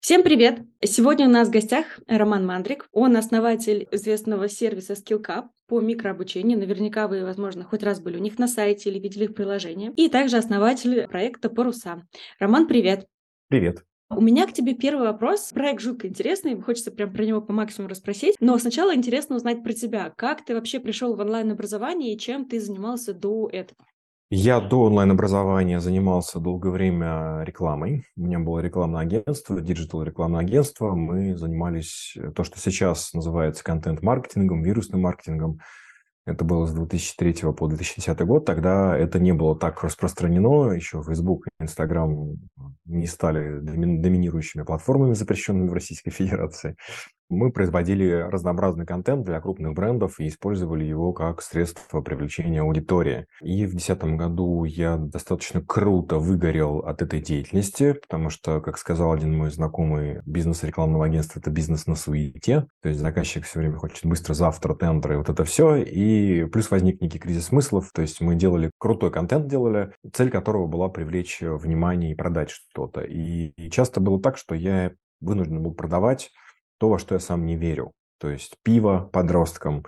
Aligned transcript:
Всем 0.00 0.22
привет! 0.22 0.60
Сегодня 0.84 1.26
у 1.26 1.30
нас 1.30 1.48
в 1.48 1.50
гостях 1.50 1.98
Роман 2.06 2.46
Мандрик. 2.46 2.88
Он 2.92 3.16
основатель 3.16 3.88
известного 3.90 4.48
сервиса 4.48 4.92
SkillCup 4.92 5.46
по 5.66 5.80
микрообучению. 5.80 6.56
Наверняка 6.56 7.08
вы, 7.08 7.24
возможно, 7.24 7.64
хоть 7.64 7.82
раз 7.82 8.00
были 8.00 8.16
у 8.16 8.20
них 8.20 8.38
на 8.38 8.46
сайте 8.46 8.90
или 8.90 9.00
видели 9.00 9.24
их 9.24 9.34
приложение. 9.34 9.92
И 9.96 10.08
также 10.08 10.36
основатель 10.36 11.08
проекта 11.08 11.50
Паруса. 11.50 12.06
Роман, 12.38 12.68
привет! 12.68 13.08
Привет! 13.48 13.84
У 14.08 14.20
меня 14.20 14.46
к 14.46 14.52
тебе 14.52 14.74
первый 14.74 15.08
вопрос. 15.08 15.50
Проект 15.52 15.82
жутко 15.82 16.06
интересный, 16.06 16.58
хочется 16.62 16.92
прям 16.92 17.12
про 17.12 17.24
него 17.24 17.42
по 17.42 17.52
максимуму 17.52 17.90
расспросить. 17.90 18.36
Но 18.38 18.56
сначала 18.58 18.94
интересно 18.94 19.34
узнать 19.34 19.64
про 19.64 19.72
тебя. 19.72 20.12
Как 20.16 20.44
ты 20.44 20.54
вообще 20.54 20.78
пришел 20.78 21.16
в 21.16 21.20
онлайн-образование 21.20 22.14
и 22.14 22.18
чем 22.18 22.44
ты 22.44 22.60
занимался 22.60 23.14
до 23.14 23.50
этого? 23.52 23.84
Я 24.30 24.60
до 24.60 24.82
онлайн-образования 24.82 25.80
занимался 25.80 26.38
долгое 26.38 26.68
время 26.68 27.42
рекламой. 27.44 28.04
У 28.14 28.26
меня 28.26 28.38
было 28.38 28.58
рекламное 28.58 29.00
агентство, 29.00 29.58
digital 29.58 30.02
рекламное 30.02 30.40
агентство. 30.40 30.94
Мы 30.94 31.34
занимались 31.34 32.14
э, 32.14 32.30
то, 32.32 32.44
что 32.44 32.58
сейчас 32.58 33.14
называется 33.14 33.64
контент-маркетингом, 33.64 34.62
вирусным 34.62 35.00
маркетингом. 35.00 35.60
Это 36.26 36.44
было 36.44 36.66
с 36.66 36.74
2003 36.74 37.52
по 37.56 37.68
2010 37.68 38.20
год. 38.26 38.44
Тогда 38.44 38.94
это 38.94 39.18
не 39.18 39.32
было 39.32 39.58
так 39.58 39.82
распространено. 39.82 40.72
Еще 40.72 41.02
Facebook 41.02 41.46
и 41.46 41.64
Instagram 41.64 42.36
не 42.84 43.06
стали 43.06 43.60
доминирующими 43.60 44.62
платформами, 44.62 45.14
запрещенными 45.14 45.70
в 45.70 45.72
Российской 45.72 46.10
Федерации 46.10 46.76
мы 47.28 47.52
производили 47.52 48.26
разнообразный 48.30 48.86
контент 48.86 49.24
для 49.24 49.40
крупных 49.40 49.74
брендов 49.74 50.18
и 50.18 50.28
использовали 50.28 50.84
его 50.84 51.12
как 51.12 51.42
средство 51.42 52.00
привлечения 52.00 52.62
аудитории. 52.62 53.26
И 53.40 53.66
в 53.66 53.70
2010 53.70 54.04
году 54.16 54.64
я 54.64 54.96
достаточно 54.96 55.60
круто 55.60 56.18
выгорел 56.18 56.78
от 56.78 57.02
этой 57.02 57.20
деятельности, 57.20 57.92
потому 57.92 58.30
что, 58.30 58.60
как 58.60 58.78
сказал 58.78 59.12
один 59.12 59.36
мой 59.36 59.50
знакомый, 59.50 60.20
бизнес 60.24 60.62
рекламного 60.62 61.06
агентства– 61.06 61.38
это 61.40 61.50
бизнес 61.50 61.86
на 61.86 61.96
суете. 61.96 62.66
То 62.82 62.88
есть 62.88 63.00
заказчик 63.00 63.44
все 63.44 63.60
время 63.60 63.76
хочет 63.76 64.04
быстро 64.06 64.34
завтра 64.34 64.74
тендеры, 64.74 65.18
вот 65.18 65.28
это 65.28 65.44
все. 65.44 65.76
И 65.76 66.44
плюс 66.46 66.70
возник 66.70 67.00
некий 67.00 67.18
кризис 67.18 67.46
смыслов. 67.46 67.90
То 67.92 68.02
есть 68.02 68.20
мы 68.20 68.34
делали 68.34 68.70
крутой 68.78 69.10
контент, 69.10 69.48
делали, 69.48 69.92
цель 70.12 70.30
которого 70.30 70.66
была 70.66 70.88
привлечь 70.88 71.38
внимание 71.40 72.12
и 72.12 72.16
продать 72.16 72.50
что-то. 72.50 73.02
И, 73.02 73.48
и 73.56 73.70
часто 73.70 74.00
было 74.00 74.20
так, 74.20 74.38
что 74.38 74.54
я 74.54 74.92
вынужден 75.20 75.62
был 75.62 75.74
продавать 75.74 76.30
то, 76.78 76.88
во 76.88 76.98
что 76.98 77.14
я 77.14 77.20
сам 77.20 77.46
не 77.46 77.56
верю. 77.56 77.92
То 78.18 78.30
есть 78.30 78.56
пиво 78.62 79.08
подросткам, 79.12 79.84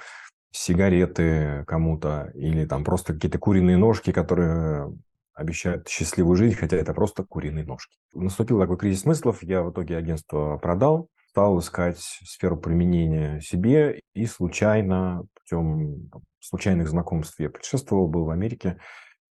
сигареты 0.53 1.65
кому-то 1.67 2.31
или 2.35 2.65
там 2.65 2.85
просто 2.85 3.15
какие-то 3.15 3.39
куриные 3.39 3.77
ножки, 3.77 4.13
которые 4.13 4.93
обещают 5.35 5.89
счастливую 5.89 6.37
жизнь, 6.37 6.57
хотя 6.57 6.77
это 6.77 6.93
просто 6.93 7.25
куриные 7.25 7.65
ножки. 7.65 7.97
Наступил 8.15 8.61
такой 8.61 8.77
кризис 8.77 9.03
смыслов, 9.03 9.43
я 9.43 9.63
в 9.63 9.71
итоге 9.71 9.97
агентство 9.97 10.59
продал, 10.59 11.09
стал 11.31 11.59
искать 11.61 11.99
сферу 11.99 12.57
применения 12.57 13.41
себе 13.41 14.01
и 14.15 14.27
случайно, 14.27 15.25
путем 15.35 16.11
случайных 16.41 16.89
знакомств 16.89 17.39
я 17.39 17.49
путешествовал, 17.49 18.09
был 18.09 18.25
в 18.25 18.31
Америке, 18.31 18.79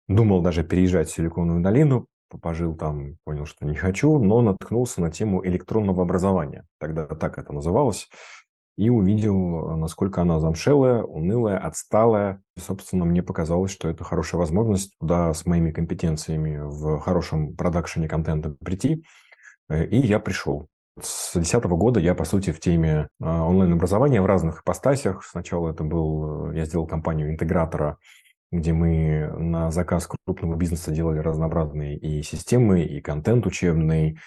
думал 0.08 0.42
даже 0.42 0.64
переезжать 0.64 1.08
в 1.08 1.14
Силиконовую 1.14 1.62
долину, 1.62 2.06
пожил 2.39 2.75
там, 2.75 3.17
понял, 3.25 3.47
что 3.47 3.67
не 3.67 3.75
хочу, 3.75 4.19
но 4.19 4.41
наткнулся 4.41 5.01
на 5.01 5.11
тему 5.11 5.45
электронного 5.45 6.03
образования. 6.03 6.67
Тогда 6.79 7.07
так 7.07 7.39
это 7.39 7.53
называлось. 7.53 8.09
И 8.77 8.91
увидел, 8.91 9.77
насколько 9.77 10.23
она 10.23 10.41
замшелая, 10.41 11.03
унылая, 11.03 11.59
отсталая. 11.59 12.43
И, 12.57 12.61
собственно, 12.61 13.05
мне 13.05 13.23
показалось, 13.23 13.71
что 13.71 13.89
это 13.89 14.03
хорошая 14.03 14.41
возможность 14.41 14.99
туда 14.99 15.33
с 15.33 15.47
моими 15.47 15.71
компетенциями 15.71 16.59
в 16.59 16.99
хорошем 16.99 17.55
продакшене 17.55 18.09
контента 18.09 18.51
прийти. 18.65 19.05
Э, 19.69 19.85
и 19.85 19.99
я 19.99 20.19
пришел. 20.19 20.69
С 21.01 21.33
2010 21.33 21.65
года 21.71 22.01
я, 22.01 22.15
по 22.15 22.25
сути, 22.25 22.51
в 22.51 22.61
теме 22.61 23.09
а, 23.21 23.45
онлайн-образования 23.45 24.23
в 24.23 24.27
разных 24.27 24.62
ипостасях. 24.62 25.25
Сначала 25.25 25.71
это 25.71 25.83
был, 25.83 26.53
э, 26.53 26.59
я 26.59 26.67
сделал 26.67 26.87
компанию 26.87 27.31
интегратора 27.31 27.99
где 28.50 28.72
мы 28.72 29.32
на 29.38 29.71
заказ 29.71 30.09
крупного 30.27 30.56
бизнеса 30.56 30.91
делали 30.91 31.19
разнообразные 31.19 31.99
и 31.99 32.22
системы, 32.22 32.82
и 32.82 33.00
контент 33.00 33.47
учебный. 33.47 34.19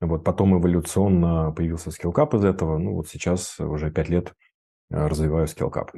Вот 0.00 0.24
потом 0.24 0.58
эволюционно 0.58 1.52
появился 1.52 1.90
SkillCap 1.90 2.36
из 2.36 2.44
этого. 2.44 2.78
Ну 2.78 2.94
вот 2.94 3.08
сейчас 3.08 3.58
уже 3.60 3.90
пять 3.90 4.08
лет 4.08 4.34
э, 4.90 5.06
развиваю 5.06 5.46
SkillCap. 5.46 5.90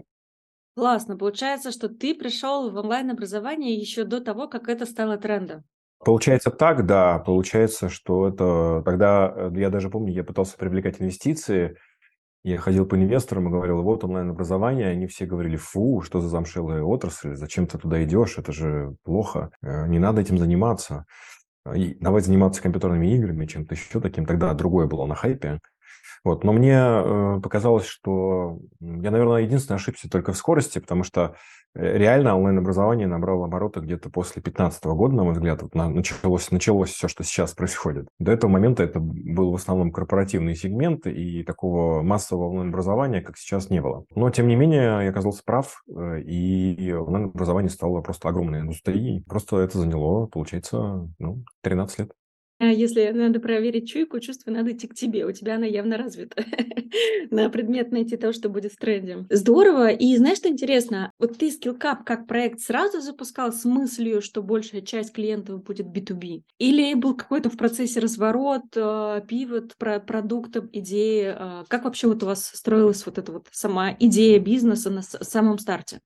Классно. 0.76 1.16
Получается, 1.16 1.72
что 1.72 1.88
ты 1.88 2.14
пришел 2.14 2.70
в 2.70 2.76
онлайн-образование 2.76 3.74
еще 3.74 4.04
до 4.04 4.20
того, 4.20 4.48
как 4.48 4.68
это 4.68 4.86
стало 4.86 5.16
трендом. 5.16 5.64
Получается 6.04 6.50
так, 6.50 6.86
да. 6.86 7.18
Получается, 7.18 7.88
что 7.88 8.28
это... 8.28 8.82
Тогда, 8.84 9.32
э, 9.34 9.50
я 9.56 9.70
даже 9.70 9.90
помню, 9.90 10.12
я 10.12 10.24
пытался 10.24 10.56
привлекать 10.56 11.00
инвестиции– 11.00 11.76
я 12.48 12.58
ходил 12.58 12.86
по 12.86 12.96
инвесторам 12.96 13.48
и 13.48 13.50
говорил, 13.50 13.82
вот 13.82 14.04
онлайн-образование, 14.04 14.88
они 14.88 15.06
все 15.06 15.26
говорили, 15.26 15.56
фу, 15.56 16.02
что 16.02 16.20
за 16.20 16.28
замшелая 16.28 16.82
отрасль, 16.82 17.34
зачем 17.34 17.66
ты 17.66 17.78
туда 17.78 18.02
идешь, 18.04 18.38
это 18.38 18.52
же 18.52 18.96
плохо, 19.04 19.50
э, 19.62 19.86
не 19.88 19.98
надо 19.98 20.20
этим 20.20 20.38
заниматься. 20.38 21.06
И 21.74 21.96
давай 22.00 22.22
заниматься 22.22 22.62
компьютерными 22.62 23.14
играми, 23.14 23.46
чем-то 23.46 23.74
еще 23.74 24.00
таким. 24.00 24.24
Тогда 24.24 24.54
другое 24.54 24.86
было 24.86 25.04
на 25.06 25.14
хайпе. 25.14 25.60
Вот. 26.24 26.44
Но 26.44 26.52
мне 26.52 26.74
э, 26.74 27.40
показалось, 27.42 27.86
что 27.86 28.58
я, 28.80 29.10
наверное, 29.10 29.42
единственный 29.42 29.76
ошибся 29.76 30.08
только 30.08 30.32
в 30.32 30.36
скорости, 30.36 30.78
потому 30.78 31.04
что 31.04 31.36
реально 31.74 32.36
онлайн-образование 32.36 33.06
набрало 33.06 33.46
обороты 33.46 33.80
где-то 33.80 34.10
после 34.10 34.42
2015 34.42 34.84
года, 34.84 35.14
на 35.14 35.24
мой 35.24 35.34
взгляд, 35.34 35.62
вот 35.62 35.74
началось, 35.74 36.50
началось 36.50 36.90
все, 36.90 37.08
что 37.08 37.24
сейчас 37.24 37.52
происходит. 37.52 38.08
До 38.18 38.32
этого 38.32 38.50
момента 38.50 38.82
это 38.82 39.00
был 39.00 39.52
в 39.52 39.54
основном 39.54 39.92
корпоративный 39.92 40.54
сегмент, 40.54 41.06
и 41.06 41.42
такого 41.42 42.02
массового 42.02 42.48
онлайн-образования, 42.48 43.20
как 43.20 43.36
сейчас, 43.36 43.70
не 43.70 43.80
было. 43.80 44.04
Но, 44.14 44.30
тем 44.30 44.48
не 44.48 44.56
менее, 44.56 45.04
я 45.04 45.10
оказался 45.10 45.42
прав, 45.44 45.82
э, 45.88 46.20
и 46.20 46.92
онлайн-образование 46.92 47.70
стало 47.70 48.00
просто 48.00 48.28
огромной 48.28 48.60
индустрией. 48.60 49.24
Просто 49.24 49.58
это 49.58 49.78
заняло, 49.78 50.26
получается, 50.26 51.08
ну, 51.18 51.44
13 51.62 51.98
лет. 52.00 52.12
А 52.60 52.66
если 52.66 53.10
надо 53.10 53.38
проверить 53.38 53.88
чуйку, 53.88 54.18
чувство, 54.18 54.50
надо 54.50 54.72
идти 54.72 54.88
к 54.88 54.94
тебе. 54.94 55.24
У 55.24 55.32
тебя 55.32 55.56
она 55.56 55.66
явно 55.66 55.96
развита 55.96 56.44
на 57.30 57.48
предмет 57.50 57.92
найти 57.92 58.16
то, 58.16 58.32
что 58.32 58.48
будет 58.48 58.72
в 58.72 58.76
тренде. 58.76 59.26
Здорово. 59.30 59.90
И 59.90 60.16
знаешь, 60.16 60.38
что 60.38 60.48
интересно? 60.48 61.12
Вот 61.18 61.38
ты 61.38 61.48
SkillCap 61.48 61.98
как 62.04 62.26
проект 62.26 62.60
сразу 62.60 63.00
запускал 63.00 63.52
с 63.52 63.64
мыслью, 63.64 64.20
что 64.20 64.42
большая 64.42 64.82
часть 64.82 65.12
клиентов 65.12 65.62
будет 65.62 65.86
B2B? 65.86 66.42
Или 66.58 66.94
был 66.94 67.16
какой-то 67.16 67.48
в 67.48 67.56
процессе 67.56 68.00
разворот, 68.00 68.64
э, 68.74 69.22
пивот 69.28 69.76
про 69.76 70.00
продуктов, 70.00 70.64
идеи? 70.72 71.34
Э, 71.36 71.64
как 71.68 71.84
вообще 71.84 72.08
вот 72.08 72.24
у 72.24 72.26
вас 72.26 72.44
строилась 72.44 73.06
вот 73.06 73.18
эта 73.18 73.30
вот 73.30 73.46
сама 73.52 73.94
идея 74.00 74.40
бизнеса 74.40 74.90
на 74.90 75.02
самом 75.02 75.58
старте? 75.58 76.00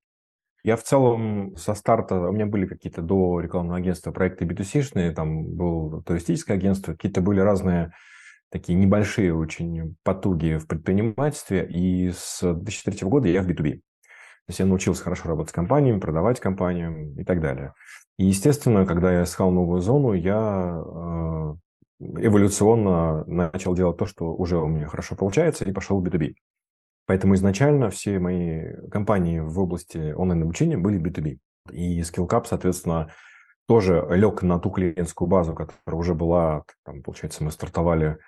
Я 0.64 0.76
в 0.76 0.82
целом 0.84 1.56
со 1.56 1.74
старта, 1.74 2.28
у 2.28 2.32
меня 2.32 2.46
были 2.46 2.66
какие-то 2.66 3.02
до 3.02 3.40
рекламного 3.40 3.78
агентства 3.78 4.12
проекты 4.12 4.44
B2C-шные, 4.44 5.12
там 5.12 5.44
было 5.44 6.02
туристическое 6.02 6.56
агентство, 6.56 6.92
какие-то 6.92 7.20
были 7.20 7.40
разные 7.40 7.92
такие 8.52 8.78
небольшие 8.78 9.34
очень 9.34 9.96
потуги 10.04 10.58
в 10.58 10.68
предпринимательстве, 10.68 11.66
и 11.68 12.10
с 12.10 12.40
2003 12.42 13.08
года 13.08 13.26
я 13.28 13.42
в 13.42 13.48
B2B. 13.48 13.72
То 13.72 14.50
есть 14.50 14.60
я 14.60 14.66
научился 14.66 15.02
хорошо 15.02 15.28
работать 15.28 15.50
с 15.50 15.54
компаниями, 15.54 15.98
продавать 15.98 16.38
компаниям 16.38 17.18
и 17.18 17.24
так 17.24 17.40
далее. 17.40 17.72
И, 18.18 18.26
естественно, 18.26 18.84
когда 18.84 19.12
я 19.12 19.22
искал 19.22 19.50
новую 19.50 19.80
зону, 19.80 20.12
я 20.12 20.82
э, 20.84 21.54
эволюционно 22.26 23.24
начал 23.24 23.74
делать 23.74 23.96
то, 23.96 24.06
что 24.06 24.34
уже 24.34 24.58
у 24.58 24.66
меня 24.66 24.86
хорошо 24.86 25.16
получается, 25.16 25.64
и 25.64 25.72
пошел 25.72 26.00
в 26.00 26.06
B2B. 26.06 26.34
Поэтому 27.06 27.34
изначально 27.34 27.90
все 27.90 28.18
мои 28.18 28.74
компании 28.90 29.40
в 29.40 29.58
области 29.58 30.12
онлайн-обучения 30.12 30.76
были 30.76 31.00
B2B. 31.00 31.38
И 31.72 32.00
SkillCap, 32.00 32.44
соответственно, 32.46 33.12
тоже 33.66 34.06
лег 34.10 34.42
на 34.42 34.58
ту 34.58 34.70
клиентскую 34.70 35.28
базу, 35.28 35.54
которая 35.54 35.98
уже 35.98 36.14
была, 36.14 36.64
там, 36.84 37.02
получается, 37.02 37.44
мы 37.44 37.50
стартовали, 37.50 38.18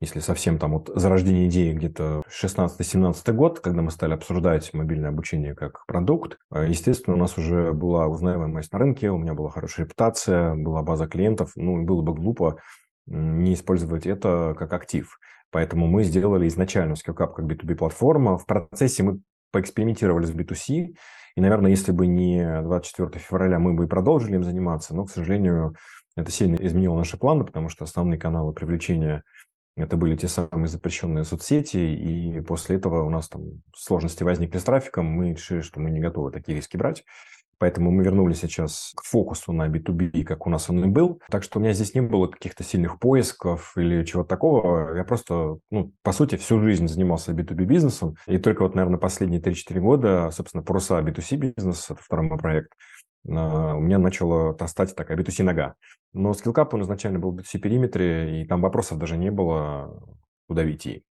если 0.00 0.20
совсем 0.20 0.58
там 0.58 0.72
вот 0.72 0.90
зарождение 0.94 1.48
идеи 1.48 1.72
где-то 1.72 2.22
16-17 2.28 3.32
год, 3.32 3.60
когда 3.60 3.82
мы 3.82 3.90
стали 3.90 4.14
обсуждать 4.14 4.72
мобильное 4.72 5.10
обучение 5.10 5.54
как 5.54 5.84
продукт, 5.86 6.38
э, 6.52 6.66
естественно, 6.68 7.16
у 7.16 7.18
нас 7.18 7.36
уже 7.36 7.72
была 7.72 8.06
узнаваемость 8.08 8.72
на 8.72 8.78
рынке, 8.78 9.10
у 9.10 9.18
меня 9.18 9.34
была 9.34 9.50
хорошая 9.50 9.86
репутация, 9.86 10.54
была 10.54 10.82
база 10.82 11.06
клиентов, 11.06 11.52
ну, 11.54 11.84
было 11.84 12.02
бы 12.02 12.14
глупо 12.14 12.58
не 13.06 13.54
использовать 13.54 14.06
это 14.06 14.54
как 14.58 14.72
актив. 14.72 15.18
Поэтому 15.50 15.86
мы 15.86 16.04
сделали 16.04 16.46
изначально 16.48 16.94
SkillCap 16.94 17.34
как 17.34 17.44
B2B-платформа. 17.44 18.38
В 18.38 18.46
процессе 18.46 19.02
мы 19.02 19.20
поэкспериментировали 19.52 20.26
с 20.26 20.32
B2C. 20.32 20.94
И, 21.36 21.40
наверное, 21.40 21.70
если 21.70 21.92
бы 21.92 22.06
не 22.06 22.62
24 22.62 23.22
февраля, 23.22 23.58
мы 23.58 23.74
бы 23.74 23.84
и 23.84 23.88
продолжили 23.88 24.34
им 24.34 24.44
заниматься. 24.44 24.94
Но, 24.94 25.04
к 25.04 25.10
сожалению, 25.10 25.74
это 26.16 26.30
сильно 26.30 26.56
изменило 26.56 26.96
наши 26.96 27.16
планы, 27.16 27.44
потому 27.44 27.68
что 27.68 27.84
основные 27.84 28.18
каналы 28.18 28.52
привлечения 28.52 29.24
это 29.76 29.96
были 29.96 30.16
те 30.16 30.28
самые 30.28 30.66
запрещенные 30.66 31.24
соцсети, 31.24 31.78
и 31.78 32.40
после 32.40 32.76
этого 32.76 33.04
у 33.04 33.10
нас 33.10 33.28
там 33.28 33.62
сложности 33.74 34.22
возникли 34.22 34.58
с 34.58 34.64
трафиком, 34.64 35.06
мы 35.06 35.32
решили, 35.32 35.60
что 35.60 35.80
мы 35.80 35.90
не 35.90 36.00
готовы 36.00 36.30
такие 36.30 36.56
риски 36.56 36.76
брать. 36.76 37.04
Поэтому 37.60 37.90
мы 37.90 38.02
вернулись 38.02 38.40
сейчас 38.40 38.92
к 38.96 39.04
фокусу 39.04 39.52
на 39.52 39.68
B2B, 39.68 40.24
как 40.24 40.46
у 40.46 40.50
нас 40.50 40.70
он 40.70 40.82
и 40.82 40.88
был. 40.88 41.20
Так 41.30 41.42
что 41.42 41.58
у 41.58 41.62
меня 41.62 41.74
здесь 41.74 41.94
не 41.94 42.00
было 42.00 42.26
каких-то 42.26 42.64
сильных 42.64 42.98
поисков 42.98 43.76
или 43.76 44.02
чего-то 44.06 44.30
такого. 44.30 44.96
Я 44.96 45.04
просто, 45.04 45.58
ну, 45.70 45.92
по 46.02 46.12
сути, 46.12 46.36
всю 46.36 46.58
жизнь 46.60 46.88
занимался 46.88 47.32
B2B 47.32 47.64
бизнесом. 47.66 48.16
И 48.26 48.38
только 48.38 48.62
вот, 48.62 48.74
наверное, 48.74 48.98
последние 48.98 49.42
3-4 49.42 49.78
года, 49.78 50.30
собственно, 50.32 50.62
Паруса 50.62 51.00
B2C 51.00 51.36
бизнес, 51.36 51.90
это 51.90 52.00
второй 52.02 52.26
мой 52.26 52.38
проект, 52.38 52.72
а, 53.28 53.74
у 53.74 53.80
меня 53.80 53.98
начала 53.98 54.56
стать 54.66 54.94
такая 54.96 55.18
B2C 55.18 55.42
нога. 55.42 55.74
Но 56.14 56.32
скиллкап, 56.32 56.72
он 56.72 56.80
изначально 56.80 57.18
был 57.18 57.32
в 57.32 57.36
B2C 57.36 57.58
периметре, 57.58 58.40
и 58.40 58.46
там 58.46 58.62
вопросов 58.62 58.96
даже 58.96 59.18
не 59.18 59.30
было, 59.30 60.02
куда 60.48 60.68
идти. 60.70 61.04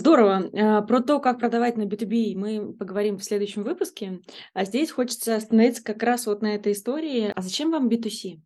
Здорово. 0.00 0.50
А, 0.54 0.80
про 0.80 1.00
то, 1.00 1.20
как 1.20 1.38
продавать 1.38 1.76
на 1.76 1.82
B2B, 1.82 2.34
мы 2.34 2.72
поговорим 2.72 3.18
в 3.18 3.24
следующем 3.24 3.64
выпуске. 3.64 4.20
А 4.54 4.64
здесь 4.64 4.90
хочется 4.90 5.36
остановиться 5.36 5.84
как 5.84 6.02
раз 6.02 6.26
вот 6.26 6.40
на 6.40 6.54
этой 6.54 6.72
истории. 6.72 7.30
А 7.36 7.42
зачем 7.42 7.70
вам 7.70 7.86
B2C? 7.86 8.40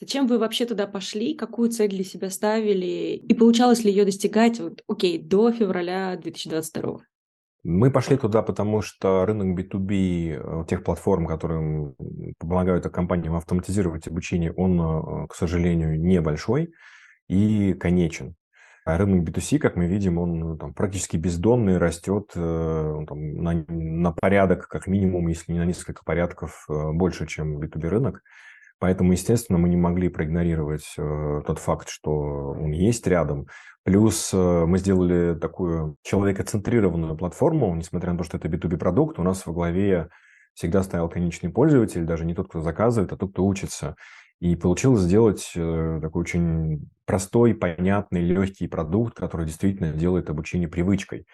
Зачем 0.00 0.28
вы 0.28 0.38
вообще 0.38 0.66
туда 0.66 0.86
пошли? 0.86 1.34
Какую 1.34 1.70
цель 1.70 1.90
для 1.90 2.04
себя 2.04 2.30
ставили? 2.30 3.16
И 3.16 3.34
получалось 3.34 3.82
ли 3.82 3.90
ее 3.90 4.04
достигать, 4.04 4.60
вот, 4.60 4.82
окей, 4.86 5.18
до 5.18 5.50
февраля 5.50 6.16
2022? 6.16 7.00
Мы 7.64 7.90
пошли 7.90 8.16
туда, 8.16 8.42
потому 8.42 8.80
что 8.80 9.26
рынок 9.26 9.58
B2B, 9.58 10.62
э, 10.62 10.64
тех 10.68 10.84
платформ, 10.84 11.26
которые 11.26 11.92
помогают 12.38 12.84
компаниям 12.84 13.34
автоматизировать 13.34 14.06
обучение, 14.06 14.52
он, 14.52 14.80
э, 14.80 15.26
к 15.26 15.34
сожалению, 15.34 16.00
небольшой 16.00 16.72
и 17.26 17.72
конечен. 17.72 18.36
А 18.84 18.98
рынок 18.98 19.26
B2C, 19.26 19.58
как 19.58 19.76
мы 19.76 19.86
видим, 19.86 20.18
он 20.18 20.38
ну, 20.38 20.56
там, 20.58 20.74
практически 20.74 21.16
бездонный, 21.16 21.78
растет 21.78 22.32
э, 22.34 23.04
там, 23.08 23.42
на, 23.42 23.64
на 23.66 24.12
порядок, 24.12 24.68
как 24.68 24.86
минимум, 24.86 25.26
если 25.28 25.52
не 25.52 25.58
на 25.58 25.64
несколько 25.64 26.04
порядков 26.04 26.66
э, 26.68 26.92
больше, 26.92 27.26
чем 27.26 27.58
B2B 27.58 27.88
рынок. 27.88 28.22
Поэтому, 28.78 29.12
естественно, 29.12 29.58
мы 29.58 29.70
не 29.70 29.78
могли 29.78 30.10
проигнорировать 30.10 30.94
э, 30.98 31.42
тот 31.46 31.58
факт, 31.60 31.88
что 31.88 32.10
он 32.10 32.72
есть 32.72 33.06
рядом. 33.06 33.46
Плюс 33.84 34.32
мы 34.32 34.78
сделали 34.78 35.38
такую 35.38 35.96
человекоцентрированную 36.02 37.16
платформу, 37.16 37.74
несмотря 37.74 38.12
на 38.12 38.18
то, 38.18 38.24
что 38.24 38.38
это 38.38 38.48
B2B 38.48 38.78
продукт, 38.78 39.18
у 39.18 39.22
нас 39.22 39.44
во 39.46 39.52
главе 39.52 40.08
всегда 40.54 40.82
стоял 40.82 41.08
конечный 41.08 41.50
пользователь, 41.50 42.04
даже 42.04 42.24
не 42.24 42.34
тот, 42.34 42.48
кто 42.48 42.60
заказывает, 42.60 43.12
а 43.12 43.16
тот, 43.16 43.32
кто 43.32 43.44
учится. 43.44 43.96
И 44.44 44.56
получилось 44.56 45.00
сделать 45.00 45.52
э, 45.56 46.00
такой 46.02 46.20
очень 46.20 46.90
простой, 47.06 47.54
понятный, 47.54 48.20
легкий 48.20 48.68
продукт, 48.68 49.16
который 49.16 49.46
действительно 49.46 49.94
делает 49.94 50.28
обучение 50.28 50.68
привычкой. 50.68 51.26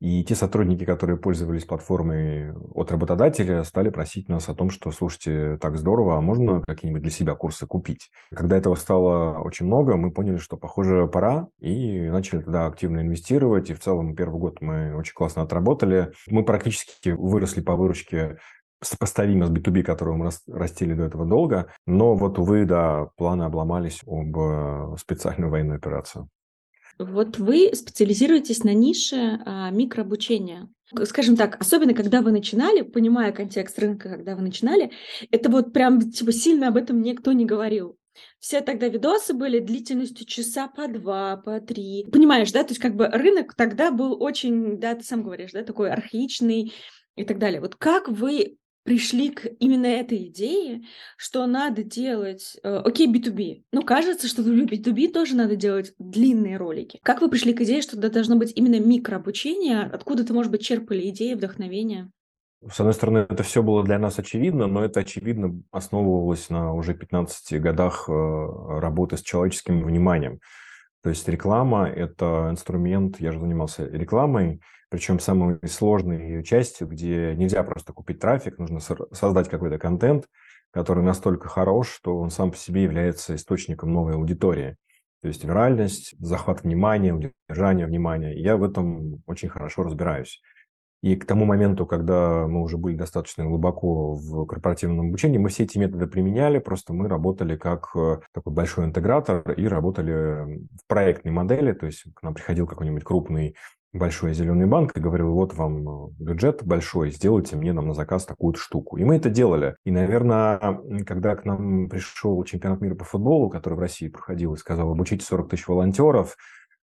И 0.00 0.24
те 0.24 0.34
сотрудники, 0.34 0.86
которые 0.86 1.18
пользовались 1.18 1.66
платформой 1.66 2.54
от 2.72 2.90
работодателя, 2.90 3.64
стали 3.64 3.90
просить 3.90 4.30
нас 4.30 4.48
о 4.48 4.54
том, 4.54 4.70
что, 4.70 4.90
слушайте, 4.92 5.58
так 5.60 5.76
здорово, 5.76 6.16
а 6.16 6.22
можно 6.22 6.62
какие-нибудь 6.66 7.02
для 7.02 7.10
себя 7.10 7.34
курсы 7.34 7.66
купить? 7.66 8.10
Когда 8.34 8.56
этого 8.56 8.76
стало 8.76 9.40
очень 9.40 9.66
много, 9.66 9.98
мы 9.98 10.10
поняли, 10.10 10.38
что, 10.38 10.56
похоже, 10.56 11.06
пора, 11.06 11.48
и 11.60 12.08
начали 12.08 12.40
туда 12.40 12.64
активно 12.64 13.00
инвестировать. 13.00 13.68
И 13.68 13.74
в 13.74 13.80
целом 13.80 14.16
первый 14.16 14.40
год 14.40 14.62
мы 14.62 14.96
очень 14.96 15.12
классно 15.12 15.42
отработали. 15.42 16.12
Мы 16.28 16.46
практически 16.46 17.10
выросли 17.10 17.60
по 17.60 17.76
выручке 17.76 18.38
сопоставимо 18.84 19.46
с 19.46 19.50
B2B, 19.50 19.82
которого 19.82 20.16
мы 20.16 20.30
растили 20.48 20.94
до 20.94 21.04
этого 21.04 21.26
долго. 21.26 21.72
Но 21.86 22.14
вот, 22.14 22.38
увы, 22.38 22.64
да, 22.64 23.08
планы 23.16 23.44
обломались 23.44 24.02
об 24.06 24.36
э, 24.38 24.96
специальную 24.98 25.50
военную 25.50 25.76
операцию. 25.76 26.28
Вот 26.98 27.38
вы 27.38 27.70
специализируетесь 27.74 28.62
на 28.62 28.72
нише 28.72 29.40
а, 29.44 29.70
микрообучения. 29.70 30.68
Скажем 31.04 31.36
так, 31.36 31.60
особенно 31.60 31.92
когда 31.92 32.22
вы 32.22 32.30
начинали, 32.30 32.82
понимая 32.82 33.32
контекст 33.32 33.78
рынка, 33.80 34.10
когда 34.10 34.36
вы 34.36 34.42
начинали, 34.42 34.92
это 35.30 35.50
вот 35.50 35.72
прям 35.72 36.00
типа 36.00 36.30
сильно 36.30 36.68
об 36.68 36.76
этом 36.76 37.02
никто 37.02 37.32
не 37.32 37.46
говорил. 37.46 37.98
Все 38.38 38.60
тогда 38.60 38.86
видосы 38.86 39.34
были 39.34 39.58
длительностью 39.58 40.24
часа 40.26 40.68
по 40.68 40.86
два, 40.86 41.36
по 41.38 41.60
три. 41.60 42.06
Понимаешь, 42.12 42.52
да? 42.52 42.62
То 42.62 42.70
есть 42.70 42.80
как 42.80 42.94
бы 42.94 43.08
рынок 43.08 43.54
тогда 43.54 43.90
был 43.90 44.22
очень, 44.22 44.78
да, 44.78 44.94
ты 44.94 45.02
сам 45.02 45.24
говоришь, 45.24 45.50
да, 45.52 45.64
такой 45.64 45.90
архаичный 45.90 46.72
и 47.16 47.24
так 47.24 47.38
далее. 47.38 47.60
Вот 47.60 47.74
как 47.74 48.08
вы 48.08 48.58
пришли 48.84 49.30
к 49.30 49.46
именно 49.58 49.86
этой 49.86 50.28
идее, 50.28 50.82
что 51.16 51.46
надо 51.46 51.82
делать, 51.82 52.56
э, 52.62 52.76
окей, 52.76 53.12
B2B. 53.12 53.64
Ну, 53.72 53.82
кажется, 53.82 54.28
что 54.28 54.42
в 54.42 54.46
B2B 54.46 55.10
тоже 55.10 55.34
надо 55.34 55.56
делать 55.56 55.94
длинные 55.98 56.56
ролики. 56.56 57.00
Как 57.02 57.20
вы 57.20 57.28
пришли 57.28 57.54
к 57.54 57.62
идее, 57.62 57.82
что 57.82 57.98
это 57.98 58.10
должно 58.10 58.36
быть 58.36 58.52
именно 58.54 58.78
микрообучение? 58.78 59.82
Откуда-то, 59.82 60.32
может 60.32 60.52
быть, 60.52 60.64
черпали 60.64 61.08
идеи, 61.08 61.34
вдохновение? 61.34 62.10
С 62.70 62.80
одной 62.80 62.94
стороны, 62.94 63.26
это 63.28 63.42
все 63.42 63.62
было 63.62 63.82
для 63.82 63.98
нас 63.98 64.18
очевидно, 64.18 64.66
но 64.66 64.84
это, 64.84 65.00
очевидно, 65.00 65.60
основывалось 65.70 66.48
на 66.48 66.72
уже 66.72 66.94
15 66.94 67.60
годах 67.60 68.08
э, 68.08 68.12
работы 68.12 69.16
с 69.16 69.22
человеческим 69.22 69.84
вниманием. 69.84 70.40
То 71.02 71.10
есть 71.10 71.28
реклама– 71.28 71.86
это 71.96 72.48
инструмент, 72.50 73.20
я 73.20 73.32
же 73.32 73.40
занимался 73.40 73.86
рекламой, 73.86 74.62
причем 74.94 75.18
самой 75.18 75.58
сложной 75.66 76.24
ее 76.24 76.44
частью, 76.44 76.86
где 76.86 77.34
нельзя 77.34 77.64
просто 77.64 77.92
купить 77.92 78.20
трафик, 78.20 78.60
нужно 78.60 78.78
создать 78.78 79.48
какой-то 79.48 79.76
контент, 79.76 80.28
который 80.70 81.02
настолько 81.02 81.48
хорош, 81.48 81.90
что 81.90 82.16
он 82.16 82.30
сам 82.30 82.52
по 82.52 82.56
себе 82.56 82.84
является 82.84 83.34
источником 83.34 83.92
новой 83.92 84.14
аудитории. 84.14 84.76
То 85.20 85.26
есть 85.26 85.42
виральность, 85.42 86.14
захват 86.20 86.62
внимания, 86.62 87.12
удержание 87.12 87.88
внимания. 87.88 88.40
Я 88.40 88.56
в 88.56 88.62
этом 88.62 89.20
очень 89.26 89.48
хорошо 89.48 89.82
разбираюсь. 89.82 90.40
И 91.02 91.16
к 91.16 91.26
тому 91.26 91.44
моменту, 91.44 91.86
когда 91.86 92.46
мы 92.46 92.62
уже 92.62 92.78
были 92.78 92.94
достаточно 92.94 93.44
глубоко 93.44 94.14
в 94.14 94.46
корпоративном 94.46 95.08
обучении, 95.08 95.38
мы 95.38 95.48
все 95.48 95.64
эти 95.64 95.76
методы 95.76 96.06
применяли, 96.06 96.60
просто 96.60 96.92
мы 96.92 97.08
работали 97.08 97.56
как 97.56 97.90
э, 97.96 98.20
такой 98.32 98.52
большой 98.52 98.84
интегратор 98.84 99.50
и 99.50 99.66
работали 99.66 100.62
в 100.70 100.86
проектной 100.86 101.32
модели, 101.32 101.72
то 101.72 101.86
есть 101.86 102.04
к 102.14 102.22
нам 102.22 102.32
приходил 102.32 102.68
какой-нибудь 102.68 103.02
крупный 103.02 103.56
большой 103.94 104.34
зеленый 104.34 104.66
банк 104.66 104.96
и 104.96 105.00
говорил, 105.00 105.32
вот 105.32 105.54
вам 105.54 105.88
э, 105.88 106.10
бюджет 106.18 106.64
большой, 106.64 107.10
сделайте 107.10 107.56
мне 107.56 107.72
нам 107.72 107.88
на 107.88 107.94
заказ 107.94 108.26
такую 108.26 108.54
штуку. 108.54 108.96
И 108.96 109.04
мы 109.04 109.16
это 109.16 109.30
делали. 109.30 109.76
И, 109.84 109.90
наверное, 109.90 110.58
когда 111.06 111.36
к 111.36 111.44
нам 111.44 111.88
пришел 111.88 112.42
чемпионат 112.44 112.80
мира 112.80 112.96
по 112.96 113.04
футболу, 113.04 113.48
который 113.48 113.74
в 113.74 113.80
России 113.80 114.08
проходил, 114.08 114.54
и 114.54 114.58
сказал, 114.58 114.90
обучите 114.90 115.24
40 115.24 115.48
тысяч 115.48 115.68
волонтеров, 115.68 116.36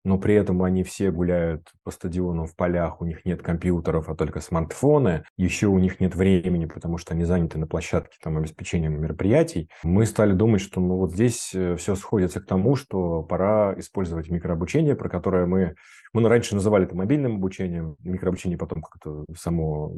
но 0.06 0.18
при 0.18 0.34
этом 0.34 0.62
они 0.62 0.84
все 0.84 1.10
гуляют 1.10 1.72
по 1.82 1.90
стадионам 1.90 2.46
в 2.46 2.54
полях, 2.54 3.00
у 3.00 3.04
них 3.04 3.24
нет 3.24 3.42
компьютеров, 3.42 4.08
а 4.08 4.14
только 4.14 4.40
смартфоны, 4.40 5.24
еще 5.36 5.66
у 5.66 5.78
них 5.80 5.98
нет 5.98 6.14
времени, 6.14 6.66
потому 6.66 6.96
что 6.96 7.12
они 7.12 7.24
заняты 7.24 7.58
на 7.58 7.66
площадке 7.66 8.16
там, 8.22 8.38
обеспечением 8.38 9.00
мероприятий. 9.00 9.68
Мы 9.82 10.06
стали 10.06 10.32
думать, 10.32 10.60
что 10.60 10.80
ну, 10.80 10.96
вот 10.96 11.12
здесь 11.12 11.50
э, 11.54 11.74
все 11.74 11.96
сходится 11.96 12.40
к 12.40 12.46
тому, 12.46 12.76
что 12.76 13.24
пора 13.24 13.74
использовать 13.78 14.30
микрообучение, 14.30 14.94
про 14.94 15.08
которое 15.08 15.44
мы, 15.46 15.74
мы 16.12 16.28
раньше 16.28 16.54
называли 16.54 16.86
это 16.86 16.94
мобильным 16.94 17.38
обучением, 17.38 17.96
микрообучение 17.98 18.56
потом 18.56 18.82
как-то 18.82 19.24
само 19.36 19.92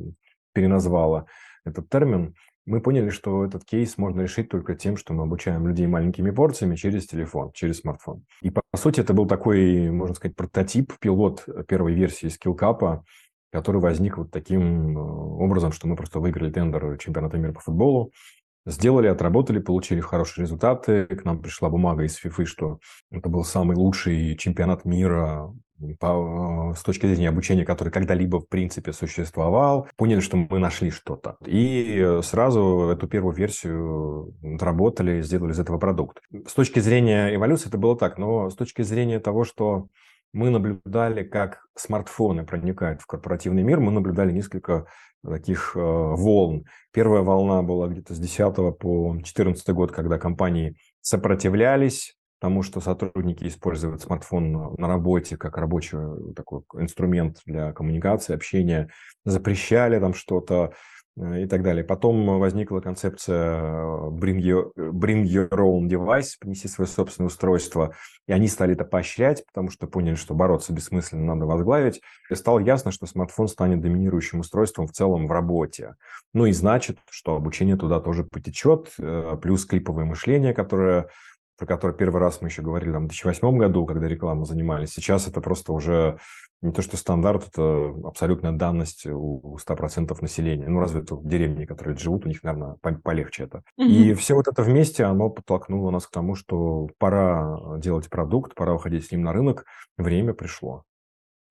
переназвало 0.54 1.26
этот 1.66 1.90
термин 1.90 2.34
мы 2.68 2.80
поняли, 2.80 3.08
что 3.08 3.44
этот 3.44 3.64
кейс 3.64 3.96
можно 3.96 4.20
решить 4.20 4.48
только 4.50 4.74
тем, 4.74 4.96
что 4.96 5.14
мы 5.14 5.22
обучаем 5.22 5.66
людей 5.66 5.86
маленькими 5.86 6.30
порциями 6.30 6.76
через 6.76 7.06
телефон, 7.06 7.50
через 7.52 7.80
смартфон. 7.80 8.24
И 8.42 8.50
по 8.50 8.62
сути 8.76 9.00
это 9.00 9.14
был 9.14 9.26
такой, 9.26 9.90
можно 9.90 10.14
сказать, 10.14 10.36
прототип, 10.36 10.92
пилот 11.00 11.46
первой 11.66 11.94
версии 11.94 12.28
скиллкапа, 12.28 13.04
который 13.50 13.80
возник 13.80 14.18
вот 14.18 14.30
таким 14.30 14.96
э, 14.96 15.00
образом, 15.00 15.72
что 15.72 15.88
мы 15.88 15.96
просто 15.96 16.20
выиграли 16.20 16.52
тендер 16.52 16.98
чемпионата 16.98 17.38
мира 17.38 17.52
по 17.52 17.60
футболу, 17.60 18.12
сделали, 18.66 19.06
отработали, 19.06 19.58
получили 19.58 20.00
хорошие 20.00 20.42
результаты. 20.42 21.06
К 21.06 21.24
нам 21.24 21.40
пришла 21.40 21.70
бумага 21.70 22.04
из 22.04 22.16
ФИФы, 22.16 22.44
что 22.44 22.78
это 23.10 23.30
был 23.30 23.44
самый 23.44 23.76
лучший 23.76 24.36
чемпионат 24.36 24.84
мира 24.84 25.50
по, 25.98 26.74
с 26.76 26.82
точки 26.82 27.06
зрения 27.06 27.28
обучения, 27.28 27.64
который 27.64 27.90
когда-либо 27.90 28.40
в 28.40 28.48
принципе 28.48 28.92
существовал, 28.92 29.88
поняли, 29.96 30.20
что 30.20 30.36
мы 30.36 30.58
нашли 30.58 30.90
что-то. 30.90 31.36
И 31.46 32.20
сразу 32.22 32.90
эту 32.92 33.06
первую 33.08 33.34
версию 33.34 34.34
отработали, 34.42 35.22
сделали 35.22 35.52
из 35.52 35.58
этого 35.58 35.78
продукт. 35.78 36.20
С 36.46 36.54
точки 36.54 36.80
зрения 36.80 37.34
эволюции 37.34 37.68
это 37.68 37.78
было 37.78 37.96
так, 37.96 38.18
но 38.18 38.50
с 38.50 38.56
точки 38.56 38.82
зрения 38.82 39.20
того, 39.20 39.44
что 39.44 39.88
мы 40.32 40.50
наблюдали, 40.50 41.22
как 41.22 41.60
смартфоны 41.74 42.44
проникают 42.44 43.00
в 43.00 43.06
корпоративный 43.06 43.62
мир, 43.62 43.80
мы 43.80 43.90
наблюдали 43.90 44.32
несколько 44.32 44.86
таких 45.26 45.72
э, 45.74 45.80
волн. 45.80 46.64
Первая 46.92 47.22
волна 47.22 47.62
была 47.62 47.88
где-то 47.88 48.14
с 48.14 48.18
10 48.18 48.78
по 48.78 49.16
14 49.22 49.68
год, 49.70 49.92
когда 49.92 50.18
компании 50.18 50.76
сопротивлялись 51.00 52.17
тому, 52.40 52.62
что 52.62 52.80
сотрудники 52.80 53.46
используют 53.46 54.02
смартфон 54.02 54.74
на 54.76 54.88
работе 54.88 55.36
как 55.36 55.56
рабочий 55.56 55.96
э, 55.98 56.34
такой 56.34 56.62
инструмент 56.74 57.40
для 57.46 57.72
коммуникации, 57.72 58.34
общения, 58.34 58.90
запрещали 59.24 59.98
там 59.98 60.14
что-то, 60.14 60.72
и 61.36 61.46
так 61.46 61.62
далее. 61.62 61.84
Потом 61.84 62.38
возникла 62.38 62.80
концепция 62.80 63.60
bring 64.10 64.38
your, 64.38 64.72
bring 64.76 65.24
your 65.24 65.48
own 65.48 65.88
device, 65.88 66.34
принеси 66.38 66.68
свое 66.68 66.88
собственное 66.88 67.26
устройство, 67.26 67.94
и 68.26 68.32
они 68.32 68.46
стали 68.46 68.74
это 68.74 68.84
поощрять, 68.84 69.44
потому 69.46 69.70
что 69.70 69.86
поняли, 69.86 70.14
что 70.14 70.34
бороться 70.34 70.72
бессмысленно, 70.72 71.34
надо 71.34 71.46
возглавить. 71.46 72.00
И 72.30 72.34
стало 72.34 72.60
ясно, 72.60 72.92
что 72.92 73.06
смартфон 73.06 73.48
станет 73.48 73.80
доминирующим 73.80 74.40
устройством 74.40 74.86
в 74.86 74.92
целом 74.92 75.26
в 75.26 75.32
работе. 75.32 75.96
Ну 76.34 76.46
и 76.46 76.52
значит, 76.52 76.98
что 77.10 77.34
обучение 77.34 77.76
туда 77.76 78.00
тоже 78.00 78.24
потечет, 78.24 78.94
плюс 79.42 79.64
клиповое 79.64 80.04
мышление, 80.04 80.54
которое 80.54 81.08
про 81.58 81.66
который 81.66 81.94
первый 81.94 82.20
раз 82.20 82.40
мы 82.40 82.48
еще 82.48 82.62
говорили 82.62 82.92
там, 82.92 83.04
в 83.04 83.08
2008 83.08 83.58
году, 83.58 83.84
когда 83.84 84.06
рекламу 84.06 84.44
занимались. 84.44 84.90
Сейчас 84.90 85.26
это 85.26 85.40
просто 85.40 85.72
уже 85.72 86.18
не 86.62 86.72
то, 86.72 86.82
что 86.82 86.96
стандарт, 86.96 87.48
это 87.48 87.94
абсолютная 88.04 88.52
данность 88.52 89.06
у 89.06 89.56
100% 89.58 90.16
населения. 90.20 90.68
Ну, 90.68 90.80
разве 90.80 91.02
это 91.02 91.14
в 91.14 91.26
деревне, 91.26 91.66
которые 91.66 91.96
живут, 91.96 92.24
у 92.24 92.28
них, 92.28 92.42
наверное, 92.42 92.76
полегче 93.02 93.44
это. 93.44 93.62
Угу. 93.76 93.86
И 93.86 94.14
все 94.14 94.34
вот 94.34 94.48
это 94.48 94.62
вместе, 94.62 95.04
оно 95.04 95.30
подтолкнуло 95.30 95.90
нас 95.90 96.06
к 96.06 96.10
тому, 96.10 96.34
что 96.34 96.88
пора 96.98 97.78
делать 97.78 98.08
продукт, 98.08 98.54
пора 98.54 98.72
выходить 98.72 99.06
с 99.06 99.12
ним 99.12 99.22
на 99.22 99.32
рынок, 99.32 99.64
время 99.96 100.34
пришло. 100.34 100.84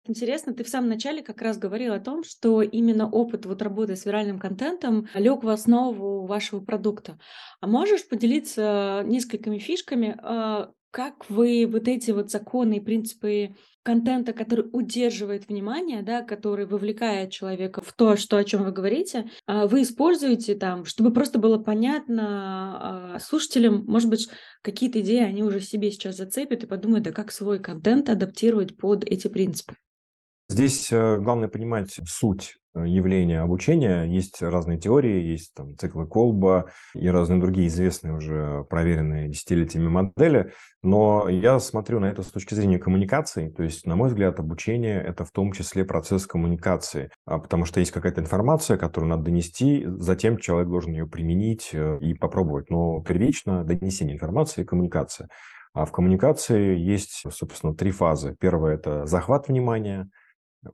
Интересно, 0.08 0.54
ты 0.54 0.64
в 0.64 0.70
самом 0.70 0.88
начале 0.88 1.22
как 1.22 1.42
раз 1.42 1.58
говорил 1.58 1.94
о 1.94 2.00
том, 2.00 2.24
что 2.24 2.62
именно 2.62 3.10
опыт 3.10 3.46
вот 3.46 3.62
работы 3.62 3.98
с 3.98 4.06
виральным 4.06 4.40
контентом 4.40 5.08
лег 5.14 5.44
в 5.44 5.50
основу 5.50 6.26
вашего 6.26 6.62
продукта. 6.62 7.20
А 7.60 7.68
можешь 7.68 8.08
поделиться 8.08 9.04
несколькими 9.06 9.58
фишками, 9.58 10.18
а, 10.24 10.72
как 10.92 11.30
вы 11.30 11.68
вот 11.70 11.90
эти 11.90 12.12
вот 12.12 12.32
законы 12.32 12.78
и 12.78 12.80
принципы 12.80 13.56
контента, 13.84 14.32
который 14.32 14.70
удерживает 14.72 15.50
внимание, 15.50 16.02
да, 16.04 16.22
который 16.22 16.66
вовлекает 16.66 17.32
человека 17.32 17.82
в 17.82 17.92
то, 17.92 18.16
что, 18.16 18.38
о 18.38 18.46
чем 18.46 18.64
вы 18.64 18.72
говорите, 18.72 19.30
а, 19.46 19.68
вы 19.68 19.82
используете 19.82 20.56
там, 20.56 20.86
чтобы 20.86 21.12
просто 21.12 21.38
было 21.38 21.58
понятно 21.58 23.16
а, 23.16 23.20
слушателям, 23.20 23.84
может 23.88 24.10
быть, 24.10 24.30
какие-то 24.62 25.02
идеи 25.02 25.24
они 25.24 25.44
уже 25.44 25.60
себе 25.60 25.92
сейчас 25.92 26.16
зацепят 26.16 26.64
и 26.64 26.68
подумают, 26.68 27.04
да 27.04 27.12
как 27.12 27.34
свой 27.34 27.60
контент 27.60 28.10
адаптировать 28.10 28.78
под 28.78 29.04
эти 29.04 29.28
принципы. 29.28 29.76
Здесь 30.50 30.94
э, 30.94 31.18
главное 31.18 31.50
понимать 31.50 32.00
суть 32.06 32.56
э, 32.74 32.88
явления 32.88 33.42
обучения. 33.42 34.06
Есть 34.06 34.42
разные 34.42 34.80
теории, 34.80 35.22
есть 35.22 35.54
там 35.54 35.78
циклы 35.78 36.08
Колба 36.08 36.72
и 36.96 37.10
разные 37.10 37.42
другие 37.42 37.68
известные 37.68 38.14
уже 38.16 38.64
проверенные 38.70 39.28
десятилетиями 39.28 39.90
модели. 39.90 40.54
Но 40.84 41.28
я 41.28 41.60
смотрю 41.60 42.00
на 42.00 42.06
это 42.06 42.24
с 42.24 42.28
точки 42.28 42.54
зрения 42.54 42.80
коммуникации. 42.80 43.50
То 43.50 43.64
есть, 43.64 43.86
на 43.86 43.98
мой 43.98 44.08
взгляд, 44.08 44.40
обучение– 44.40 45.04
это 45.06 45.26
в 45.26 45.32
том 45.32 45.52
числе 45.52 45.84
процесс 45.84 46.26
коммуникации. 46.26 47.12
А 47.26 47.40
потому 47.40 47.66
что 47.66 47.82
есть 47.82 47.92
какая-то 47.92 48.22
информация, 48.22 48.78
которую 48.78 49.10
надо 49.10 49.24
донести, 49.24 49.86
затем 49.98 50.38
человек 50.38 50.70
должен 50.70 50.94
ее 50.94 51.08
применить 51.08 51.72
э, 51.74 51.98
и 52.00 52.14
попробовать. 52.14 52.70
Но 52.70 53.02
первично 53.02 53.66
донесение 53.66 54.16
информации 54.16 54.62
и 54.62 54.66
коммуникация. 54.66 55.28
А 55.74 55.84
в 55.84 55.92
коммуникации 55.92 56.78
есть, 56.78 57.26
собственно, 57.34 57.76
три 57.76 57.92
фазы. 57.92 58.34
Первая– 58.40 58.76
это 58.78 59.06
захват 59.06 59.50
внимания– 59.50 60.10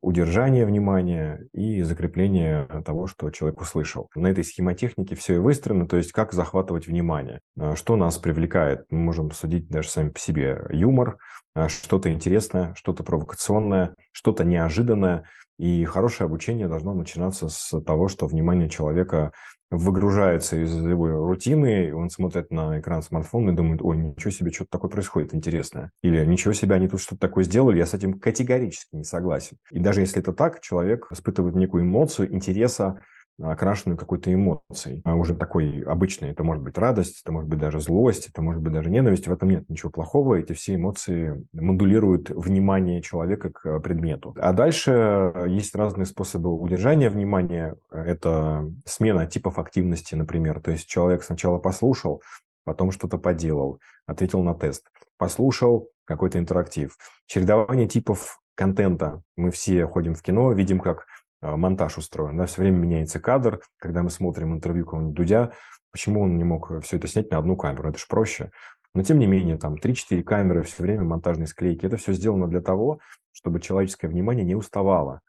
удержание 0.02 0.66
внимания 0.66 1.48
и 1.54 1.82
закрепление 1.82 2.68
того, 2.86 3.08
что 3.08 3.30
человек 3.32 3.62
услышал. 3.62 4.10
На 4.16 4.28
этой 4.28 4.44
схемотехнике 4.44 5.16
все 5.16 5.36
и 5.36 5.40
выстроено, 5.40 5.88
то 5.88 5.98
есть 5.98 6.12
как 6.12 6.34
захватывать 6.34 6.88
внимание. 6.88 7.42
А, 7.60 7.76
что 7.76 7.96
нас 7.96 8.18
привлекает? 8.18 8.86
Мы 8.90 9.00
можем 9.00 9.32
судить 9.32 9.70
даже 9.70 9.90
сами 9.90 10.10
по 10.10 10.20
себе. 10.20 10.66
Юмор, 10.70 11.18
а, 11.56 11.70
что-то 11.70 12.12
интересное, 12.12 12.74
что-то 12.76 13.04
провокационное, 13.04 13.96
что-то 14.12 14.44
неожиданное. 14.44 15.26
И 15.60 15.86
хорошее 15.86 16.26
обучение 16.26 16.68
должно 16.68 16.94
начинаться 16.94 17.48
с 17.48 17.80
того, 17.82 18.08
что 18.08 18.26
внимание 18.26 18.70
человека 18.70 19.32
выгружается 19.78 20.58
из 20.58 20.74
его 20.76 21.26
рутины, 21.26 21.94
он 21.94 22.10
смотрит 22.10 22.52
на 22.52 22.80
экран 22.80 23.02
смартфона 23.02 23.52
и 23.52 23.56
думает, 23.56 23.82
ой, 23.82 23.98
ничего 23.98 24.32
себе, 24.32 24.52
что-то 24.52 24.72
такое 24.72 24.92
происходит 24.92 25.34
интересное. 25.34 25.92
Или 26.02 26.24
ничего 26.26 26.54
себе, 26.54 26.76
они 26.76 26.88
тут 26.88 27.02
что-то 27.02 27.22
такое 27.22 27.44
сделали, 27.44 27.78
я 27.78 27.86
с 27.86 27.94
этим 27.94 28.20
категорически 28.20 28.96
не 28.96 29.04
согласен. 29.04 29.58
И 29.72 29.80
даже 29.80 30.02
если 30.02 30.22
это 30.22 30.34
так, 30.34 30.62
человек 30.62 31.08
испытывает 31.12 31.56
некую 31.56 31.84
эмоцию 31.84 32.34
интереса 32.34 33.02
окрашенную 33.42 33.98
какой-то 33.98 34.34
эмоцией, 34.34 35.02
а 35.06 35.16
уже 35.16 35.36
такой 35.36 35.82
обычной. 35.82 36.30
Это 36.32 36.44
может 36.44 36.64
быть 36.64 36.78
радость, 36.78 37.22
это 37.24 37.32
может 37.32 37.50
быть 37.50 37.60
даже 37.60 37.80
злость, 37.80 38.30
это 38.30 38.42
может 38.42 38.62
быть 38.62 38.74
даже 38.74 38.90
ненависть. 38.90 39.28
В 39.28 39.34
этом 39.34 39.50
нет 39.50 39.70
ничего 39.70 39.90
плохого. 39.90 40.36
Эти 40.36 40.54
все 40.54 40.76
эмоции 40.76 41.46
модулируют 41.54 42.30
внимание 42.30 43.02
человека 43.02 43.50
к 43.52 43.80
предмету. 43.80 44.36
А 44.40 44.54
дальше 44.54 45.34
есть 45.48 45.76
разные 45.76 46.06
способы 46.06 46.54
удержания 46.54 47.10
внимания. 47.10 47.76
Это 47.92 48.70
смена 48.86 49.26
типов 49.26 49.58
активности, 49.60 50.16
например. 50.16 50.62
То 50.62 50.72
есть 50.72 50.88
человек 50.88 51.24
сначала 51.24 51.58
послушал, 51.58 52.22
потом 52.66 52.92
что-то 52.92 53.18
поделал, 53.18 53.80
ответил 54.06 54.44
на 54.44 54.54
тест, 54.54 54.88
послушал 55.18 55.90
какой-то 56.06 56.38
интерактив. 56.38 56.98
Чередование 57.26 57.88
типов 57.88 58.40
контента. 58.56 59.22
Мы 59.36 59.52
все 59.52 59.88
ходим 59.88 60.14
в 60.14 60.22
кино, 60.22 60.52
видим, 60.54 60.80
как 60.80 61.06
монтаж 61.44 61.98
устроен. 61.98 62.38
Да, 62.38 62.46
все 62.46 62.62
время 62.62 62.78
меняется 62.78 63.20
кадр. 63.20 63.62
Когда 63.78 64.04
мы 64.04 64.10
смотрим 64.10 64.54
интервью 64.54 64.86
какого-нибудь 64.86 65.16
Дудя, 65.16 65.52
почему 65.92 66.22
он 66.22 66.38
не 66.38 66.44
мог 66.44 66.82
все 66.84 66.98
это 66.98 67.08
снять 67.08 67.32
на 67.32 67.38
одну 67.38 67.56
камеру? 67.56 67.90
Это 67.90 68.00
же 68.00 68.06
проще. 68.10 68.52
Но 68.96 69.04
тем 69.04 69.20
не 69.20 69.28
менее, 69.28 69.58
там 69.58 69.76
3-4 69.76 70.24
камеры, 70.24 70.64
все 70.64 70.84
время 70.84 71.04
монтажные 71.04 71.48
склейки. 71.48 71.86
Это 71.86 71.98
все 71.98 72.14
сделано 72.14 72.48
для 72.48 72.62
того, 72.62 73.00
чтобы 73.32 73.60
человеческое 73.60 74.08
внимание 74.08 74.46
не 74.46 74.56
уставало. 74.56 75.22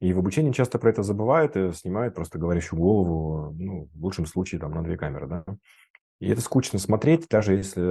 И 0.00 0.12
в 0.12 0.18
обучении 0.18 0.50
часто 0.50 0.80
про 0.80 0.90
это 0.90 1.04
забывают 1.04 1.56
и 1.56 1.72
снимают 1.72 2.16
просто 2.16 2.36
говорящую 2.36 2.80
голову, 2.80 3.54
ну, 3.56 3.88
в 3.94 4.04
лучшем 4.04 4.26
случае, 4.26 4.60
там, 4.60 4.72
на 4.72 4.82
две 4.82 4.96
камеры, 4.96 5.28
да. 5.28 5.44
И 6.22 6.28
это 6.28 6.40
скучно 6.40 6.78
смотреть, 6.78 7.26
даже 7.28 7.54
если 7.54 7.82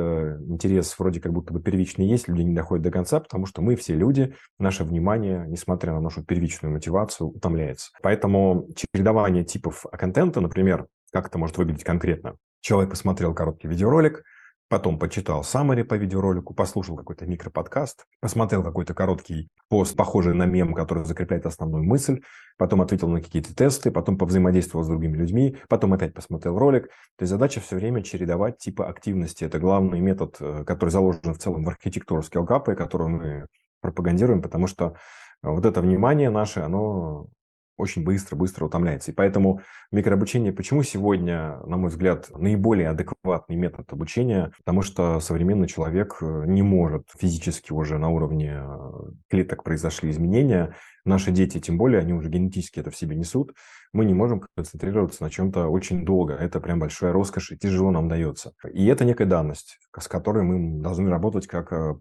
интерес 0.49 0.97
вроде 0.97 1.19
как 1.19 1.33
будто 1.33 1.51
бы 1.51 1.61
первичный 1.61 2.07
есть, 2.07 2.29
люди 2.29 2.43
не 2.43 2.55
доходят 2.55 2.81
до 2.81 2.89
конца, 2.89 3.19
потому 3.19 3.45
что 3.45 3.61
мы 3.61 3.75
все 3.75 3.93
люди, 3.93 4.33
наше 4.57 4.85
внимание, 4.85 5.43
несмотря 5.49 5.91
на 5.91 5.99
нашу 5.99 6.23
первичную 6.23 6.71
мотивацию, 6.71 7.27
утомляется. 7.27 7.91
Поэтому 8.01 8.69
чередование 8.73 9.43
типов 9.43 9.85
контента, 9.91 10.39
например, 10.39 10.87
как 11.11 11.27
это 11.27 11.37
может 11.37 11.57
выглядеть 11.57 11.83
конкретно. 11.83 12.37
Человек 12.61 12.91
посмотрел 12.91 13.33
короткий 13.33 13.67
видеоролик, 13.67 14.23
Потом 14.71 14.97
почитал 14.97 15.43
саммари 15.43 15.83
по 15.83 15.95
видеоролику, 15.95 16.53
послушал 16.53 16.95
какой-то 16.95 17.25
микроподкаст, 17.25 18.05
посмотрел 18.21 18.63
какой-то 18.63 18.93
короткий 18.93 19.49
пост, 19.67 19.97
похожий 19.97 20.33
на 20.33 20.45
мем, 20.45 20.73
который 20.73 21.03
закрепляет 21.03 21.45
основную 21.45 21.83
мысль, 21.83 22.21
потом 22.57 22.79
ответил 22.81 23.09
на 23.09 23.21
какие-то 23.21 23.53
тесты, 23.53 23.91
потом 23.91 24.17
повзаимодействовал 24.17 24.85
с 24.85 24.87
другими 24.87 25.17
людьми, 25.17 25.57
потом 25.67 25.91
опять 25.91 26.13
посмотрел 26.13 26.57
ролик. 26.57 26.85
То 27.17 27.23
есть 27.23 27.31
задача 27.31 27.59
все 27.59 27.75
время 27.75 28.01
чередовать 28.01 28.59
типы 28.59 28.85
активности. 28.85 29.43
Это 29.43 29.59
главный 29.59 29.99
метод, 29.99 30.37
э, 30.39 30.63
который 30.65 30.91
заложен 30.91 31.33
в 31.33 31.37
целом 31.37 31.65
в 31.65 31.67
архитектуру 31.67 32.23
скиллкапа, 32.23 32.73
которую 32.75 33.09
мы 33.09 33.47
пропагандируем, 33.81 34.41
потому 34.41 34.67
что 34.67 34.95
вот 35.43 35.65
это 35.65 35.81
внимание 35.81 36.29
наше, 36.29 36.61
оно 36.61 37.27
очень 37.81 38.03
быстро-быстро 38.03 38.65
утомляется. 38.65 39.11
И 39.11 39.13
поэтому 39.13 39.61
микрообучение, 39.91 40.53
почему 40.53 40.83
сегодня, 40.83 41.57
на 41.65 41.77
мой 41.77 41.89
взгляд, 41.89 42.29
наиболее 42.37 42.89
адекватный 42.89 43.55
метод 43.55 43.91
обучения? 43.91 44.51
Потому 44.57 44.81
что 44.81 45.19
современный 45.19 45.67
человек 45.67 46.17
э, 46.21 46.43
не 46.45 46.61
может 46.61 47.07
физически 47.17 47.73
уже 47.73 47.97
на 47.97 48.09
уровне 48.09 48.61
э, 48.61 48.91
клеток 49.29 49.63
произошли 49.63 50.11
изменения. 50.11 50.75
Наши 51.03 51.31
дети, 51.31 51.59
тем 51.59 51.77
более, 51.77 51.99
они 51.99 52.13
уже 52.13 52.29
генетически 52.29 52.79
это 52.79 52.91
в 52.91 52.95
себе 52.95 53.15
несут. 53.15 53.53
Мы 53.91 54.05
не 54.05 54.13
можем 54.13 54.43
концентрироваться 54.55 55.23
на 55.23 55.29
чем-то 55.29 55.67
очень 55.67 56.05
долго. 56.05 56.33
Это 56.33 56.59
прям 56.59 56.79
большая 56.79 57.11
роскошь 57.11 57.51
и 57.51 57.57
тяжело 57.57 57.91
нам 57.91 58.07
дается. 58.07 58.53
И 58.71 58.85
это 58.85 59.03
некая 59.03 59.25
данность, 59.25 59.79
с 59.97 60.07
которой 60.07 60.43
мы 60.43 60.81
должны 60.81 61.09
работать 61.09 61.47
как 61.47 61.73
э, 61.73 61.95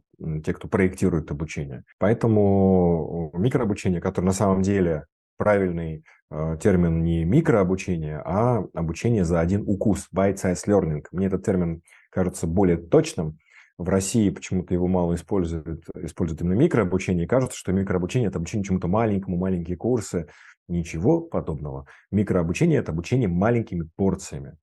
те, 0.45 0.53
кто 0.53 0.69
проектирует 0.69 1.31
обучение. 1.31 1.85
Поэтому 1.99 3.31
микрообучение, 3.35 4.01
которое 4.01 4.27
на 4.27 4.33
самом 4.33 4.63
деле 4.63 5.07
правильный 5.41 6.05
э, 6.31 6.59
термин 6.61 7.03
не 7.03 7.25
микрообучение, 7.25 8.21
а 8.23 8.63
обучение 8.75 9.25
за 9.25 9.41
один 9.41 9.65
укус, 9.67 10.07
bite-size 10.15 10.67
learning. 10.67 11.03
Мне 11.13 11.29
этот 11.29 11.47
термин 11.47 11.81
кажется 12.11 12.47
более 12.47 12.77
точным. 12.77 13.39
В 13.79 13.89
России 13.89 14.29
почему-то 14.29 14.75
его 14.75 14.87
мало 14.87 15.15
используют, 15.15 15.87
используют 15.97 16.43
именно 16.43 16.61
микрообучение. 16.61 17.27
Кажется, 17.27 17.57
что 17.57 17.73
микрообучение– 17.73 18.29
это 18.29 18.37
обучение 18.37 18.67
чему-то 18.67 18.87
маленькому, 18.87 19.39
маленькие 19.39 19.79
курсы. 19.79 20.27
Ничего 20.69 21.23
подобного. 21.23 21.87
Микрообучение– 22.13 22.79
это 22.81 22.93
обучение 22.93 23.29
маленькими 23.29 23.89
порциями. 23.97 24.59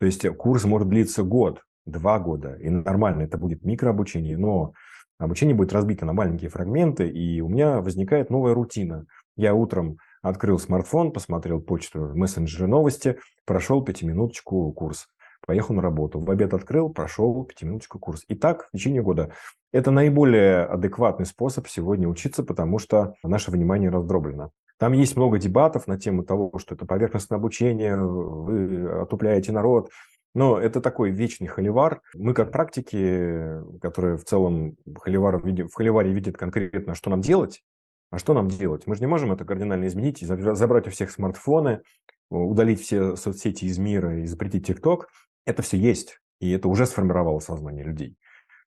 То 0.00 0.06
есть 0.06 0.28
курс 0.30 0.64
может 0.64 0.88
длиться 0.88 1.22
год, 1.22 1.62
два 1.84 2.18
года, 2.18 2.54
и 2.54 2.68
нормально 2.68 3.22
это 3.22 3.38
будет 3.38 3.64
микрообучение, 3.64 4.36
но 4.36 4.72
обучение 5.18 5.54
будет 5.54 5.72
разбито 5.72 6.04
на 6.04 6.14
маленькие 6.14 6.50
фрагменты, 6.50 7.08
и 7.08 7.40
у 7.40 7.48
меня 7.48 7.80
возникает 7.80 8.28
новая 8.28 8.54
рутина. 8.54 9.06
Я 9.36 9.54
утром 9.54 9.98
Открыл 10.22 10.58
смартфон, 10.58 11.12
посмотрел 11.12 11.60
почту, 11.60 12.12
мессенджеры 12.14 12.66
новости, 12.66 13.18
прошел 13.44 13.82
пятиминуточку 13.82 14.72
курс. 14.72 15.08
Поехал 15.46 15.74
на 15.74 15.82
работу. 15.82 16.18
В 16.18 16.30
обед 16.30 16.54
открыл, 16.54 16.90
прошел 16.90 17.44
пятиминуточку 17.44 17.98
курс. 17.98 18.24
И 18.28 18.34
так 18.34 18.68
в 18.68 18.76
течение 18.76 19.02
года. 19.02 19.32
Это 19.72 19.90
наиболее 19.90 20.64
адекватный 20.64 21.26
способ 21.26 21.68
сегодня 21.68 22.08
учиться, 22.08 22.42
потому 22.42 22.78
что 22.78 23.14
наше 23.22 23.50
внимание 23.50 23.90
раздроблено. 23.90 24.50
Там 24.78 24.92
есть 24.92 25.16
много 25.16 25.38
дебатов 25.38 25.86
на 25.86 25.98
тему 25.98 26.22
того, 26.22 26.58
что 26.58 26.74
это 26.74 26.84
поверхностное 26.84 27.38
обучение, 27.38 27.96
вы 27.96 29.02
отупляете 29.02 29.52
народ. 29.52 29.90
Но 30.34 30.58
это 30.58 30.82
такой 30.82 31.10
вечный 31.10 31.46
холивар. 31.46 32.02
Мы 32.14 32.34
как 32.34 32.52
практики, 32.52 33.62
которые 33.80 34.18
в 34.18 34.24
целом 34.24 34.76
холивар, 35.00 35.38
в 35.38 35.72
холиваре 35.72 36.12
видят 36.12 36.36
конкретно, 36.36 36.94
что 36.94 37.08
нам 37.08 37.22
делать, 37.22 37.62
а 38.10 38.18
что 38.18 38.34
нам 38.34 38.48
делать? 38.48 38.86
Мы 38.86 38.94
же 38.94 39.00
не 39.00 39.06
можем 39.06 39.32
это 39.32 39.44
кардинально 39.44 39.86
изменить 39.86 40.20
забрать 40.20 40.86
у 40.86 40.90
всех 40.90 41.10
смартфоны, 41.10 41.82
удалить 42.30 42.80
все 42.80 43.16
соцсети 43.16 43.64
из 43.64 43.78
мира 43.78 44.20
и 44.20 44.26
запретить 44.26 44.66
ТикТок. 44.66 45.08
Это 45.44 45.62
все 45.62 45.76
есть, 45.76 46.20
и 46.40 46.50
это 46.50 46.68
уже 46.68 46.86
сформировало 46.86 47.40
сознание 47.40 47.84
людей 47.84 48.16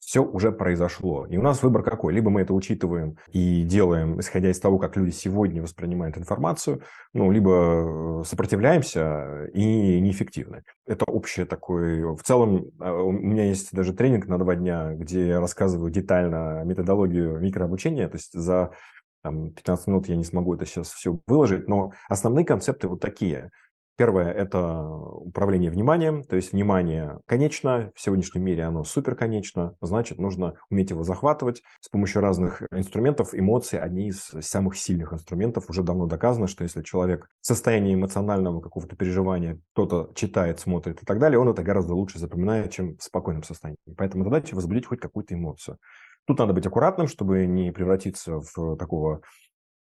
все 0.06 0.22
уже 0.22 0.52
произошло. 0.52 1.26
И 1.26 1.36
у 1.36 1.42
нас 1.42 1.62
выбор 1.62 1.82
какой? 1.82 2.12
Либо 2.12 2.30
мы 2.30 2.42
это 2.42 2.52
учитываем 2.52 3.16
и 3.32 3.62
делаем, 3.62 4.20
исходя 4.20 4.50
из 4.50 4.60
того, 4.60 4.78
как 4.78 4.96
люди 4.96 5.10
сегодня 5.10 5.62
воспринимают 5.62 6.18
информацию, 6.18 6.82
ну, 7.12 7.30
либо 7.30 8.20
э, 8.20 8.24
сопротивляемся 8.24 9.46
и 9.54 10.00
неэффективны. 10.00 10.62
Это 10.86 11.04
общее 11.06 11.46
такое... 11.46 12.14
В 12.14 12.22
целом, 12.22 12.66
э, 12.80 12.90
у 12.90 13.12
меня 13.12 13.46
есть 13.46 13.72
даже 13.72 13.92
тренинг 13.92 14.26
на 14.26 14.38
два 14.38 14.54
дня, 14.56 14.92
где 14.94 15.28
я 15.28 15.40
рассказываю 15.40 15.90
детально 15.90 16.62
методологию 16.64 17.40
микрообучения, 17.40 18.08
то 18.08 18.16
есть 18.16 18.32
за 18.32 18.72
там, 19.24 19.50
15 19.50 19.86
минут 19.88 20.08
я 20.08 20.16
не 20.16 20.24
смогу 20.24 20.54
это 20.54 20.66
сейчас 20.66 20.92
все 20.92 21.18
выложить, 21.26 21.66
но 21.66 21.92
основные 22.08 22.44
концепты 22.44 22.86
вот 22.86 23.00
такие– 23.00 23.50
Первое– 23.96 24.32
это 24.32 24.88
управление 24.88 25.70
вниманием, 25.70 26.24
то 26.24 26.34
есть 26.34 26.50
внимание 26.52 27.20
конечно, 27.26 27.92
в 27.94 28.00
сегодняшнем 28.00 28.42
мире 28.42 28.64
оно 28.64 28.82
супер 28.82 29.14
конечно, 29.14 29.76
значит, 29.80 30.18
нужно 30.18 30.54
уметь 30.68 30.90
его 30.90 31.04
захватывать 31.04 31.62
с 31.80 31.88
помощью 31.90 32.20
разных 32.20 32.62
инструментов. 32.72 33.28
Эмоции– 33.32 33.78
одни 33.80 34.08
из 34.08 34.32
самых 34.40 34.76
сильных 34.76 35.12
инструментов. 35.12 35.70
Уже 35.70 35.84
давно 35.84 36.06
доказано, 36.06 36.48
что 36.48 36.64
если 36.64 36.82
человек 36.82 37.28
в 37.40 37.46
состоянии 37.46 37.94
эмоционального 37.94 38.60
какого-то 38.60 38.96
переживания, 38.96 39.60
кто-то 39.74 40.10
читает, 40.16 40.58
смотрит 40.58 41.00
и 41.00 41.06
так 41.06 41.20
далее, 41.20 41.38
он 41.38 41.48
это 41.48 41.62
гораздо 41.62 41.94
лучше 41.94 42.18
запоминает, 42.18 42.72
чем 42.72 42.96
в 42.96 43.02
спокойном 43.02 43.44
состоянии. 43.44 43.78
Поэтому 43.96 44.24
задача– 44.24 44.54
возбудить 44.56 44.86
хоть 44.86 44.98
какую-то 44.98 45.34
эмоцию. 45.34 45.78
Тут 46.26 46.38
надо 46.38 46.52
быть 46.52 46.66
аккуратным, 46.66 47.08
чтобы 47.08 47.46
не 47.46 47.70
превратиться 47.70 48.40
в 48.40 48.76
такого 48.76 49.22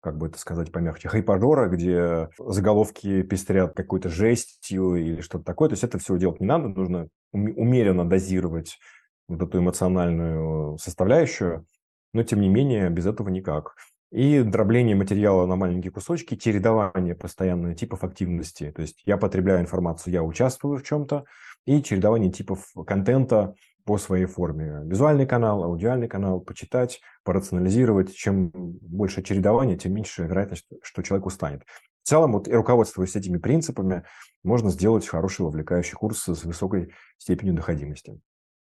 как 0.01 0.17
бы 0.17 0.27
это 0.27 0.39
сказать 0.39 0.71
помягче, 0.71 1.09
хайпажора, 1.09 1.67
где 1.67 2.29
заголовки 2.39 3.21
пестрят 3.21 3.75
какой-то 3.75 4.09
жестью 4.09 4.95
или 4.95 5.21
что-то 5.21 5.45
такое. 5.45 5.69
То 5.69 5.73
есть 5.73 5.83
это 5.83 5.99
все 5.99 6.17
делать 6.17 6.41
не 6.41 6.47
надо, 6.47 6.69
нужно 6.69 7.07
умеренно 7.31 8.07
дозировать 8.07 8.79
вот 9.27 9.41
эту 9.41 9.59
эмоциональную 9.59 10.77
составляющую, 10.79 11.65
но 12.13 12.23
тем 12.23 12.41
не 12.41 12.49
менее 12.49 12.89
без 12.89 13.05
этого 13.05 13.29
никак. 13.29 13.75
И 14.11 14.41
дробление 14.41 14.95
материала 14.95 15.45
на 15.45 15.55
маленькие 15.55 15.91
кусочки, 15.91 16.35
чередование 16.35 17.15
постоянных 17.15 17.77
типов 17.77 18.03
активности. 18.03 18.71
То 18.71 18.81
есть 18.81 19.01
я 19.05 19.17
потребляю 19.17 19.61
информацию, 19.61 20.13
я 20.13 20.23
участвую 20.23 20.79
в 20.79 20.83
чем-то, 20.83 21.25
и 21.65 21.81
чередование 21.81 22.31
типов 22.31 22.65
контента, 22.85 23.53
по 23.85 23.97
своей 23.97 24.25
форме. 24.25 24.81
Визуальный 24.85 25.25
канал, 25.25 25.63
аудиальный 25.63 26.07
канал, 26.07 26.39
почитать, 26.39 27.01
порационализировать. 27.23 28.15
Чем 28.15 28.51
больше 28.53 29.23
чередования, 29.23 29.77
тем 29.77 29.93
меньше 29.93 30.23
вероятность, 30.23 30.67
что 30.81 31.01
человек 31.01 31.25
устанет. 31.25 31.63
В 32.03 32.07
целом, 32.07 32.33
вот, 32.33 32.47
руководствуясь 32.47 33.15
этими 33.15 33.37
принципами, 33.37 34.03
можно 34.43 34.71
сделать 34.71 35.07
хороший 35.07 35.45
вовлекающий 35.45 35.93
курс 35.93 36.23
с 36.23 36.43
высокой 36.43 36.93
степенью 37.17 37.53
доходимости. 37.53 38.19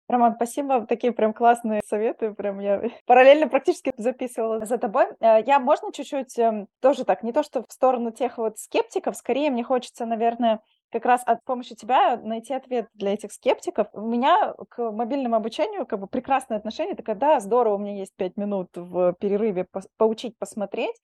Роман, 0.08 0.36
спасибо. 0.36 0.86
Такие 0.86 1.14
прям 1.14 1.34
классные 1.34 1.82
советы. 1.86 2.34
Прям 2.34 2.60
я 2.60 2.84
параллельно 3.06 3.48
практически 3.48 3.94
записывала 3.98 4.66
за 4.66 4.78
тобой. 4.78 5.08
Э, 5.20 5.42
я, 5.46 5.60
можно 5.60 5.92
чуть-чуть 5.94 6.38
эм, 6.38 6.68
тоже 6.82 7.06
так, 7.06 7.24
не 7.24 7.32
то 7.32 7.42
что 7.42 7.64
в 7.68 7.72
сторону 7.72 8.12
тех 8.12 8.38
вот 8.38 8.60
скептиков, 8.60 9.16
скорее 9.16 9.50
мне 9.50 9.64
хочется, 9.64 10.06
наверное, 10.06 10.60
как 10.94 11.06
раз 11.06 11.24
от 11.26 11.44
помощи 11.44 11.74
тебя 11.74 12.18
найти 12.18 12.54
ответ 12.54 12.88
для 12.94 13.14
этих 13.14 13.34
скептиков. 13.34 13.88
У 13.94 14.02
меня 14.02 14.54
к 14.70 14.92
мобильному 14.92 15.36
обучению 15.36 15.88
как 15.88 16.00
бы 16.00 16.06
прекрасное 16.08 16.60
отношение. 16.60 16.94
Это 16.94 17.02
когда 17.02 17.40
здорово, 17.40 17.76
у 17.76 17.78
меня 17.80 17.96
есть 17.96 18.14
пять 18.16 18.38
минут 18.38 18.70
в 18.76 19.14
перерыве 19.14 19.66
поучить, 19.98 20.38
посмотреть. 20.38 20.96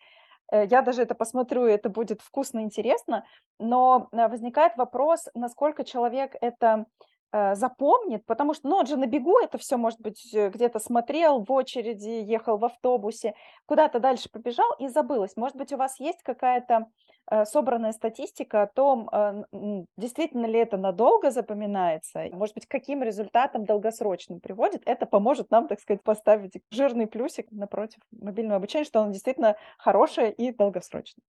Э, 0.52 0.66
я 0.70 0.84
даже 0.84 1.02
это 1.02 1.16
посмотрю, 1.16 1.66
и 1.66 1.72
это 1.72 1.90
будет 1.90 2.22
вкусно, 2.22 2.60
интересно. 2.60 3.26
Но 3.58 4.10
э, 4.12 4.28
возникает 4.28 4.78
вопрос, 4.78 5.28
насколько 5.34 5.84
человек 5.84 6.36
это 6.40 6.86
запомнит, 7.32 8.26
потому 8.26 8.54
что, 8.54 8.68
ну, 8.68 8.78
он 8.78 8.86
же 8.88 8.98
на 8.98 9.06
бегу 9.06 9.40
это 9.40 9.58
все, 9.58 9.78
может 9.78 10.02
быть, 10.02 10.34
э, 10.34 10.50
где-то 10.50 10.80
смотрел 10.80 11.44
в 11.44 11.52
очереди, 11.52 12.10
ехал 12.10 12.58
в 12.58 12.66
автобусе, 12.66 13.34
куда-то 13.66 14.00
дальше 14.00 14.30
побежал 14.32 14.72
и 14.80 14.88
забылось. 14.88 15.36
Может 15.36 15.56
быть, 15.56 15.72
у 15.72 15.78
вас 15.78 16.00
есть 16.00 16.24
какая-то 16.24 16.88
э, 17.32 17.46
собранная 17.46 17.92
статистика 17.92 18.64
о 18.64 18.68
том, 18.68 19.10
действительно 19.98 20.48
ли 20.48 20.60
это 20.60 20.78
надолго 20.78 21.30
запоминается, 21.32 22.28
может 22.32 22.56
быть, 22.56 22.66
каким 22.66 23.04
результатом 23.04 23.66
долгосрочным 23.66 24.40
приводит. 24.40 24.82
Это 24.86 25.06
поможет 25.06 25.52
нам, 25.52 25.68
так 25.68 25.80
сказать, 25.80 26.04
поставить 26.04 26.54
жирный 26.72 27.06
плюсик 27.08 27.52
напротив 27.52 28.00
мобильного 28.12 28.58
обучения, 28.58 28.86
что 28.86 29.02
оно 29.02 29.12
действительно 29.12 29.56
хорошее 29.78 30.34
и 30.34 30.52
долгосрочное. 30.52 31.24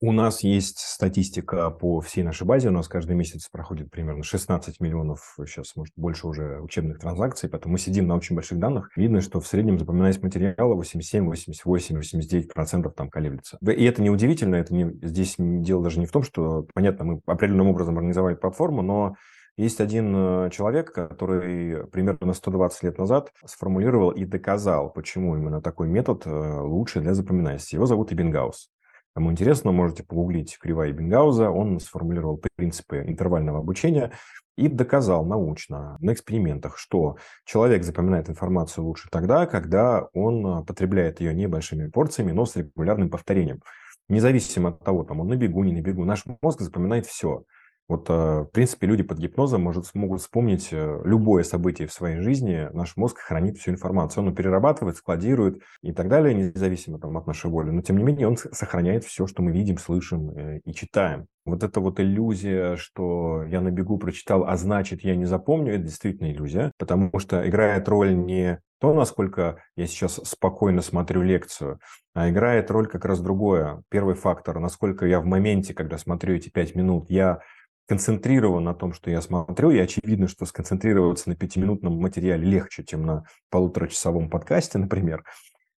У 0.00 0.12
нас 0.12 0.42
есть 0.42 0.78
статистика 0.80 1.70
по 1.70 2.00
всей 2.00 2.24
нашей 2.24 2.46
базе. 2.46 2.68
У 2.68 2.72
нас 2.72 2.88
каждый 2.88 3.16
месяц 3.16 3.48
проходит 3.48 3.90
примерно 3.90 4.22
16 4.22 4.80
миллионов, 4.80 5.36
сейчас, 5.46 5.76
может, 5.76 5.94
больше 5.96 6.26
уже 6.26 6.60
учебных 6.60 6.98
транзакций, 6.98 7.48
поэтому 7.48 7.72
мы 7.72 7.78
сидим 7.78 8.06
на 8.06 8.16
очень 8.16 8.34
больших 8.34 8.58
данных. 8.58 8.90
Видно, 8.96 9.20
что 9.20 9.40
в 9.40 9.46
среднем 9.46 9.78
запоминаясь 9.78 10.20
материала 10.20 10.74
87, 10.74 11.26
88, 11.26 11.96
89 11.96 12.52
процентов 12.52 12.94
там 12.94 13.08
колеблется. 13.08 13.56
И 13.62 13.84
это 13.84 14.02
не 14.02 14.10
удивительно, 14.10 14.56
это 14.56 14.74
не, 14.74 14.92
здесь 15.06 15.36
дело 15.38 15.82
даже 15.82 16.00
не 16.00 16.06
в 16.06 16.12
том, 16.12 16.22
что, 16.22 16.66
понятно, 16.74 17.04
мы 17.04 17.20
определенным 17.26 17.68
образом 17.68 17.96
организовали 17.96 18.34
платформу, 18.34 18.82
но 18.82 19.14
есть 19.56 19.80
один 19.80 20.12
э, 20.16 20.50
человек, 20.50 20.92
который 20.92 21.86
примерно 21.86 22.32
120 22.32 22.82
лет 22.82 22.98
назад 22.98 23.30
сформулировал 23.46 24.10
и 24.10 24.24
доказал, 24.24 24.92
почему 24.92 25.36
именно 25.36 25.62
такой 25.62 25.86
метод 25.86 26.26
э, 26.26 26.60
лучше 26.60 27.00
для 27.00 27.14
запоминания. 27.14 27.60
Его 27.70 27.86
зовут 27.86 28.12
Эббингаус. 28.12 28.68
Кому 29.14 29.30
интересно, 29.30 29.70
можете 29.70 30.02
погуглить 30.02 30.58
кривая 30.58 30.90
Бенгауза. 30.92 31.48
Он 31.48 31.78
сформулировал 31.78 32.42
принципы 32.56 33.04
интервального 33.06 33.60
обучения 33.60 34.12
и 34.56 34.66
доказал 34.66 35.24
научно 35.24 35.96
на 36.00 36.12
экспериментах, 36.12 36.78
что 36.78 37.16
человек 37.44 37.84
запоминает 37.84 38.28
информацию 38.28 38.84
лучше 38.84 39.08
тогда, 39.10 39.46
когда 39.46 40.08
он 40.14 40.46
а, 40.46 40.62
потребляет 40.64 41.20
ее 41.20 41.32
небольшими 41.32 41.88
порциями, 41.88 42.32
но 42.32 42.44
с 42.44 42.56
регулярным 42.56 43.08
повторением. 43.08 43.62
Независимо 44.08 44.70
от 44.70 44.84
того, 44.84 45.04
там 45.04 45.20
он 45.20 45.28
на 45.28 45.36
бегу, 45.36 45.62
не 45.62 45.72
на 45.72 45.80
бегу, 45.80 46.04
наш 46.04 46.24
мозг 46.42 46.60
запоминает 46.60 47.06
все. 47.06 47.44
Вот, 47.86 48.08
э, 48.08 48.12
в 48.12 48.50
принципе, 48.50 48.86
люди 48.86 49.02
под 49.02 49.18
гипнозом 49.18 49.62
может, 49.62 49.86
могут 49.94 50.20
вспомнить 50.20 50.68
э, 50.72 51.00
любое 51.04 51.42
событие 51.42 51.86
в 51.86 51.92
своей 51.92 52.20
жизни. 52.20 52.68
Наш 52.72 52.96
мозг 52.96 53.18
хранит 53.18 53.58
всю 53.58 53.72
информацию. 53.72 54.24
Он 54.24 54.34
перерабатывает, 54.34 54.96
складирует 54.96 55.62
и 55.82 55.92
так 55.92 56.08
далее, 56.08 56.34
независимо 56.34 56.98
там, 56.98 57.16
от 57.18 57.26
нашей 57.26 57.50
воли. 57.50 57.70
Но, 57.70 57.82
тем 57.82 57.98
не 57.98 58.04
менее, 58.04 58.28
он 58.28 58.36
сохраняет 58.36 59.04
все, 59.04 59.26
что 59.26 59.42
мы 59.42 59.52
видим, 59.52 59.76
слышим 59.76 60.30
э, 60.30 60.60
и 60.64 60.72
читаем. 60.72 61.26
Вот 61.44 61.62
эта 61.62 61.80
вот 61.80 62.00
иллюзия, 62.00 62.76
что 62.76 63.44
я 63.44 63.60
на 63.60 63.70
бегу 63.70 63.98
прочитал, 63.98 64.44
а 64.44 64.56
значит, 64.56 65.04
я 65.04 65.14
не 65.14 65.26
запомню, 65.26 65.74
это 65.74 65.82
действительно 65.84 66.32
иллюзия, 66.32 66.72
потому 66.78 67.18
что 67.18 67.46
играет 67.46 67.86
роль 67.86 68.16
не 68.16 68.60
то, 68.80 68.94
насколько 68.94 69.62
я 69.76 69.86
сейчас 69.86 70.20
спокойно 70.24 70.80
смотрю 70.80 71.22
лекцию, 71.22 71.80
а 72.14 72.30
играет 72.30 72.70
роль 72.70 72.86
как 72.86 73.04
раз 73.04 73.20
другое. 73.20 73.82
Первый 73.90 74.14
фактор, 74.14 74.58
насколько 74.58 75.06
я 75.06 75.20
в 75.20 75.26
моменте, 75.26 75.74
когда 75.74 75.98
смотрю 75.98 76.34
эти 76.34 76.48
пять 76.48 76.74
минут, 76.74 77.10
я 77.10 77.40
концентрирован 77.86 78.64
на 78.64 78.74
том, 78.74 78.92
что 78.92 79.10
я 79.10 79.20
смотрю, 79.20 79.70
и 79.70 79.78
очевидно, 79.78 80.28
что 80.28 80.46
сконцентрироваться 80.46 81.28
на 81.28 81.36
пятиминутном 81.36 81.94
материале 81.94 82.44
легче, 82.44 82.84
чем 82.84 83.04
на 83.04 83.24
полуторачасовом 83.50 84.30
подкасте, 84.30 84.78
например. 84.78 85.24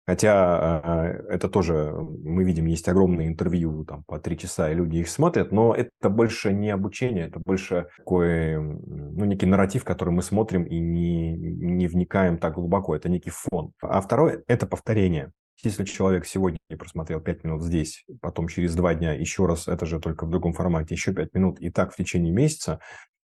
Хотя 0.08 0.34
а, 0.36 1.08
это 1.30 1.50
тоже, 1.50 1.96
мы 1.96 2.44
видим, 2.44 2.68
есть 2.68 2.88
огромные 2.88 3.28
интервью 3.28 3.84
там, 3.86 4.04
по 4.04 4.20
три 4.20 4.38
часа, 4.38 4.70
и 4.70 4.76
люди 4.76 4.98
их 4.98 5.10
смотрят, 5.10 5.52
но 5.52 5.74
это 5.74 6.10
больше 6.10 6.54
не 6.54 6.70
обучение, 6.70 7.28
это 7.28 7.40
больше 7.44 7.88
такой, 7.98 8.56
ну, 8.56 9.26
некий 9.26 9.48
нарратив, 9.48 9.84
который 9.84 10.12
мы 10.12 10.22
смотрим 10.22 10.64
и 10.64 10.78
не, 10.78 11.36
не 11.36 11.88
вникаем 11.88 12.38
так 12.38 12.54
глубоко, 12.54 12.96
это 12.96 13.10
некий 13.10 13.32
фон. 13.32 13.72
А 13.82 14.00
второе– 14.00 14.44
это 14.48 14.68
повторение. 14.68 15.32
Если 15.66 15.84
человек 15.84 16.26
сегодня 16.26 16.60
просмотрел 16.78 17.20
5 17.20 17.44
минут 17.44 17.64
здесь, 17.64 18.06
потом 18.22 18.48
через 18.48 18.76
2 18.76 18.96
дня 18.96 19.14
еще 19.14 19.48
раз, 19.48 19.68
это 19.68 19.86
же 19.86 20.00
только 20.00 20.26
в 20.26 20.30
другом 20.30 20.54
формате, 20.54 20.94
еще 20.94 21.12
5 21.12 21.34
минут, 21.34 21.60
и 21.60 21.72
так 21.72 21.92
в 21.92 21.96
течение 21.96 22.32
месяца, 22.32 22.80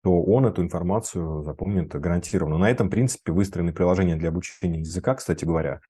то 0.03 0.23
он 0.23 0.45
эту 0.45 0.63
информацию 0.63 1.43
запомнит 1.43 1.89
гарантированно. 1.89 2.59
На 2.59 2.71
этом 2.71 2.91
принципе 2.91 3.33
выстроены 3.33 3.73
приложения 3.73 4.17
для 4.17 4.31
обучения 4.31 4.81
языка, 4.81 5.15
кстати 5.15 5.45
говоря. 5.45 5.81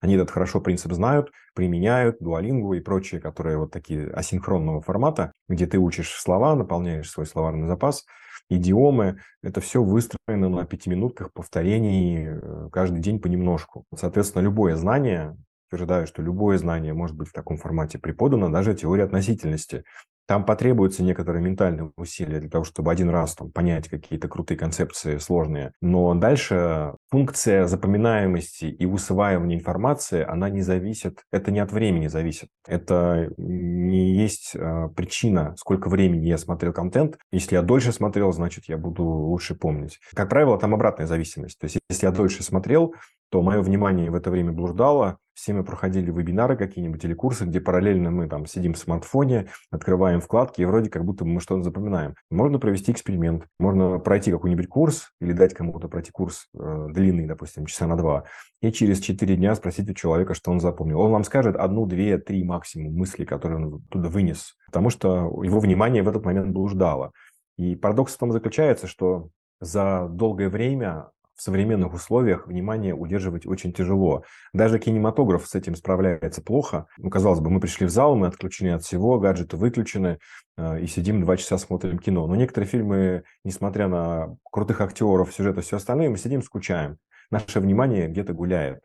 Они 0.00 0.14
этот 0.14 0.30
хорошо 0.30 0.60
принцип 0.60 0.92
знают, 0.92 1.30
применяют, 1.54 2.18
дуалингу 2.20 2.74
и 2.74 2.80
прочие, 2.80 3.20
которые 3.20 3.56
вот 3.56 3.70
такие 3.70 4.08
асинхронного 4.10 4.80
формата, 4.82 5.32
где 5.48 5.66
ты 5.66 5.78
учишь 5.78 6.10
слова, 6.10 6.54
наполняешь 6.54 7.10
свой 7.10 7.26
словарный 7.26 7.66
запас, 7.66 8.04
идиомы. 8.50 9.20
Это 9.42 9.60
все 9.60 9.82
выстроено 9.82 10.48
на 10.48 10.64
пятиминутках 10.64 11.32
повторений 11.32 12.26
э, 12.26 12.68
каждый 12.70 13.00
день 13.00 13.20
понемножку. 13.20 13.84
Соответственно, 13.94 14.42
любое 14.42 14.76
знание 14.76 15.36
утверждаю, 15.68 16.06
что 16.06 16.22
любое 16.22 16.58
знание 16.58 16.94
может 16.94 17.16
быть 17.16 17.28
в 17.28 17.32
таком 17.32 17.56
формате 17.56 17.98
преподано, 17.98 18.50
даже 18.50 18.74
теория 18.74 19.04
относительности. 19.04 19.84
Там 20.26 20.44
потребуются 20.44 21.04
некоторые 21.04 21.40
ментальные 21.40 21.92
усилия 21.96 22.40
для 22.40 22.50
того, 22.50 22.64
чтобы 22.64 22.90
один 22.90 23.10
раз 23.10 23.36
там, 23.36 23.52
понять 23.52 23.88
какие-то 23.88 24.26
крутые 24.26 24.58
концепции 24.58 25.18
сложные. 25.18 25.70
Но 25.80 26.14
дальше 26.14 26.94
функция 27.10 27.66
запоминаемости 27.66 28.64
и 28.64 28.86
усваивания 28.86 29.56
информации, 29.56 30.24
она 30.24 30.50
не 30.50 30.62
зависит, 30.62 31.22
это 31.30 31.52
не 31.52 31.60
от 31.60 31.70
времени 31.70 32.08
зависит. 32.08 32.48
Это 32.66 33.28
не 33.36 34.16
есть 34.16 34.56
э, 34.56 34.88
причина, 34.96 35.54
сколько 35.58 35.88
времени 35.88 36.26
я 36.26 36.38
смотрел 36.38 36.72
контент. 36.72 37.18
Если 37.30 37.54
я 37.54 37.62
дольше 37.62 37.92
смотрел, 37.92 38.32
значит, 38.32 38.64
я 38.66 38.78
буду 38.78 39.04
лучше 39.04 39.54
помнить. 39.54 40.00
Как 40.12 40.28
правило, 40.28 40.58
там 40.58 40.74
обратная 40.74 41.06
зависимость. 41.06 41.60
То 41.60 41.66
есть, 41.66 41.78
если 41.88 42.06
я 42.06 42.10
дольше 42.10 42.42
смотрел, 42.42 42.94
то 43.30 43.42
мое 43.42 43.60
внимание 43.60 44.10
в 44.10 44.14
это 44.14 44.30
время 44.30 44.52
блуждало. 44.52 45.18
Все 45.36 45.52
мы 45.52 45.64
проходили 45.64 46.10
вебинары 46.10 46.56
какие-нибудь 46.56 47.04
или 47.04 47.12
курсы, 47.12 47.44
где 47.44 47.60
параллельно 47.60 48.10
мы 48.10 48.26
там 48.26 48.46
сидим 48.46 48.72
в 48.72 48.78
смартфоне, 48.78 49.50
открываем 49.70 50.22
вкладки 50.22 50.62
и 50.62 50.64
вроде 50.64 50.88
как 50.88 51.04
будто 51.04 51.26
мы 51.26 51.42
что-то 51.42 51.62
запоминаем. 51.62 52.14
Можно 52.30 52.58
провести 52.58 52.90
эксперимент, 52.90 53.44
можно 53.58 53.98
пройти 53.98 54.30
какой-нибудь 54.30 54.66
курс 54.66 55.10
или 55.20 55.32
дать 55.32 55.52
кому-то 55.52 55.88
пройти 55.88 56.10
курс 56.10 56.48
э, 56.58 56.86
длинный, 56.90 57.26
допустим, 57.26 57.66
часа 57.66 57.86
на 57.86 57.96
два, 57.96 58.24
и 58.62 58.72
через 58.72 58.98
4 59.00 59.36
дня 59.36 59.54
спросить 59.54 59.90
у 59.90 59.92
человека, 59.92 60.32
что 60.32 60.50
он 60.50 60.58
запомнил. 60.58 61.00
Он 61.00 61.12
вам 61.12 61.22
скажет 61.22 61.54
одну, 61.54 61.84
две, 61.84 62.16
три 62.16 62.42
максимум 62.42 62.94
мысли, 62.94 63.26
которые 63.26 63.58
он 63.58 63.82
туда 63.90 64.08
вынес, 64.08 64.56
потому 64.64 64.88
что 64.88 65.42
его 65.44 65.60
внимание 65.60 66.02
в 66.02 66.08
этот 66.08 66.24
момент 66.24 66.48
блуждало. 66.48 67.12
И 67.58 67.76
парадокс 67.76 68.14
в 68.14 68.18
том 68.18 68.32
заключается, 68.32 68.86
что 68.86 69.28
за 69.60 70.08
долгое 70.10 70.48
время 70.48 71.10
в 71.36 71.42
современных 71.42 71.92
условиях 71.92 72.46
внимание 72.46 72.94
удерживать 72.94 73.46
очень 73.46 73.72
тяжело. 73.72 74.24
Даже 74.54 74.78
кинематограф 74.78 75.46
с 75.46 75.54
этим 75.54 75.76
справляется 75.76 76.42
плохо. 76.42 76.86
Ну, 76.96 77.10
казалось 77.10 77.40
бы, 77.40 77.50
мы 77.50 77.60
пришли 77.60 77.86
в 77.86 77.90
зал, 77.90 78.16
мы 78.16 78.26
отключены 78.26 78.70
от 78.70 78.82
всего, 78.82 79.18
гаджеты 79.18 79.56
выключены, 79.56 80.18
э, 80.56 80.80
и 80.80 80.86
сидим 80.86 81.20
два 81.20 81.36
часа 81.36 81.58
смотрим 81.58 81.98
кино. 81.98 82.26
Но 82.26 82.36
некоторые 82.36 82.68
фильмы, 82.68 83.24
несмотря 83.44 83.88
на 83.88 84.36
крутых 84.50 84.80
актеров, 84.80 85.32
сюжет 85.34 85.58
и 85.58 85.60
все 85.60 85.76
остальное, 85.76 86.08
мы 86.08 86.16
сидим, 86.16 86.42
скучаем. 86.42 86.96
Наше 87.30 87.60
внимание 87.60 88.08
где-то 88.08 88.32
гуляет. 88.32 88.80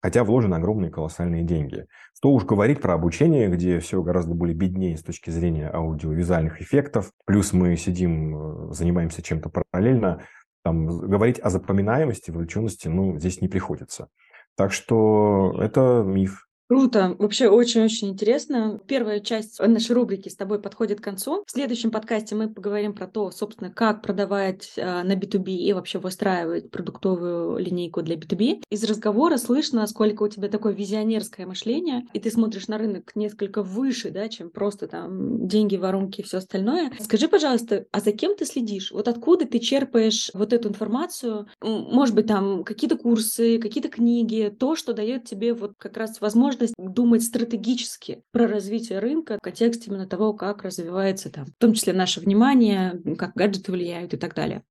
Хотя 0.00 0.22
вложены 0.22 0.54
огромные 0.54 0.92
колоссальные 0.92 1.42
деньги. 1.42 1.86
Что 2.14 2.30
уж 2.30 2.44
говорить 2.44 2.80
про 2.80 2.94
обучение, 2.94 3.48
где 3.48 3.80
все 3.80 4.00
гораздо 4.00 4.32
более 4.34 4.54
беднее 4.54 4.96
с 4.96 5.02
точки 5.02 5.30
зрения 5.30 5.68
аудиовизуальных 5.68 6.62
эффектов. 6.62 7.10
Плюс 7.26 7.52
мы 7.52 7.76
сидим, 7.76 8.68
э, 8.70 8.72
занимаемся 8.74 9.22
чем-то 9.22 9.50
параллельно 9.50 10.22
там, 10.62 10.86
говорить 10.86 11.38
о 11.40 11.50
запоминаемости, 11.50 12.30
вовлеченности, 12.30 12.88
ну, 12.88 13.18
здесь 13.18 13.40
не 13.40 13.48
приходится. 13.48 14.08
Так 14.56 14.72
что 14.72 15.56
это 15.60 16.02
миф. 16.04 16.47
Круто, 16.68 17.16
вообще 17.18 17.48
очень-очень 17.48 18.10
интересно. 18.10 18.78
Первая 18.86 19.20
часть 19.20 19.58
нашей 19.58 19.92
рубрики 19.92 20.28
с 20.28 20.36
тобой 20.36 20.60
подходит 20.60 21.00
к 21.00 21.04
концу. 21.04 21.42
В 21.46 21.50
следующем 21.50 21.90
подкасте 21.90 22.34
мы 22.34 22.50
поговорим 22.50 22.92
про 22.92 23.06
то, 23.06 23.30
собственно, 23.30 23.70
как 23.70 24.02
продавать 24.02 24.72
э, 24.76 25.02
на 25.02 25.14
B2B 25.14 25.50
и 25.50 25.72
вообще 25.72 25.98
выстраивать 25.98 26.70
продуктовую 26.70 27.56
линейку 27.56 28.02
для 28.02 28.16
B2B. 28.16 28.64
Из 28.68 28.84
разговора 28.84 29.38
слышно, 29.38 29.80
насколько 29.80 30.24
у 30.24 30.28
тебя 30.28 30.48
такое 30.48 30.74
визионерское 30.74 31.46
мышление, 31.46 32.06
и 32.12 32.20
ты 32.20 32.30
смотришь 32.30 32.68
на 32.68 32.76
рынок 32.76 33.12
несколько 33.14 33.62
выше, 33.62 34.10
да, 34.10 34.28
чем 34.28 34.50
просто 34.50 34.88
там 34.88 35.48
деньги, 35.48 35.76
воронки 35.76 36.20
и 36.20 36.24
все 36.24 36.36
остальное. 36.36 36.92
Скажи, 37.00 37.28
пожалуйста, 37.28 37.86
а 37.92 38.00
за 38.00 38.12
кем 38.12 38.36
ты 38.36 38.44
следишь? 38.44 38.92
Вот 38.92 39.08
откуда 39.08 39.46
ты 39.46 39.58
черпаешь 39.58 40.30
вот 40.34 40.52
эту 40.52 40.68
информацию? 40.68 41.46
Может 41.62 42.14
быть, 42.14 42.26
там 42.26 42.62
какие-то 42.62 42.98
курсы, 42.98 43.58
какие-то 43.58 43.88
книги, 43.88 44.54
то, 44.54 44.76
что 44.76 44.92
дает 44.92 45.24
тебе 45.24 45.54
вот 45.54 45.72
как 45.78 45.96
раз 45.96 46.20
возможность 46.20 46.57
возможность 46.60 46.94
думать 46.94 47.22
стратегически 47.22 48.22
про 48.32 48.46
развитие 48.46 48.98
рынка 48.98 49.38
в 49.38 49.42
контексте 49.42 49.90
именно 49.90 50.06
того, 50.06 50.34
как 50.34 50.62
развивается 50.62 51.30
там, 51.30 51.46
в 51.46 51.54
том 51.58 51.74
числе 51.74 51.92
наше 51.92 52.20
внимание, 52.20 53.00
как 53.16 53.34
гаджеты 53.34 53.72
влияют 53.72 54.14
и 54.14 54.16
так 54.16 54.34
далее. 54.34 54.62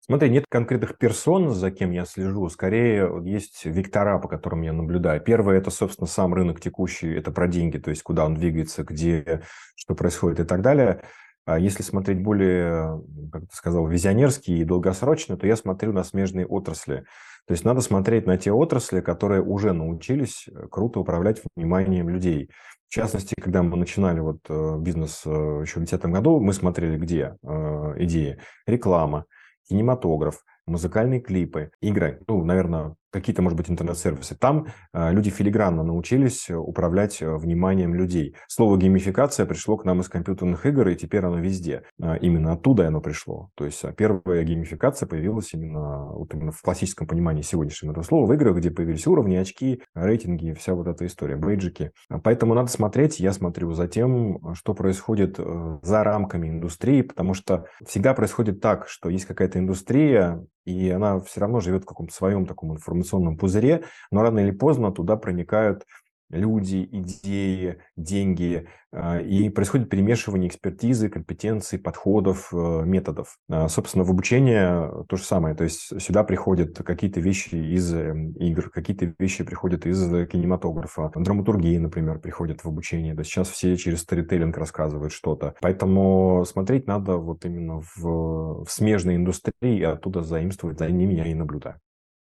Смотри, 0.00 0.28
нет 0.28 0.44
конкретных 0.50 0.98
персон, 0.98 1.54
за 1.54 1.70
кем 1.70 1.90
я 1.90 2.04
слежу. 2.04 2.46
Скорее, 2.50 3.10
есть 3.24 3.64
вектора, 3.64 4.18
по 4.18 4.28
которым 4.28 4.60
я 4.60 4.74
наблюдаю. 4.74 5.18
Первое– 5.20 5.56
это, 5.58 5.70
собственно, 5.70 6.06
сам 6.06 6.34
рынок 6.34 6.60
текущий, 6.60 7.10
это 7.14 7.30
про 7.30 7.48
деньги, 7.48 7.78
то 7.78 7.88
есть 7.88 8.02
куда 8.02 8.26
он 8.26 8.34
двигается, 8.34 8.84
где, 8.84 9.42
что 9.76 9.94
происходит 9.94 10.40
и 10.40 10.44
так 10.44 10.60
далее. 10.60 11.02
А 11.46 11.58
если 11.58 11.82
смотреть 11.82 12.22
более, 12.22 13.02
как 13.32 13.42
ты 13.42 13.56
сказал, 13.56 13.86
визионерски 13.86 14.50
и 14.50 14.64
долгосрочно, 14.64 15.38
то 15.38 15.46
я 15.46 15.56
смотрю 15.56 15.92
на 15.92 16.04
смежные 16.04 16.46
отрасли. 16.46 17.04
То 17.46 17.52
есть 17.52 17.64
надо 17.64 17.82
смотреть 17.82 18.26
на 18.26 18.38
те 18.38 18.52
отрасли, 18.52 19.00
которые 19.00 19.42
уже 19.42 19.72
научились 19.72 20.48
э, 20.48 20.66
круто 20.70 21.00
управлять 21.00 21.42
вниманием 21.56 22.08
людей. 22.08 22.50
В 22.88 22.94
частности, 22.94 23.34
когда 23.40 23.62
мы 23.62 23.76
начинали 23.76 24.20
вот 24.20 24.38
э, 24.48 24.78
бизнес 24.78 25.22
э, 25.26 25.30
еще 25.62 25.80
в 25.80 25.84
2010 25.84 26.06
году, 26.06 26.40
мы 26.40 26.52
смотрели 26.52 26.96
где 26.96 27.36
идеи? 27.42 28.38
Реклама, 28.66 29.26
кинематограф, 29.68 30.42
музыкальные 30.66 31.20
клипы, 31.20 31.70
игры, 31.80 32.22
ну, 32.26 32.44
наверное, 32.44 32.96
какие-то, 33.14 33.42
может 33.42 33.56
быть, 33.56 33.70
интернет-сервисы. 33.70 34.36
Там 34.36 34.66
э, 34.92 35.12
люди 35.12 35.30
филигранно 35.30 35.82
научились 35.82 36.50
э, 36.50 36.54
управлять 36.54 37.22
э, 37.22 37.36
вниманием 37.36 37.94
людей. 37.94 38.34
Слово 38.48 38.76
геймификация 38.76 39.46
пришло 39.46 39.76
к 39.76 39.84
нам 39.84 40.00
из 40.00 40.08
компьютерных 40.08 40.66
игр, 40.66 40.88
и 40.88 40.96
теперь 40.96 41.24
оно 41.24 41.38
везде. 41.38 41.84
Э, 42.02 42.18
именно 42.18 42.52
оттуда 42.52 42.88
оно 42.88 43.00
пришло. 43.00 43.50
То 43.54 43.64
есть 43.64 43.82
первая 43.96 44.42
геймификация 44.42 45.06
появилась 45.06 45.54
именно, 45.54 46.06
вот 46.06 46.34
именно 46.34 46.50
в 46.50 46.60
классическом 46.60 47.06
понимании 47.06 47.42
сегодняшнего 47.42 47.92
этого 47.92 48.04
слова 48.04 48.26
в 48.26 48.32
играх, 48.32 48.56
где 48.56 48.70
появились 48.70 49.06
уровни, 49.06 49.36
очки, 49.36 49.80
рейтинги, 49.94 50.52
вся 50.52 50.74
вот 50.74 50.88
эта 50.88 51.06
история, 51.06 51.36
бейджики. 51.36 51.92
Поэтому 52.24 52.54
надо 52.54 52.68
смотреть, 52.68 53.20
я 53.20 53.32
смотрю 53.32 53.72
за 53.72 53.86
тем, 53.86 54.54
что 54.54 54.74
происходит 54.74 55.38
за 55.82 56.04
рамками 56.04 56.48
индустрии, 56.48 57.02
потому 57.02 57.34
что 57.34 57.66
всегда 57.86 58.12
происходит 58.14 58.60
так, 58.60 58.88
что 58.88 59.08
есть 59.08 59.24
какая-то 59.24 59.58
индустрия, 59.58 60.44
и 60.64 60.90
она 60.90 61.20
все 61.20 61.40
равно 61.40 61.60
живет 61.60 61.82
в 61.84 61.86
каком-то 61.86 62.14
своем 62.14 62.46
таком 62.46 62.72
информационном 62.72 63.36
пузыре, 63.36 63.84
но 64.10 64.22
рано 64.22 64.40
или 64.40 64.50
поздно 64.50 64.92
туда 64.92 65.16
проникают 65.16 65.84
люди, 66.30 66.88
идеи, 66.90 67.78
деньги, 67.96 68.68
а, 68.92 69.20
и 69.20 69.48
происходит 69.48 69.90
перемешивание 69.90 70.48
экспертизы, 70.48 71.08
компетенций, 71.08 71.78
подходов, 71.78 72.52
э, 72.52 72.82
методов. 72.84 73.36
А, 73.48 73.68
собственно, 73.68 74.04
в 74.04 74.10
обучение 74.10 75.04
то 75.08 75.16
же 75.16 75.24
самое, 75.24 75.54
то 75.54 75.64
есть 75.64 76.00
сюда 76.00 76.24
приходят 76.24 76.76
какие-то 76.78 77.20
вещи 77.20 77.54
из 77.56 77.92
эм, 77.92 78.32
игр, 78.32 78.70
какие-то 78.70 79.12
вещи 79.18 79.44
приходят 79.44 79.86
из 79.86 80.00
кинематографа, 80.28 81.10
драматургии, 81.14 81.78
например, 81.78 82.20
приходят 82.20 82.62
в 82.62 82.68
обучение, 82.68 83.14
да 83.14 83.24
сейчас 83.24 83.48
все 83.48 83.76
через 83.76 84.00
сторителлинг 84.00 84.56
рассказывают 84.56 85.12
что-то. 85.12 85.54
Поэтому 85.60 86.44
смотреть 86.46 86.86
надо 86.86 87.16
вот 87.16 87.44
именно 87.44 87.80
в, 87.80 88.64
в 88.64 88.68
смежной 88.68 89.16
индустрии, 89.16 89.54
и 89.62 89.82
оттуда 89.82 90.22
заимствовать, 90.22 90.78
за 90.78 90.88
ними 90.88 91.14
я 91.14 91.26
и 91.26 91.34
наблюдаю. 91.34 91.80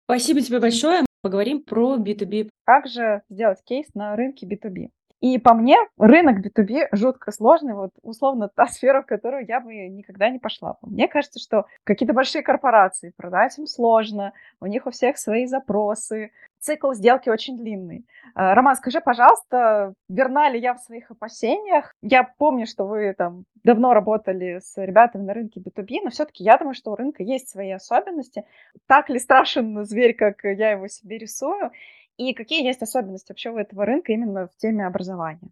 Спасибо 0.05 0.41
тебе 0.41 0.59
большое. 0.59 1.03
Поговорим 1.25 1.63
про 1.63 1.97
B2B. 1.97 2.49
Как 2.65 2.85
же 2.85 3.23
сделать 3.29 3.63
кейс 3.63 3.87
на 3.95 4.15
рынке 4.15 4.45
B2B? 4.45 4.89
И 5.21 5.39
по 5.39 5.55
мне, 5.55 5.75
рынок 5.97 6.45
B2B 6.45 6.89
жутко 6.91 7.31
сложный, 7.31 7.73
вот 7.73 7.89
условно 8.03 8.47
та 8.47 8.67
сфера, 8.67 9.01
в 9.01 9.07
которую 9.07 9.43
я 9.47 9.59
бы 9.59 9.73
никогда 9.73 10.29
не 10.29 10.37
пошла. 10.37 10.77
Мне 10.83 11.07
кажется, 11.07 11.39
что 11.39 11.65
какие-то 11.83 12.13
большие 12.13 12.43
корпорации, 12.43 13.11
продать 13.17 13.57
им 13.57 13.65
сложно, 13.65 14.33
у 14.61 14.67
них 14.67 14.85
у 14.85 14.91
всех 14.91 15.17
свои 15.17 15.47
запросы, 15.47 16.29
цикл 16.65 16.93
сделки 16.93 17.29
очень 17.29 17.57
длинный. 17.57 18.05
А, 18.33 18.55
Роман, 18.55 18.75
скажи, 18.75 18.99
пожалуйста, 18.99 19.93
верна 20.09 20.49
ли 20.49 20.59
я 20.59 20.73
в 20.73 20.79
своих 20.79 21.11
опасениях? 21.11 21.93
Я 22.01 22.23
помню, 22.23 22.65
что 22.65 22.85
вы 22.85 23.13
там 23.13 23.45
давно 23.63 23.93
работали 23.93 24.59
с 24.63 24.75
ребятами 24.77 25.23
на 25.23 25.33
рынке 25.33 25.61
B2B, 25.61 25.99
но 26.03 26.09
все-таки 26.09 26.43
я 26.43 26.57
думаю, 26.57 26.73
что 26.73 26.91
у 26.91 26.95
рынка 26.95 27.23
есть 27.23 27.49
свои 27.49 27.71
особенности. 27.71 28.43
Так 28.87 29.09
ли 29.09 29.19
страшен 29.19 29.85
зверь, 29.85 30.15
как 30.15 30.43
я 30.43 30.71
его 30.71 30.87
себе 30.87 31.17
рисую? 31.17 31.71
И 32.17 32.33
какие 32.33 32.65
есть 32.65 32.81
особенности 32.81 33.31
вообще 33.31 33.51
у 33.51 33.57
этого 33.57 33.85
рынка 33.85 34.11
именно 34.11 34.47
в 34.47 34.57
теме 34.57 34.87
образования? 34.87 35.49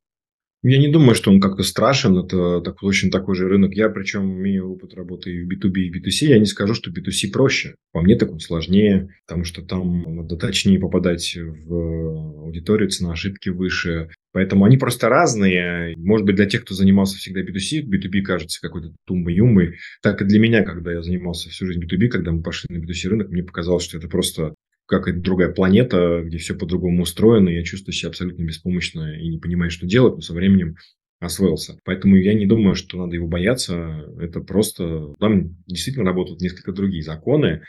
Я 0.63 0.77
не 0.77 0.87
думаю, 0.87 1.13
что 1.13 1.29
он 1.29 1.41
как-то 1.41 1.61
страшен. 1.61 2.17
Это 2.17 2.61
так, 2.61 2.81
очень 2.83 3.11
такой 3.11 3.35
же 3.35 3.49
рынок. 3.49 3.73
Я, 3.73 3.89
причем, 3.89 4.39
имею 4.39 4.71
опыт 4.71 4.93
работы 4.93 5.29
и 5.29 5.43
в 5.43 5.49
B2B, 5.49 5.79
и 5.81 5.91
в 5.91 5.95
B2C. 5.95 6.27
Я 6.27 6.39
не 6.39 6.45
скажу, 6.45 6.73
что 6.73 6.89
B2C 6.89 7.31
проще. 7.33 7.75
По 7.91 8.01
мне 8.01 8.15
так 8.15 8.31
он 8.31 8.39
сложнее, 8.39 9.09
потому 9.27 9.43
что 9.43 9.61
там 9.61 10.03
надо 10.15 10.37
точнее 10.37 10.79
попадать 10.79 11.37
в 11.37 12.43
аудиторию, 12.43 12.89
цена 12.89 13.11
ошибки 13.11 13.49
выше. 13.49 14.09
Поэтому 14.31 14.63
они 14.63 14.77
просто 14.77 15.09
разные. 15.09 15.95
Может 15.97 16.25
быть, 16.25 16.37
для 16.37 16.45
тех, 16.45 16.63
кто 16.63 16.73
занимался 16.73 17.17
всегда 17.17 17.41
B2C, 17.41 17.83
B2B 17.83 18.21
кажется 18.21 18.61
какой-то 18.61 18.95
тумбой-юмбой. 19.05 19.75
Так 20.01 20.21
и 20.21 20.25
для 20.25 20.39
меня, 20.39 20.63
когда 20.63 20.93
я 20.93 21.01
занимался 21.01 21.49
всю 21.49 21.65
жизнь 21.65 21.83
B2B, 21.83 22.07
когда 22.07 22.31
мы 22.31 22.41
пошли 22.41 22.73
на 22.73 22.81
B2C 22.81 23.09
рынок, 23.09 23.29
мне 23.29 23.43
показалось, 23.43 23.83
что 23.83 23.97
это 23.97 24.07
просто 24.07 24.55
какая-то 24.87 25.21
другая 25.21 25.49
планета, 25.49 26.21
где 26.23 26.37
все 26.37 26.55
по-другому 26.55 27.03
устроено, 27.03 27.49
я 27.49 27.63
чувствую 27.63 27.93
себя 27.93 28.09
абсолютно 28.09 28.43
беспомощно 28.43 29.17
и 29.17 29.29
не 29.29 29.39
понимаю, 29.39 29.71
что 29.71 29.85
делать, 29.85 30.15
но 30.15 30.21
со 30.21 30.33
временем 30.33 30.75
освоился. 31.19 31.79
Поэтому 31.85 32.17
я 32.17 32.33
не 32.33 32.45
думаю, 32.45 32.75
что 32.75 32.97
надо 32.97 33.15
его 33.15 33.27
бояться. 33.27 34.05
Это 34.19 34.41
просто... 34.41 35.13
Там 35.19 35.55
действительно 35.67 36.05
работают 36.05 36.41
несколько 36.41 36.73
другие 36.73 37.01
законы. 37.01 37.61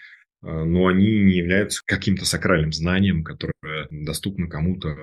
но 0.45 0.89
они 0.89 1.21
не 1.21 1.37
являются 1.39 1.81
каким-то 1.87 2.27
сакральным 2.27 2.73
знанием, 2.73 3.25
которое 3.25 3.55
доступно 3.91 4.47
кому-то 4.47 4.95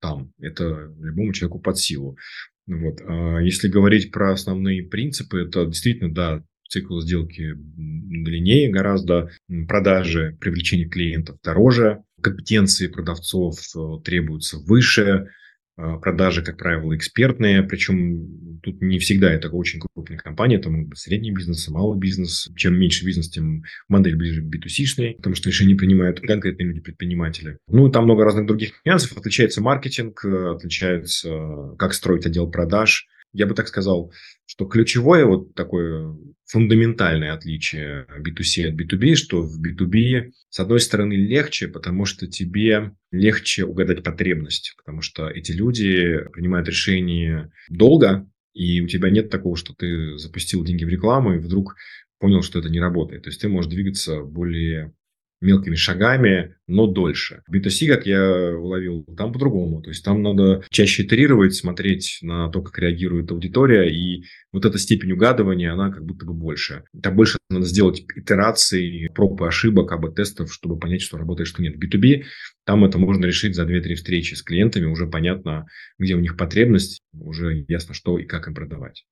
там. 0.00 0.32
Это 0.38 0.92
любому 1.00 1.32
человеку 1.32 1.60
под 1.60 1.78
силу. 1.78 2.18
Вот. 2.66 3.00
А 3.06 3.38
если 3.38 3.68
говорить 3.68 4.12
про 4.12 4.32
основные 4.32 4.82
принципы, 4.82 5.38
это 5.38 5.64
действительно, 5.64 6.12
да, 6.12 6.44
цикл 6.68 7.00
сделки 7.00 7.54
длиннее 7.56 8.70
гораздо, 8.70 9.30
продажи, 9.68 10.36
привлечение 10.40 10.88
клиентов 10.88 11.38
дороже, 11.42 12.02
компетенции 12.20 12.88
продавцов 12.88 13.58
э, 13.76 13.78
требуются 14.04 14.58
выше, 14.58 15.28
а, 15.78 15.98
продажи, 15.98 16.42
как 16.42 16.56
правило, 16.56 16.96
экспертные, 16.96 17.62
причем 17.62 18.58
тут 18.62 18.80
не 18.80 18.98
всегда 18.98 19.30
это 19.30 19.50
очень 19.50 19.80
крупная 19.80 20.18
компания, 20.18 20.56
это 20.56 20.70
могут 20.70 20.88
быть 20.88 20.98
средний 20.98 21.32
бизнес, 21.32 21.68
малый 21.68 21.98
бизнес. 21.98 22.48
Чем 22.56 22.78
меньше 22.78 23.04
бизнес, 23.04 23.28
тем 23.28 23.62
модель 23.88 24.16
ближе 24.16 24.42
к 24.42 24.46
B2C, 24.46 25.16
потому 25.16 25.34
что 25.34 25.50
решения 25.50 25.74
принимают 25.74 26.20
конкретные 26.20 26.68
люди-предприниматели. 26.68 27.58
Ну, 27.68 27.90
там 27.90 28.04
много 28.04 28.24
разных 28.24 28.46
других 28.46 28.72
нюансов. 28.86 29.18
Отличается 29.18 29.60
маркетинг, 29.60 30.24
отличается, 30.24 31.74
как 31.78 31.92
строить 31.92 32.24
отдел 32.24 32.50
продаж, 32.50 33.06
я 33.32 33.46
бы 33.46 33.54
так 33.54 33.68
сказал, 33.68 34.12
что 34.46 34.64
ключевое 34.64 35.24
вот 35.26 35.54
такое 35.54 36.16
фундаментальное 36.46 37.32
отличие 37.34 38.06
B2C 38.20 38.68
от 38.68 38.80
B2B, 38.80 39.14
что 39.14 39.42
в 39.42 39.60
B2B, 39.60 40.30
с 40.48 40.60
одной 40.60 40.80
стороны, 40.80 41.14
легче, 41.14 41.68
потому 41.68 42.04
что 42.04 42.26
тебе 42.26 42.92
легче 43.10 43.64
угадать 43.64 44.02
потребность, 44.02 44.74
потому 44.78 45.02
что 45.02 45.28
эти 45.28 45.52
люди 45.52 46.20
принимают 46.32 46.68
решения 46.68 47.50
долго, 47.68 48.28
и 48.54 48.80
у 48.80 48.88
тебя 48.88 49.10
нет 49.10 49.28
такого, 49.28 49.56
что 49.56 49.74
ты 49.74 50.16
запустил 50.16 50.64
деньги 50.64 50.84
в 50.84 50.88
рекламу 50.88 51.34
и 51.34 51.38
вдруг 51.38 51.76
понял, 52.18 52.42
что 52.42 52.58
это 52.58 52.70
не 52.70 52.80
работает. 52.80 53.24
То 53.24 53.28
есть 53.28 53.40
ты 53.40 53.48
можешь 53.48 53.70
двигаться 53.70 54.22
более 54.22 54.94
мелкими 55.40 55.74
шагами, 55.74 56.56
но 56.66 56.86
дольше. 56.86 57.42
B2C, 57.52 57.88
как 57.88 58.06
я 58.06 58.56
уловил, 58.56 59.04
там 59.16 59.32
по-другому. 59.32 59.82
То 59.82 59.90
есть 59.90 60.04
там 60.04 60.22
надо 60.22 60.64
чаще 60.70 61.02
итерировать, 61.02 61.54
смотреть 61.54 62.18
на 62.22 62.48
то, 62.50 62.62
как 62.62 62.78
реагирует 62.78 63.30
аудитория, 63.30 63.88
и 63.88 64.24
вот 64.52 64.64
эта 64.64 64.78
степень 64.78 65.12
угадывания, 65.12 65.72
она 65.72 65.90
как 65.90 66.04
будто 66.04 66.26
бы 66.26 66.32
больше. 66.32 66.84
Там 67.02 67.16
больше 67.16 67.38
надо 67.50 67.66
сделать 67.66 68.04
итераций, 68.14 69.10
проб 69.14 69.40
и 69.42 69.46
ошибок, 69.46 69.92
об 69.92 70.14
тестов, 70.14 70.52
чтобы 70.52 70.78
понять, 70.78 71.02
что 71.02 71.18
работает, 71.18 71.48
что 71.48 71.62
нет. 71.62 71.76
B2B, 71.76 72.24
там 72.64 72.84
это 72.84 72.98
можно 72.98 73.26
решить 73.26 73.54
за 73.54 73.64
2-3 73.64 73.94
встречи 73.94 74.34
с 74.34 74.42
клиентами, 74.42 74.86
уже 74.86 75.06
понятно, 75.06 75.66
где 75.98 76.14
у 76.14 76.20
них 76.20 76.36
потребность, 76.36 77.00
уже 77.12 77.64
ясно, 77.68 77.94
что 77.94 78.18
и 78.18 78.24
как 78.24 78.48
им 78.48 78.54
продавать. 78.54 79.04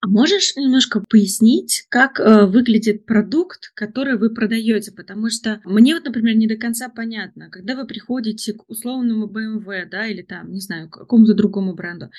А 0.00 0.06
можешь 0.06 0.54
немножко 0.54 1.02
пояснить, 1.08 1.86
как 1.88 2.20
э, 2.20 2.46
выглядит 2.46 3.04
продукт, 3.04 3.72
который 3.74 4.16
вы 4.16 4.30
продаете? 4.30 4.92
Потому 4.92 5.28
что 5.28 5.60
мне 5.64 5.94
вот, 5.94 6.04
например, 6.04 6.36
не 6.36 6.46
до 6.46 6.56
конца 6.56 6.88
понятно, 6.88 7.50
когда 7.50 7.74
вы 7.74 7.84
приходите 7.84 8.52
к 8.52 8.68
условному 8.70 9.26
BMW, 9.26 9.86
да, 9.86 10.06
или 10.06 10.22
там, 10.22 10.52
не 10.52 10.60
знаю, 10.60 10.88
к 10.88 10.98
какому-то 10.98 11.34
другому 11.34 11.74
бренду, 11.74 12.10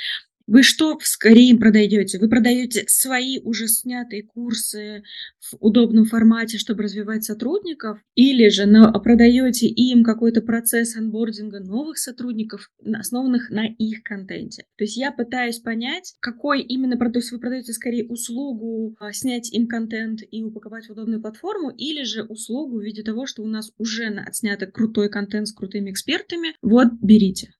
вы 0.49 0.63
что 0.63 0.97
скорее 1.03 1.55
продаете? 1.57 2.17
Вы 2.17 2.27
продаете 2.27 2.85
свои 2.87 3.39
уже 3.39 3.67
снятые 3.67 4.23
курсы 4.23 5.03
в 5.39 5.55
удобном 5.59 6.05
формате, 6.05 6.57
чтобы 6.57 6.83
развивать 6.83 7.23
сотрудников, 7.23 7.99
или 8.15 8.49
же 8.49 8.65
на, 8.65 8.91
продаете 8.91 9.67
им 9.67 10.03
какой-то 10.03 10.41
процесс 10.41 10.95
анбординга 10.95 11.59
новых 11.59 11.99
сотрудников, 11.99 12.71
основанных 12.83 13.51
на 13.51 13.67
их 13.67 14.01
контенте. 14.03 14.63
То 14.77 14.85
есть 14.85 14.97
я 14.97 15.11
пытаюсь 15.11 15.59
понять, 15.59 16.15
какой 16.19 16.61
именно 16.61 16.97
продукт, 16.97 17.13
то 17.13 17.19
есть 17.19 17.31
вы 17.31 17.39
продаете 17.39 17.73
скорее 17.73 18.07
услугу 18.07 18.95
а, 18.99 19.11
снять 19.11 19.51
им 19.51 19.67
контент 19.67 20.21
и 20.29 20.43
упаковать 20.43 20.87
в 20.87 20.91
удобную 20.91 21.21
платформу, 21.21 21.69
или 21.69 22.03
же 22.03 22.23
услугу 22.23 22.79
в 22.79 22.83
виде 22.83 23.03
того, 23.03 23.25
что 23.25 23.43
у 23.43 23.47
нас 23.47 23.71
уже 23.77 24.05
отснято 24.05 24.65
крутой 24.65 25.09
контент 25.09 25.47
с 25.47 25.53
крутыми 25.53 25.91
экспертами, 25.91 26.55
вот 26.61 26.87
берите. 27.01 27.53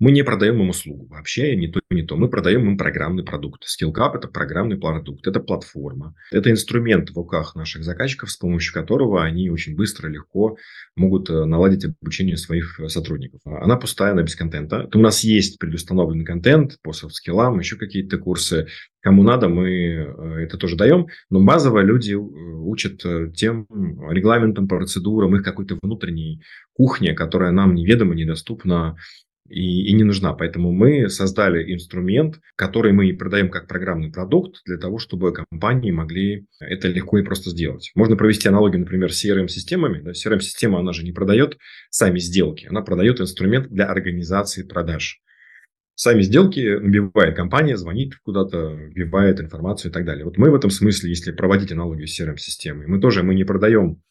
Мы 0.00 0.10
не 0.10 0.24
продаем 0.24 0.60
им 0.60 0.70
услугу 0.70 1.06
вообще, 1.06 1.54
не 1.54 1.68
то, 1.68 1.80
не 1.90 2.02
то. 2.02 2.16
Мы 2.16 2.28
продаем 2.28 2.68
им 2.68 2.76
программный 2.76 3.22
продукт. 3.22 3.62
SkillCap– 3.64 4.12
это 4.16 4.28
программный 4.28 4.76
продукт, 4.76 5.26
это 5.26 5.38
платформа. 5.38 6.14
Это 6.32 6.50
инструмент 6.50 7.10
в 7.10 7.16
руках 7.16 7.54
наших 7.54 7.84
заказчиков, 7.84 8.30
с 8.30 8.36
помощью 8.36 8.74
которого 8.74 9.22
они 9.22 9.50
очень 9.50 9.76
быстро, 9.76 10.08
легко 10.08 10.56
могут 10.96 11.30
э, 11.30 11.44
наладить 11.44 11.84
обучение 11.84 12.36
своих 12.36 12.80
э, 12.80 12.88
сотрудников. 12.88 13.40
Она 13.44 13.76
пустая, 13.76 14.12
она 14.12 14.22
без 14.22 14.34
контента. 14.34 14.88
У 14.92 14.98
нас 14.98 15.22
есть 15.22 15.58
предустановленный 15.60 16.24
контент 16.24 16.78
по 16.82 16.92
софт-скиллам, 16.92 17.60
еще 17.60 17.76
какие-то 17.76 18.18
курсы. 18.18 18.66
Кому 19.00 19.22
надо, 19.22 19.48
мы 19.48 19.68
э, 19.70 20.44
это 20.44 20.58
тоже 20.58 20.76
даем. 20.76 21.06
Но 21.30 21.40
базово 21.40 21.80
люди 21.80 22.14
учат 22.14 23.02
тем 23.34 23.66
регламентам, 24.10 24.66
процедурам, 24.66 25.36
их 25.36 25.44
какой-то 25.44 25.78
внутренней 25.80 26.42
кухне, 26.72 27.14
которая 27.14 27.52
нам 27.52 27.74
неведома, 27.74 28.14
недоступна 28.14 28.96
и, 29.48 29.90
и 29.90 29.92
не 29.92 30.04
нужна. 30.04 30.32
Поэтому 30.32 30.72
мы 30.72 31.08
создали 31.08 31.72
инструмент, 31.72 32.40
который 32.56 32.92
мы 32.92 33.14
продаем 33.14 33.50
как 33.50 33.68
программный 33.68 34.10
продукт 34.10 34.62
для 34.64 34.78
того, 34.78 34.98
чтобы 34.98 35.32
компании 35.32 35.90
могли 35.90 36.46
это 36.60 36.88
легко 36.88 37.18
и 37.18 37.22
просто 37.22 37.50
сделать. 37.50 37.92
Можно 37.94 38.16
провести 38.16 38.48
аналогию, 38.48 38.80
например, 38.80 39.12
с 39.12 39.24
CRM-системами. 39.24 40.00
Да, 40.00 40.12
CRM-система, 40.12 40.80
она 40.80 40.92
же 40.92 41.04
не 41.04 41.12
продает 41.12 41.58
сами 41.90 42.18
сделки, 42.18 42.66
она 42.66 42.82
продает 42.82 43.20
инструмент 43.20 43.68
для 43.68 43.86
организации 43.86 44.62
продаж. 44.62 45.20
Сами 45.96 46.22
сделки 46.22 46.78
набивает 46.80 47.36
компания, 47.36 47.76
звонит 47.76 48.16
куда-то, 48.24 48.74
вбивает 48.74 49.40
информацию 49.40 49.90
и 49.90 49.94
так 49.94 50.04
далее. 50.04 50.24
Вот 50.24 50.38
мы 50.38 50.50
в 50.50 50.54
этом 50.54 50.70
смысле, 50.70 51.10
если 51.10 51.30
проводить 51.30 51.70
аналогию 51.70 52.08
с 52.08 52.20
CRM-системой, 52.20 52.88
мы 52.88 53.00
тоже 53.00 53.22
мы 53.22 53.34
не 53.36 53.44
продаем 53.44 54.02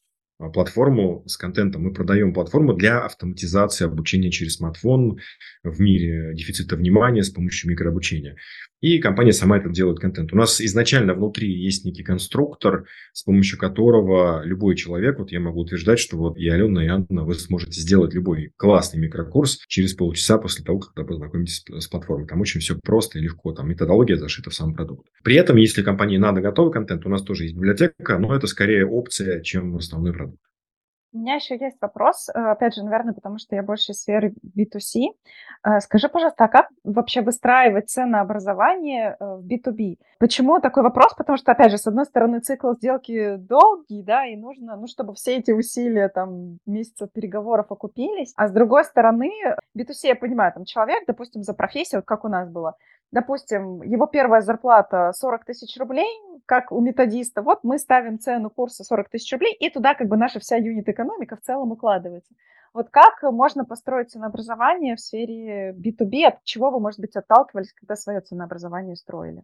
платформу 0.50 1.24
с 1.28 1.38
контентом. 1.38 1.84
Мы 1.84 1.94
продаем 1.94 2.34
платформу 2.34 2.74
для 2.74 3.00
автоматизации 3.00 3.86
обучения 3.86 4.32
через 4.32 4.56
смартфон 4.56 5.20
в 5.64 5.80
мире 5.80 6.34
дефицита 6.34 6.76
внимания 6.76 7.24
с 7.24 7.30
помощью 7.30 7.70
микрообучения. 7.70 8.38
И 8.84 9.00
компания 9.00 9.32
сама 9.32 9.60
это 9.60 9.70
делает 9.70 10.00
контент. 10.00 10.34
У 10.34 10.36
нас 10.36 10.60
изначально 10.60 11.14
внутри 11.14 11.50
есть 11.50 11.86
некий 11.86 12.04
конструктор, 12.04 12.86
с 13.14 13.24
помощью 13.24 13.58
которого 13.58 14.44
любой 14.44 14.76
человек, 14.76 15.20
вот 15.20 15.32
я 15.32 15.40
могу 15.40 15.62
утверждать, 15.62 16.00
что 16.00 16.18
вот 16.18 16.38
и 16.38 16.50
Алена, 16.50 16.84
и 16.84 16.90
Анна, 16.90 17.24
вы 17.24 17.34
сможете 17.36 17.80
сделать 17.80 18.14
любой 18.14 18.52
классный 18.58 19.00
микрокурс 19.00 19.60
через 19.70 19.94
полчаса 19.94 20.38
после 20.38 20.66
того, 20.66 20.80
когда 20.80 21.08
познакомитесь 21.08 21.64
с 21.66 21.88
платформой. 21.88 22.28
Там 22.28 22.42
очень 22.42 22.60
все 22.60 22.78
просто 22.84 23.20
и 23.20 23.22
легко, 23.22 23.54
там 23.54 23.70
методология 23.70 24.18
зашита 24.18 24.50
в 24.50 24.54
сам 24.54 24.74
продукт. 24.74 25.08
При 25.24 25.36
этом, 25.36 25.56
если 25.56 25.82
компании 25.82 26.18
надо 26.18 26.42
готовый 26.42 26.74
контент, 26.74 27.06
у 27.06 27.10
нас 27.10 27.22
тоже 27.22 27.44
есть 27.44 27.56
библиотека, 27.56 28.18
но 28.18 28.36
это 28.36 28.48
скорее 28.48 28.86
опция, 28.86 29.42
чем 29.44 29.78
основной 29.78 30.12
продукт. 30.12 30.42
У 31.14 31.20
меня 31.20 31.36
еще 31.36 31.56
есть 31.56 31.78
вопрос, 31.80 32.28
э, 32.30 32.32
опять 32.34 32.74
же, 32.74 32.84
наверное, 32.84 33.14
потому 33.14 33.38
что 33.38 33.56
я 33.56 33.62
больше 33.62 33.92
из 33.92 34.02
сферы 34.02 34.34
B2C. 34.58 35.10
Э, 35.64 35.80
скажи, 35.80 36.10
пожалуйста, 36.10 36.46
а 36.46 36.48
как 36.48 36.70
вообще 36.84 37.22
выстраивать 37.22 37.92
ценообразование 37.92 39.16
э, 39.20 39.24
в 39.24 39.46
B2B? 39.46 40.00
Почему 40.18 40.60
такой 40.60 40.82
вопрос? 40.82 41.14
Потому 41.14 41.38
что, 41.38 41.52
опять 41.52 41.70
же, 41.70 41.78
с 41.78 41.86
одной 41.86 42.06
стороны, 42.06 42.40
цикл 42.40 42.74
сделки 42.74 43.36
долгий, 43.36 44.02
да, 44.02 44.26
и 44.26 44.36
нужно, 44.36 44.76
ну, 44.76 44.88
чтобы 44.88 45.14
все 45.14 45.38
эти 45.38 45.52
усилия, 45.52 46.10
там, 46.10 46.58
месяцев 46.66 47.12
переговоров 47.12 47.68
окупились. 47.72 48.34
А 48.36 48.48
с 48.48 48.52
другой 48.52 48.84
стороны, 48.84 49.32
B2C, 49.78 50.08
я 50.08 50.16
понимаю, 50.16 50.52
там, 50.52 50.66
человек, 50.66 51.04
допустим, 51.06 51.44
за 51.44 51.54
профессию, 51.54 52.00
вот 52.00 52.06
как 52.06 52.26
у 52.26 52.28
нас 52.28 52.50
было, 52.50 52.76
допустим, 53.14 53.84
его 53.84 54.08
первая 54.08 54.42
зарплата 54.42 55.14
40 55.16 55.46
тысяч 55.46 55.78
рублей, 55.78 56.10
как 56.46 56.72
у 56.72 56.82
методиста, 56.82 57.44
вот 57.44 57.60
мы 57.64 57.78
ставим 57.78 58.20
цену 58.20 58.50
курса 58.50 58.84
40 58.84 59.10
тысяч 59.10 59.32
рублей, 59.32 59.54
и 59.54 59.70
туда 59.70 59.94
как 59.94 60.08
бы 60.08 60.18
наша 60.18 60.40
вся 60.40 60.58
юнит-экономика 60.58 61.38
в 61.38 61.42
целом 61.42 61.72
укладывается. 61.72 62.34
Вот 62.74 62.90
как 62.90 63.22
можно 63.22 63.66
построить 63.66 64.10
ценообразование 64.10 64.96
в 64.96 65.00
сфере 65.00 65.74
B2B, 65.74 66.24
от 66.26 66.44
чего 66.44 66.72
вы, 66.72 66.80
может 66.80 67.00
быть, 67.00 67.16
отталкивались, 67.16 67.72
когда 67.74 67.96
свое 67.96 68.20
ценообразование 68.20 68.96
строили? 68.96 69.44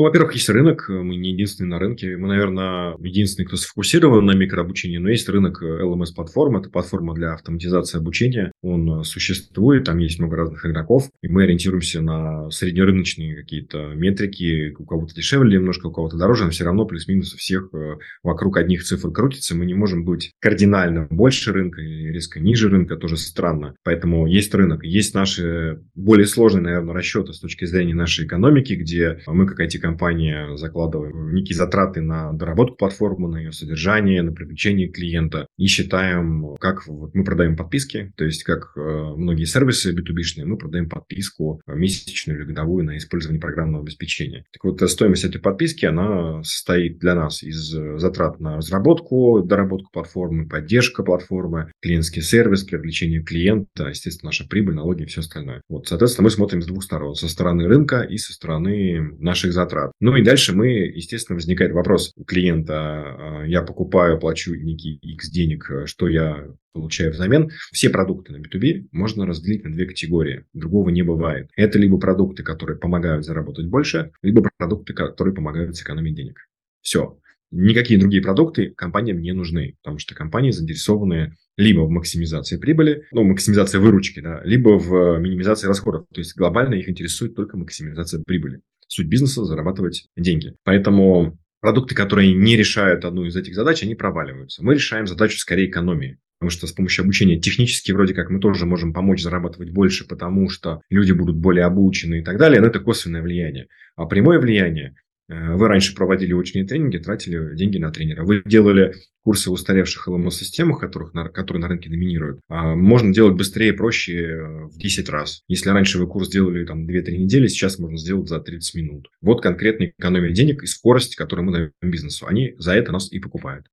Ну, 0.00 0.04
во-первых, 0.04 0.32
есть 0.32 0.48
рынок, 0.48 0.88
мы 0.88 1.14
не 1.16 1.32
единственные 1.32 1.72
на 1.72 1.78
рынке. 1.78 2.16
Мы, 2.16 2.28
наверное, 2.28 2.96
единственные, 3.00 3.46
кто 3.46 3.58
сфокусирован 3.58 4.24
на 4.24 4.34
микрообучении, 4.34 4.96
но 4.96 5.10
есть 5.10 5.28
рынок 5.28 5.62
LMS-платформ, 5.62 6.56
это 6.56 6.70
платформа 6.70 7.12
для 7.12 7.34
автоматизации 7.34 7.98
обучения. 7.98 8.50
Он 8.62 9.04
существует, 9.04 9.84
там 9.84 9.98
есть 9.98 10.18
много 10.18 10.36
разных 10.36 10.64
игроков, 10.64 11.10
и 11.20 11.28
мы 11.28 11.42
ориентируемся 11.42 12.00
на 12.00 12.50
среднерыночные 12.50 13.36
какие-то 13.36 13.92
метрики. 13.94 14.74
У 14.78 14.86
кого-то 14.86 15.14
дешевле 15.14 15.58
немножко, 15.58 15.88
у 15.88 15.92
кого-то 15.92 16.16
дороже, 16.16 16.44
но 16.44 16.50
все 16.50 16.64
равно 16.64 16.86
плюс-минус 16.86 17.34
у 17.34 17.36
всех 17.36 17.68
э, 17.74 17.96
вокруг 18.22 18.56
одних 18.56 18.84
цифр 18.84 19.10
крутится. 19.10 19.54
Мы 19.54 19.66
не 19.66 19.74
можем 19.74 20.06
быть 20.06 20.32
кардинально 20.40 21.08
больше 21.10 21.52
рынка 21.52 21.82
или 21.82 22.10
резко 22.10 22.40
ниже 22.40 22.70
рынка, 22.70 22.96
тоже 22.96 23.18
странно. 23.18 23.74
Поэтому 23.84 24.26
есть 24.26 24.54
рынок. 24.54 24.82
Есть 24.82 25.14
наши 25.14 25.82
более 25.94 26.26
сложные, 26.26 26.62
наверное, 26.62 26.94
расчеты 26.94 27.34
с 27.34 27.40
точки 27.40 27.66
зрения 27.66 27.94
нашей 27.94 28.24
экономики, 28.24 28.72
где 28.72 29.18
мы 29.26 29.46
как 29.46 29.60
IT 29.60 29.89
компания 29.90 30.56
закладываем 30.56 31.34
некие 31.34 31.56
затраты 31.56 32.00
на 32.00 32.32
доработку 32.32 32.76
платформы, 32.76 33.28
на 33.28 33.38
ее 33.38 33.52
содержание, 33.52 34.22
на 34.22 34.32
привлечение 34.32 34.88
клиента 34.88 35.46
и 35.58 35.66
считаем, 35.66 36.56
как 36.60 36.86
вот 36.86 37.14
мы 37.14 37.24
продаем 37.24 37.56
подписки, 37.56 38.12
то 38.16 38.24
есть 38.24 38.44
как 38.44 38.72
э, 38.76 38.80
многие 38.80 39.44
сервисы 39.44 39.92
B2B-шные, 39.92 40.44
мы 40.44 40.56
продаем 40.56 40.88
подписку 40.88 41.60
месячную 41.66 42.38
или 42.38 42.46
годовую 42.46 42.84
на 42.84 42.96
использование 42.96 43.40
программного 43.40 43.82
обеспечения. 43.82 44.44
Так 44.52 44.64
вот, 44.64 44.80
стоимость 44.88 45.24
этой 45.24 45.40
подписки, 45.40 45.86
она 45.86 46.42
состоит 46.44 46.98
для 46.98 47.14
нас 47.14 47.42
из 47.42 47.58
затрат 47.98 48.38
на 48.38 48.58
разработку, 48.58 49.42
доработку 49.42 49.90
платформы, 49.92 50.48
поддержка 50.48 51.02
платформы, 51.02 51.72
клиентский 51.82 52.22
сервис, 52.22 52.62
привлечение 52.62 53.22
клиента, 53.22 53.88
естественно, 53.88 54.28
наша 54.28 54.46
прибыль, 54.46 54.74
налоги 54.74 55.02
и 55.02 55.06
все 55.06 55.20
остальное. 55.20 55.62
Вот, 55.68 55.88
соответственно, 55.88 56.24
мы 56.24 56.30
смотрим 56.30 56.62
с 56.62 56.66
двух 56.66 56.84
сторон. 56.84 57.14
Со 57.14 57.28
стороны 57.28 57.66
рынка 57.66 58.02
и 58.02 58.18
со 58.18 58.32
стороны 58.32 59.00
наших 59.18 59.52
затрат. 59.52 59.79
Ну 60.00 60.16
и 60.16 60.22
дальше 60.22 60.54
мы, 60.54 60.68
естественно, 60.68 61.36
возникает 61.36 61.72
вопрос 61.72 62.12
у 62.16 62.24
клиента. 62.24 62.74
А, 62.74 63.44
я 63.46 63.62
покупаю, 63.62 64.18
плачу 64.18 64.54
некий 64.54 64.94
X 64.96 65.30
денег, 65.30 65.70
что 65.86 66.08
я 66.08 66.46
получаю 66.72 67.12
взамен. 67.12 67.50
Все 67.72 67.90
продукты 67.90 68.32
на 68.32 68.38
B2B 68.38 68.88
можно 68.92 69.26
разделить 69.26 69.64
на 69.64 69.72
две 69.72 69.86
категории. 69.86 70.44
Другого 70.52 70.90
не 70.90 71.02
бывает. 71.02 71.50
Это 71.56 71.78
либо 71.78 71.98
продукты, 71.98 72.42
которые 72.42 72.78
помогают 72.78 73.24
заработать 73.24 73.66
больше, 73.66 74.12
либо 74.22 74.48
продукты, 74.56 74.92
которые 74.92 75.34
помогают 75.34 75.76
сэкономить 75.76 76.14
денег. 76.14 76.38
Все. 76.82 77.18
Никакие 77.52 77.98
другие 77.98 78.22
продукты 78.22 78.70
компаниям 78.70 79.20
не 79.20 79.32
нужны, 79.32 79.74
потому 79.82 79.98
что 79.98 80.14
компании 80.14 80.52
заинтересованы 80.52 81.36
либо 81.56 81.80
в 81.80 81.90
максимизации 81.90 82.56
прибыли, 82.58 83.06
ну, 83.10 83.24
максимизации 83.24 83.78
выручки, 83.78 84.20
да, 84.20 84.40
либо 84.44 84.78
в 84.78 85.18
минимизации 85.18 85.66
расходов. 85.66 86.06
То 86.14 86.20
есть 86.20 86.36
глобально 86.36 86.74
их 86.74 86.88
интересует 86.88 87.34
только 87.34 87.56
максимизация 87.56 88.22
прибыли. 88.24 88.60
Суть 88.90 89.06
бизнеса– 89.06 89.44
зарабатывать 89.46 90.08
деньги. 90.16 90.56
Поэтому 90.64 91.38
продукты, 91.60 91.94
которые 91.94 92.34
не 92.34 92.56
решают 92.56 93.04
одну 93.04 93.24
из 93.24 93.36
этих 93.36 93.54
задач, 93.54 93.84
они 93.84 93.94
проваливаются. 93.94 94.64
Мы 94.64 94.74
решаем 94.74 95.06
задачу 95.06 95.38
скорее 95.38 95.70
экономии. 95.70 96.18
Потому 96.40 96.50
что 96.50 96.66
с 96.66 96.72
помощью 96.72 97.04
обучения 97.04 97.38
технически 97.38 97.92
вроде 97.92 98.14
как 98.14 98.30
мы 98.30 98.40
тоже 98.40 98.66
можем 98.66 98.92
помочь 98.92 99.22
зарабатывать 99.22 99.70
больше, 99.70 100.08
потому 100.08 100.48
что 100.48 100.80
люди 100.90 101.12
будут 101.12 101.36
более 101.36 101.66
обучены 101.66 102.18
и 102.18 102.24
так 102.24 102.36
далее. 102.36 102.60
Но 102.60 102.66
это 102.66 102.80
косвенное 102.80 103.22
влияние. 103.22 103.68
А 103.94 104.06
прямое 104.06 104.40
влияние 104.40 104.96
вы 105.30 105.68
раньше 105.68 105.94
проводили 105.94 106.32
очные 106.32 106.66
тренинги, 106.66 106.98
тратили 106.98 107.54
деньги 107.54 107.78
на 107.78 107.92
тренера. 107.92 108.24
Вы 108.24 108.42
делали 108.44 108.94
курсы 109.22 109.50
в 109.50 109.52
устаревших 109.52 110.08
LMS-системах, 110.08 110.80
которых, 110.80 111.12
которые 111.32 111.60
на 111.60 111.68
рынке 111.68 111.90
доминируют. 111.90 112.40
А 112.48 112.74
можно 112.74 113.12
делать 113.12 113.36
быстрее, 113.36 113.72
проще 113.72 114.22
э, 114.22 114.64
в 114.64 114.78
10 114.78 115.08
раз. 115.08 115.42
Если 115.48 115.70
раньше 115.70 115.98
вы 115.98 116.06
курс 116.06 116.28
делали 116.28 116.64
там 116.64 116.86
2-3 116.86 117.16
недели, 117.16 117.46
сейчас 117.46 117.78
можно 117.78 117.96
сделать 117.96 118.28
за 118.28 118.40
30 118.40 118.74
минут. 118.76 119.08
Вот 119.20 119.42
конкретная 119.42 119.92
экономия 119.96 120.32
денег 120.32 120.62
и 120.62 120.66
скорость, 120.66 121.16
которую 121.16 121.46
мы 121.46 121.52
даем 121.52 121.72
бизнесу. 121.82 122.26
Они 122.26 122.54
за 122.58 122.74
это 122.74 122.92
нас 122.92 123.12
и 123.12 123.18
покупают. 123.18 123.66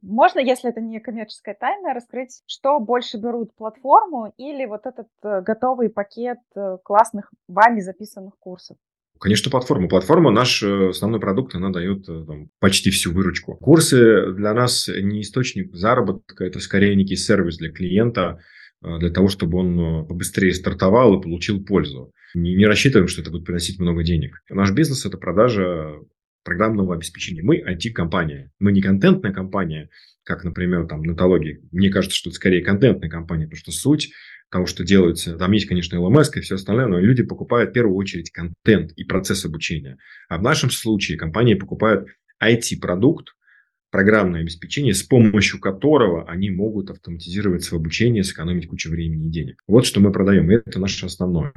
Можно, 0.00 0.38
если 0.38 0.70
это 0.70 0.80
не 0.80 1.00
коммерческая 1.00 1.56
тайна, 1.58 1.92
раскрыть, 1.92 2.42
что 2.46 2.78
больше 2.78 3.18
берут, 3.18 3.54
платформу 3.56 4.32
или 4.36 4.64
вот 4.64 4.86
этот 4.86 5.08
э, 5.24 5.42
готовый 5.42 5.90
пакет 5.90 6.38
классных 6.84 7.32
вами 7.48 7.80
записанных 7.80 8.38
курсов? 8.38 8.76
Конечно, 9.20 9.50
платформа. 9.50 9.88
Платформа 9.88 10.30
наш 10.30 10.62
э, 10.62 10.90
основной 10.90 11.20
продукт, 11.20 11.54
она 11.54 11.70
дает 11.70 12.08
э, 12.08 12.24
там, 12.26 12.50
почти 12.60 12.90
всю 12.90 13.12
выручку. 13.12 13.56
Курсы 13.56 14.32
для 14.32 14.54
нас 14.54 14.88
не 14.88 15.22
источник 15.22 15.74
заработка, 15.74 16.44
это 16.44 16.60
скорее 16.60 16.94
некий 16.94 17.16
сервис 17.16 17.58
для 17.58 17.70
клиента, 17.70 18.40
э, 18.82 18.98
для 18.98 19.10
того, 19.10 19.28
чтобы 19.28 19.58
он 19.58 20.06
побыстрее 20.06 20.54
стартовал 20.54 21.18
и 21.18 21.22
получил 21.22 21.64
пользу. 21.64 22.12
Не, 22.34 22.54
не 22.54 22.66
рассчитываем, 22.66 23.08
что 23.08 23.22
это 23.22 23.30
будет 23.30 23.44
приносить 23.44 23.78
много 23.78 24.02
денег. 24.02 24.42
Наш 24.50 24.70
бизнес– 24.72 25.04
это 25.06 25.18
продажа 25.18 25.96
программного 26.44 26.94
обеспечения. 26.94 27.42
Мы 27.42 27.58
IT-компания. 27.58 28.50
Мы 28.58 28.72
не 28.72 28.80
контентная 28.80 29.32
компания, 29.32 29.90
как, 30.24 30.44
например, 30.44 30.86
там, 30.86 31.02
Натологии. 31.02 31.60
Мне 31.72 31.90
кажется, 31.90 32.16
что 32.16 32.30
это 32.30 32.36
скорее 32.36 32.62
контентная 32.62 33.10
компания, 33.10 33.44
потому 33.44 33.58
что 33.58 33.72
суть 33.72 34.12
того, 34.50 34.66
что 34.66 34.84
делается. 34.84 35.36
Там 35.36 35.52
есть, 35.52 35.66
конечно, 35.66 35.96
LMS 35.96 36.30
и 36.36 36.40
все 36.40 36.54
остальное, 36.54 36.86
но 36.86 36.98
люди 36.98 37.22
покупают 37.22 37.70
в 37.70 37.72
первую 37.72 37.96
очередь 37.96 38.30
контент 38.30 38.92
и 38.92 39.04
процесс 39.04 39.44
обучения. 39.44 39.98
А 40.28 40.38
в 40.38 40.42
нашем 40.42 40.70
случае 40.70 41.18
компании 41.18 41.54
покупают 41.54 42.08
IT-продукт, 42.42 43.34
программное 43.90 44.40
обеспечение, 44.40 44.94
с 44.94 45.02
помощью 45.02 45.60
которого 45.60 46.28
они 46.28 46.50
могут 46.50 46.90
автоматизировать 46.90 47.64
свое 47.64 47.80
обучение, 47.80 48.24
сэкономить 48.24 48.68
кучу 48.68 48.90
времени 48.90 49.26
и 49.26 49.30
денег. 49.30 49.62
Вот 49.66 49.86
что 49.86 50.00
мы 50.00 50.12
продаем, 50.12 50.50
и 50.50 50.54
это 50.54 50.78
наше 50.78 51.06
основное. 51.06 51.52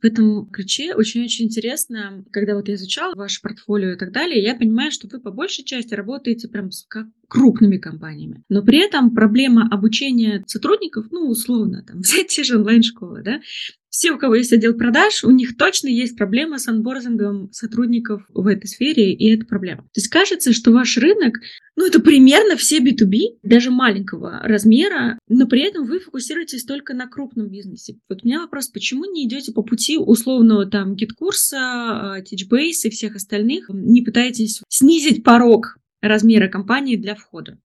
В 0.00 0.04
этом 0.04 0.50
ключе 0.50 0.94
очень-очень 0.96 1.44
интересно, 1.44 2.24
когда 2.32 2.56
вот 2.56 2.66
я 2.66 2.74
изучала 2.74 3.14
ваше 3.14 3.40
портфолио 3.40 3.92
и 3.92 3.96
так 3.96 4.10
далее, 4.10 4.42
я 4.42 4.56
понимаю, 4.56 4.90
что 4.90 5.06
вы 5.06 5.20
по 5.20 5.30
большей 5.30 5.64
части 5.64 5.94
работаете 5.94 6.48
прям 6.48 6.72
с 6.72 6.84
как 6.88 7.06
крупными 7.32 7.78
компаниями. 7.78 8.44
Но 8.50 8.62
при 8.62 8.78
этом 8.78 9.14
проблема 9.14 9.66
обучения 9.70 10.44
сотрудников, 10.46 11.06
ну, 11.10 11.30
условно, 11.30 11.82
там, 11.82 12.00
взять 12.00 12.26
те 12.26 12.44
же 12.44 12.58
онлайн-школы, 12.58 13.22
да, 13.22 13.40
все, 13.88 14.12
у 14.12 14.18
кого 14.18 14.34
есть 14.34 14.52
отдел 14.52 14.74
продаж, 14.74 15.24
у 15.24 15.30
них 15.30 15.56
точно 15.56 15.88
есть 15.88 16.16
проблема 16.16 16.58
с 16.58 16.68
онбордингом 16.68 17.50
сотрудников 17.52 18.22
в 18.28 18.46
этой 18.46 18.66
сфере, 18.66 19.14
и 19.14 19.34
это 19.34 19.46
проблема. 19.46 19.82
То 19.82 20.00
есть 20.00 20.08
кажется, 20.08 20.52
что 20.52 20.72
ваш 20.72 20.96
рынок, 20.98 21.38
ну, 21.76 21.86
это 21.86 22.00
примерно 22.00 22.56
все 22.56 22.80
B2B, 22.80 23.38
даже 23.42 23.70
маленького 23.70 24.40
размера, 24.42 25.18
но 25.28 25.46
при 25.46 25.62
этом 25.62 25.84
вы 25.86 26.00
фокусируетесь 26.00 26.64
только 26.64 26.92
на 26.92 27.06
крупном 27.06 27.48
бизнесе. 27.48 27.96
Вот 28.08 28.20
у 28.22 28.26
меня 28.26 28.40
вопрос, 28.40 28.68
почему 28.68 29.04
не 29.06 29.26
идете 29.26 29.52
по 29.52 29.62
пути 29.62 29.96
условного 29.96 30.66
там 30.66 30.96
GetCourse 30.96 31.99
а, 31.99 32.22
Teachbase 32.30 32.88
и 32.88 32.90
всех 32.90 33.16
остальных, 33.16 33.70
не 33.70 34.02
пытаетесь 34.02 34.62
снизить 34.68 35.22
порог 35.22 35.76
размера 36.02 36.48
компании 36.48 36.96
для 36.96 37.14
входа? 37.14 37.58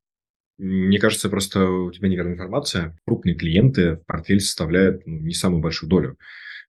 Мне 0.58 0.98
кажется, 0.98 1.30
просто 1.30 1.70
у 1.70 1.92
тебя 1.92 2.10
неверная 2.10 2.34
информация. 2.34 2.98
Крупные 3.06 3.36
клиенты 3.36 3.98
в 3.98 4.06
портфель 4.06 4.40
составляют 4.40 5.06
ну, 5.06 5.20
не 5.20 5.34
самую 5.34 5.62
большую 5.62 5.90
долю. 5.90 6.18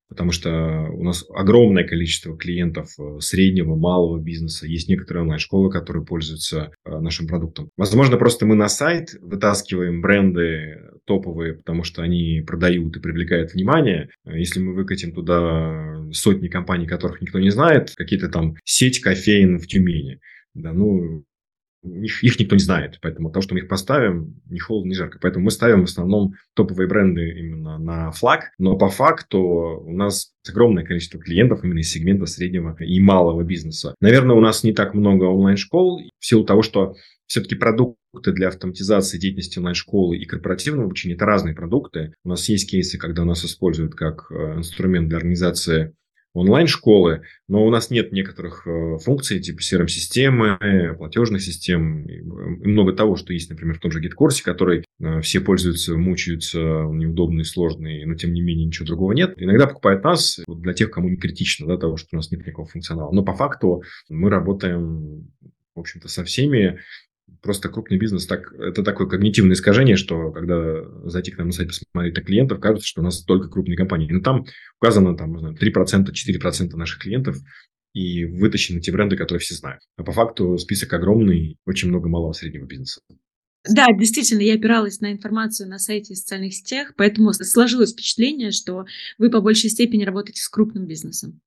Потому 0.08 0.32
что 0.32 0.88
у 0.90 1.04
нас 1.04 1.24
огромное 1.34 1.84
количество 1.84 2.36
клиентов 2.36 2.98
э, 2.98 3.20
среднего, 3.20 3.76
малого 3.76 4.18
бизнеса. 4.18 4.66
Есть 4.66 4.88
некоторые 4.88 5.22
онлайн-школы, 5.22 5.70
которые 5.70 6.04
пользуются 6.04 6.70
э, 6.84 6.98
нашим 6.98 7.26
продуктом. 7.26 7.70
Возможно, 7.76 8.16
просто 8.16 8.46
мы 8.46 8.54
на 8.54 8.68
сайт 8.68 9.10
вытаскиваем 9.20 10.00
бренды 10.00 10.80
топовые, 11.04 11.54
потому 11.54 11.84
что 11.84 12.02
они 12.02 12.42
продают 12.46 12.96
и 12.96 13.00
привлекают 13.00 13.52
внимание. 13.52 14.08
Если 14.24 14.60
мы 14.60 14.74
выкатим 14.74 15.12
туда 15.12 16.06
сотни 16.12 16.48
компаний, 16.48 16.86
которых 16.86 17.20
никто 17.20 17.38
не 17.38 17.50
знает, 17.50 17.92
какие-то 17.94 18.28
там 18.28 18.54
сеть 18.64 19.00
кофеин 19.00 19.58
в 19.58 19.66
Тюмени, 19.66 20.20
да, 20.54 20.72
ну, 20.72 21.24
их, 21.82 22.24
их 22.24 22.38
никто 22.40 22.56
не 22.56 22.62
знает, 22.62 22.98
поэтому 23.00 23.30
то, 23.30 23.40
что 23.40 23.54
мы 23.54 23.60
их 23.60 23.68
поставим, 23.68 24.40
ни 24.50 24.58
холодно, 24.58 24.90
ни 24.90 24.94
жарко. 24.94 25.18
Поэтому 25.20 25.46
мы 25.46 25.50
ставим 25.50 25.82
в 25.82 25.84
основном 25.84 26.34
топовые 26.54 26.88
бренды 26.88 27.38
именно 27.38 27.78
на 27.78 28.10
флаг, 28.10 28.50
но 28.58 28.76
по 28.76 28.88
факту 28.88 29.38
у 29.38 29.92
нас 29.92 30.32
огромное 30.48 30.84
количество 30.84 31.20
клиентов 31.20 31.64
именно 31.64 31.78
из 31.78 31.90
сегмента 31.90 32.26
среднего 32.26 32.76
и 32.80 33.00
малого 33.00 33.42
бизнеса. 33.42 33.94
Наверное, 34.00 34.36
у 34.36 34.40
нас 34.40 34.64
не 34.64 34.72
так 34.72 34.94
много 34.94 35.24
онлайн-школ 35.24 36.02
в 36.18 36.26
силу 36.26 36.44
того, 36.44 36.62
что 36.62 36.94
все-таки 37.26 37.54
продукты 37.54 38.32
для 38.32 38.48
автоматизации 38.48 39.18
деятельности 39.18 39.58
онлайн-школы 39.58 40.16
и 40.16 40.24
корпоративного 40.24 40.86
обучения– 40.86 41.14
это 41.16 41.26
разные 41.26 41.54
продукты. 41.54 42.14
У 42.24 42.30
нас 42.30 42.48
есть 42.48 42.70
кейсы, 42.70 42.96
когда 42.96 43.24
нас 43.24 43.44
используют 43.44 43.94
как 43.94 44.30
э, 44.30 44.56
инструмент 44.56 45.08
для 45.08 45.18
организации 45.18 45.94
онлайн-школы, 46.38 47.22
но 47.48 47.64
у 47.64 47.70
нас 47.70 47.90
нет 47.90 48.12
некоторых 48.12 48.66
э, 48.66 48.98
функций 48.98 49.40
типа 49.40 49.60
CRM-системы, 49.60 50.94
платежных 50.96 51.42
систем 51.42 52.04
и 52.06 52.20
много 52.20 52.92
того, 52.92 53.16
что 53.16 53.32
есть, 53.32 53.50
например, 53.50 53.76
в 53.76 53.80
том 53.80 53.90
же 53.90 54.00
GitKourse, 54.00 54.42
который 54.42 54.84
э, 55.00 55.20
все 55.20 55.40
пользуются, 55.40 55.96
мучаются, 55.96 56.58
неудобный, 56.58 57.44
сложный, 57.44 58.04
но 58.04 58.14
тем 58.14 58.32
не 58.32 58.40
менее 58.40 58.66
ничего 58.66 58.86
другого 58.86 59.12
нет. 59.12 59.34
Иногда 59.36 59.66
покупают 59.66 60.04
нас 60.04 60.40
для 60.46 60.72
тех, 60.72 60.90
кому 60.90 61.08
не 61.08 61.16
критично, 61.16 61.66
да, 61.66 61.76
того, 61.76 61.96
что 61.96 62.08
у 62.12 62.16
нас 62.16 62.30
нет 62.30 62.40
никакого 62.40 62.68
функционала. 62.68 63.12
Но 63.12 63.22
по 63.22 63.34
факту 63.34 63.82
мы 64.08 64.30
работаем 64.30 65.28
в 65.78 65.80
общем-то, 65.80 66.08
со 66.08 66.24
всеми 66.24 66.80
просто 67.42 67.68
крупный 67.68 67.98
бизнес, 67.98 68.26
так, 68.26 68.52
это 68.52 68.82
такое 68.82 69.06
когнитивное 69.06 69.54
искажение, 69.54 69.96
что 69.96 70.30
когда 70.32 70.82
зайти 71.04 71.30
к 71.30 71.38
нам 71.38 71.48
на 71.48 71.52
сайт 71.52 71.68
посмотреть 71.68 72.16
на 72.16 72.22
клиентов, 72.22 72.60
кажется, 72.60 72.86
что 72.86 73.00
у 73.00 73.04
нас 73.04 73.22
только 73.24 73.48
крупные 73.48 73.76
компании. 73.76 74.10
Но 74.10 74.20
там 74.20 74.44
указано 74.80 75.16
там, 75.16 75.38
знаю, 75.38 75.56
3%, 75.56 76.06
4% 76.06 76.76
наших 76.76 77.00
клиентов 77.00 77.36
и 77.94 78.24
вытащены 78.24 78.80
те 78.80 78.92
бренды, 78.92 79.16
которые 79.16 79.40
все 79.40 79.54
знают. 79.54 79.82
А 79.96 80.02
по 80.02 80.12
факту 80.12 80.58
список 80.58 80.92
огромный, 80.92 81.58
очень 81.66 81.88
много 81.88 82.08
малого 82.08 82.32
среднего 82.32 82.66
бизнеса. 82.66 83.00
Да, 83.68 83.86
действительно, 83.92 84.40
я 84.40 84.54
опиралась 84.54 85.00
на 85.00 85.12
информацию 85.12 85.68
на 85.68 85.78
сайте 85.78 86.14
социальных 86.14 86.54
сетях, 86.54 86.94
поэтому 86.96 87.32
сложилось 87.32 87.92
впечатление, 87.92 88.50
что 88.50 88.86
вы 89.18 89.30
по 89.30 89.40
большей 89.40 89.68
степени 89.68 90.04
работаете 90.04 90.40
с 90.40 90.48
крупным 90.48 90.86
бизнесом. 90.86 91.40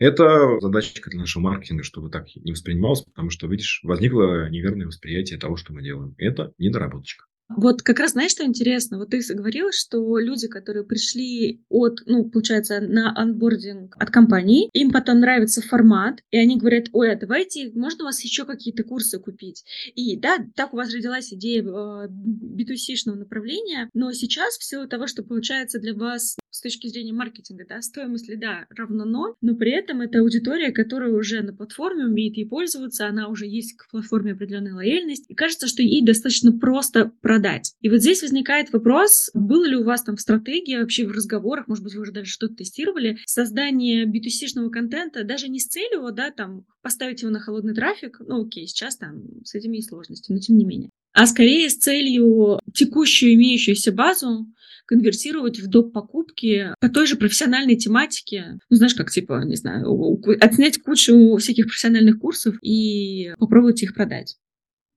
Это 0.00 0.58
задачка 0.60 1.10
для 1.10 1.20
нашего 1.20 1.42
маркетинга, 1.44 1.84
чтобы 1.84 2.10
так 2.10 2.26
не 2.34 2.52
воспринималось, 2.52 3.02
потому 3.02 3.30
что, 3.30 3.46
видишь, 3.46 3.80
возникло 3.84 4.48
неверное 4.48 4.86
восприятие 4.86 5.38
того, 5.38 5.56
что 5.56 5.72
мы 5.72 5.82
делаем. 5.82 6.14
Это 6.18 6.52
недоработочка. 6.58 7.27
Вот 7.48 7.82
как 7.82 7.98
раз 7.98 8.12
знаешь, 8.12 8.32
что 8.32 8.44
интересно? 8.44 8.98
Вот 8.98 9.10
ты 9.10 9.20
говорила, 9.34 9.72
что 9.72 10.18
люди, 10.18 10.48
которые 10.48 10.84
пришли 10.84 11.62
от, 11.70 12.00
ну, 12.06 12.28
получается, 12.28 12.80
на 12.80 13.16
анбординг 13.16 13.96
от 13.98 14.10
компании, 14.10 14.68
им 14.74 14.90
потом 14.90 15.20
нравится 15.20 15.62
формат, 15.62 16.20
и 16.30 16.36
они 16.36 16.58
говорят, 16.58 16.88
ой, 16.92 17.12
а 17.12 17.18
давайте, 17.18 17.70
можно 17.74 18.04
у 18.04 18.06
вас 18.06 18.22
еще 18.22 18.44
какие-то 18.44 18.84
курсы 18.84 19.18
купить? 19.18 19.64
И 19.94 20.16
да, 20.18 20.38
так 20.54 20.74
у 20.74 20.76
вас 20.76 20.92
родилась 20.92 21.32
идея 21.32 21.62
B2C-шного 21.62 23.16
э, 23.16 23.18
направления, 23.20 23.88
но 23.94 24.12
сейчас 24.12 24.58
в 24.58 24.64
силу 24.64 24.86
того, 24.86 25.06
что 25.06 25.22
получается 25.22 25.78
для 25.78 25.94
вас 25.94 26.36
с 26.50 26.60
точки 26.60 26.88
зрения 26.88 27.12
маркетинга, 27.12 27.64
да, 27.68 27.80
стоимость 27.80 28.28
лида 28.28 28.66
равна 28.70 29.04
ноль, 29.04 29.34
но 29.40 29.54
при 29.54 29.72
этом 29.72 30.00
это 30.00 30.20
аудитория, 30.20 30.70
которая 30.70 31.12
уже 31.12 31.40
на 31.42 31.54
платформе 31.54 32.04
умеет 32.04 32.36
ей 32.36 32.46
пользоваться, 32.46 33.06
она 33.06 33.28
уже 33.28 33.46
есть 33.46 33.76
к 33.76 33.88
платформе 33.90 34.32
определенная 34.32 34.74
лояльность, 34.74 35.24
и 35.28 35.34
кажется, 35.34 35.66
что 35.66 35.82
ей 35.82 36.04
достаточно 36.04 36.52
просто 36.52 37.12
продать. 37.22 37.37
И 37.80 37.88
вот 37.88 38.00
здесь 38.00 38.22
возникает 38.22 38.72
вопрос, 38.72 39.30
было 39.34 39.66
ли 39.66 39.76
у 39.76 39.84
вас 39.84 40.02
там 40.02 40.16
в 40.16 40.20
стратегии, 40.20 40.76
вообще 40.76 41.06
в 41.06 41.12
разговорах, 41.12 41.68
может 41.68 41.84
быть, 41.84 41.94
вы 41.94 42.02
уже 42.02 42.12
даже 42.12 42.30
что-то 42.30 42.56
тестировали, 42.56 43.18
создание 43.26 44.06
B2C-шного 44.06 44.70
контента 44.70 45.24
даже 45.24 45.48
не 45.48 45.60
с 45.60 45.66
целью, 45.66 46.10
да, 46.12 46.30
там, 46.30 46.64
поставить 46.82 47.22
его 47.22 47.30
на 47.30 47.40
холодный 47.40 47.74
трафик, 47.74 48.20
ну, 48.20 48.44
окей, 48.44 48.66
сейчас 48.66 48.96
там 48.96 49.22
с 49.44 49.54
этим 49.54 49.72
есть 49.72 49.88
сложности, 49.88 50.32
но 50.32 50.38
тем 50.38 50.56
не 50.56 50.64
менее, 50.64 50.90
а 51.12 51.26
скорее 51.26 51.68
с 51.68 51.76
целью 51.76 52.60
текущую 52.74 53.34
имеющуюся 53.34 53.92
базу 53.92 54.46
конвертировать 54.86 55.60
в 55.60 55.68
доп. 55.68 55.92
покупки 55.92 56.72
по 56.80 56.88
той 56.88 57.06
же 57.06 57.16
профессиональной 57.16 57.76
тематике. 57.76 58.58
Ну, 58.70 58.76
знаешь, 58.76 58.94
как, 58.94 59.10
типа, 59.10 59.42
не 59.44 59.56
знаю, 59.56 60.18
отснять 60.40 60.80
кучу 60.80 61.36
всяких 61.36 61.66
профессиональных 61.66 62.18
курсов 62.18 62.56
и 62.62 63.34
попробовать 63.38 63.82
их 63.82 63.94
продать. 63.94 64.36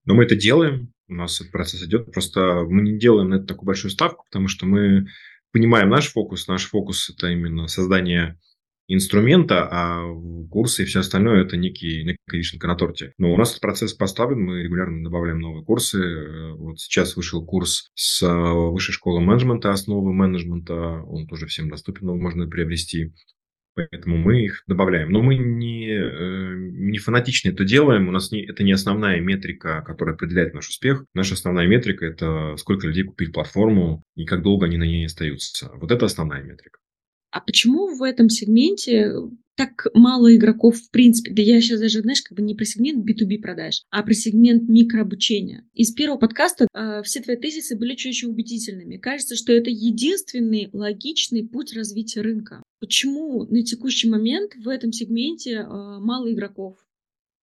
Но 0.06 0.16
мы 0.16 0.24
это 0.24 0.36
делаем, 0.36 0.94
у 1.12 1.16
нас 1.16 1.40
этот 1.42 1.52
процесс 1.52 1.84
идет, 1.84 2.12
просто 2.12 2.66
мы 2.68 2.82
не 2.82 2.98
делаем 2.98 3.30
на 3.30 3.36
это 3.36 3.46
такую 3.46 3.68
большую 3.68 3.92
ставку, 3.92 4.26
потому 4.26 4.48
что 4.48 4.66
мы 4.66 5.08
понимаем 5.52 5.90
наш 5.90 6.08
фокус. 6.08 6.48
Наш 6.48 6.66
фокус– 6.66 7.10
это 7.16 7.28
именно 7.28 7.68
создание 7.68 8.40
инструмента, 8.88 9.68
а 9.70 10.04
курсы 10.50 10.84
и 10.84 10.86
все 10.86 11.02
остальное– 11.02 11.42
это 11.46 11.58
некий, 11.58 12.04
некий 12.04 12.18
вишенка 12.32 12.68
на 12.68 12.76
торте. 12.76 13.14
Но 13.18 13.34
у 13.34 13.38
нас 13.38 13.52
этот 13.52 13.62
процесс 13.62 13.94
поставлен, 13.94 14.42
мы 14.42 14.64
регулярно 14.64 15.04
добавляем 15.04 15.40
новые 15.40 15.64
курсы. 15.64 16.54
Вот 16.56 16.80
сейчас 16.80 17.16
вышел 17.16 17.46
курс 17.46 17.92
с 17.94 18.22
Высшей 18.72 18.94
школы 18.94 19.22
менеджмента, 19.22 19.72
основы 19.72 20.14
менеджмента, 20.14 21.04
он 21.04 21.28
тоже 21.28 21.46
всем 21.48 21.70
доступен, 21.70 22.08
его 22.08 22.18
можно 22.18 22.48
приобрести. 22.48 23.14
Поэтому 23.90 24.18
мы 24.18 24.44
их 24.44 24.64
добавляем. 24.68 25.10
Но 25.10 25.22
мы 25.22 25.36
не, 25.38 25.90
э, 25.90 26.56
не 26.56 26.98
фанатично 26.98 27.50
это 27.50 27.64
делаем. 27.64 28.08
У 28.08 28.12
нас 28.12 28.32
не, 28.32 28.46
это 28.46 28.64
не 28.64 28.72
основная 28.72 29.20
метрика, 29.20 29.82
которая 29.86 30.16
определяет 30.16 30.54
наш 30.54 30.70
успех. 30.70 31.06
Наша 31.14 31.34
основная 31.34 31.68
метрика– 31.68 32.06
это 32.08 32.56
сколько 32.58 32.88
людей 32.88 33.04
купили 33.04 33.32
платформу 33.32 34.04
и 34.16 34.26
как 34.26 34.42
долго 34.42 34.66
они 34.66 34.78
на 34.78 34.84
ней 34.84 35.06
остаются. 35.06 35.72
Вот 35.76 35.92
это 35.92 36.06
основная 36.06 36.44
метрика. 36.44 36.80
А 37.32 37.40
почему 37.40 37.96
в 37.96 38.04
этом 38.04 38.30
сегменте 38.30 39.14
так 39.62 39.86
мало 39.94 40.36
игроков 40.36 40.78
в 40.78 40.90
принципе? 40.90 41.32
Да 41.32 41.42
я 41.44 41.62
сейчас 41.62 41.80
даже, 41.80 42.02
знаешь, 42.02 42.22
как 42.24 42.36
бы 42.36 42.42
не 42.44 42.56
про 42.56 42.66
сегмент 42.66 43.08
B2B 43.08 43.40
продаж, 43.42 43.84
а 43.92 44.02
про 44.02 44.14
сегмент 44.14 44.68
микрообучения. 44.68 45.66
Из 45.74 45.94
первого 45.94 46.18
подкаста 46.18 46.68
э, 46.74 47.04
все 47.04 47.22
твои 47.22 47.36
тезисы 47.36 47.78
были 47.78 47.94
чуть-чуть 47.94 48.30
убедительными. 48.30 48.98
Кажется, 48.98 49.36
что 49.36 49.54
это 49.54 49.70
единственный 49.70 50.70
логичный 50.74 51.48
путь 51.48 51.76
развития 51.76 52.22
рынка. 52.22 52.64
Почему 52.80 53.46
на 53.46 53.62
текущий 53.64 54.10
момент 54.10 54.56
в 54.56 54.68
этом 54.68 54.92
сегменте 54.92 55.52
э, 55.52 55.66
мало 55.68 56.32
игроков? 56.34 56.78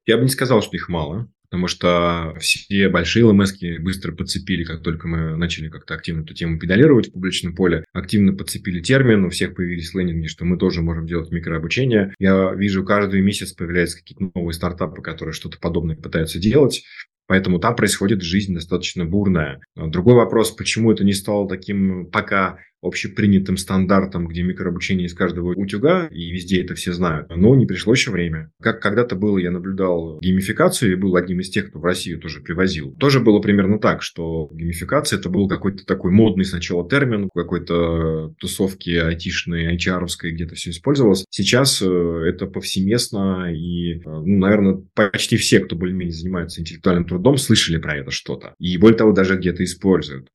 Я 0.04 0.16
бы 0.16 0.24
не 0.24 0.30
сказал, 0.30 0.60
что 0.60 0.74
их 0.74 0.88
мало 0.88 1.30
потому 1.50 1.66
что 1.66 2.34
все 2.40 2.88
большие 2.88 3.24
ЛМС 3.24 3.54
быстро 3.80 4.12
подцепили, 4.12 4.64
как 4.64 4.82
только 4.82 5.08
мы 5.08 5.36
начали 5.36 5.68
как-то 5.68 5.94
активно 5.94 6.22
эту 6.22 6.34
тему 6.34 6.58
педалировать 6.58 7.08
в 7.08 7.12
публичном 7.12 7.54
поле, 7.54 7.84
активно 7.92 8.32
подцепили 8.32 8.80
термин, 8.80 9.24
у 9.24 9.30
всех 9.30 9.54
появились 9.54 9.94
лендинги, 9.94 10.26
что 10.26 10.44
мы 10.44 10.58
тоже 10.58 10.82
можем 10.82 11.06
делать 11.06 11.30
микрообучение. 11.30 12.14
Я 12.18 12.52
вижу, 12.54 12.84
каждый 12.84 13.20
месяц 13.20 13.52
появляются 13.52 13.98
какие-то 13.98 14.30
новые 14.34 14.54
стартапы, 14.54 15.02
которые 15.02 15.32
что-то 15.32 15.58
подобное 15.58 15.96
пытаются 15.96 16.38
делать. 16.38 16.84
Поэтому 17.26 17.58
там 17.58 17.76
происходит 17.76 18.22
жизнь 18.22 18.54
достаточно 18.54 19.04
бурная. 19.04 19.60
Другой 19.76 20.14
вопрос, 20.14 20.50
почему 20.50 20.90
это 20.92 21.04
не 21.04 21.12
стало 21.12 21.46
таким 21.46 22.06
пока 22.06 22.58
общепринятым 22.82 23.56
стандартом, 23.56 24.28
где 24.28 24.42
микрообучение 24.42 25.06
из 25.06 25.14
каждого 25.14 25.54
утюга, 25.54 26.06
и 26.06 26.30
везде 26.30 26.62
это 26.62 26.74
все 26.74 26.92
знают. 26.92 27.28
Но 27.34 27.54
не 27.54 27.66
пришло 27.66 27.92
еще 27.92 28.10
время. 28.10 28.50
Как 28.60 28.80
когда-то 28.80 29.16
было, 29.16 29.38
я 29.38 29.50
наблюдал 29.50 30.18
геймификацию, 30.20 30.92
и 30.92 30.96
был 30.96 31.16
одним 31.16 31.40
из 31.40 31.50
тех, 31.50 31.68
кто 31.68 31.78
в 31.78 31.84
Россию 31.84 32.20
тоже 32.20 32.40
привозил. 32.40 32.94
Тоже 32.98 33.20
было 33.20 33.40
примерно 33.40 33.78
так, 33.78 34.02
что 34.02 34.48
геймификация 34.52 35.18
это 35.18 35.28
был 35.28 35.48
какой-то 35.48 35.84
такой 35.84 36.12
модный 36.12 36.44
сначала 36.44 36.88
термин, 36.88 37.28
какой-то 37.34 38.34
тусовки 38.38 38.90
айтишной, 38.90 39.76
HR-овской, 39.76 40.32
где-то 40.32 40.54
все 40.54 40.70
использовалось. 40.70 41.24
Сейчас 41.30 41.82
э, 41.82 41.86
это 42.26 42.46
повсеместно, 42.46 43.52
и, 43.52 43.94
э, 43.94 44.00
ну, 44.04 44.38
наверное, 44.38 44.82
почти 44.94 45.36
все, 45.36 45.60
кто 45.60 45.76
более-менее 45.76 46.14
занимается 46.14 46.60
интеллектуальным 46.60 47.06
трудом, 47.06 47.36
слышали 47.36 47.78
про 47.78 47.96
это 47.96 48.10
что-то. 48.10 48.54
И 48.58 48.76
более 48.78 48.96
того, 48.96 49.12
даже 49.12 49.36
где-то 49.36 49.64
используют. 49.64 50.28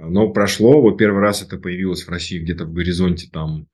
Но 0.00 0.30
прошло, 0.32 0.80
вот 0.80 0.96
первый 0.96 1.20
раз 1.20 1.42
это 1.42 1.58
появилось 1.58 2.04
в 2.04 2.08
России 2.08 2.38
где-то 2.38 2.64
в 2.64 2.72
горизонте 2.72 3.28
там 3.30 3.66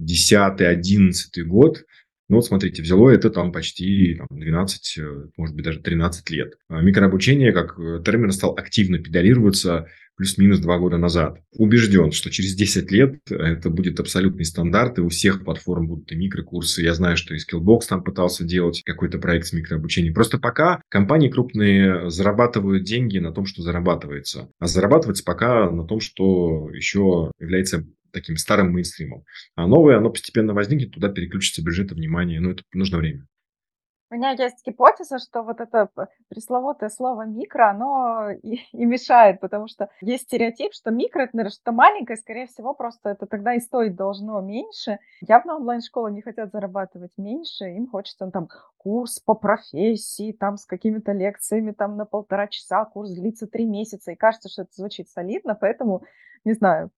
10-11 0.00 1.42
год. 1.44 1.84
Ну 2.28 2.36
вот 2.36 2.46
смотрите, 2.46 2.82
взяло 2.82 3.10
это 3.10 3.30
там 3.30 3.50
почти 3.50 4.14
там, 4.14 4.28
12, 4.30 4.98
э, 4.98 5.28
может 5.36 5.56
быть 5.56 5.64
даже 5.64 5.80
13 5.80 6.30
лет. 6.30 6.54
А 6.68 6.80
микрообучение 6.80 7.52
как 7.52 7.78
э, 7.78 8.02
термин 8.04 8.30
стал 8.30 8.54
активно 8.56 8.98
педалироваться 8.98 9.88
плюс-минус 10.20 10.58
два 10.58 10.78
года 10.78 10.98
назад. 10.98 11.40
Убежден, 11.52 12.12
что 12.12 12.30
через 12.30 12.54
10 12.54 12.92
лет 12.92 13.20
это 13.30 13.70
будет 13.70 14.00
абсолютный 14.00 14.44
стандарт, 14.44 14.98
и 14.98 15.00
у 15.00 15.08
всех 15.08 15.44
платформ 15.44 15.88
будут 15.88 16.12
и 16.12 16.14
микрокурсы. 16.14 16.82
Я 16.82 16.92
знаю, 16.92 17.16
что 17.16 17.34
и 17.34 17.38
Skillbox 17.38 17.80
там 17.88 18.04
пытался 18.04 18.44
делать 18.44 18.82
какой-то 18.84 19.18
проект 19.18 19.46
с 19.46 19.54
микрообучением. 19.54 20.12
Просто 20.12 20.36
пока 20.36 20.82
компании 20.90 21.30
крупные 21.30 22.10
зарабатывают 22.10 22.84
деньги 22.84 23.16
на 23.16 23.32
том, 23.32 23.46
что 23.46 23.62
зарабатывается. 23.62 24.50
А 24.58 24.66
зарабатывается 24.66 25.24
пока 25.24 25.70
на 25.70 25.86
том, 25.86 26.00
что 26.00 26.68
еще 26.70 27.32
является 27.40 27.86
таким 28.12 28.36
старым 28.36 28.72
мейнстримом. 28.72 29.24
А 29.54 29.66
новое, 29.66 29.96
оно 29.96 30.10
постепенно 30.10 30.52
возникнет, 30.52 30.90
туда 30.90 31.08
переключится 31.08 31.62
бюджет 31.62 31.92
и 31.92 31.94
внимание. 31.94 32.40
Но 32.40 32.50
это 32.50 32.62
нужно 32.74 32.98
время. 32.98 33.26
У 34.12 34.16
меня 34.16 34.32
есть 34.32 34.66
гипотеза, 34.66 35.20
что 35.20 35.42
вот 35.42 35.60
это 35.60 35.88
пресловутое 36.28 36.88
слово 36.88 37.26
микро, 37.26 37.70
оно 37.70 38.30
и, 38.42 38.56
и 38.72 38.84
мешает, 38.84 39.40
потому 39.40 39.68
что 39.68 39.88
есть 40.00 40.24
стереотип, 40.24 40.72
что 40.74 40.90
микро 40.90 41.22
это, 41.22 41.36
наверное, 41.36 41.54
что 41.54 41.70
маленькое, 41.70 42.16
скорее 42.16 42.48
всего, 42.48 42.74
просто 42.74 43.10
это 43.10 43.26
тогда 43.26 43.54
и 43.54 43.60
стоить 43.60 43.94
должно 43.94 44.40
меньше. 44.40 44.98
Явно 45.20 45.56
онлайн-школы 45.56 46.10
не 46.10 46.22
хотят 46.22 46.50
зарабатывать 46.50 47.12
меньше, 47.18 47.66
им 47.66 47.86
хочется 47.86 48.26
ну, 48.26 48.32
там 48.32 48.48
курс 48.78 49.20
по 49.20 49.34
профессии, 49.34 50.32
там 50.32 50.56
с 50.56 50.66
какими-то 50.66 51.12
лекциями 51.12 51.70
там 51.70 51.96
на 51.96 52.04
полтора 52.04 52.48
часа, 52.48 52.84
курс 52.86 53.12
длится 53.12 53.46
три 53.46 53.64
месяца, 53.64 54.10
и 54.10 54.16
кажется, 54.16 54.48
что 54.48 54.62
это 54.62 54.72
звучит 54.74 55.08
солидно, 55.08 55.54
поэтому, 55.54 56.02
не 56.44 56.54
знаю, 56.54 56.90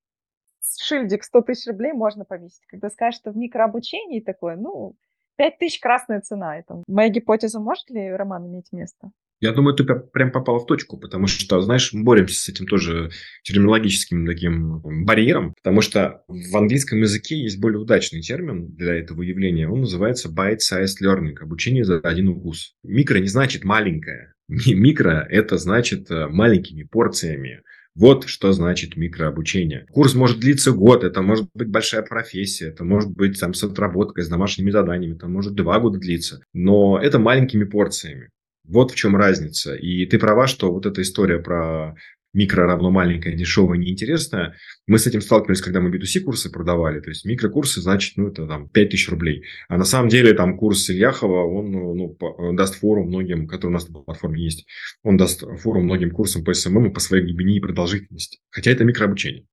шильдик 0.81 1.25
100 1.25 1.43
тысяч 1.43 1.67
рублей 1.67 1.93
можно 1.93 2.25
повесить. 2.25 2.65
Когда 2.69 2.89
скажешь, 2.89 3.21
что 3.21 3.33
в 3.33 3.37
микрообучении 3.37 4.21
такое, 4.21 4.57
ну, 4.57 4.95
5 5.43 5.59
тысяч 5.59 5.80
красная 5.80 6.20
цена. 6.20 6.57
Это 6.57 6.84
моя 6.86 7.09
гипотеза, 7.09 7.59
может 7.59 7.90
ли 7.90 8.09
роман 8.12 8.47
иметь 8.47 8.66
место? 8.70 9.11
Я 9.40 9.51
думаю, 9.51 9.74
ты 9.74 9.82
прям 9.82 10.30
попала 10.30 10.61
в 10.61 10.66
точку, 10.66 10.99
потому 10.99 11.26
что, 11.26 11.61
знаешь, 11.62 11.93
мы 11.93 12.05
боремся 12.05 12.40
с 12.40 12.49
этим 12.49 12.64
тоже 12.64 13.11
терминологическим 13.43 14.24
таким 14.24 14.80
барьером, 15.05 15.55
потому 15.55 15.80
что 15.80 16.22
в 16.28 16.57
английском 16.57 17.01
языке 17.01 17.43
есть 17.43 17.61
более 17.61 17.80
удачный 17.80 18.20
термин 18.20 18.68
для 18.76 18.95
этого 18.95 19.20
явления. 19.22 19.68
Он 19.68 19.80
называется 19.80 20.28
bite-sized 20.28 21.03
learning, 21.03 21.34
обучение 21.40 21.82
за 21.82 21.99
один 21.99 22.28
укус. 22.28 22.76
Микро 22.84 23.18
не 23.18 23.26
значит 23.26 23.64
маленькое. 23.64 24.34
Микро– 24.49 25.26
это 25.28 25.59
значит 25.59 26.09
э, 26.09 26.28
маленькими 26.28 26.84
порциями. 26.84 27.62
Вот 27.95 28.26
что 28.26 28.53
значит 28.53 28.97
микрообучение. 28.97 29.86
Курс 29.90 30.14
может 30.14 30.40
длиться 30.40 30.72
год, 30.72 31.05
это 31.05 31.20
может 31.20 31.49
быть 31.55 31.68
большая 31.68 32.03
профессия, 32.03 32.68
это 32.68 32.84
может 32.84 33.11
быть 33.11 33.38
там, 33.38 33.53
с 33.53 33.62
отработкой, 33.62 34.24
с 34.24 34.28
домашними 34.28 34.70
заданиями, 34.70 35.14
это 35.14 35.28
может 35.28 35.55
два 35.55 35.78
года 35.78 35.99
длиться. 35.99 36.43
Но 36.55 36.99
это 36.99 37.18
маленькими 37.18 37.64
порциями. 37.64 38.30
Вот 38.64 38.93
в 38.93 38.95
чем 38.95 39.16
разница. 39.16 39.74
И 39.74 40.07
ты 40.07 40.18
права, 40.18 40.47
что 40.47 40.72
вот 40.72 40.86
эта 40.86 41.03
история 41.03 41.38
про 41.38 41.95
микро 42.33 42.66
равно 42.66 42.91
маленькое, 42.91 43.37
дешевое, 43.37 43.78
неинтересное. 43.78 44.55
Мы 44.87 44.99
с 44.99 45.07
этим 45.07 45.20
сталкивались, 45.20 45.61
когда 45.61 45.80
мы 45.80 45.97
B2C 45.97 46.20
курсы 46.20 46.51
продавали. 46.51 47.01
То 47.01 47.11
есть 47.11 47.24
микрокурсы, 47.24 47.80
значит, 47.80 48.16
ну, 48.16 48.28
это 48.28 48.47
там 48.47 48.68
5000 48.68 49.09
рублей. 49.11 49.45
А 49.68 49.76
на 49.76 49.85
самом 49.85 50.09
деле 50.09 50.35
там 50.35 50.57
курс 50.57 50.89
Ильяхова, 50.91 51.45
он 51.45 51.70
ну, 51.70 52.16
даст 52.55 52.76
форум 52.76 53.09
многим, 53.09 53.47
который 53.47 53.70
у 53.70 53.74
нас 53.74 53.89
на 53.89 54.01
платформе 54.01 54.43
есть, 54.43 54.66
он 55.03 55.16
даст 55.16 55.45
форум 55.61 55.85
многим 55.85 56.11
курсам 56.11 56.45
по 56.45 56.51
SMM 56.51 56.91
по 56.91 57.01
своей 57.01 57.24
глубине 57.24 57.57
и 57.57 57.61
продолжительности. 57.61 58.39
Хотя 58.51 58.70
это 58.70 58.85
микрообучение. 58.85 59.47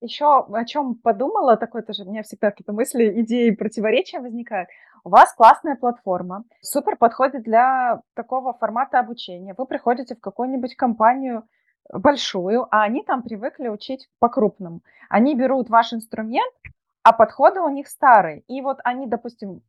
Еще 0.00 0.26
о 0.26 0.64
чем 0.66 0.94
подумала, 0.96 1.56
такое 1.56 1.82
тоже, 1.82 2.04
у 2.04 2.10
меня 2.10 2.22
всегда 2.22 2.50
какие-то 2.50 2.72
мысли, 2.72 3.22
идеи, 3.22 3.50
противоречия 3.50 4.20
возникают. 4.20 4.68
У 5.04 5.08
вас 5.08 5.32
классная 5.34 5.76
платформа, 5.76 6.44
супер 6.60 6.96
подходит 6.96 7.44
для 7.44 8.02
такого 8.14 8.52
формата 8.52 8.98
обучения. 8.98 9.54
Вы 9.56 9.64
приходите 9.66 10.14
в 10.14 10.20
какую-нибудь 10.20 10.76
компанию, 10.76 11.44
большую, 11.92 12.66
а 12.70 12.82
они 12.82 13.02
там 13.02 13.22
привыкли 13.22 13.68
учить 13.68 14.08
по-крупному. 14.18 14.82
Они 15.08 15.34
берут 15.34 15.68
ваш 15.70 15.92
инструмент, 15.92 16.52
а 17.02 17.12
подходы 17.12 17.60
у 17.60 17.68
них 17.68 17.88
старые. 17.88 18.40
И 18.48 18.60
вот 18.60 18.78
они, 18.84 19.06
допустим, 19.06 19.62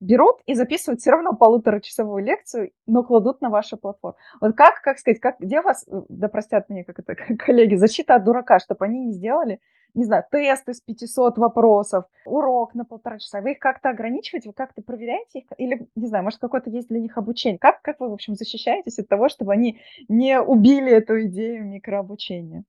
берут 0.00 0.40
и 0.46 0.54
записывают 0.54 1.00
все 1.00 1.12
равно 1.12 1.34
полуторачасовую 1.34 2.24
лекцию, 2.24 2.72
но 2.86 3.02
кладут 3.02 3.40
на 3.40 3.48
вашу 3.48 3.76
платформу. 3.76 4.16
Вот 4.40 4.54
как, 4.54 4.82
как 4.82 4.98
сказать, 4.98 5.20
как, 5.20 5.40
где 5.40 5.60
вас, 5.60 5.86
э, 5.88 6.02
да 6.08 6.28
простят 6.28 6.68
меня, 6.68 6.84
как 6.84 6.98
это, 6.98 7.14
коллеги, 7.38 7.76
защита 7.76 8.16
от 8.16 8.24
дурака, 8.24 8.58
чтобы 8.58 8.84
они 8.84 9.06
не 9.06 9.12
сделали, 9.12 9.60
не 9.94 10.04
знаю, 10.04 10.24
тест 10.30 10.68
из 10.68 10.80
500 10.80 11.38
вопросов, 11.38 12.04
урок 12.26 12.74
на 12.74 12.84
полтора 12.84 13.18
часа. 13.18 13.40
Вы 13.40 13.52
их 13.52 13.58
как-то 13.58 13.90
ограничиваете, 13.90 14.48
вы 14.48 14.54
как-то 14.54 14.82
проверяете 14.82 15.40
их? 15.40 15.44
Или, 15.56 15.88
не 15.94 16.06
знаю, 16.06 16.24
может, 16.24 16.40
какое-то 16.40 16.70
есть 16.70 16.88
для 16.88 17.00
них 17.00 17.16
обучение? 17.16 17.58
Как, 17.58 17.80
как 17.82 18.00
вы, 18.00 18.10
в 18.10 18.12
общем, 18.12 18.34
защищаетесь 18.34 18.98
от 18.98 19.08
того, 19.08 19.28
чтобы 19.28 19.52
они 19.52 19.80
не 20.08 20.40
убили 20.40 20.90
эту 20.90 21.24
идею 21.26 21.64
микрообучения? 21.64 22.64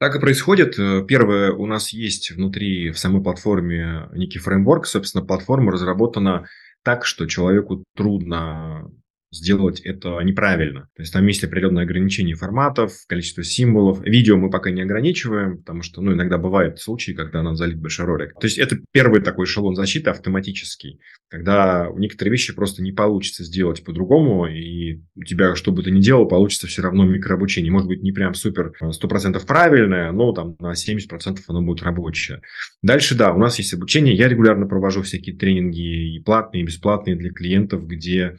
Так 0.00 0.16
и 0.16 0.20
происходит. 0.20 0.78
Э, 0.78 1.04
первое, 1.06 1.52
у 1.52 1.66
нас 1.66 1.90
есть 1.90 2.32
внутри 2.32 2.90
в 2.90 2.98
самой 2.98 3.22
платформе 3.22 4.08
некий 4.12 4.38
фреймворк. 4.38 4.86
Собственно, 4.86 5.24
платформа 5.24 5.72
разработана 5.72 6.46
так, 6.82 7.04
что 7.04 7.26
человеку 7.26 7.84
трудно 7.96 8.90
сделать 9.34 9.80
это 9.80 10.20
неправильно. 10.20 10.88
То 10.96 11.02
есть 11.02 11.12
там 11.12 11.26
есть 11.26 11.44
определенное 11.44 11.84
ограничение 11.84 12.34
форматов, 12.34 12.92
количество 13.08 13.42
символов. 13.42 14.02
Видео 14.04 14.36
мы 14.36 14.50
пока 14.50 14.70
не 14.70 14.82
ограничиваем, 14.82 15.58
потому 15.58 15.82
что 15.82 16.00
ну, 16.00 16.12
иногда 16.12 16.38
бывают 16.38 16.80
случаи, 16.80 17.12
когда 17.12 17.42
надо 17.42 17.56
залить 17.56 17.78
большой 17.78 18.06
ролик. 18.06 18.34
То 18.40 18.46
есть 18.46 18.58
это 18.58 18.78
первый 18.92 19.20
такой 19.20 19.46
эшелон 19.46 19.74
защиты 19.74 20.10
автоматический, 20.10 21.00
когда 21.28 21.88
некоторые 21.96 22.32
вещи 22.32 22.54
просто 22.54 22.82
не 22.82 22.92
получится 22.92 23.44
сделать 23.44 23.84
по-другому, 23.84 24.46
и 24.46 25.02
у 25.16 25.24
тебя, 25.24 25.54
что 25.54 25.72
бы 25.72 25.82
ты 25.82 25.90
ни 25.90 26.00
делал, 26.00 26.26
получится 26.26 26.66
все 26.66 26.82
равно 26.82 27.04
микрообучение. 27.04 27.72
Может 27.72 27.88
быть, 27.88 28.02
не 28.02 28.12
прям 28.12 28.34
супер 28.34 28.72
100% 28.82 29.36
э, 29.36 29.46
правильное, 29.46 30.12
но 30.12 30.32
там 30.32 30.56
на 30.58 30.72
70% 30.72 31.38
оно 31.48 31.62
будет 31.62 31.82
рабочее. 31.82 32.40
Дальше, 32.82 33.16
да, 33.16 33.32
у 33.32 33.38
нас 33.38 33.58
есть 33.58 33.74
обучение. 33.74 34.14
Я 34.14 34.28
регулярно 34.28 34.66
провожу 34.66 35.02
всякие 35.02 35.36
тренинги 35.36 36.16
и 36.16 36.20
платные, 36.20 36.62
и 36.62 36.66
бесплатные 36.66 37.16
для 37.16 37.30
клиентов, 37.30 37.86
где 37.86 38.36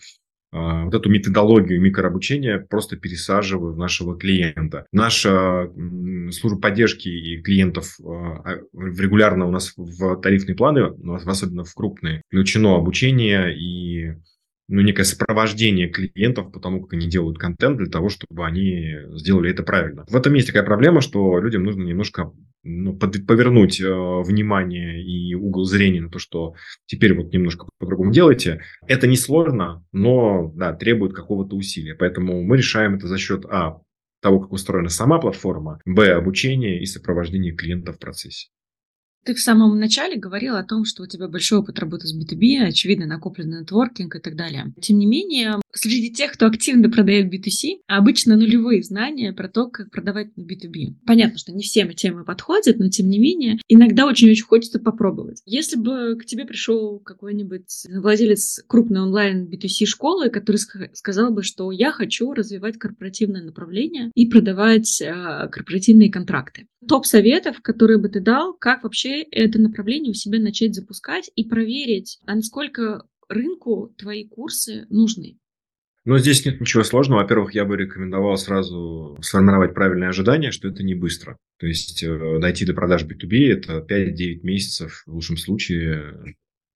вот 0.56 0.94
эту 0.94 1.10
методологию 1.10 1.82
микрообучения 1.82 2.60
просто 2.60 2.96
пересаживаю 2.96 3.74
в 3.74 3.78
нашего 3.78 4.18
клиента. 4.18 4.86
Наша 4.92 5.70
служба 6.32 6.60
поддержки 6.60 7.10
и 7.10 7.42
клиентов 7.42 7.98
а, 8.00 8.60
регулярно 8.74 9.48
у 9.48 9.52
нас 9.52 9.74
в 9.76 10.16
тарифные 10.22 10.56
планы, 10.56 10.94
особенно 11.26 11.64
в 11.64 11.74
крупные, 11.74 12.22
включено 12.30 12.76
обучение 12.76 13.56
и 13.58 14.14
ну, 14.68 14.82
некое 14.82 15.04
сопровождение 15.04 15.90
клиентов 15.90 16.52
по 16.52 16.60
тому, 16.60 16.82
как 16.82 16.94
они 16.94 17.08
делают 17.08 17.38
контент, 17.38 17.78
для 17.78 17.88
того, 17.88 18.10
чтобы 18.10 18.46
они 18.46 18.96
сделали 19.14 19.52
это 19.52 19.64
правильно. 19.64 20.06
В 20.10 20.16
этом 20.16 20.34
есть 20.34 20.48
такая 20.48 20.64
проблема, 20.64 21.02
что 21.02 21.40
людям 21.40 21.64
нужно 21.64 21.84
немножко 21.84 22.32
ну, 22.55 22.55
под, 23.00 23.26
повернуть 23.28 23.80
э, 23.80 23.86
внимание 23.86 25.04
и 25.04 25.36
угол 25.36 25.66
зрения 25.66 26.02
на 26.02 26.10
то, 26.10 26.20
что 26.20 26.56
теперь 26.86 27.16
вот 27.16 27.32
немножко 27.32 27.68
по-другому 27.78 28.12
делаете. 28.12 28.62
Это 28.88 29.08
несложно, 29.08 29.86
но 29.92 30.52
да, 30.56 30.74
требует 30.74 31.14
какого-то 31.14 31.56
усилия. 31.56 31.96
Поэтому 31.96 32.44
мы 32.44 32.58
решаем 32.58 32.96
это 32.96 33.08
за 33.08 33.18
счет 33.18 33.46
А, 33.46 33.78
того, 34.22 34.40
как 34.40 34.52
устроена 34.54 34.90
сама 34.90 35.20
платформа, 35.20 35.80
Б, 35.86 36.14
обучения 36.14 36.82
и 36.82 36.86
сопровождения 36.86 37.56
клиента 37.56 37.94
в 37.94 38.00
процессе. 38.00 38.50
Ты 39.26 39.34
в 39.34 39.40
самом 39.40 39.80
начале 39.80 40.18
говорила 40.18 40.60
о 40.60 40.64
том, 40.64 40.86
что 40.86 41.02
у 41.02 41.08
тебя 41.08 41.28
большой 41.28 41.58
опыт 41.58 41.80
работы 41.80 42.06
с 42.06 42.16
B2B, 42.16 42.60
очевидно, 42.60 43.08
накопленный 43.08 43.62
нетворкинг 43.62 44.16
и 44.16 44.20
так 44.20 44.36
далее. 44.36 44.72
Тем 44.80 45.00
не 45.00 45.08
менее, 45.08 45.60
среди 45.74 46.12
тех, 46.12 46.34
кто 46.34 46.46
активно 46.46 46.92
продает 46.92 47.34
B2C, 47.34 47.80
обычно 47.88 48.36
нулевые 48.36 48.84
знания 48.84 49.34
про 49.34 49.50
то, 49.50 49.68
как 49.68 49.90
продавать 49.90 50.38
на 50.38 50.44
B2B. 50.44 50.98
Понятно, 51.08 51.40
что 51.40 51.52
не 51.52 51.64
всем 51.64 51.92
темы 51.94 52.24
подходят, 52.24 52.78
но 52.78 52.90
тем 52.90 53.10
не 53.10 53.18
менее, 53.18 53.58
иногда 53.68 54.06
очень-очень 54.06 54.44
хочется 54.44 54.78
попробовать. 54.80 55.42
Если 55.48 55.78
бы 55.78 56.18
к 56.22 56.26
тебе 56.26 56.46
пришел 56.46 57.00
какой-нибудь 57.00 57.86
владелец 57.90 58.64
крупной 58.68 59.02
онлайн 59.02 59.50
B2C 59.50 59.88
школы, 59.88 60.30
который 60.30 60.58
сказал 60.94 61.32
бы, 61.34 61.42
что 61.42 61.72
я 61.72 61.92
хочу 61.92 62.32
развивать 62.32 62.78
корпоративное 62.78 63.42
направление 63.42 64.12
и 64.14 64.30
продавать 64.30 65.02
э, 65.02 65.50
корпоративные 65.52 66.12
контракты. 66.12 66.68
Топ 66.88 67.08
советов, 67.08 67.62
которые 67.64 67.98
бы 67.98 68.10
ты 68.10 68.20
дал, 68.20 68.54
как 68.54 68.84
вообще 68.84 69.15
это 69.24 69.60
направление 69.60 70.12
у 70.12 70.16
себя 70.16 70.40
начать 70.40 70.76
запускать 70.76 71.32
и 71.36 71.44
проверить, 71.44 72.20
а 72.26 72.36
насколько 72.36 73.04
рынку 73.30 73.94
твои 73.98 74.28
курсы 74.28 74.86
нужны. 74.90 75.38
Но 76.06 76.20
здесь 76.20 76.46
нет 76.46 76.62
ничего 76.62 76.84
сложного. 76.84 77.22
Во-первых, 77.22 77.56
я 77.56 77.66
бы 77.66 77.76
рекомендовал 77.76 78.38
сразу 78.38 79.18
сформировать 79.22 79.74
правильное 79.74 80.10
ожидание, 80.10 80.52
что 80.52 80.68
это 80.68 80.84
не 80.84 80.94
быстро. 80.94 81.38
То 81.58 81.66
есть 81.66 82.04
э, 82.04 82.40
дойти 82.40 82.64
до 82.64 82.76
продаж 82.76 83.06
B2B– 83.06 83.48
это 83.52 83.80
5-9 83.80 84.42
месяцев, 84.44 85.02
в 85.08 85.14
лучшем 85.14 85.36
случае, 85.38 86.36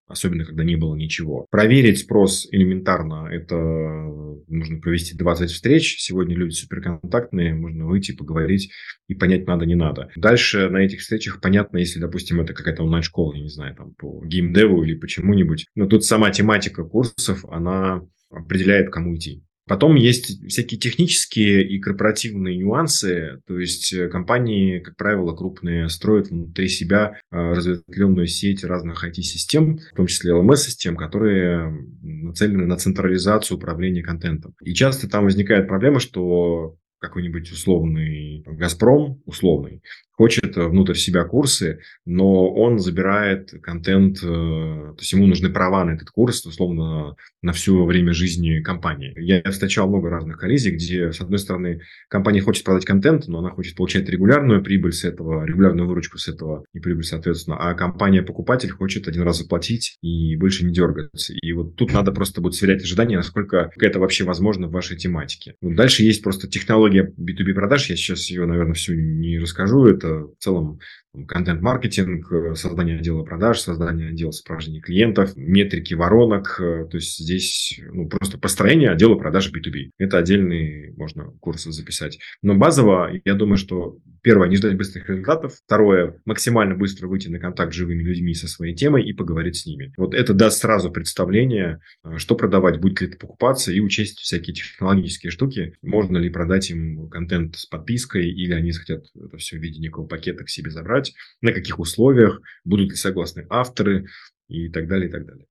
особенно 0.10 0.44
когда 0.44 0.64
не 0.64 0.76
было 0.76 0.96
ничего. 0.96 1.46
Проверить 1.52 2.00
спрос 2.00 2.48
элементарно, 2.52 3.28
это 3.32 3.56
нужно 3.56 4.80
провести 4.80 5.16
20 5.16 5.52
встреч. 5.52 5.98
Сегодня 6.00 6.36
люди 6.36 6.54
суперконтактные, 6.54 7.54
можно 7.54 7.86
выйти, 7.86 8.12
поговорить 8.12 8.72
и 9.08 9.14
понять, 9.14 9.48
надо, 9.48 9.66
не 9.66 9.76
надо. 9.76 10.10
Дальше 10.16 10.70
на 10.70 10.78
этих 10.78 11.00
встречах 11.00 11.40
понятно, 11.40 11.78
если, 11.78 12.00
допустим, 12.00 12.42
это 12.42 12.54
какая-то 12.54 12.84
онлайн-школа, 12.84 13.36
я 13.36 13.44
не 13.44 13.50
знаю, 13.50 13.76
там 13.76 13.94
по 13.94 14.26
геймдеву 14.26 14.84
или 14.84 14.96
почему-нибудь. 14.96 15.68
Но 15.76 15.86
тут 15.86 16.04
сама 16.04 16.32
тематика 16.32 16.84
курсов, 16.84 17.46
она 17.46 18.02
определяет, 18.30 18.90
кому 18.90 19.16
идти. 19.16 19.44
Потом 19.70 19.94
есть 19.94 20.44
всякие 20.48 20.80
технические 20.80 21.64
и 21.64 21.80
корпоративные 21.80 22.58
нюансы. 22.58 23.40
То 23.46 23.60
есть 23.60 23.94
э, 23.94 24.10
компании, 24.10 24.80
как 24.80 24.98
правило, 24.98 25.36
крупные, 25.36 25.90
строят 25.90 26.30
внутри 26.30 26.68
себя 26.68 27.20
э, 27.32 27.38
разветвленную 27.38 28.26
сеть 28.26 28.64
разных 28.64 29.08
IT-систем, 29.08 29.78
в 29.78 29.96
том 29.96 30.08
числе 30.08 30.34
LMS-систем, 30.34 30.98
которые 30.98 31.72
нацелены 32.02 32.66
на 32.66 32.78
централизацию 32.78 33.58
управления 33.58 34.02
контентом. 34.02 34.56
И 34.64 34.74
часто 34.74 35.08
там 35.08 35.26
возникает 35.26 35.68
проблема, 35.68 36.00
что 36.00 36.76
какой-нибудь 37.00 37.52
условный 37.52 38.44
«Газпром», 38.48 39.22
условный, 39.26 39.84
хочет 40.20 40.58
внутрь 40.58 40.96
себя 40.96 41.24
курсы, 41.24 41.80
но 42.06 42.54
он 42.54 42.78
забирает 42.78 43.54
контент, 43.64 44.18
э, 44.18 44.22
то 44.22 44.98
есть 45.00 45.14
ему 45.14 45.26
нужны 45.28 45.50
права 45.50 45.86
на 45.86 45.92
этот 45.92 46.10
курс, 46.10 46.46
условно, 46.46 47.16
на 47.42 47.54
все 47.54 47.86
время 47.86 48.12
жизни 48.12 48.60
компании. 48.60 49.14
Я 49.16 49.42
встречал 49.50 49.88
много 49.88 50.10
разных 50.10 50.38
коллизий, 50.38 50.74
где, 50.74 51.14
с 51.14 51.22
одной 51.22 51.40
стороны, 51.40 51.80
компания 52.10 52.42
хочет 52.42 52.66
продать 52.66 52.84
контент, 52.84 53.30
но 53.30 53.40
она 53.40 53.52
хочет 53.52 53.78
получать 53.78 54.10
регулярную 54.10 54.62
прибыль 54.62 54.92
с 54.92 55.06
этого, 55.06 55.46
регулярную 55.46 55.88
выручку 55.88 56.18
с 56.18 56.28
этого 56.28 56.66
и 56.74 56.80
прибыль, 56.82 57.06
соответственно, 57.06 57.56
а 57.58 57.74
компания-покупатель 57.74 58.72
хочет 58.72 59.08
один 59.08 59.22
раз 59.22 59.38
заплатить 59.38 59.96
и 60.02 60.36
больше 60.36 60.66
не 60.66 60.74
дергаться. 60.74 61.34
И 61.34 61.54
вот 61.54 61.78
тут 61.78 61.94
надо 61.94 62.12
просто 62.12 62.42
будет 62.42 62.56
сверять 62.56 62.84
ожидания, 62.84 63.16
насколько 63.16 63.72
это 63.80 64.00
вообще 64.00 64.26
возможно 64.26 64.68
в 64.68 64.72
вашей 64.72 64.98
тематике. 64.98 65.56
Дальше 65.62 66.04
есть 66.04 66.22
просто 66.22 66.50
технология 66.50 67.10
B2B 67.18 67.54
продаж, 67.54 67.90
я 67.90 67.96
сейчас 67.96 68.30
ее, 68.30 68.46
наверное, 68.46 68.74
всю 68.74 68.96
не 68.96 69.40
расскажу, 69.40 69.86
это 69.86 70.09
в 70.10 70.36
целом 70.40 70.80
контент-маркетинг, 71.28 72.32
э, 72.32 72.56
создание 72.56 73.00
отдела 73.00 73.24
продаж, 73.24 73.60
создание 73.60 74.10
отдела 74.10 74.32
сопровождения 74.32 74.82
клиентов, 74.82 75.36
метрики 75.36 75.94
воронок. 75.94 76.60
Э, 76.60 76.88
то 76.90 76.98
есть 76.98 77.18
здесь 77.18 77.80
ну, 77.92 78.08
просто 78.08 78.38
построение 78.38 78.92
отдела 78.92 79.16
продаж 79.16 79.52
B2B. 79.52 79.92
Это 79.98 80.18
отдельный 80.18 80.94
можно 80.98 81.26
курсы 81.40 81.72
записать. 81.72 82.20
Но 82.42 82.56
базово, 82.56 83.12
я 83.26 83.34
думаю, 83.34 83.58
что 83.58 83.98
первое, 84.22 84.50
не 84.50 84.58
ждать 84.58 84.78
быстрых 84.78 85.10
результатов. 85.10 85.56
Второе, 85.66 86.22
максимально 86.26 86.76
быстро 86.76 87.08
выйти 87.08 87.28
на 87.30 87.40
контакт 87.40 87.74
с 87.74 87.76
живыми 87.76 88.04
людьми 88.04 88.34
со 88.34 88.48
своей 88.48 88.76
темой 88.76 89.04
и 89.04 89.14
поговорить 89.14 89.58
с 89.58 89.66
ними. 89.66 89.94
Вот 89.98 90.14
это 90.14 90.34
даст 90.34 90.60
сразу 90.60 90.92
представление, 90.92 91.80
э, 92.04 92.18
что 92.18 92.36
продавать, 92.36 92.80
будет 92.80 93.02
ли 93.02 93.08
это 93.08 93.18
покупаться 93.18 93.72
и 93.72 93.80
учесть 93.80 94.20
всякие 94.20 94.54
технологические 94.54 95.32
штуки. 95.32 95.74
Можно 95.82 96.18
ли 96.18 96.30
продать 96.30 96.70
им 96.70 97.10
контент 97.10 97.56
с 97.56 97.66
подпиской 97.66 98.30
или 98.30 98.54
они 98.54 98.72
хотят 98.72 99.06
это 99.16 99.38
все 99.38 99.58
в 99.58 99.62
виде 99.62 99.80
некого 99.80 100.06
пакета 100.06 100.44
к 100.44 100.50
себе 100.50 100.70
забрать 100.70 100.90
брать, 100.90 101.14
на 101.42 101.54
каких 101.54 101.80
условиях, 101.80 102.42
будут 102.66 102.90
ли 102.90 102.96
согласны 102.96 103.46
авторы 103.50 104.08
и 104.48 104.70
так 104.70 104.88
далее, 104.88 105.08
и 105.08 105.12
так 105.12 105.26
далее. 105.26 105.46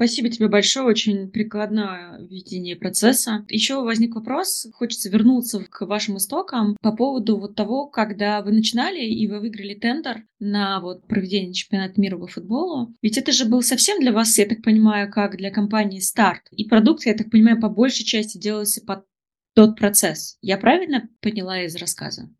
Спасибо 0.00 0.30
тебе 0.30 0.48
большое, 0.48 0.86
очень 0.86 1.30
прикладное 1.30 2.18
видение 2.20 2.74
процесса. 2.74 3.44
Еще 3.50 3.82
возник 3.82 4.14
вопрос, 4.14 4.66
хочется 4.72 5.10
вернуться 5.10 5.62
к 5.68 5.84
вашим 5.84 6.16
истокам 6.16 6.74
по 6.80 6.92
поводу 6.96 7.36
вот 7.36 7.54
того, 7.54 7.86
когда 7.86 8.40
вы 8.40 8.52
начинали 8.52 9.04
и 9.04 9.28
вы 9.28 9.40
выиграли 9.40 9.74
тендер 9.74 10.22
на 10.38 10.80
вот 10.80 11.06
проведение 11.06 11.52
чемпионата 11.52 12.00
мира 12.00 12.16
по 12.16 12.28
футболу. 12.28 12.96
Ведь 13.02 13.18
это 13.18 13.30
же 13.30 13.44
был 13.44 13.60
совсем 13.60 14.00
для 14.00 14.14
вас, 14.14 14.38
я 14.38 14.46
так 14.46 14.62
понимаю, 14.62 15.12
как 15.12 15.36
для 15.36 15.50
компании 15.50 16.00
старт. 16.00 16.48
И 16.50 16.64
продукт, 16.64 17.04
я 17.04 17.12
так 17.12 17.30
понимаю, 17.30 17.60
по 17.60 17.68
большей 17.68 18.06
части 18.06 18.38
делался 18.38 18.80
под 18.80 19.04
тот 19.54 19.76
процесс. 19.76 20.38
Я 20.40 20.56
правильно 20.56 21.10
поняла 21.20 21.62
из 21.62 21.76
рассказа? 21.76 22.30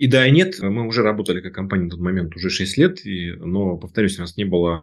И 0.00 0.06
да, 0.06 0.26
и 0.26 0.30
нет. 0.30 0.54
Мы 0.62 0.86
уже 0.86 1.02
работали 1.02 1.42
как 1.42 1.52
компания 1.52 1.84
на 1.84 1.90
тот 1.90 2.00
момент 2.00 2.34
уже 2.34 2.48
6 2.48 2.78
лет, 2.78 3.04
и, 3.04 3.32
но, 3.32 3.76
повторюсь, 3.76 4.16
у 4.16 4.22
нас 4.22 4.34
не 4.38 4.44
было 4.44 4.82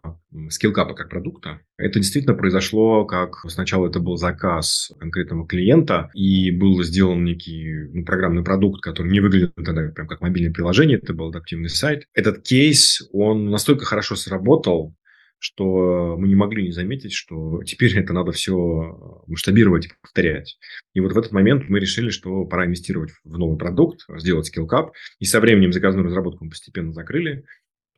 скиллкапа 0.52 0.94
как 0.94 1.10
продукта. 1.10 1.60
Это 1.76 2.00
действительно 2.00 2.36
произошло, 2.36 3.04
как 3.06 3.44
сначала 3.48 3.88
это 3.88 4.00
был 4.00 4.18
заказ 4.18 4.92
конкретного 5.00 5.48
клиента, 5.48 6.12
и 6.14 6.52
был 6.52 6.84
сделан 6.84 7.24
некий 7.24 7.88
ну, 7.94 8.06
программный 8.06 8.44
продукт, 8.44 8.84
который 8.84 9.12
не 9.12 9.20
выглядел 9.20 9.50
тогда 9.56 9.90
прям 9.90 10.08
как 10.08 10.22
мобильное 10.22 10.54
приложение, 10.54 11.00
это 11.00 11.16
был 11.16 11.30
адаптивный 11.30 11.70
сайт. 11.70 12.06
Этот 12.14 12.44
кейс, 12.44 13.02
он 13.12 13.50
настолько 13.50 13.86
хорошо 13.86 14.16
сработал, 14.16 14.94
что 15.40 16.16
мы 16.18 16.28
не 16.28 16.36
могли 16.36 16.64
не 16.64 16.72
заметить, 16.72 17.14
что 17.14 17.64
теперь 17.66 17.98
это 17.98 18.14
надо 18.14 18.32
все 18.32 19.24
масштабировать 19.28 19.88
и 19.88 19.92
повторять. 20.02 20.58
И 20.94 21.00
вот 21.00 21.14
в 21.14 21.18
этот 21.18 21.32
момент 21.32 21.70
мы 21.70 21.80
решили, 21.80 22.10
что 22.10 22.46
пора 22.46 22.66
инвестировать 22.66 23.12
в 23.24 23.38
новый 23.38 23.58
продукт, 23.58 24.02
сделать 24.18 24.48
скиллкап. 24.48 24.94
И 25.20 25.26
со 25.26 25.40
временем 25.40 25.74
заказную 25.74 26.06
разработку 26.06 26.46
мы 26.46 26.52
постепенно 26.52 26.94
закрыли, 26.94 27.46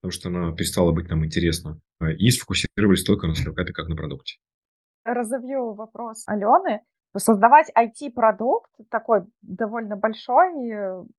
потому 0.02 0.12
что 0.12 0.30
она 0.30 0.52
перестала 0.54 0.92
быть 0.92 1.10
нам 1.10 1.26
интересна. 1.26 1.80
И 2.18 2.30
сфокусировались 2.32 3.04
только 3.04 3.28
на 3.28 3.36
скиллкапе 3.36 3.74
как 3.74 3.88
на 3.88 3.96
продукте. 3.96 4.38
Разовью 5.06 5.74
вопрос 5.74 6.24
Алены 6.28 6.82
создавать 7.18 7.72
IT-продукт 7.76 8.72
такой 8.90 9.24
довольно 9.42 9.96
большой, 9.96 10.52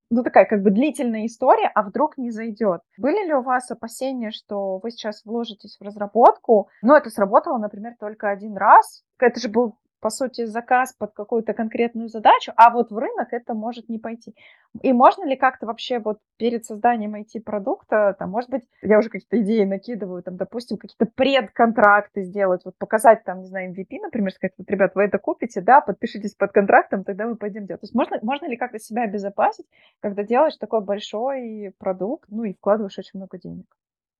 ну 0.09 0.23
такая 0.23 0.45
как 0.45 0.61
бы 0.61 0.71
длительная 0.71 1.25
история, 1.25 1.69
а 1.73 1.83
вдруг 1.83 2.17
не 2.17 2.31
зайдет. 2.31 2.81
Были 2.97 3.27
ли 3.27 3.33
у 3.33 3.41
вас 3.41 3.69
опасения, 3.71 4.31
что 4.31 4.79
вы 4.79 4.91
сейчас 4.91 5.23
вложитесь 5.25 5.77
в 5.79 5.83
разработку, 5.83 6.69
но 6.81 6.95
это 6.95 7.09
сработало, 7.09 7.57
например, 7.57 7.95
только 7.99 8.29
один 8.29 8.57
раз? 8.57 9.03
Это 9.19 9.39
же 9.39 9.49
был 9.49 9.75
по 10.01 10.09
сути, 10.09 10.45
заказ 10.45 10.93
под 10.93 11.13
какую-то 11.13 11.53
конкретную 11.53 12.09
задачу, 12.09 12.51
а 12.55 12.71
вот 12.71 12.91
в 12.91 12.97
рынок 12.97 13.29
это 13.31 13.53
может 13.53 13.87
не 13.87 13.99
пойти. 13.99 14.35
И 14.81 14.91
можно 14.93 15.25
ли 15.25 15.35
как-то 15.35 15.65
вообще 15.67 15.99
вот 15.99 16.19
перед 16.37 16.65
созданием 16.65 17.15
IT-продукта, 17.15 18.15
там, 18.17 18.31
может 18.31 18.49
быть, 18.49 18.63
я 18.81 18.97
уже 18.97 19.09
какие-то 19.09 19.39
идеи 19.41 19.63
накидываю, 19.63 20.23
там, 20.23 20.37
допустим, 20.37 20.77
какие-то 20.77 21.05
предконтракты 21.05 22.23
сделать, 22.23 22.61
вот 22.65 22.75
показать 22.77 23.23
там, 23.23 23.41
не 23.41 23.47
знаю, 23.47 23.71
MVP, 23.71 23.99
например, 24.01 24.31
сказать, 24.31 24.53
вот, 24.57 24.69
ребят, 24.69 24.95
вы 24.95 25.03
это 25.03 25.19
купите, 25.19 25.61
да, 25.61 25.81
подпишитесь 25.81 26.33
под 26.35 26.51
контрактом, 26.51 27.03
тогда 27.03 27.27
мы 27.27 27.35
пойдем 27.35 27.65
делать. 27.65 27.81
То 27.81 27.85
есть 27.85 27.95
можно, 27.95 28.17
можно 28.23 28.47
ли 28.47 28.57
как-то 28.57 28.79
себя 28.79 29.03
обезопасить, 29.03 29.67
когда 29.99 30.23
делаешь 30.23 30.57
такой 30.57 30.81
большой 30.81 31.73
продукт, 31.77 32.25
ну, 32.29 32.43
и 32.43 32.53
вкладываешь 32.53 32.97
очень 32.97 33.19
много 33.19 33.37
денег? 33.37 33.65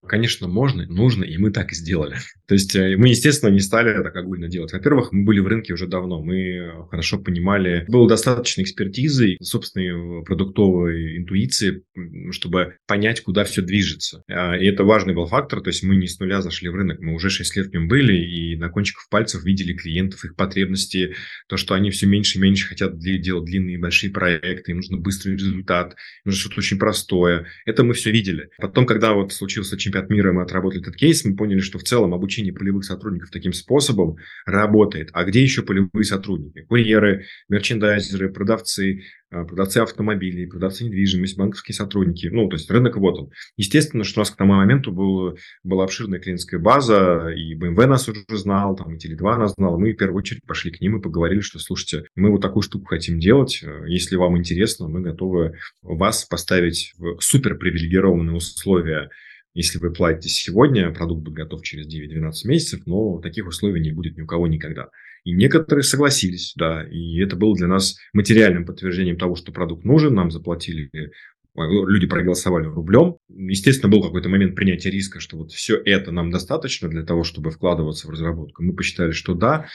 Конечно, 0.07 0.47
можно, 0.47 0.85
нужно, 0.87 1.23
и 1.23 1.37
мы 1.37 1.51
так 1.51 1.71
и 1.71 1.75
сделали. 1.75 2.15
То 2.47 2.55
есть 2.55 2.75
э, 2.75 2.95
мы, 2.97 3.09
естественно, 3.09 3.51
не 3.51 3.59
стали 3.59 4.01
так 4.01 4.15
огульно 4.15 4.47
делать. 4.47 4.73
Во-первых, 4.73 5.11
мы 5.11 5.23
были 5.23 5.39
в 5.39 5.47
рынке 5.47 5.73
уже 5.73 5.87
давно, 5.87 6.23
мы 6.23 6.87
хорошо 6.89 7.19
понимали, 7.19 7.85
было 7.87 8.09
достаточно 8.09 8.61
экспертизы, 8.61 9.37
собственной 9.41 10.23
продуктовой 10.23 11.17
интуиции, 11.17 11.83
чтобы 12.31 12.77
понять, 12.87 13.21
куда 13.21 13.43
все 13.43 13.61
движется. 13.61 14.23
А, 14.27 14.57
и 14.57 14.65
это 14.65 14.83
важный 14.83 15.13
был 15.13 15.27
фактор, 15.27 15.61
то 15.61 15.69
есть 15.69 15.83
мы 15.83 15.95
не 15.95 16.07
с 16.07 16.19
нуля 16.19 16.41
зашли 16.41 16.69
в 16.69 16.75
рынок, 16.75 16.99
мы 16.99 17.13
уже 17.13 17.29
6 17.29 17.55
лет 17.55 17.67
в 17.67 17.73
нем 17.73 17.87
были, 17.87 18.13
и 18.13 18.55
на 18.57 18.69
кончиках 18.69 19.07
пальцев 19.09 19.43
видели 19.43 19.73
клиентов, 19.73 20.25
их 20.25 20.35
потребности, 20.35 21.15
то, 21.47 21.57
что 21.57 21.75
они 21.75 21.91
все 21.91 22.07
меньше 22.07 22.39
и 22.39 22.41
меньше 22.41 22.67
хотят 22.67 22.97
делать 22.97 23.45
длинные 23.45 23.77
большие 23.77 24.11
проекты, 24.11 24.71
им 24.71 24.77
нужно 24.77 24.97
быстрый 24.97 25.33
результат, 25.33 25.95
нужно 26.25 26.39
что-то 26.39 26.59
очень 26.59 26.79
простое. 26.79 27.45
Это 27.65 27.83
мы 27.83 27.93
все 27.93 28.11
видели. 28.11 28.49
Потом, 28.57 28.85
когда 28.85 29.13
вот 29.13 29.31
случился 29.31 29.77
чемпионат 29.91 30.09
мира 30.09 30.31
мы 30.31 30.43
отработали 30.43 30.81
этот 30.81 30.95
кейс, 30.95 31.25
мы 31.25 31.35
поняли, 31.35 31.59
что 31.59 31.77
в 31.77 31.83
целом 31.83 32.13
обучение 32.13 32.53
полевых 32.53 32.85
сотрудников 32.85 33.29
таким 33.29 33.53
способом 33.53 34.15
работает. 34.45 35.09
А 35.13 35.23
где 35.23 35.41
еще 35.43 35.63
полевые 35.63 36.05
сотрудники? 36.05 36.61
Курьеры, 36.61 37.25
мерчендайзеры, 37.49 38.31
продавцы, 38.31 39.01
а, 39.29 39.43
продавцы 39.43 39.79
автомобилей, 39.79 40.45
продавцы 40.45 40.85
недвижимости, 40.85 41.37
банковские 41.37 41.75
сотрудники. 41.75 42.27
Ну, 42.27 42.47
то 42.47 42.55
есть 42.55 42.69
рынок 42.71 42.97
вот 42.97 43.19
он. 43.19 43.29
Естественно, 43.57 44.03
что 44.03 44.19
у 44.19 44.21
нас 44.21 44.31
к 44.31 44.37
тому 44.37 44.53
моменту 44.53 44.91
был, 44.91 45.37
была 45.63 45.83
обширная 45.83 46.19
клиентская 46.19 46.59
база, 46.59 47.29
и 47.35 47.55
BMW 47.55 47.85
нас 47.85 48.07
уже 48.07 48.23
знал, 48.29 48.75
там, 48.75 48.95
и 48.95 48.97
Теле2 48.97 49.37
нас 49.37 49.53
знал. 49.57 49.79
Мы 49.79 49.93
в 49.93 49.97
первую 49.97 50.17
очередь 50.17 50.45
пошли 50.45 50.71
к 50.71 50.81
ним 50.81 50.97
и 50.97 51.01
поговорили, 51.01 51.41
что, 51.41 51.59
слушайте, 51.59 52.05
мы 52.15 52.31
вот 52.31 52.41
такую 52.41 52.63
штуку 52.63 52.85
хотим 52.85 53.19
делать. 53.19 53.63
Если 53.87 54.15
вам 54.15 54.37
интересно, 54.37 54.87
мы 54.87 55.01
готовы 55.01 55.57
вас 55.81 56.25
поставить 56.25 56.93
в 56.97 57.19
супер 57.19 57.57
привилегированные 57.57 58.35
условия 58.35 59.09
если 59.53 59.79
вы 59.79 59.91
платите 59.91 60.29
сегодня, 60.29 60.91
продукт 60.91 61.23
будет 61.23 61.35
готов 61.35 61.61
через 61.63 61.87
9-12 61.87 62.31
месяцев, 62.45 62.81
но 62.85 63.19
таких 63.19 63.47
условий 63.47 63.81
не 63.81 63.91
будет 63.91 64.17
ни 64.17 64.21
у 64.21 64.27
кого 64.27 64.47
никогда. 64.47 64.89
И 65.23 65.33
некоторые 65.33 65.83
согласились, 65.83 66.53
да, 66.55 66.83
и 66.83 67.19
это 67.19 67.35
было 67.35 67.55
для 67.55 67.67
нас 67.67 67.97
материальным 68.13 68.65
подтверждением 68.65 69.17
того, 69.17 69.35
что 69.35 69.51
продукт 69.51 69.83
нужен, 69.83 70.15
нам 70.15 70.31
заплатили 70.31 70.89
э, 70.93 71.11
люди 71.55 72.07
проголосовали 72.07 72.65
рублем. 72.65 73.17
Естественно, 73.29 73.91
был 73.91 74.01
какой-то 74.01 74.29
момент 74.29 74.55
принятия 74.55 74.89
риска, 74.89 75.19
что 75.19 75.37
вот 75.37 75.51
все 75.51 75.75
это 75.83 76.11
нам 76.11 76.31
достаточно 76.31 76.89
для 76.89 77.03
того, 77.03 77.23
чтобы 77.23 77.51
вкладываться 77.51 78.07
в 78.07 78.11
разработку. 78.11 78.63
Мы 78.63 78.73
посчитали, 78.73 79.11
что 79.11 79.33
да, 79.33 79.67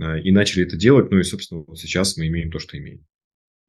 э, 0.00 0.20
и 0.20 0.30
начали 0.30 0.64
это 0.64 0.76
делать. 0.76 1.10
Ну 1.10 1.18
и, 1.18 1.24
собственно, 1.24 1.64
сейчас 1.74 2.16
мы 2.16 2.28
имеем 2.28 2.50
то, 2.50 2.58
что 2.58 2.78
имеем 2.78 3.04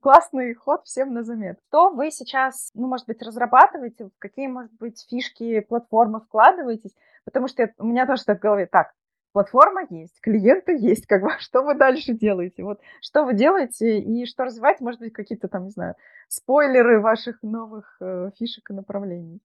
классный 0.01 0.53
ход 0.53 0.85
всем 0.85 1.13
на 1.13 1.23
замет. 1.23 1.59
Что 1.69 1.89
вы 1.89 2.11
сейчас, 2.11 2.71
ну, 2.73 2.87
может 2.87 3.07
быть, 3.07 3.21
разрабатываете, 3.21 4.05
в 4.05 4.11
какие, 4.19 4.47
может 4.47 4.73
быть, 4.73 5.05
фишки, 5.09 5.59
платформы 5.61 6.21
вкладываетесь? 6.21 6.95
Потому 7.25 7.47
что 7.47 7.73
у 7.77 7.85
меня 7.85 8.05
тоже 8.05 8.23
так 8.25 8.39
в 8.39 8.41
голове, 8.41 8.67
так, 8.67 8.93
платформа 9.33 9.85
есть, 9.89 10.19
клиенты 10.21 10.77
есть, 10.77 11.05
как 11.05 11.21
бы, 11.21 11.29
что 11.39 11.61
вы 11.61 11.75
дальше 11.75 12.13
делаете? 12.13 12.63
Вот 12.63 12.79
что 13.01 13.23
вы 13.23 13.33
делаете 13.33 13.99
и 13.99 14.25
что 14.25 14.45
развивать, 14.45 14.79
может 14.81 14.99
быть, 14.99 15.13
какие-то 15.13 15.47
там, 15.47 15.65
не 15.65 15.71
знаю, 15.71 15.95
спойлеры 16.27 16.99
ваших 16.99 17.41
новых 17.43 17.97
э, 17.99 18.31
фишек 18.37 18.69
и 18.71 18.73
направлений? 18.73 19.39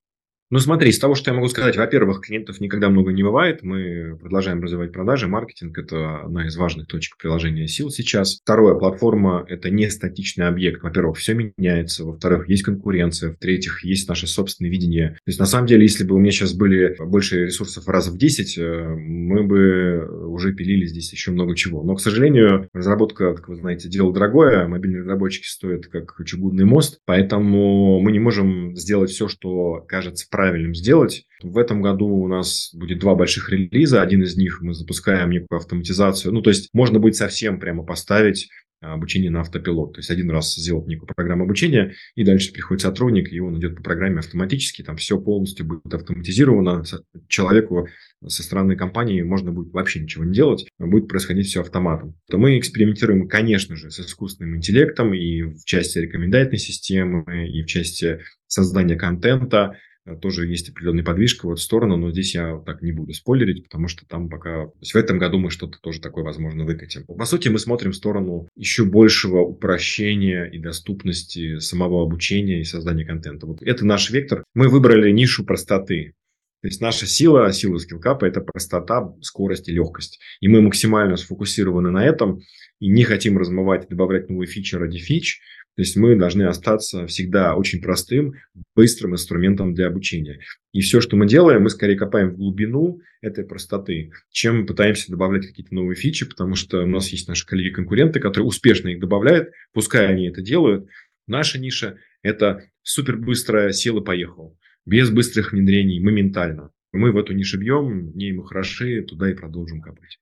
Ну, 0.53 0.59
смотри, 0.59 0.91
из 0.91 0.99
того, 0.99 1.15
что 1.15 1.31
я 1.31 1.35
могу 1.35 1.49
сказать, 1.49 1.79
во-первых, 1.79 2.21
клиентов 2.21 2.61
никогда 2.61 2.91
много 2.91 3.11
не 3.11 3.23
бывает. 3.23 3.63
Мы 3.63 4.19
продолжаем 4.21 4.63
развивать 4.63 4.93
продажи. 4.93 5.27
Маркетинг– 5.27 5.79
это 5.79 6.19
одна 6.25 6.47
из 6.47 6.55
важных 6.59 6.89
точек 6.89 7.17
приложения 7.17 7.67
сил 7.67 7.89
сейчас. 7.89 8.39
Второе, 8.43 8.75
платформа– 8.75 9.47
это 9.49 9.71
не 9.71 9.89
статичный 9.89 10.47
объект. 10.47 10.83
Во-первых, 10.83 11.17
все 11.17 11.33
меняется. 11.33 12.05
Во-вторых, 12.05 12.51
есть 12.51 12.65
конкуренция. 12.65 13.33
В-третьих, 13.33 13.83
есть 13.83 14.07
наше 14.11 14.27
собственное 14.27 14.71
видение. 14.71 15.13
То 15.13 15.29
есть, 15.29 15.41
на 15.41 15.47
самом 15.47 15.69
деле, 15.69 15.85
если 15.85 16.05
бы 16.05 16.17
у 16.17 16.19
меня 16.19 16.33
сейчас 16.33 16.53
были 16.53 16.97
больше 16.99 17.47
ресурсов 17.47 17.89
раз 17.89 18.09
в 18.09 18.19
10, 18.19 18.59
э, 18.59 18.89
мы 18.95 19.45
бы 19.45 20.07
уже 20.29 20.53
пилили 20.53 20.85
здесь 20.85 21.11
еще 21.15 21.31
много 21.31 21.57
чего. 21.57 21.83
Но, 21.83 21.95
к 21.95 22.01
сожалению, 22.03 22.69
разработка, 22.75 23.33
как 23.33 23.49
вы 23.49 23.57
знаете, 23.57 23.89
дело 23.89 24.13
дорогое. 24.13 24.69
Мобильные 24.69 25.01
разработчики 25.01 25.47
стоят 25.47 25.87
как 25.87 26.15
чугунный 26.27 26.67
мост. 26.67 27.01
Поэтому 27.07 28.01
мы 28.01 28.13
не 28.13 28.19
можем 28.19 28.77
сделать 28.77 29.09
все, 29.09 29.29
что 29.29 29.83
кажется 29.89 30.27
правильным 30.31 30.41
правильным 30.43 30.74
сделать. 30.74 31.24
В 31.40 31.57
этом 31.57 31.82
году 31.82 32.09
у 32.09 32.26
нас 32.26 32.70
будет 32.74 32.99
два 32.99 33.14
больших 33.14 33.49
релиза. 33.49 34.03
Один 34.03 34.24
из 34.24 34.36
них 34.36 34.61
мы 34.61 34.74
запускаем 34.74 35.30
некую 35.30 35.59
автоматизацию. 35.59 36.34
Ну, 36.34 36.43
то 36.43 36.51
есть 36.51 36.68
можно 36.72 36.99
будет 36.99 37.14
совсем 37.14 37.61
прямо 37.61 37.84
поставить 37.84 38.49
обучение 38.80 39.30
на 39.30 39.43
автопилот. 39.43 39.93
То 39.93 40.01
есть 40.01 40.11
один 40.11 40.28
раз 40.32 40.57
сделать 40.57 40.88
некую 40.88 41.09
программу 41.14 41.45
обучения, 41.45 41.95
и 42.16 42.24
дальше 42.24 42.53
приходит 42.53 42.82
сотрудник, 42.82 43.32
и 43.32 43.38
он 43.38 43.57
идет 43.61 43.76
по 43.76 43.84
программе 43.84 44.18
автоматически, 44.18 44.82
там 44.82 44.97
все 44.97 45.16
полностью 45.16 45.64
будет 45.64 45.95
автоматизировано. 45.95 46.82
Человеку 47.28 47.86
со 48.26 48.43
стороны 48.43 48.74
компании 48.74 49.22
можно 49.22 49.53
будет 49.53 49.72
вообще 49.72 50.01
ничего 50.01 50.24
не 50.24 50.34
делать, 50.34 50.66
будет 50.80 51.07
происходить 51.07 51.47
все 51.47 51.61
автоматом. 51.61 52.16
То 52.28 52.38
мы 52.38 52.59
экспериментируем, 52.59 53.28
конечно 53.28 53.76
же, 53.76 53.93
с 53.93 54.01
искусственным 54.01 54.57
интеллектом 54.57 55.14
и 55.14 55.43
в 55.43 55.64
части 55.64 55.99
рекомендательной 55.99 56.59
системы, 56.59 57.49
и 57.49 57.62
в 57.62 57.66
части 57.66 58.18
создания 58.49 58.97
контента, 58.97 59.76
тоже 60.21 60.47
есть 60.47 60.69
определенная 60.69 61.05
подвижка 61.05 61.47
в 61.47 61.53
эту 61.53 61.61
сторону, 61.61 61.97
но 61.97 62.11
здесь 62.11 62.35
я 62.35 62.59
так 62.67 62.83
не 62.83 62.93
буду 62.93 63.13
спойлерить, 63.13 63.65
потому 63.65 63.89
что 63.89 64.07
там 64.07 64.29
пока... 64.29 64.67
То 64.67 64.79
есть 64.81 64.95
в 64.95 64.97
этом 64.97 65.19
году 65.19 65.39
мы 65.39 65.51
что-то 65.51 65.79
тоже 65.81 66.01
такое, 66.01 66.25
возможно, 66.25 66.65
выкатим. 66.65 67.05
По 67.05 67.25
сути, 67.25 67.49
мы 67.49 67.59
смотрим 67.59 67.93
в 67.93 67.97
сторону 67.97 68.49
еще 68.57 68.85
большего 68.85 69.41
упрощения 69.41 70.45
и 70.45 70.59
доступности 70.59 71.59
самого 71.59 72.03
обучения 72.03 72.61
и 72.61 72.65
создания 72.65 73.05
контента. 73.05 73.47
Вот 73.47 73.63
это 73.63 73.87
наш 73.87 74.11
вектор. 74.11 74.45
Мы 74.55 74.69
выбрали 74.69 75.11
нишу 75.11 75.45
простоты. 75.45 76.15
То 76.63 76.69
есть 76.69 76.81
наша 76.81 77.07
сила, 77.07 77.53
сила 77.53 77.79
скиллкапа– 77.79 78.25
это 78.27 78.41
простота, 78.41 79.13
скорость 79.21 79.69
и 79.69 79.73
легкость. 79.73 80.21
И 80.41 80.47
мы 80.47 80.63
максимально 80.63 81.17
сфокусированы 81.17 81.91
на 81.91 82.05
этом 82.05 82.41
и 82.79 82.89
не 82.89 83.03
хотим 83.03 83.37
размывать 83.37 83.89
добавлять 83.89 84.31
новые 84.31 84.47
фичи 84.47 84.77
ради 84.77 84.99
фич. 84.99 85.41
То 85.75 85.83
есть 85.83 85.97
мы 85.97 86.16
должны 86.16 86.43
остаться 86.43 87.07
всегда 87.07 87.55
очень 87.55 87.81
простым, 87.81 88.35
быстрым 88.77 89.14
инструментом 89.14 89.73
для 89.73 89.87
обучения. 89.87 90.41
И 90.73 90.83
все, 90.83 91.01
что 91.01 91.16
мы 91.16 91.27
делаем, 91.27 91.62
мы 91.62 91.70
скорее 91.70 91.97
копаем 91.97 92.31
в 92.31 92.37
глубину 92.37 93.01
этой 93.23 93.45
простоты, 93.45 94.12
чем 94.31 94.66
пытаемся 94.66 95.11
добавлять 95.11 95.47
какие-то 95.47 95.75
новые 95.75 95.97
фичи, 95.97 96.29
потому 96.29 96.57
что 96.57 96.83
у 96.83 96.87
нас 96.87 97.09
есть 97.09 97.27
наши 97.27 97.47
коллеги-конкуренты, 97.47 98.20
которые 98.20 98.47
успешно 98.47 98.89
их 98.89 99.01
добавляют, 99.01 99.51
пускай 99.73 100.07
они 100.07 100.29
это 100.29 100.43
делают. 100.43 100.89
Наша 101.27 101.59
ниша– 101.59 101.97
это 102.23 102.64
супер 102.83 103.16
быстрая 103.16 103.73
сила 103.73 104.01
поехал, 104.01 104.59
без 104.85 105.11
быстрых 105.11 105.53
внедрений, 105.53 106.01
моментально. 106.01 106.70
Мы 106.93 107.12
в 107.12 107.16
эту 107.16 107.33
нишу 107.33 107.59
бьем, 107.59 108.11
в 108.11 108.16
ней 108.16 108.33
мы 108.33 108.47
хороши, 108.47 109.03
туда 109.03 109.31
и 109.31 109.35
продолжим 109.35 109.81
копать. 109.81 110.18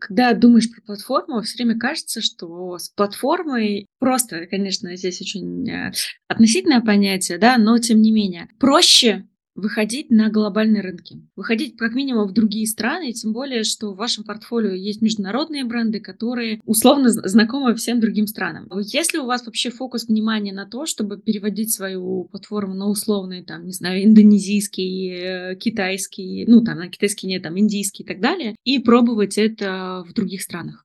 Когда 0.00 0.32
думаешь 0.34 0.70
про 0.70 0.80
платформу, 0.82 1.42
все 1.42 1.62
время 1.62 1.78
кажется, 1.78 2.20
что 2.20 2.78
с 2.78 2.88
платформой 2.90 3.86
просто, 3.98 4.46
конечно, 4.46 4.96
здесь 4.96 5.20
очень 5.20 5.68
э, 5.68 5.92
относительное 6.28 6.80
понятие, 6.80 7.38
да, 7.38 7.56
но 7.58 7.78
тем 7.78 8.00
не 8.00 8.12
менее, 8.12 8.48
проще 8.58 9.26
выходить 9.54 10.10
на 10.10 10.30
глобальные 10.30 10.82
рынки, 10.82 11.22
выходить 11.36 11.76
как 11.76 11.94
минимум 11.94 12.28
в 12.28 12.32
другие 12.32 12.66
страны, 12.66 13.12
тем 13.12 13.32
более, 13.32 13.64
что 13.64 13.92
в 13.92 13.96
вашем 13.96 14.24
портфолио 14.24 14.72
есть 14.72 15.02
международные 15.02 15.64
бренды, 15.64 16.00
которые 16.00 16.60
условно 16.64 17.10
знакомы 17.10 17.74
всем 17.74 18.00
другим 18.00 18.26
странам. 18.26 18.68
Если 18.80 19.18
у 19.18 19.26
вас 19.26 19.46
вообще 19.46 19.70
фокус 19.70 20.06
внимания 20.06 20.52
на 20.52 20.66
то, 20.66 20.86
чтобы 20.86 21.18
переводить 21.18 21.72
свою 21.72 22.24
платформу 22.24 22.74
на 22.74 22.88
условные, 22.88 23.44
там, 23.44 23.64
не 23.66 23.72
знаю, 23.72 24.04
индонезийский, 24.04 25.10
э, 25.10 25.56
китайский, 25.56 26.44
ну, 26.46 26.62
там, 26.62 26.78
на 26.78 26.88
китайский 26.88 27.26
нет, 27.26 27.42
там, 27.42 27.58
индийский 27.58 28.02
и 28.02 28.06
так 28.06 28.20
далее, 28.20 28.56
и 28.64 28.78
пробовать 28.78 29.38
это 29.38 30.04
в 30.08 30.12
других 30.12 30.42
странах? 30.42 30.84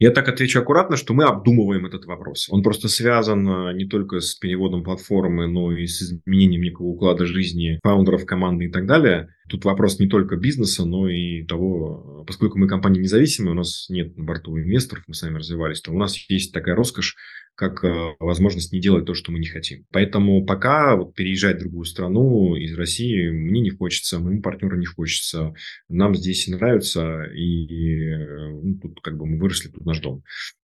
Я 0.00 0.12
так 0.12 0.28
отвечу 0.28 0.60
аккуратно, 0.60 0.96
что 0.96 1.12
мы 1.12 1.24
обдумываем 1.24 1.84
этот 1.84 2.04
вопрос. 2.04 2.48
Он 2.50 2.62
просто 2.62 2.88
связан 2.88 3.48
э, 3.48 3.72
не 3.74 3.84
только 3.84 4.20
с 4.20 4.36
переводом 4.36 4.84
платформы, 4.84 5.48
но 5.48 5.72
и 5.72 5.86
с 5.86 6.00
изменением 6.00 6.62
некого 6.62 6.86
уклада 6.86 7.26
жизни 7.26 7.80
фаундеров 7.82 8.24
команды 8.24 8.66
и 8.66 8.70
так 8.70 8.86
далее. 8.86 9.28
Тут 9.48 9.64
вопрос 9.64 9.98
не 9.98 10.08
только 10.08 10.36
бизнеса, 10.36 10.84
но 10.84 11.08
и 11.08 11.44
того, 11.44 12.24
поскольку 12.26 12.58
мы 12.58 12.68
компания 12.68 13.00
независимая, 13.00 13.52
у 13.52 13.56
нас 13.56 13.86
нет 13.88 14.16
на 14.16 14.24
борту 14.24 14.58
инвесторов, 14.58 15.04
мы 15.06 15.14
сами 15.14 15.38
развивались, 15.38 15.80
то 15.80 15.92
у 15.92 15.98
нас 15.98 16.16
есть 16.28 16.52
такая 16.52 16.74
роскошь, 16.74 17.16
как 17.58 17.82
э, 17.82 18.14
возможность 18.20 18.72
не 18.72 18.80
делать 18.80 19.04
то, 19.04 19.14
что 19.14 19.32
мы 19.32 19.40
не 19.40 19.48
хотим. 19.48 19.84
Поэтому 19.90 20.46
пока 20.46 20.94
вот 20.94 21.14
переезжать 21.14 21.56
в 21.56 21.60
другую 21.60 21.86
страну 21.86 22.54
из 22.54 22.72
России 22.78 23.30
мне 23.30 23.60
не 23.60 23.70
хочется, 23.70 24.20
моему 24.20 24.42
партнеру 24.42 24.78
не 24.78 24.86
хочется. 24.86 25.54
Нам 25.88 26.14
здесь 26.14 26.46
нравится, 26.46 27.24
и 27.24 28.04
э, 28.04 28.50
ну, 28.62 28.78
тут 28.78 29.00
как 29.00 29.16
бы 29.16 29.26
мы 29.26 29.40
выросли, 29.40 29.70
тут 29.70 29.84
наш 29.84 29.98
дом. 29.98 30.22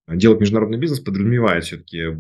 Делать 0.08 0.40
международный 0.40 0.78
бизнес 0.78 1.00
подразумевает 1.00 1.64
все-таки 1.64 2.10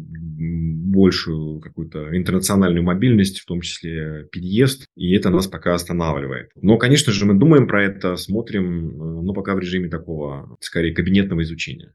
большую 0.94 1.60
какую-то 1.60 2.16
интернациональную 2.16 2.82
мобильность, 2.82 3.40
в 3.40 3.46
том 3.46 3.60
числе 3.60 4.26
переезд, 4.30 4.86
и 4.96 5.14
это 5.14 5.30
нас 5.30 5.46
пока 5.46 5.74
останавливает. 5.74 6.50
Но, 6.60 6.78
конечно 6.78 7.12
же, 7.12 7.26
мы 7.26 7.34
думаем 7.34 7.66
про 7.66 7.84
это, 7.84 8.16
смотрим, 8.16 8.90
э, 8.90 9.22
но 9.22 9.32
пока 9.34 9.54
в 9.54 9.58
режиме 9.58 9.88
такого, 9.88 10.56
скорее, 10.60 10.94
кабинетного 10.94 11.42
изучения. 11.42 11.92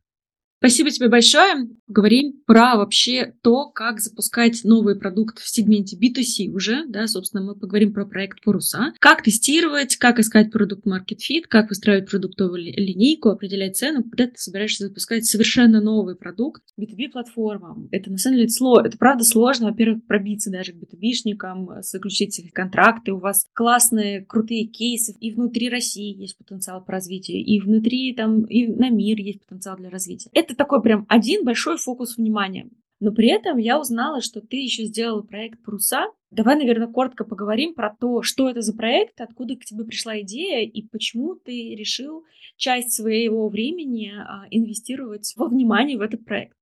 Спасибо 0.60 0.92
тебе 0.92 1.08
большое. 1.08 1.70
Говорим 1.88 2.34
про 2.46 2.76
вообще 2.76 3.34
то, 3.42 3.72
как 3.72 4.02
запускать 4.02 4.66
новый 4.66 5.00
продукт 5.00 5.40
в 5.40 5.48
сегменте 5.50 5.98
B2C 5.98 6.54
уже, 6.54 6.86
да, 6.86 7.08
собственно, 7.08 7.42
мы 7.42 7.56
поговорим 7.56 7.94
про 7.94 8.06
проект 8.06 8.44
Паруса. 8.44 8.94
Как 9.00 9.24
тестировать, 9.24 9.96
как 9.96 10.20
искать 10.20 10.52
продукт 10.52 10.86
Market 10.86 11.20
Fit, 11.20 11.44
как 11.48 11.70
выстраивать 11.70 12.10
продуктовую 12.10 12.62
линейку, 12.62 13.30
определять 13.30 13.78
цену, 13.78 14.04
когда 14.04 14.28
ты 14.28 14.34
собираешься 14.36 14.88
запускать 14.88 15.26
совершенно 15.26 15.80
новый 15.80 16.18
продукт 16.18 16.62
B2B 16.78 17.12
платформам. 17.14 17.88
Это 17.92 18.12
на 18.12 18.18
самом 18.18 18.36
деле 18.36 18.50
сложно, 18.50 18.88
это 18.88 18.98
правда 18.98 19.24
сложно, 19.24 19.70
во-первых, 19.70 20.06
пробиться 20.08 20.52
даже 20.52 20.74
к 20.74 20.76
B2B-шникам, 20.76 21.82
заключить 21.84 22.38
контракты. 22.54 23.14
У 23.14 23.20
вас 23.20 23.48
классные, 23.54 24.26
крутые 24.26 24.66
кейсы, 24.66 25.16
и 25.22 25.32
внутри 25.32 25.70
России 25.70 26.14
есть 26.20 26.38
потенциал 26.38 26.84
по 26.84 26.92
развитию, 26.92 27.38
и 27.38 27.62
внутри 27.62 28.14
там, 28.14 28.44
и 28.44 28.68
на 28.68 28.90
мир 28.90 29.18
есть 29.20 29.40
потенциал 29.46 29.78
для 29.78 29.90
развития. 29.90 30.30
Это 30.34 30.49
это 30.50 30.58
такой 30.58 30.82
прям 30.82 31.06
один 31.08 31.46
большой 31.46 31.78
фокус 31.78 32.18
внимания. 32.18 32.70
Но 33.00 33.12
при 33.12 33.30
этом 33.30 33.58
я 33.58 33.80
узнала, 33.80 34.22
что 34.22 34.42
ты 34.42 34.58
еще 34.58 34.84
сделала 34.84 35.22
проект 35.22 35.64
«Паруса». 35.64 36.08
Давай, 36.32 36.58
наверное, 36.58 36.88
коротко 36.88 37.24
поговорим 37.24 37.74
про 37.74 37.96
то, 37.98 38.22
что 38.24 38.50
это 38.50 38.62
за 38.62 38.76
проект, 38.76 39.22
откуда 39.22 39.56
к 39.56 39.64
тебе 39.64 39.86
пришла 39.86 40.20
идея 40.22 40.68
и 40.68 40.82
почему 40.82 41.36
ты 41.36 41.76
решил 41.76 42.24
часть 42.58 42.92
своего 42.92 43.48
времени 43.48 44.12
а, 44.12 44.46
инвестировать 44.52 45.34
во 45.38 45.48
внимание 45.48 45.98
в 45.98 46.02
этот 46.02 46.26
проект. 46.26 46.59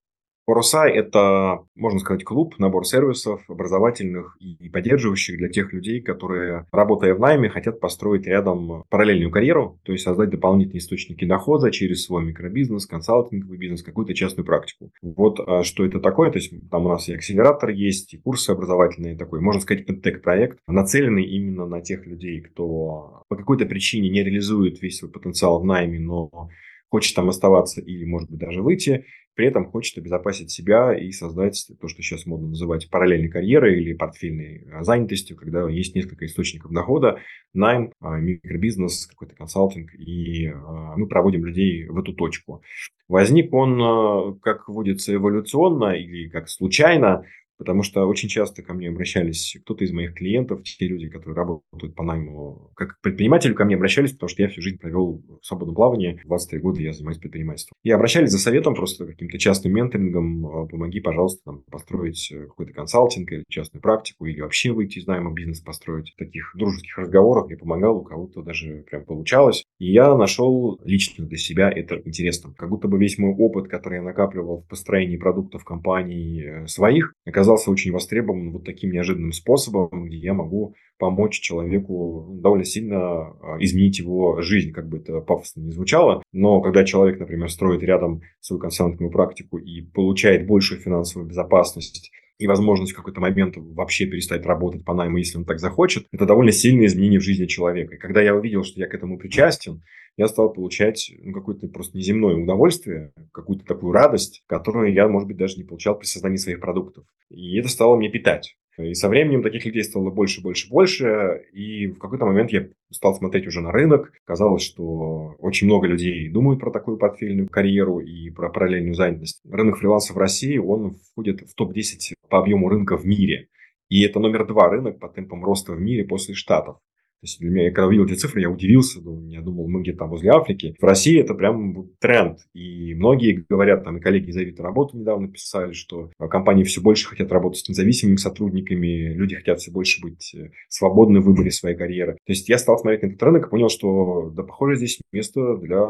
Паруса– 0.48 0.88
это, 0.88 1.66
можно 1.76 2.00
сказать, 2.00 2.24
клуб, 2.24 2.58
набор 2.58 2.86
сервисов 2.86 3.42
образовательных 3.50 4.38
и 4.40 4.70
поддерживающих 4.70 5.38
для 5.38 5.50
тех 5.50 5.74
людей, 5.74 6.02
которые, 6.02 6.66
работая 6.72 7.14
в 7.14 7.20
найме, 7.20 7.50
хотят 7.50 7.82
построить 7.82 8.26
рядом 8.26 8.86
параллельную 8.90 9.30
карьеру, 9.30 9.78
то 9.84 9.92
есть 9.92 10.06
создать 10.06 10.30
дополнительные 10.30 10.80
источники 10.80 11.26
дохода 11.26 11.70
через 11.70 12.06
свой 12.06 12.24
микробизнес, 12.24 12.86
консалтинговый 12.86 13.58
бизнес, 13.58 13.84
какую-то 13.84 14.14
частную 14.14 14.46
практику. 14.46 14.90
Вот 15.02 15.42
а, 15.46 15.64
что 15.64 15.86
это 15.86 16.00
такое. 16.00 16.32
То 16.32 16.38
есть 16.38 16.54
там 16.72 16.86
у 16.86 16.90
нас 16.90 17.10
и 17.10 17.14
акселератор 17.14 17.72
есть, 17.72 18.14
и 18.14 18.18
курсы 18.18 18.52
образовательные 18.52 19.18
такой, 19.18 19.42
можно 19.42 19.60
сказать, 19.60 19.84
EdTech-проект, 19.90 20.60
нацеленный 20.66 21.26
именно 21.26 21.66
на 21.66 21.82
тех 21.82 22.06
людей, 22.08 22.40
кто 22.40 23.24
по 23.28 23.36
какой-то 23.36 23.66
причине 23.66 24.10
не 24.10 24.24
реализует 24.24 24.82
весь 24.82 25.00
свой 25.00 25.12
потенциал 25.12 25.60
в 25.60 25.66
найме, 25.66 26.00
но 26.00 26.48
хочет 26.90 27.18
там 27.18 27.28
оставаться 27.28 27.82
или, 27.82 28.06
может 28.06 28.30
быть, 28.30 28.40
даже 28.40 28.62
выйти, 28.62 29.04
при 29.38 29.46
этом 29.46 29.70
хочет 29.70 30.00
обезопасить 30.00 30.50
себя 30.50 30.98
и 30.98 31.12
создать 31.12 31.70
то, 31.80 31.88
что 31.88 32.02
сейчас 32.02 32.26
модно 32.26 32.48
называть 32.48 32.90
параллельной 32.90 33.30
карьерой 33.30 33.80
или 33.80 33.94
портфельной 33.94 34.66
а, 34.74 34.84
занятостью, 34.84 35.38
когда 35.38 35.70
есть 35.70 35.94
несколько 35.94 36.26
источников 36.26 36.72
дохода, 36.72 37.20
найм, 37.54 37.94
а, 38.02 38.18
микробизнес, 38.18 39.06
какой-то 39.06 39.36
консалтинг, 39.36 39.94
и 39.94 40.48
а, 40.48 40.98
мы 40.98 41.08
проводим 41.08 41.46
людей 41.46 41.86
в 41.86 42.00
эту 42.00 42.14
точку. 42.14 42.64
Возник 43.08 43.54
он, 43.54 44.40
как 44.40 44.68
водится, 44.68 45.14
эволюционно 45.14 45.92
или 45.92 46.28
как 46.30 46.50
случайно, 46.50 47.24
Потому 47.58 47.84
что 47.84 48.06
очень 48.06 48.30
часто 48.30 48.62
ко 48.62 48.74
мне 48.74 48.90
обращались 48.90 49.58
кто-то 49.64 49.84
из 49.84 49.92
моих 49.92 50.14
клиентов, 50.14 50.64
те 50.64 50.88
люди, 50.88 51.10
которые 51.10 51.36
работают 51.36 51.96
по 51.96 52.04
найму, 52.04 52.72
как 52.76 53.00
предприниматели 53.02 53.54
ко 53.54 53.66
мне 53.66 53.76
обращались, 53.76 54.12
потому 54.12 54.30
что 54.30 54.44
я 54.44 54.50
всю 54.50 54.62
жизнь 54.62 54.78
провел 54.78 55.24
в 55.42 55.46
свободном 55.46 55.76
плавании, 55.76 56.22
23 56.26 56.60
года 56.60 56.82
я 56.82 56.94
занимаюсь 56.94 57.18
предпринимательством. 57.18 57.76
И 57.84 57.92
обращались 57.92 58.32
за 58.32 58.40
советом, 58.40 58.76
просто 58.76 59.06
каким-то 59.06 59.40
частным 59.40 59.74
менторингом, 59.74 60.46
а, 60.46 60.66
помоги, 60.68 61.00
пожалуйста, 61.00 61.42
там, 61.46 61.64
построить 61.72 62.32
э, 62.32 62.46
какой-то 62.46 62.74
консалтинг 62.74 63.32
или 63.32 63.44
частную 63.50 63.82
практику, 63.82 64.26
или 64.26 64.42
вообще 64.42 64.72
выйти 64.72 65.00
из 65.00 65.08
найма 65.08 65.34
бизнес 65.34 65.62
построить. 65.62 66.12
В 66.12 66.18
таких 66.18 66.52
дружеских 66.56 66.98
разговорах 66.98 67.50
я 67.50 67.58
помогал, 67.58 67.98
у 67.98 68.04
кого-то 68.04 68.42
даже 68.42 68.86
прям 68.90 69.06
получалось. 69.06 69.64
И 69.80 69.92
я 69.92 70.16
нашел 70.16 70.80
лично 70.84 71.26
для 71.26 71.38
себя 71.38 71.72
это 71.72 72.02
интересным. 72.06 72.54
Как 72.54 72.70
будто 72.70 72.88
бы 72.88 73.00
весь 73.00 73.18
мой 73.18 73.34
опыт, 73.34 73.68
который 73.68 73.96
я 73.96 74.04
накапливал 74.04 74.62
в 74.62 74.68
построении 74.68 75.18
продуктов 75.18 75.64
компаний 75.64 76.44
э, 76.44 76.68
своих, 76.68 77.14
оказался 77.26 77.47
оказался 77.48 77.72
очень 77.72 77.92
востребован 77.92 78.52
вот 78.52 78.66
таким 78.66 78.92
неожиданным 78.92 79.32
способом, 79.32 80.08
где 80.08 80.18
я 80.18 80.34
могу 80.34 80.76
помочь 80.98 81.40
человеку 81.40 82.28
довольно 82.42 82.66
сильно 82.66 82.98
а, 82.98 83.58
изменить 83.60 84.00
его 84.00 84.42
жизнь, 84.42 84.72
как 84.72 84.90
бы 84.90 84.98
это 84.98 85.22
пафосно 85.22 85.62
не 85.62 85.72
звучало. 85.72 86.24
Но 86.34 86.60
когда 86.62 86.84
человек, 86.84 87.20
например, 87.20 87.50
строит 87.50 87.84
рядом 87.84 88.22
свою 88.42 88.60
консалтинговую 88.60 89.12
практику 89.12 89.58
и 89.58 89.82
получает 89.82 90.46
большую 90.46 90.82
финансовую 90.82 91.30
безопасность, 91.30 92.12
и 92.40 92.48
возможность 92.48 92.94
в 92.94 92.96
какой-то 92.96 93.20
момент 93.20 93.56
вообще 93.58 94.06
перестать 94.06 94.46
работать 94.46 94.86
по 94.86 94.94
найму, 94.94 95.18
если 95.18 95.38
он 95.38 95.46
так 95.46 95.60
захочет, 95.60 96.06
это 96.12 96.26
довольно 96.26 96.52
сильное 96.52 96.86
изменение 96.86 97.20
в 97.20 97.24
жизни 97.24 97.46
человека. 97.46 97.96
И 97.96 97.98
когда 97.98 98.22
я 98.22 98.36
увидел, 98.36 98.64
что 98.64 98.80
я 98.80 98.88
к 98.88 98.94
этому 98.94 99.18
причастен, 99.18 99.82
я 100.18 100.28
стал 100.28 100.52
получать 100.52 101.12
ну, 101.20 101.32
какое-то 101.32 101.68
просто 101.68 101.98
неземное 101.98 102.36
удовольствие, 102.36 103.12
какую-то 103.32 103.66
такую 103.66 103.92
радость, 103.92 104.44
которую 104.48 104.94
я, 104.94 105.08
может 105.08 105.28
быть, 105.28 105.38
даже 105.38 105.58
не 105.58 105.64
получал 105.64 105.98
при 105.98 106.06
создании 106.06 106.38
своих 106.38 106.60
продуктов. 106.60 107.06
И 107.30 107.58
это 107.58 107.70
стало 107.70 107.96
мне 107.96 108.10
питать. 108.10 108.58
И 108.78 108.94
со 108.94 109.10
временем 109.10 109.42
таких 109.42 109.66
людей 109.66 109.84
стало 109.84 110.12
больше, 110.12 110.42
больше, 110.42 110.70
больше. 110.70 111.46
И 111.52 111.88
в 111.88 111.98
какой-то 111.98 112.26
момент 112.26 112.52
я 112.52 112.68
стал 112.92 113.16
смотреть 113.16 113.48
уже 113.48 113.62
на 113.62 113.72
рынок. 113.72 114.14
Казалось, 114.26 114.62
что 114.62 115.36
очень 115.40 115.66
много 115.66 115.88
людей 115.88 116.30
думают 116.30 116.60
про 116.60 116.72
такую 116.72 116.98
портфельную 116.98 117.50
карьеру 117.50 118.00
и 118.00 118.30
про 118.30 118.50
параллельную 118.50 118.94
занятость. 118.94 119.42
Рынок 119.50 119.78
фриланса 119.78 120.14
в 120.14 120.18
России, 120.18 120.58
он 120.58 120.98
входит 121.12 121.42
в 121.42 121.56
топ-10 121.56 122.14
по 122.30 122.40
объему 122.40 122.70
рынка 122.70 122.98
в 122.98 123.06
мире. 123.06 123.50
И 123.90 124.04
это 124.04 124.20
номер 124.20 124.46
два 124.46 124.70
рынок 124.70 125.00
по 125.00 125.10
темпам 125.10 125.44
роста 125.44 125.74
в 125.74 125.80
мире 125.80 126.04
после 126.04 126.36
Штатов. 126.36 126.78
То 127.22 127.26
есть 127.26 127.40
для 127.40 127.50
меня, 127.50 127.72
когда 127.72 127.88
увидел 127.88 128.06
эти 128.06 128.14
цифры, 128.14 128.42
я 128.42 128.50
удивился, 128.50 129.02
думаю, 129.02 129.30
я 129.32 129.42
думал, 129.42 129.68
мы 129.68 129.82
где-то 129.82 130.00
там 130.00 130.10
возле 130.10 130.30
Африки. 130.30 130.76
В 130.80 130.84
России 130.84 131.20
это 131.20 131.34
прям 131.34 131.90
тренд. 132.00 132.40
И 132.54 132.94
многие 132.94 133.44
говорят, 133.50 133.84
там 133.84 133.98
и 133.98 134.00
коллеги 134.00 134.30
из 134.30 134.38
Авито 134.38 134.62
работу 134.62 134.98
недавно 134.98 135.28
писали, 135.28 135.74
что 135.74 136.12
компании 136.30 136.64
все 136.64 136.80
больше 136.80 137.08
хотят 137.08 137.32
работать 137.32 137.66
с 137.66 137.70
независимыми 137.70 138.18
сотрудниками, 138.18 139.14
люди 139.14 139.36
хотят 139.36 139.60
все 139.60 139.72
больше 139.72 140.02
быть 140.02 140.36
э, 140.36 140.52
свободны 140.70 141.20
в 141.20 141.26
выборе 141.26 141.50
своей 141.50 141.76
карьеры. 141.76 142.14
То 142.26 142.34
есть 142.34 142.50
я 142.50 142.58
стал 142.60 142.78
смотреть 142.78 143.02
на 143.02 143.08
этот 143.08 143.24
рынок 143.24 143.48
и 143.48 143.50
понял, 143.50 143.70
что 143.70 144.30
да, 144.30 144.44
похоже, 144.44 144.76
здесь 144.76 145.00
место 145.12 145.58
для 145.58 145.86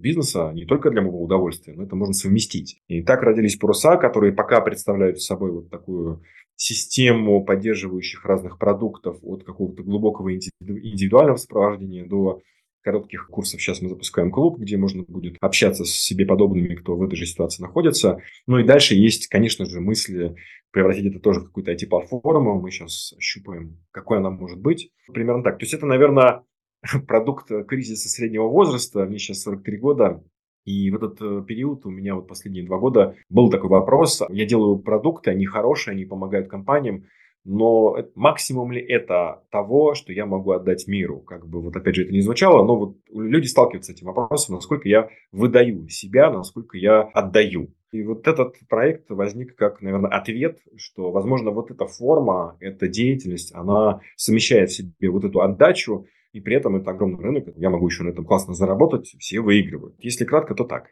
бизнеса, 0.00 0.52
не 0.54 0.64
только 0.64 0.90
для 0.90 1.02
моего 1.02 1.22
удовольствия, 1.22 1.74
но 1.74 1.84
это 1.84 1.96
можно 1.96 2.14
совместить. 2.14 2.80
И 2.88 3.02
так 3.02 3.22
родились 3.22 3.56
паруса, 3.56 3.96
которые 3.96 4.32
пока 4.32 4.60
представляют 4.60 5.20
собой 5.20 5.52
вот 5.52 5.70
такую 5.70 6.22
систему 6.62 7.44
поддерживающих 7.44 8.24
разных 8.24 8.56
продуктов 8.56 9.18
от 9.22 9.42
какого-то 9.42 9.82
глубокого 9.82 10.32
индивидуального 10.32 11.36
сопровождения 11.36 12.06
до 12.06 12.40
коротких 12.82 13.26
курсов. 13.26 13.60
Сейчас 13.60 13.82
мы 13.82 13.88
запускаем 13.88 14.30
клуб, 14.30 14.58
где 14.58 14.76
можно 14.76 15.02
будет 15.02 15.36
общаться 15.40 15.84
с 15.84 15.90
себе 15.90 16.24
подобными, 16.24 16.76
кто 16.76 16.96
в 16.96 17.02
этой 17.02 17.16
же 17.16 17.26
ситуации 17.26 17.62
находится. 17.62 18.18
Ну 18.46 18.58
и 18.58 18.64
дальше 18.64 18.94
есть, 18.94 19.26
конечно 19.26 19.64
же, 19.66 19.80
мысли 19.80 20.36
превратить 20.70 21.06
это 21.06 21.18
тоже 21.18 21.40
в 21.40 21.46
какую-то 21.46 21.72
IT-платформу. 21.72 22.60
Мы 22.60 22.70
сейчас 22.70 23.12
щупаем, 23.18 23.78
какой 23.90 24.18
она 24.18 24.30
может 24.30 24.60
быть. 24.60 24.90
Примерно 25.12 25.42
так. 25.42 25.58
То 25.58 25.64
есть 25.64 25.74
это, 25.74 25.86
наверное, 25.86 26.44
продукт 27.08 27.50
кризиса 27.66 28.08
среднего 28.08 28.46
возраста. 28.46 29.04
Мне 29.04 29.18
сейчас 29.18 29.42
43 29.42 29.78
года. 29.78 30.22
И 30.64 30.90
в 30.90 30.96
этот 30.96 31.20
э, 31.20 31.44
период 31.46 31.84
у 31.86 31.90
меня 31.90 32.14
вот 32.14 32.28
последние 32.28 32.64
два 32.64 32.78
года 32.78 33.16
был 33.28 33.50
такой 33.50 33.70
вопрос. 33.70 34.22
Я 34.28 34.46
делаю 34.46 34.78
продукты, 34.78 35.30
они 35.30 35.44
хорошие, 35.44 35.92
они 35.92 36.04
помогают 36.04 36.48
компаниям, 36.48 37.06
но 37.44 37.96
максимум 38.14 38.70
ли 38.70 38.80
это 38.80 39.42
того, 39.50 39.94
что 39.94 40.12
я 40.12 40.26
могу 40.26 40.52
отдать 40.52 40.86
миру? 40.86 41.20
Как 41.20 41.46
бы 41.48 41.60
вот 41.60 41.74
опять 41.74 41.96
же 41.96 42.04
это 42.04 42.12
не 42.12 42.20
звучало, 42.20 42.64
но 42.64 42.76
вот 42.76 42.96
люди 43.12 43.46
сталкиваются 43.46 43.92
с 43.92 43.96
этим 43.96 44.06
вопросом, 44.06 44.54
насколько 44.54 44.88
я 44.88 45.08
выдаю 45.32 45.88
себя, 45.88 46.30
насколько 46.30 46.78
я 46.78 47.00
отдаю. 47.00 47.74
И 47.90 48.04
вот 48.04 48.28
этот 48.28 48.56
проект 48.68 49.10
возник 49.10 49.56
как, 49.56 49.82
наверное, 49.82 50.10
ответ, 50.10 50.60
что, 50.76 51.10
возможно, 51.10 51.50
вот 51.50 51.70
эта 51.70 51.86
форма, 51.86 52.56
эта 52.60 52.86
деятельность, 52.88 53.52
она 53.54 54.00
совмещает 54.16 54.70
в 54.70 54.76
себе 54.76 55.10
вот 55.10 55.24
эту 55.24 55.42
отдачу, 55.42 56.06
и 56.32 56.40
при 56.40 56.56
этом 56.56 56.76
это 56.76 56.90
огромный 56.90 57.22
рынок, 57.22 57.48
я 57.56 57.70
могу 57.70 57.86
еще 57.86 58.02
на 58.02 58.08
этом 58.08 58.24
классно 58.24 58.54
заработать, 58.54 59.14
все 59.18 59.40
выигрывают. 59.40 59.94
Если 59.98 60.24
кратко, 60.24 60.54
то 60.54 60.64
так 60.64 60.88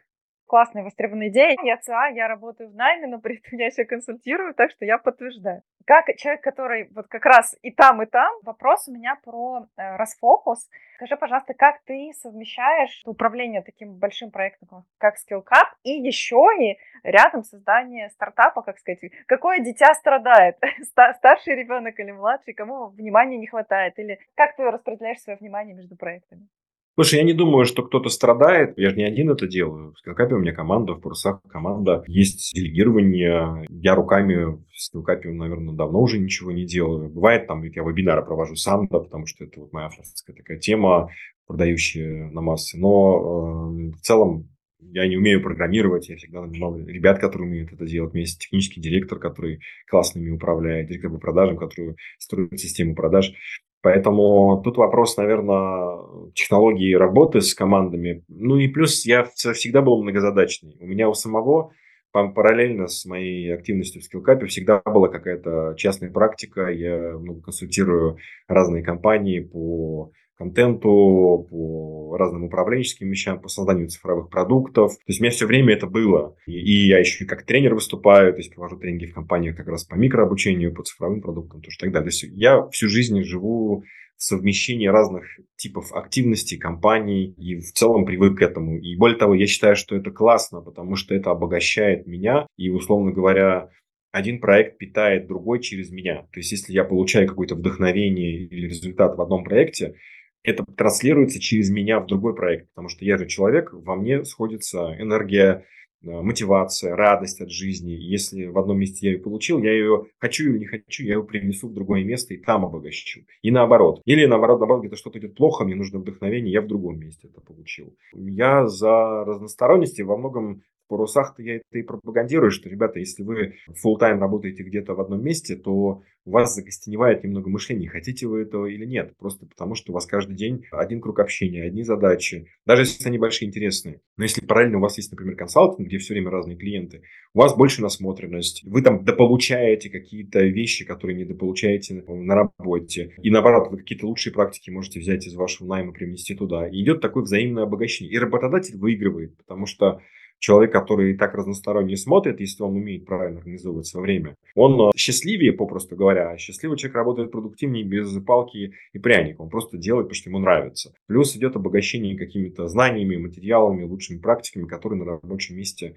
классная 0.51 0.83
востребованная 0.83 1.29
идея. 1.29 1.55
Я 1.63 1.77
ЦА, 1.77 2.07
я 2.07 2.27
работаю 2.27 2.69
в 2.69 2.75
найме, 2.75 3.07
но 3.07 3.19
при 3.19 3.37
этом 3.37 3.57
я 3.57 3.67
еще 3.67 3.85
консультирую, 3.85 4.53
так 4.53 4.71
что 4.71 4.83
я 4.83 4.97
подтверждаю. 4.97 5.61
Как 5.85 6.13
человек, 6.17 6.43
который 6.43 6.89
вот 6.93 7.07
как 7.07 7.25
раз 7.25 7.55
и 7.61 7.71
там, 7.71 8.01
и 8.01 8.05
там, 8.05 8.29
вопрос 8.43 8.89
у 8.89 8.91
меня 8.91 9.17
про 9.23 9.65
э, 9.77 9.95
расфокус. 9.95 10.69
Скажи, 10.95 11.15
пожалуйста, 11.15 11.53
как 11.53 11.81
ты 11.85 12.11
совмещаешь 12.21 13.01
управление 13.05 13.61
таким 13.61 13.97
большим 13.97 14.29
проектом, 14.29 14.83
как 14.97 15.15
SkillCap, 15.15 15.69
и 15.83 15.91
еще 15.91 16.43
и 16.59 16.77
рядом 17.03 17.43
создание 17.43 18.09
стартапа, 18.09 18.61
как 18.61 18.77
сказать, 18.77 18.99
какое 19.27 19.59
дитя 19.59 19.93
страдает, 19.93 20.57
старший 21.15 21.55
ребенок 21.55 21.97
или 21.97 22.11
младший, 22.11 22.53
кому 22.53 22.87
внимания 22.87 23.37
не 23.37 23.47
хватает, 23.47 23.97
или 23.97 24.19
как 24.35 24.57
ты 24.57 24.69
распределяешь 24.69 25.21
свое 25.21 25.37
внимание 25.37 25.73
между 25.73 25.95
проектами? 25.95 26.49
Слушай, 26.95 27.19
я 27.19 27.23
не 27.23 27.33
думаю, 27.33 27.65
что 27.65 27.83
кто-то 27.83 28.09
страдает. 28.09 28.77
Я 28.77 28.89
же 28.89 28.97
не 28.97 29.03
один 29.05 29.29
это 29.29 29.47
делаю. 29.47 29.93
В 29.93 29.99
скилкапе 29.99 30.35
у 30.35 30.39
меня 30.39 30.53
команда, 30.53 30.93
в 30.93 30.99
парусах 30.99 31.41
команда. 31.49 32.03
Есть 32.05 32.53
делегирование. 32.53 33.65
Я 33.69 33.95
руками 33.95 34.57
в 34.57 34.61
скилкапе, 34.75 35.29
наверное, 35.29 35.73
давно 35.73 36.01
уже 36.01 36.19
ничего 36.19 36.51
не 36.51 36.65
делаю. 36.65 37.09
Бывает, 37.09 37.47
там, 37.47 37.63
я 37.63 37.83
вебинары 37.83 38.25
провожу 38.25 38.55
сам, 38.55 38.87
да, 38.87 38.99
потому 38.99 39.25
что 39.25 39.45
это 39.45 39.61
вот 39.61 39.71
моя 39.71 39.87
авторская 39.87 40.35
такая 40.35 40.59
тема, 40.59 41.09
продающая 41.47 42.29
на 42.29 42.41
массы. 42.41 42.77
Но 42.77 43.71
э, 43.71 43.91
в 43.97 44.01
целом 44.01 44.49
я 44.81 45.07
не 45.07 45.15
умею 45.15 45.41
программировать, 45.41 46.09
я 46.09 46.17
всегда 46.17 46.41
нанимал 46.41 46.77
ребят, 46.77 47.19
которые 47.19 47.47
умеют 47.47 47.71
это 47.71 47.85
делать. 47.85 48.11
У 48.11 48.15
меня 48.15 48.23
есть 48.23 48.39
технический 48.39 48.81
директор, 48.81 49.17
который 49.17 49.61
классными 49.89 50.29
управляет, 50.31 50.87
директор 50.87 51.11
по 51.11 51.19
продажам, 51.19 51.57
который 51.57 51.95
строит 52.17 52.59
систему 52.59 52.95
продаж. 52.95 53.33
Поэтому 53.81 54.61
тут 54.63 54.77
вопрос, 54.77 55.17
наверное, 55.17 56.31
технологии 56.33 56.93
работы 56.93 57.41
с 57.41 57.53
командами. 57.55 58.23
Ну 58.27 58.57
и 58.57 58.67
плюс 58.67 59.05
я 59.05 59.23
всегда 59.23 59.81
был 59.81 60.01
многозадачный. 60.03 60.77
У 60.79 60.85
меня 60.85 61.09
у 61.09 61.13
самого 61.13 61.71
параллельно 62.11 62.87
с 62.87 63.05
моей 63.05 63.53
активностью 63.53 64.01
в 64.01 64.05
скиллкапе 64.05 64.45
всегда 64.45 64.81
была 64.85 65.07
какая-то 65.07 65.73
частная 65.77 66.11
практика. 66.11 66.67
Я 66.67 67.17
много 67.17 67.41
консультирую 67.41 68.17
разные 68.47 68.83
компании 68.83 69.39
по 69.39 70.11
контенту, 70.41 71.47
по 71.49 72.17
разным 72.17 72.45
управленческим 72.45 73.09
вещам, 73.09 73.39
по 73.39 73.47
созданию 73.47 73.89
цифровых 73.89 74.29
продуктов. 74.29 74.93
То 74.93 75.03
есть 75.07 75.19
у 75.19 75.23
меня 75.23 75.31
все 75.31 75.45
время 75.45 75.73
это 75.73 75.87
было. 75.87 76.35
И, 76.47 76.53
и 76.53 76.87
я 76.87 76.99
еще 76.99 77.25
как 77.25 77.45
тренер 77.45 77.75
выступаю, 77.75 78.33
то 78.33 78.39
есть 78.39 78.53
провожу 78.53 78.77
тренинги 78.77 79.05
в 79.05 79.13
компаниях 79.13 79.55
как 79.55 79.67
раз 79.67 79.83
по 79.83 79.95
микрообучению, 79.95 80.73
по 80.73 80.83
цифровым 80.83 81.21
продуктам, 81.21 81.61
тоже 81.61 81.77
так 81.79 81.91
далее. 81.91 82.09
То 82.09 82.15
есть 82.15 82.23
я 82.35 82.67
всю 82.69 82.89
жизнь 82.89 83.21
живу 83.23 83.83
в 84.17 84.23
совмещении 84.23 84.87
разных 84.87 85.25
типов 85.55 85.93
активностей, 85.93 86.57
компаний, 86.57 87.33
и 87.37 87.55
в 87.55 87.71
целом 87.73 88.05
привык 88.05 88.37
к 88.39 88.41
этому. 88.41 88.77
И 88.77 88.95
более 88.95 89.17
того, 89.17 89.33
я 89.33 89.47
считаю, 89.47 89.75
что 89.75 89.95
это 89.95 90.11
классно, 90.11 90.61
потому 90.61 90.95
что 90.95 91.15
это 91.15 91.31
обогащает 91.31 92.05
меня, 92.05 92.45
и, 92.57 92.69
условно 92.69 93.11
говоря, 93.11 93.69
один 94.11 94.39
проект 94.39 94.77
питает 94.77 95.27
другой 95.27 95.61
через 95.61 95.89
меня. 95.89 96.27
То 96.33 96.39
есть, 96.39 96.51
если 96.51 96.73
я 96.73 96.83
получаю 96.83 97.27
какое-то 97.27 97.55
вдохновение 97.55 98.43
или 98.43 98.67
результат 98.67 99.17
в 99.17 99.21
одном 99.21 99.43
проекте, 99.43 99.95
это 100.43 100.65
транслируется 100.75 101.39
через 101.39 101.69
меня 101.69 101.99
в 101.99 102.07
другой 102.07 102.35
проект, 102.35 102.69
потому 102.69 102.89
что 102.89 103.05
я 103.05 103.17
же 103.17 103.27
человек, 103.27 103.71
во 103.73 103.95
мне 103.95 104.23
сходится 104.25 104.95
энергия, 104.99 105.65
э, 106.03 106.09
мотивация, 106.09 106.95
радость 106.95 107.41
от 107.41 107.51
жизни. 107.51 107.91
Если 107.91 108.47
в 108.47 108.57
одном 108.57 108.79
месте 108.79 109.07
я 109.07 109.13
ее 109.13 109.19
получил, 109.19 109.61
я 109.61 109.71
ее 109.71 110.07
хочу 110.17 110.49
или 110.49 110.59
не 110.59 110.65
хочу, 110.65 111.03
я 111.03 111.15
ее 111.15 111.23
принесу 111.23 111.69
в 111.69 111.73
другое 111.73 112.03
место 112.03 112.33
и 112.33 112.37
там 112.37 112.65
обогащу. 112.65 113.21
И 113.41 113.51
наоборот. 113.51 114.01
Или 114.05 114.25
наоборот, 114.25 114.59
наоборот, 114.59 114.81
где-то 114.83 114.97
что-то 114.97 115.19
идет 115.19 115.35
плохо, 115.35 115.63
мне 115.63 115.75
нужно 115.75 115.99
вдохновение, 115.99 116.51
я 116.51 116.61
в 116.61 116.67
другом 116.67 116.99
месте 116.99 117.27
это 117.27 117.41
получил. 117.41 117.95
Я 118.13 118.67
за 118.67 119.23
разносторонность 119.25 119.99
и 119.99 120.03
во 120.03 120.17
многом 120.17 120.63
парусах-то 120.91 121.41
я 121.41 121.55
это 121.55 121.79
и 121.79 121.83
пропагандирую, 121.83 122.51
что, 122.51 122.67
ребята, 122.67 122.99
если 122.99 123.23
вы 123.23 123.55
full 123.69 123.97
тайм 123.97 124.19
работаете 124.19 124.63
где-то 124.63 124.93
в 124.93 124.99
одном 124.99 125.23
месте, 125.23 125.55
то 125.55 126.03
у 126.25 126.31
вас 126.31 126.53
загостеневает 126.53 127.23
немного 127.23 127.49
мышления, 127.49 127.87
хотите 127.87 128.27
вы 128.27 128.41
этого 128.41 128.65
или 128.65 128.85
нет, 128.85 129.15
просто 129.17 129.45
потому 129.45 129.73
что 129.73 129.91
у 129.91 129.95
вас 129.95 130.05
каждый 130.05 130.35
день 130.35 130.65
один 130.69 130.99
круг 130.99 131.19
общения, 131.19 131.63
одни 131.63 131.83
задачи, 131.83 132.47
даже 132.65 132.81
если 132.81 133.07
они 133.07 133.17
большие 133.17 133.47
интересные. 133.47 134.01
Но 134.17 134.25
если 134.25 134.45
параллельно 134.45 134.79
у 134.79 134.81
вас 134.81 134.97
есть, 134.97 135.11
например, 135.11 135.35
консалтинг, 135.35 135.87
где 135.87 135.97
все 135.97 136.13
время 136.13 136.29
разные 136.29 136.57
клиенты, 136.57 137.03
у 137.33 137.39
вас 137.39 137.55
больше 137.55 137.81
насмотренность, 137.81 138.63
вы 138.65 138.81
там 138.81 139.05
дополучаете 139.05 139.89
какие-то 139.89 140.41
вещи, 140.43 140.85
которые 140.85 141.15
не 141.15 141.23
дополучаете 141.23 142.03
на 142.05 142.35
работе, 142.35 143.15
и 143.23 143.31
наоборот, 143.31 143.71
вы 143.71 143.77
какие-то 143.77 144.05
лучшие 144.05 144.33
практики 144.33 144.69
можете 144.69 144.99
взять 144.99 145.25
из 145.25 145.35
вашего 145.35 145.67
найма, 145.67 145.93
привнести 145.93 146.35
туда, 146.35 146.67
и 146.67 146.81
идет 146.83 146.99
такое 146.99 147.23
взаимное 147.23 147.63
обогащение. 147.63 148.13
И 148.13 148.19
работодатель 148.19 148.77
выигрывает, 148.77 149.37
потому 149.37 149.65
что 149.65 150.01
человек, 150.41 150.73
который 150.73 151.15
так 151.15 151.35
разносторонне 151.35 151.95
смотрит, 151.95 152.39
если 152.41 152.63
он 152.63 152.75
умеет 152.75 153.05
правильно 153.05 153.37
организовывать 153.39 153.85
свое 153.85 154.03
время, 154.03 154.35
он 154.55 154.89
э, 154.89 154.91
счастливее, 154.97 155.53
попросту 155.53 155.95
говоря. 155.95 156.35
Счастливый 156.37 156.77
человек 156.77 156.95
работает 156.95 157.31
продуктивнее 157.31 157.83
без 157.83 158.11
палки 158.23 158.73
и 158.91 158.99
пряника. 158.99 159.41
Он 159.41 159.49
просто 159.49 159.77
делает, 159.77 160.07
потому 160.07 160.15
что 160.15 160.29
ему 160.29 160.39
нравится. 160.39 160.93
Плюс 161.07 161.35
идет 161.37 161.55
обогащение 161.55 162.17
какими-то 162.17 162.67
знаниями, 162.67 163.17
материалами, 163.17 163.83
лучшими 163.83 164.17
практиками, 164.17 164.67
которые 164.67 164.99
на 164.99 165.05
рабочем 165.05 165.57
месте 165.57 165.95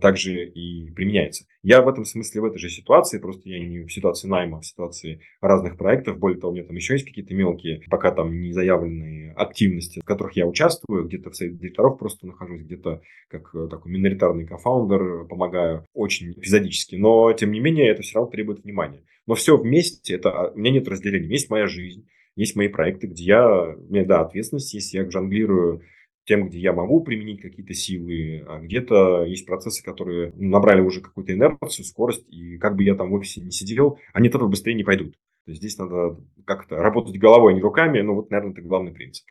также 0.00 0.46
и 0.46 0.90
применяются. 0.90 1.44
Я 1.62 1.82
в 1.82 1.88
этом 1.88 2.04
смысле 2.04 2.42
в 2.42 2.44
этой 2.44 2.58
же 2.58 2.68
ситуации, 2.68 3.18
просто 3.18 3.48
я 3.48 3.58
не 3.58 3.80
в 3.80 3.92
ситуации 3.92 4.28
найма, 4.28 4.58
а 4.58 4.60
в 4.60 4.66
ситуации 4.66 5.20
разных 5.40 5.76
проектов. 5.76 6.18
Более 6.18 6.38
того, 6.38 6.52
у 6.52 6.56
меня 6.56 6.66
там 6.66 6.76
еще 6.76 6.94
есть 6.94 7.06
какие-то 7.06 7.34
мелкие, 7.34 7.82
пока 7.88 8.10
там 8.10 8.40
не 8.40 8.52
заявленные 8.52 9.32
активности, 9.32 10.00
в 10.00 10.04
которых 10.04 10.36
я 10.36 10.46
участвую, 10.46 11.06
где-то 11.06 11.30
в 11.30 11.36
совете 11.36 11.56
директоров 11.56 11.98
просто 11.98 12.26
нахожусь, 12.26 12.62
где-то 12.62 13.00
как 13.28 13.54
э, 13.54 13.68
такой 13.70 13.92
миноритарный 13.92 14.46
кофаундер, 14.46 15.26
помогаю 15.26 15.86
очень 15.94 16.32
эпизодически. 16.32 16.96
Но, 16.96 17.32
тем 17.32 17.52
не 17.52 17.60
менее, 17.60 17.88
это 17.88 18.02
все 18.02 18.16
равно 18.16 18.30
требует 18.30 18.64
внимания. 18.64 19.02
Но 19.26 19.34
все 19.34 19.56
вместе, 19.56 20.14
это, 20.14 20.30
а, 20.30 20.50
у 20.50 20.58
меня 20.58 20.72
нет 20.72 20.88
разделения. 20.88 21.28
Есть 21.28 21.50
моя 21.50 21.66
жизнь, 21.66 22.06
есть 22.36 22.56
мои 22.56 22.68
проекты, 22.68 23.06
где 23.06 23.24
я, 23.24 23.76
у 23.76 23.92
меня, 23.92 24.04
да, 24.04 24.20
ответственность 24.22 24.74
есть, 24.74 24.92
я 24.92 25.08
жонглирую 25.08 25.82
тем, 26.30 26.48
где 26.48 26.60
я 26.60 26.72
могу 26.72 27.02
применить 27.02 27.40
какие-то 27.40 27.74
силы, 27.74 28.44
а 28.46 28.60
где-то 28.60 29.24
есть 29.24 29.46
процессы, 29.46 29.82
которые 29.82 30.32
набрали 30.36 30.80
уже 30.80 31.00
какую-то 31.00 31.32
инерцию, 31.32 31.84
скорость, 31.84 32.24
и 32.28 32.56
как 32.56 32.76
бы 32.76 32.84
я 32.84 32.94
там 32.94 33.10
в 33.10 33.14
офисе 33.14 33.40
не 33.40 33.50
сидел, 33.50 33.98
они 34.12 34.28
этого 34.28 34.46
быстрее 34.46 34.74
не 34.74 34.84
пойдут. 34.84 35.14
То 35.44 35.50
есть 35.50 35.60
здесь 35.60 35.76
надо 35.76 36.20
как-то 36.44 36.76
работать 36.76 37.18
головой, 37.18 37.52
а 37.52 37.56
не 37.56 37.60
руками, 37.60 38.00
ну 38.00 38.14
вот, 38.14 38.30
наверное, 38.30 38.52
это 38.52 38.62
главный 38.62 38.92
принцип 38.92 39.26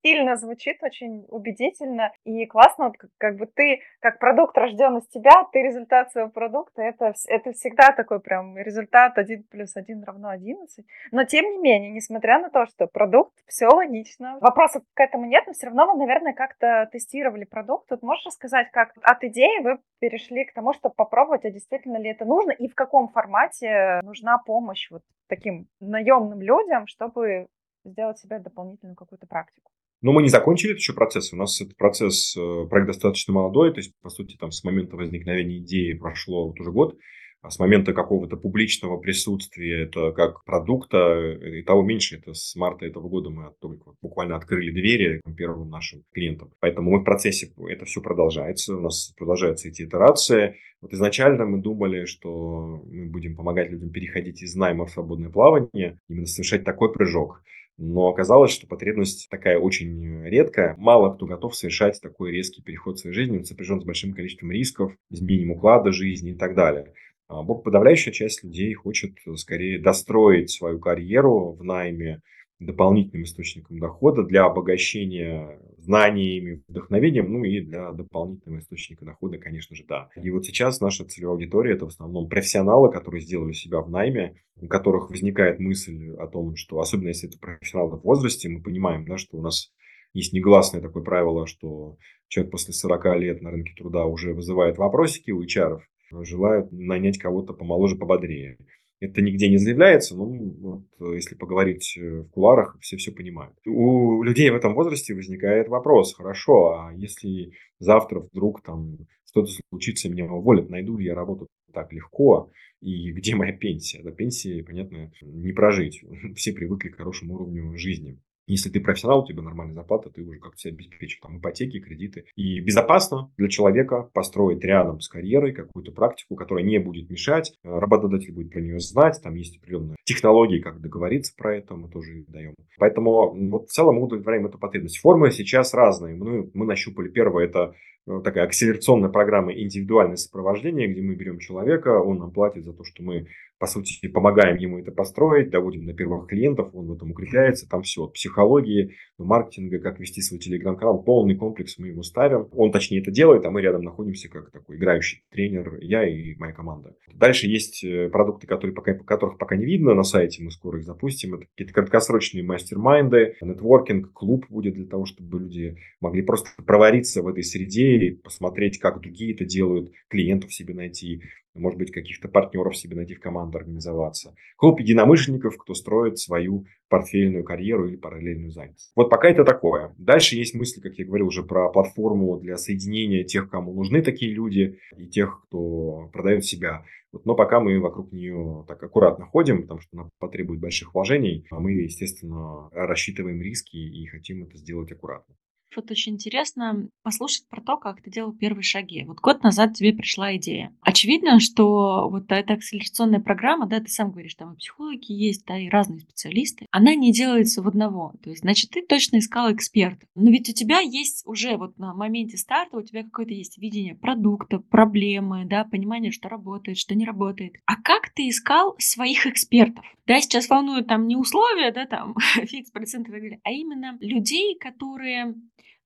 стильно 0.00 0.36
звучит, 0.36 0.82
очень 0.82 1.26
убедительно 1.28 2.12
и 2.24 2.46
классно, 2.46 2.86
вот, 2.86 2.96
как 3.18 3.36
бы 3.36 3.46
ты, 3.46 3.80
как 4.00 4.18
продукт 4.18 4.56
рожден 4.56 4.96
из 4.98 5.06
тебя, 5.08 5.46
ты 5.52 5.60
результат 5.62 6.10
своего 6.10 6.30
продукта, 6.30 6.82
это, 6.82 7.12
это 7.28 7.52
всегда 7.52 7.92
такой 7.92 8.20
прям 8.20 8.56
результат 8.56 9.18
1 9.18 9.44
плюс 9.44 9.76
1 9.76 10.02
равно 10.04 10.30
11. 10.30 10.84
Но 11.12 11.24
тем 11.24 11.50
не 11.50 11.58
менее, 11.58 11.90
несмотря 11.92 12.38
на 12.40 12.50
то, 12.50 12.66
что 12.66 12.86
продукт, 12.86 13.34
все 13.46 13.66
логично, 13.68 14.38
вопросов 14.40 14.82
к 14.94 15.00
этому 15.00 15.26
нет, 15.26 15.44
но 15.46 15.52
все 15.52 15.66
равно 15.66 15.92
вы, 15.92 15.98
наверное, 15.98 16.32
как-то 16.32 16.88
тестировали 16.90 17.44
продукт. 17.44 17.90
Вот 17.90 18.02
можешь 18.02 18.26
рассказать, 18.26 18.70
как 18.70 18.92
от 19.02 19.22
идеи 19.24 19.62
вы 19.62 19.78
перешли 19.98 20.44
к 20.44 20.54
тому, 20.54 20.72
чтобы 20.72 20.94
попробовать, 20.94 21.44
а 21.44 21.50
действительно 21.50 21.98
ли 21.98 22.10
это 22.10 22.24
нужно 22.24 22.52
и 22.52 22.68
в 22.68 22.74
каком 22.74 23.08
формате 23.08 24.00
нужна 24.02 24.38
помощь 24.38 24.90
вот 24.90 25.02
таким 25.28 25.68
наемным 25.80 26.40
людям, 26.40 26.86
чтобы 26.86 27.48
сделать 27.84 28.18
себе 28.18 28.38
дополнительную 28.38 28.96
какую-то 28.96 29.26
практику? 29.26 29.70
Но 30.02 30.12
мы 30.12 30.22
не 30.22 30.28
закончили 30.28 30.74
еще 30.74 30.94
процесс. 30.94 31.32
У 31.32 31.36
нас 31.36 31.60
этот 31.60 31.76
процесс, 31.76 32.34
э, 32.36 32.66
проект 32.68 32.88
достаточно 32.88 33.34
молодой, 33.34 33.72
то 33.72 33.80
есть, 33.80 33.92
по 34.00 34.08
сути, 34.08 34.36
там 34.36 34.50
с 34.50 34.64
момента 34.64 34.96
возникновения 34.96 35.58
идеи 35.58 35.92
прошло 35.92 36.48
вот 36.48 36.58
уже 36.58 36.72
год. 36.72 36.96
А 37.42 37.48
с 37.48 37.58
момента 37.58 37.94
какого-то 37.94 38.36
публичного 38.36 38.98
присутствия, 38.98 39.84
это 39.84 40.12
как 40.12 40.44
продукта, 40.44 40.98
э, 40.98 41.60
и 41.60 41.62
того 41.62 41.82
меньше, 41.82 42.16
это 42.16 42.34
с 42.34 42.54
марта 42.54 42.84
этого 42.84 43.08
года 43.08 43.30
мы 43.30 43.50
только 43.60 43.92
буквально 44.02 44.36
открыли 44.36 44.70
двери 44.70 45.22
первым 45.36 45.70
нашим 45.70 46.04
клиентам. 46.12 46.52
Поэтому 46.60 46.90
мы 46.90 47.00
в 47.00 47.04
процессе, 47.04 47.50
это 47.68 47.86
все 47.86 48.02
продолжается, 48.02 48.76
у 48.76 48.80
нас 48.80 49.14
продолжаются 49.16 49.68
эти 49.68 49.82
итерации. 49.82 50.56
Вот 50.82 50.92
изначально 50.92 51.46
мы 51.46 51.62
думали, 51.62 52.04
что 52.04 52.82
мы 52.86 53.06
будем 53.06 53.36
помогать 53.36 53.70
людям 53.70 53.90
переходить 53.90 54.42
из 54.42 54.54
найма 54.54 54.84
в 54.84 54.90
свободное 54.90 55.30
плавание, 55.30 55.98
именно 56.08 56.26
совершать 56.26 56.64
такой 56.64 56.92
прыжок. 56.92 57.42
Но 57.82 58.08
оказалось, 58.08 58.50
что 58.50 58.66
потребность 58.66 59.30
такая 59.30 59.58
очень 59.58 60.22
редкая. 60.26 60.74
Мало 60.76 61.14
кто 61.14 61.24
готов 61.24 61.56
совершать 61.56 61.98
такой 62.02 62.30
резкий 62.30 62.62
переход 62.62 62.98
в 62.98 63.00
своей 63.00 63.14
жизни. 63.14 63.38
Он 63.38 63.44
сопряжен 63.44 63.80
с 63.80 63.84
большим 63.84 64.12
количеством 64.12 64.52
рисков, 64.52 64.92
изменением 65.08 65.52
уклада 65.52 65.90
жизни 65.90 66.32
и 66.32 66.34
так 66.34 66.54
далее. 66.54 66.92
А 67.28 67.42
подавляющая 67.42 68.12
часть 68.12 68.44
людей 68.44 68.74
хочет 68.74 69.12
скорее 69.36 69.80
достроить 69.80 70.50
свою 70.50 70.78
карьеру 70.78 71.52
в 71.52 71.64
найме, 71.64 72.20
дополнительным 72.60 73.24
источником 73.24 73.78
дохода 73.78 74.22
для 74.22 74.44
обогащения 74.44 75.58
знаниями, 75.78 76.62
вдохновением, 76.68 77.32
ну 77.32 77.42
и 77.42 77.60
для 77.60 77.90
дополнительного 77.92 78.60
источника 78.60 79.04
дохода, 79.04 79.38
конечно 79.38 79.74
же, 79.74 79.84
да. 79.88 80.10
И 80.14 80.30
вот 80.30 80.44
сейчас 80.44 80.80
наша 80.80 81.04
целевая 81.06 81.34
аудитория– 81.34 81.72
это 81.74 81.86
в 81.86 81.88
основном 81.88 82.28
профессионалы, 82.28 82.92
которые 82.92 83.22
сделали 83.22 83.52
себя 83.52 83.80
в 83.80 83.90
найме, 83.90 84.36
у 84.60 84.66
которых 84.66 85.10
возникает 85.10 85.58
мысль 85.58 86.10
о 86.18 86.26
том, 86.26 86.54
что, 86.56 86.80
особенно 86.80 87.08
если 87.08 87.28
это 87.28 87.38
профессионалы 87.38 87.96
в 87.96 88.02
возрасте, 88.02 88.50
мы 88.50 88.62
понимаем, 88.62 89.06
да, 89.06 89.16
что 89.16 89.38
у 89.38 89.42
нас 89.42 89.72
есть 90.12 90.32
негласное 90.34 90.82
такое 90.82 91.02
правило, 91.02 91.46
что 91.46 91.96
человек 92.28 92.52
после 92.52 92.74
40 92.74 93.16
лет 93.16 93.42
на 93.42 93.50
рынке 93.50 93.72
труда 93.76 94.04
уже 94.04 94.34
вызывает 94.34 94.76
вопросики 94.76 95.30
у 95.30 95.42
HR, 95.42 95.80
желают 96.22 96.72
нанять 96.72 97.18
кого-то 97.18 97.54
помоложе, 97.54 97.96
пободрее. 97.96 98.58
Это 99.00 99.22
нигде 99.22 99.48
не 99.48 99.56
заявляется, 99.56 100.14
но 100.14 100.26
вот, 100.26 100.84
э, 101.00 101.14
если 101.14 101.34
поговорить 101.34 101.96
э, 101.96 102.20
в 102.20 102.28
куларах, 102.28 102.78
все 102.80 102.98
все 102.98 103.12
понимают. 103.12 103.56
У 103.64 104.22
людей 104.22 104.50
в 104.50 104.54
этом 104.54 104.74
возрасте 104.74 105.14
возникает 105.14 105.68
вопрос, 105.68 106.14
хорошо, 106.14 106.74
а 106.74 106.92
если 106.94 107.52
завтра 107.78 108.20
вдруг 108.20 108.62
там 108.62 108.98
что-то 109.24 109.50
случится, 109.70 110.10
меня 110.10 110.30
уволят, 110.30 110.68
найду 110.68 110.98
ли 110.98 111.06
я 111.06 111.14
работу 111.14 111.48
так 111.72 111.92
легко, 111.92 112.50
и 112.80 113.12
где 113.12 113.34
моя 113.34 113.52
пенсия? 113.52 114.02
До 114.02 114.10
пенсии, 114.10 114.62
понятно, 114.62 115.10
не 115.22 115.52
прожить. 115.52 116.02
Все 116.36 116.52
привыкли 116.52 116.88
к 116.88 116.96
хорошему 116.96 117.34
уровню 117.34 117.76
жизни. 117.78 118.18
Если 118.50 118.68
ты 118.68 118.80
профессионал, 118.80 119.22
у 119.22 119.26
тебя 119.26 119.42
нормальная 119.42 119.76
зарплата, 119.76 120.10
ты 120.10 120.22
уже 120.22 120.40
как-то 120.40 120.58
себя 120.58 120.74
обеспечил, 120.74 121.20
там, 121.22 121.38
ипотеки, 121.38 121.78
кредиты. 121.78 122.24
И 122.34 122.58
безопасно 122.58 123.30
для 123.36 123.48
человека 123.48 124.10
построить 124.12 124.64
рядом 124.64 125.00
с 125.00 125.08
карьерой 125.08 125.52
какую-то 125.52 125.92
практику, 125.92 126.34
которая 126.34 126.64
не 126.64 126.78
будет 126.78 127.08
мешать. 127.10 127.52
Э, 127.62 127.78
работодатель 127.78 128.32
будет 128.32 128.50
про 128.50 128.60
нее 128.60 128.80
знать, 128.80 129.20
там 129.22 129.36
есть 129.36 129.56
определенные 129.58 129.96
технологии, 130.02 130.58
как 130.58 130.80
договориться 130.80 131.32
про 131.36 131.58
это, 131.58 131.76
мы 131.76 131.88
тоже 131.88 132.24
даем. 132.26 132.56
Поэтому 132.78 133.32
вот 133.50 133.68
в 133.68 133.72
целом 133.72 133.96
мы 133.96 134.02
удовлетворяем 134.02 134.46
эту 134.46 134.58
потребность. 134.58 134.98
Формы 134.98 135.30
сейчас 135.30 135.72
разные. 135.72 136.16
Мы, 136.16 136.50
мы 136.52 136.66
нащупали 136.66 137.08
первое, 137.08 137.44
это 137.44 137.76
э, 138.08 138.20
такая 138.24 138.46
акселерационная 138.46 139.10
программа 139.10 139.52
индивидуальное 139.52 140.16
сопровождение, 140.16 140.88
где 140.88 141.02
мы 141.02 141.14
берем 141.14 141.38
человека, 141.38 142.00
он 142.00 142.18
нам 142.18 142.32
платит 142.32 142.64
за 142.64 142.72
то, 142.72 142.82
что 142.82 143.04
мы 143.04 143.28
по 143.60 143.66
сути, 143.66 144.08
помогаем 144.08 144.56
ему 144.56 144.78
это 144.78 144.90
построить, 144.90 145.50
доводим 145.50 145.84
до 145.84 145.92
первых 145.92 146.26
клиентов, 146.28 146.70
он 146.72 146.86
в 146.86 146.92
этом 146.94 147.10
укрепляется, 147.10 147.68
там 147.68 147.82
все 147.82 148.04
от 148.04 148.14
психологии, 148.14 148.96
маркетинга, 149.18 149.78
как 149.80 150.00
вести 150.00 150.22
свой 150.22 150.40
телеграм-канал, 150.40 151.02
полный 151.02 151.36
комплекс 151.36 151.76
мы 151.76 151.88
ему 151.88 152.02
ставим. 152.02 152.48
Он 152.52 152.72
точнее 152.72 153.02
это 153.02 153.10
делает, 153.10 153.44
а 153.44 153.50
мы 153.50 153.60
рядом 153.60 153.82
находимся 153.82 154.30
как 154.30 154.50
такой 154.50 154.78
играющий 154.78 155.24
тренер, 155.30 155.76
я 155.82 156.08
и 156.08 156.34
моя 156.36 156.54
команда. 156.54 156.96
Дальше 157.12 157.48
есть 157.48 157.84
э, 157.84 158.08
продукты, 158.08 158.46
которые 158.46 158.74
пока, 158.74 158.94
которых 158.94 159.36
пока 159.36 159.56
не 159.56 159.66
видно 159.66 159.92
на 159.92 160.04
сайте, 160.04 160.42
мы 160.42 160.50
скоро 160.50 160.78
их 160.78 160.86
запустим. 160.86 161.34
Это 161.34 161.44
какие-то 161.44 161.74
краткосрочные 161.74 162.42
мастер-майнды, 162.42 163.36
нетворкинг, 163.42 164.14
клуб 164.14 164.46
будет 164.48 164.72
для 164.72 164.86
того, 164.86 165.04
чтобы 165.04 165.38
люди 165.38 165.76
могли 166.00 166.22
просто 166.22 166.48
провариться 166.64 167.22
в 167.22 167.28
этой 167.28 167.42
среде 167.42 167.98
и 167.98 168.10
посмотреть, 168.12 168.78
как 168.78 169.02
другие 169.02 169.34
это 169.34 169.44
делают, 169.44 169.92
клиентов 170.08 170.54
себе 170.54 170.72
найти, 170.72 171.20
может 171.54 171.78
быть, 171.78 171.90
каких-то 171.90 172.28
партнеров 172.28 172.76
себе 172.76 172.96
найти 172.96 173.14
в 173.14 173.20
команду, 173.20 173.58
организоваться. 173.58 174.34
Клуб 174.56 174.80
единомышленников, 174.80 175.56
кто 175.58 175.74
строит 175.74 176.18
свою 176.18 176.66
портфельную 176.88 177.44
карьеру 177.44 177.88
или 177.88 177.96
параллельную 177.96 178.50
занятость. 178.50 178.92
Вот 178.96 179.10
пока 179.10 179.28
это 179.28 179.44
такое. 179.44 179.94
Дальше 179.98 180.36
есть 180.36 180.54
мысли, 180.54 180.80
как 180.80 180.94
я 180.94 181.06
говорил 181.06 181.28
уже, 181.28 181.42
про 181.42 181.70
платформу 181.70 182.38
для 182.38 182.56
соединения 182.56 183.24
тех, 183.24 183.48
кому 183.48 183.72
нужны 183.74 184.02
такие 184.02 184.32
люди, 184.32 184.78
и 184.96 185.06
тех, 185.06 185.42
кто 185.46 186.08
продает 186.12 186.44
себя. 186.44 186.84
Вот, 187.12 187.26
но 187.26 187.34
пока 187.34 187.60
мы 187.60 187.80
вокруг 187.80 188.12
нее 188.12 188.64
так 188.68 188.82
аккуратно 188.82 189.26
ходим, 189.26 189.62
потому 189.62 189.80
что 189.80 189.88
она 189.92 190.10
потребует 190.18 190.60
больших 190.60 190.94
вложений, 190.94 191.46
а 191.50 191.58
мы, 191.58 191.72
естественно, 191.72 192.68
рассчитываем 192.72 193.40
риски 193.40 193.76
и 193.76 194.06
хотим 194.06 194.44
это 194.44 194.56
сделать 194.56 194.92
аккуратно. 194.92 195.34
Вот 195.76 195.90
очень 195.90 196.14
интересно 196.14 196.88
послушать 197.02 197.48
про 197.48 197.60
то, 197.60 197.76
как 197.76 198.02
ты 198.02 198.10
делал 198.10 198.32
первые 198.32 198.62
шаги. 198.62 199.04
Вот 199.04 199.20
год 199.20 199.42
назад 199.42 199.74
тебе 199.74 199.92
пришла 199.92 200.36
идея. 200.36 200.74
Очевидно, 200.80 201.38
что 201.38 202.08
вот 202.10 202.30
эта 202.30 202.54
акселерационная 202.54 203.20
программа, 203.20 203.66
да, 203.66 203.80
ты 203.80 203.88
сам 203.88 204.10
говоришь, 204.10 204.34
там 204.34 204.54
и 204.54 204.56
психологи 204.56 205.12
есть, 205.12 205.44
да, 205.46 205.58
и 205.58 205.68
разные 205.68 206.00
специалисты, 206.00 206.66
она 206.70 206.94
не 206.94 207.12
делается 207.12 207.62
в 207.62 207.68
одного. 207.68 208.14
То 208.22 208.30
есть, 208.30 208.42
значит, 208.42 208.70
ты 208.70 208.82
точно 208.84 209.18
искал 209.18 209.52
эксперта. 209.52 210.06
Но 210.14 210.30
ведь 210.30 210.48
у 210.48 210.52
тебя 210.52 210.80
есть 210.80 211.26
уже 211.26 211.56
вот 211.56 211.78
на 211.78 211.94
моменте 211.94 212.36
старта, 212.36 212.76
у 212.76 212.82
тебя 212.82 213.04
какое-то 213.04 213.32
есть 213.32 213.58
видение 213.58 213.94
продукта, 213.94 214.58
проблемы, 214.58 215.44
да, 215.44 215.64
понимание, 215.64 216.10
что 216.10 216.28
работает, 216.28 216.78
что 216.78 216.94
не 216.94 217.04
работает. 217.04 217.54
А 217.66 217.76
как 217.76 218.10
ты 218.10 218.28
искал 218.28 218.74
своих 218.78 219.26
экспертов? 219.26 219.84
Да, 220.06 220.20
сейчас 220.20 220.48
волнуют 220.48 220.88
там 220.88 221.06
не 221.06 221.14
условия, 221.14 221.70
да, 221.70 221.86
там 221.86 222.16
фикс 222.34 222.70
процентов 222.70 223.14
а 223.44 223.50
именно 223.50 223.96
людей, 224.00 224.56
которые 224.58 225.34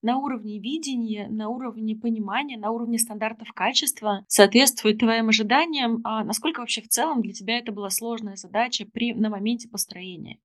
на 0.05 0.19
уровне 0.19 0.61
видения, 0.61 1.27
на 1.29 1.49
уровне 1.49 1.97
понимания, 1.97 2.59
на 2.59 2.71
уровне 2.71 2.99
стандартов 2.99 3.49
качества 3.55 4.23
соответствует 4.29 4.99
твоим 4.99 5.31
ожиданиям. 5.31 6.03
А 6.05 6.23
насколько 6.25 6.61
вообще 6.61 6.83
в 6.83 6.89
целом 6.89 7.23
для 7.23 7.33
тебя 7.33 7.59
это 7.59 7.73
была 7.73 7.89
сложная 7.89 8.37
задача 8.37 8.85
при, 8.85 9.15
на 9.15 9.31
моменте 9.31 9.67
построения? 9.69 10.39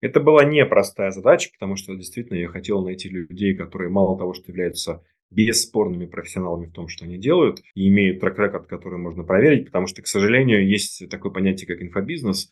Это 0.00 0.20
была 0.20 0.44
непростая 0.44 1.10
задача, 1.10 1.50
потому 1.52 1.74
что 1.74 1.96
действительно 1.96 2.38
я 2.38 2.48
хотел 2.48 2.82
найти 2.82 3.08
людей, 3.08 3.54
которые 3.56 3.90
мало 3.90 4.16
того, 4.16 4.32
что 4.32 4.52
являются 4.52 5.02
бесспорными 5.30 6.06
профессионалами 6.06 6.66
в 6.66 6.72
том, 6.72 6.86
что 6.86 7.04
они 7.04 7.18
делают, 7.18 7.60
и 7.74 7.88
имеют 7.88 8.20
трек-рекорд, 8.20 8.68
который 8.68 8.98
можно 8.98 9.24
проверить, 9.24 9.66
потому 9.66 9.88
что, 9.88 10.02
к 10.02 10.06
сожалению, 10.06 10.66
есть 10.66 11.08
такое 11.10 11.32
понятие, 11.32 11.66
как 11.66 11.82
инфобизнес, 11.82 12.50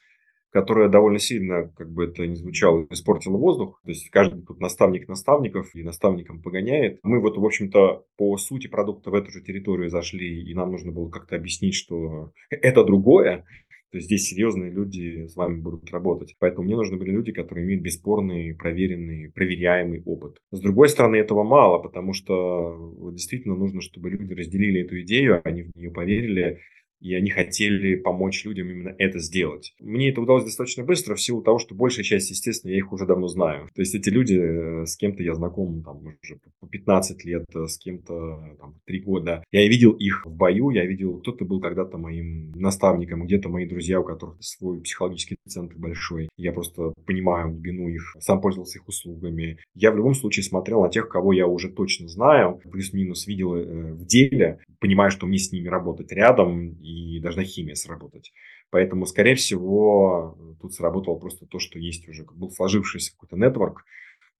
которая 0.50 0.88
довольно 0.88 1.18
сильно, 1.18 1.72
как 1.76 1.90
бы 1.90 2.04
это 2.04 2.26
ни 2.26 2.34
звучало, 2.34 2.86
испортила 2.90 3.36
воздух. 3.36 3.80
То 3.84 3.90
есть 3.90 4.08
каждый 4.10 4.42
тут 4.42 4.60
наставник 4.60 5.08
наставников 5.08 5.74
и 5.74 5.82
наставникам 5.82 6.42
погоняет. 6.42 7.00
Мы 7.02 7.20
вот, 7.20 7.36
в 7.36 7.44
общем-то, 7.44 8.04
по 8.16 8.36
сути 8.36 8.66
продукта 8.66 9.10
в 9.10 9.14
эту 9.14 9.30
же 9.30 9.42
территорию 9.42 9.90
зашли, 9.90 10.42
и 10.42 10.54
нам 10.54 10.70
нужно 10.72 10.92
было 10.92 11.10
как-то 11.10 11.36
объяснить, 11.36 11.74
что 11.74 12.32
это 12.50 12.84
другое, 12.84 13.44
то 13.90 13.96
есть 13.96 14.06
здесь 14.06 14.28
серьезные 14.28 14.70
люди 14.70 15.26
с 15.28 15.36
вами 15.36 15.60
будут 15.60 15.90
работать. 15.90 16.36
Поэтому 16.38 16.64
мне 16.64 16.76
нужны 16.76 16.98
были 16.98 17.10
люди, 17.10 17.32
которые 17.32 17.64
имеют 17.64 17.82
бесспорный, 17.82 18.54
проверенный, 18.54 19.30
проверяемый 19.30 20.02
опыт. 20.04 20.36
С 20.50 20.60
другой 20.60 20.90
стороны, 20.90 21.16
этого 21.16 21.42
мало, 21.42 21.78
потому 21.78 22.12
что 22.12 23.10
действительно 23.12 23.54
нужно, 23.54 23.80
чтобы 23.80 24.10
люди 24.10 24.34
разделили 24.34 24.82
эту 24.82 25.00
идею, 25.00 25.40
они 25.42 25.62
в 25.62 25.74
нее 25.74 25.90
поверили, 25.90 26.60
и 27.00 27.14
они 27.14 27.30
хотели 27.30 27.96
помочь 27.96 28.44
людям 28.44 28.70
именно 28.70 28.94
это 28.98 29.18
сделать. 29.18 29.74
Мне 29.80 30.10
это 30.10 30.20
удалось 30.20 30.44
достаточно 30.44 30.84
быстро 30.84 31.14
в 31.14 31.20
силу 31.20 31.42
того, 31.42 31.58
что 31.58 31.74
большая 31.74 32.04
часть, 32.04 32.30
естественно, 32.30 32.70
я 32.70 32.78
их 32.78 32.92
уже 32.92 33.06
давно 33.06 33.28
знаю. 33.28 33.68
То 33.74 33.82
есть 33.82 33.94
эти 33.94 34.08
люди, 34.08 34.34
э, 34.34 34.86
с 34.86 34.96
кем-то 34.96 35.22
я 35.22 35.34
знаком 35.34 35.82
там 35.82 35.98
уже 36.22 36.38
по 36.60 36.66
15 36.66 37.24
лет, 37.24 37.44
э, 37.54 37.66
с 37.66 37.78
кем-то 37.78 38.56
там 38.58 38.74
3 38.86 39.00
года. 39.00 39.44
Я 39.52 39.66
видел 39.68 39.92
их 39.92 40.26
в 40.26 40.34
бою, 40.34 40.70
я 40.70 40.84
видел, 40.84 41.18
кто-то 41.18 41.44
был 41.44 41.60
когда-то 41.60 41.98
моим 41.98 42.52
наставником, 42.52 43.24
где-то 43.24 43.48
мои 43.48 43.66
друзья, 43.66 44.00
у 44.00 44.04
которых 44.04 44.36
свой 44.40 44.80
психологический 44.80 45.36
центр 45.46 45.76
большой. 45.76 46.28
Я 46.36 46.52
просто 46.52 46.92
понимаю 47.06 47.50
глубину 47.50 47.88
их, 47.88 48.16
сам 48.20 48.40
пользовался 48.40 48.78
их 48.78 48.88
услугами. 48.88 49.58
Я 49.74 49.92
в 49.92 49.96
любом 49.96 50.14
случае 50.14 50.44
смотрел 50.44 50.82
на 50.82 50.88
тех, 50.88 51.08
кого 51.08 51.32
я 51.32 51.46
уже 51.46 51.68
точно 51.68 52.08
знаю, 52.08 52.60
плюс-минус 52.70 53.26
видел 53.26 53.54
э, 53.54 53.92
в 53.92 54.04
деле, 54.06 54.58
понимаю, 54.80 55.10
что 55.10 55.26
мне 55.26 55.38
с 55.38 55.52
ними 55.52 55.68
работать 55.68 56.12
рядом, 56.12 56.76
и 56.88 57.20
должна 57.20 57.44
химия 57.44 57.74
сработать. 57.74 58.32
Поэтому, 58.70 59.06
скорее 59.06 59.34
всего, 59.34 60.36
тут 60.60 60.74
сработало 60.74 61.16
просто 61.16 61.46
то, 61.46 61.58
что 61.58 61.78
есть 61.78 62.08
уже, 62.08 62.24
был 62.24 62.50
сложившийся 62.50 63.12
какой-то 63.12 63.36
нетворк. 63.36 63.84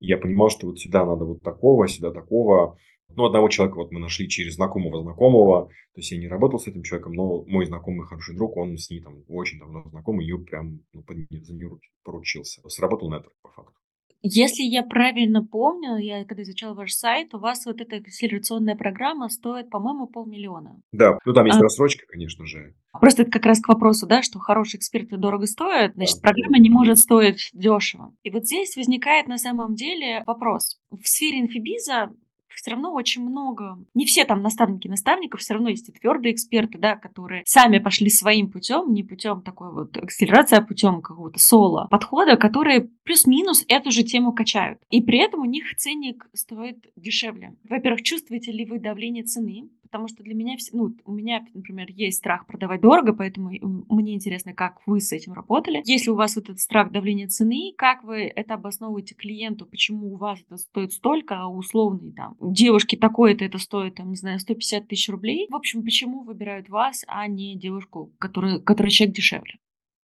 Я 0.01 0.17
понимал, 0.17 0.49
что 0.49 0.67
вот 0.67 0.79
сюда 0.79 1.05
надо 1.05 1.25
вот 1.25 1.43
такого, 1.43 1.89
сюда 1.89 2.11
такого. 2.13 2.79
Ну, 3.15 3.25
одного 3.25 3.49
человека 3.49 3.77
вот 3.77 3.91
мы 3.91 4.01
нашли 4.01 4.29
через 4.29 4.55
знакомого 4.55 5.03
знакомого. 5.03 5.69
То 5.95 6.01
есть 6.01 6.13
я 6.13 6.19
не 6.19 6.29
работал 6.29 6.59
с 6.59 6.67
этим 6.67 6.83
человеком, 6.83 7.15
но 7.15 7.43
мой 7.45 7.67
знакомый 7.67 8.07
хороший 8.07 8.37
друг, 8.37 8.57
он 8.57 8.77
с 8.77 8.91
ней 8.91 9.01
там 9.01 9.25
очень 9.29 9.59
давно 9.59 9.83
знакомый, 9.89 10.25
ее 10.25 10.39
прям 10.39 10.81
ну, 10.93 11.05
за 11.43 11.55
нее 11.55 11.79
поручился. 12.05 12.67
Сработал 12.69 13.11
нетворк 13.11 13.35
по 13.43 13.51
факту. 13.51 13.81
Если 14.23 14.63
я 14.63 14.83
правильно 14.83 15.45
помню, 15.45 15.97
я 15.97 16.25
когда 16.25 16.43
изучала 16.43 16.75
ваш 16.75 16.93
сайт, 16.93 17.35
у 17.35 17.39
вас 17.39 17.65
вот 17.67 17.81
эта 17.81 17.97
акселерационная 17.97 18.75
программа 18.75 19.29
стоит, 19.29 19.71
по-моему, 19.71 20.07
полмиллиона. 20.07 20.81
Да, 20.93 21.19
ну 21.25 21.33
там 21.33 21.47
есть 21.47 21.59
а, 21.59 21.63
рассрочка, 21.63 22.05
конечно 22.07 22.45
же. 22.45 22.75
Просто 23.01 23.23
это 23.23 23.31
как 23.31 23.47
раз 23.47 23.61
к 23.61 23.69
вопросу, 23.69 24.07
да, 24.07 24.23
что 24.23 24.39
хорошие 24.41 24.79
эксперты 24.79 25.17
дорого 25.17 25.47
стоят, 25.47 25.95
значит, 25.95 26.17
да. 26.17 26.31
программа 26.31 26.59
не 26.59 26.71
может 26.71 26.99
стоить 26.99 27.51
дешево. 27.53 28.13
И 28.23 28.31
вот 28.31 28.45
здесь 28.45 28.77
возникает 28.77 29.29
на 29.29 29.39
самом 29.39 29.75
деле 29.75 30.25
вопрос. 30.27 30.79
В 30.91 31.07
сфере 31.07 31.41
инфибиза 31.41 32.11
все 32.59 32.73
равно 32.73 32.93
очень 32.93 33.23
много. 33.23 33.79
Не 33.95 34.05
все 34.05 34.25
там 34.25 34.43
наставники 34.43 34.89
наставников, 34.89 35.41
все 35.41 35.55
равно 35.55 35.69
есть 35.69 35.89
и 35.89 35.93
твердые 35.93 36.35
эксперты, 36.35 36.77
да, 36.79 36.97
которые 36.97 37.43
сами 37.47 37.79
пошли 37.79 38.11
своим 38.11 38.51
путем, 38.51 38.93
не 38.93 39.05
путем 39.05 39.43
такой 39.43 39.73
вот 39.73 39.97
акселерации, 39.97 40.57
а 40.57 40.63
путем 40.63 41.01
какого-то 41.01 41.39
соло 41.39 41.87
подхода, 41.89 42.37
которые 42.37 42.91
плюс-минус 43.05 43.65
эту 43.69 43.93
же 43.93 44.03
тему 44.03 44.33
качают. 44.33 44.81
И 44.91 45.01
при 45.01 45.19
этом 45.19 45.41
у 45.41 45.45
них 45.45 45.75
ценник 45.77 46.29
стоит 46.35 46.87
дешевле. 46.97 47.55
Во-первых, 47.69 48.03
чувствуете 48.03 48.51
ли 48.51 48.65
вы 48.65 48.81
давление 48.81 49.23
цены? 49.23 49.69
потому 49.89 50.09
что 50.09 50.23
для 50.23 50.35
меня, 50.35 50.57
ну, 50.73 50.95
у 51.05 51.13
меня, 51.13 51.45
например, 51.55 51.87
есть 51.91 52.19
страх 52.19 52.47
продавать 52.47 52.81
дорого, 52.81 53.15
поэтому 53.15 53.51
мне 53.89 54.15
интересно, 54.15 54.53
как 54.53 54.81
вы 54.87 55.01
с 55.01 55.13
этим 55.13 55.33
работали. 55.33 55.83
Если 55.85 56.11
у 56.11 56.15
вас 56.15 56.37
вот 56.37 56.45
этот 56.45 56.61
страх 56.61 56.93
давления 56.93 57.27
цены, 57.27 57.73
как 57.77 58.05
вы 58.05 58.25
это 58.25 58.55
обосновываете 58.55 59.15
клиенту, 59.15 59.67
почему 59.67 60.13
у 60.13 60.17
вас 60.17 60.41
это 60.47 60.59
стоит 60.59 60.93
столько, 60.93 61.41
а 61.41 61.49
условный 61.49 62.13
там 62.13 62.37
девушке 62.53 62.97
такое-то 62.97 63.45
это 63.45 63.59
стоит, 63.59 63.97
там, 63.97 64.11
не 64.11 64.17
знаю, 64.17 64.39
150 64.39 64.89
тысяч 64.89 65.09
рублей. 65.09 65.47
В 65.51 65.57
общем, 65.57 65.83
почему 65.83 66.25
выбирают 66.25 66.69
вас, 66.69 67.05
а 67.07 67.27
не 67.27 67.59
девушку, 67.59 68.13
которая, 68.19 68.59
которая 68.59 68.91
человек 68.91 69.17
дешевле? 69.17 69.59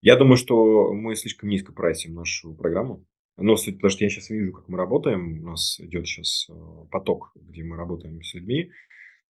Я 0.01 0.15
думаю, 0.15 0.37
что 0.37 0.93
мы 0.93 1.15
слишком 1.15 1.49
низко 1.49 1.73
прайсим 1.73 2.13
нашу 2.13 2.53
программу. 2.53 3.05
Но 3.37 3.55
суть, 3.55 3.75
потому 3.75 3.91
что 3.91 4.03
я 4.03 4.09
сейчас 4.09 4.29
вижу, 4.29 4.51
как 4.51 4.67
мы 4.67 4.77
работаем. 4.77 5.41
У 5.41 5.45
нас 5.51 5.79
идет 5.79 6.07
сейчас 6.07 6.47
э, 6.49 6.53
поток, 6.91 7.31
где 7.35 7.63
мы 7.63 7.77
работаем 7.77 8.21
с 8.21 8.33
людьми. 8.33 8.69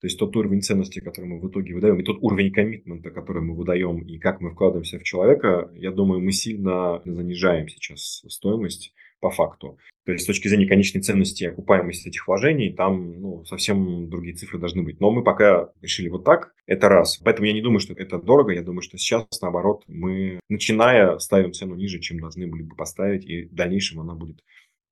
То 0.01 0.07
есть 0.07 0.17
тот 0.17 0.35
уровень 0.35 0.61
ценности, 0.61 0.99
который 0.99 1.25
мы 1.25 1.39
в 1.39 1.49
итоге 1.49 1.75
выдаем, 1.75 1.99
и 1.99 2.03
тот 2.03 2.17
уровень 2.21 2.53
коммитмента, 2.53 3.11
который 3.11 3.41
мы 3.41 3.55
выдаем, 3.55 3.99
и 4.01 4.17
как 4.17 4.39
мы 4.39 4.51
вкладываемся 4.51 4.97
в 4.97 5.03
человека, 5.03 5.69
я 5.75 5.91
думаю, 5.91 6.21
мы 6.21 6.31
сильно 6.31 7.01
занижаем 7.03 7.67
сейчас 7.67 8.23
стоимость 8.27 8.93
по 9.19 9.29
факту. 9.29 9.77
То 10.05 10.13
есть 10.13 10.23
с 10.23 10.27
точки 10.27 10.47
зрения 10.47 10.67
конечной 10.67 11.01
ценности 11.01 11.43
окупаемости 11.43 12.07
этих 12.07 12.27
вложений, 12.27 12.73
там 12.73 13.19
ну, 13.19 13.45
совсем 13.45 14.09
другие 14.09 14.35
цифры 14.35 14.59
должны 14.59 14.81
быть. 14.81 14.99
Но 14.99 15.11
мы 15.11 15.23
пока 15.23 15.69
решили 15.81 16.09
вот 16.09 16.23
так, 16.23 16.53
это 16.65 16.89
раз. 16.89 17.17
Поэтому 17.17 17.47
я 17.47 17.53
не 17.53 17.61
думаю, 17.61 17.79
что 17.79 17.93
это 17.93 18.17
дорого, 18.17 18.53
я 18.53 18.63
думаю, 18.63 18.81
что 18.81 18.97
сейчас, 18.97 19.27
наоборот, 19.41 19.83
мы, 19.87 20.39
начиная, 20.49 21.17
ставим 21.19 21.53
цену 21.53 21.75
ниже, 21.75 21.99
чем 21.99 22.19
должны 22.19 22.47
были 22.47 22.63
бы 22.63 22.75
поставить, 22.75 23.25
и 23.25 23.43
в 23.43 23.53
дальнейшем 23.53 23.99
она 23.99 24.15
будет 24.15 24.41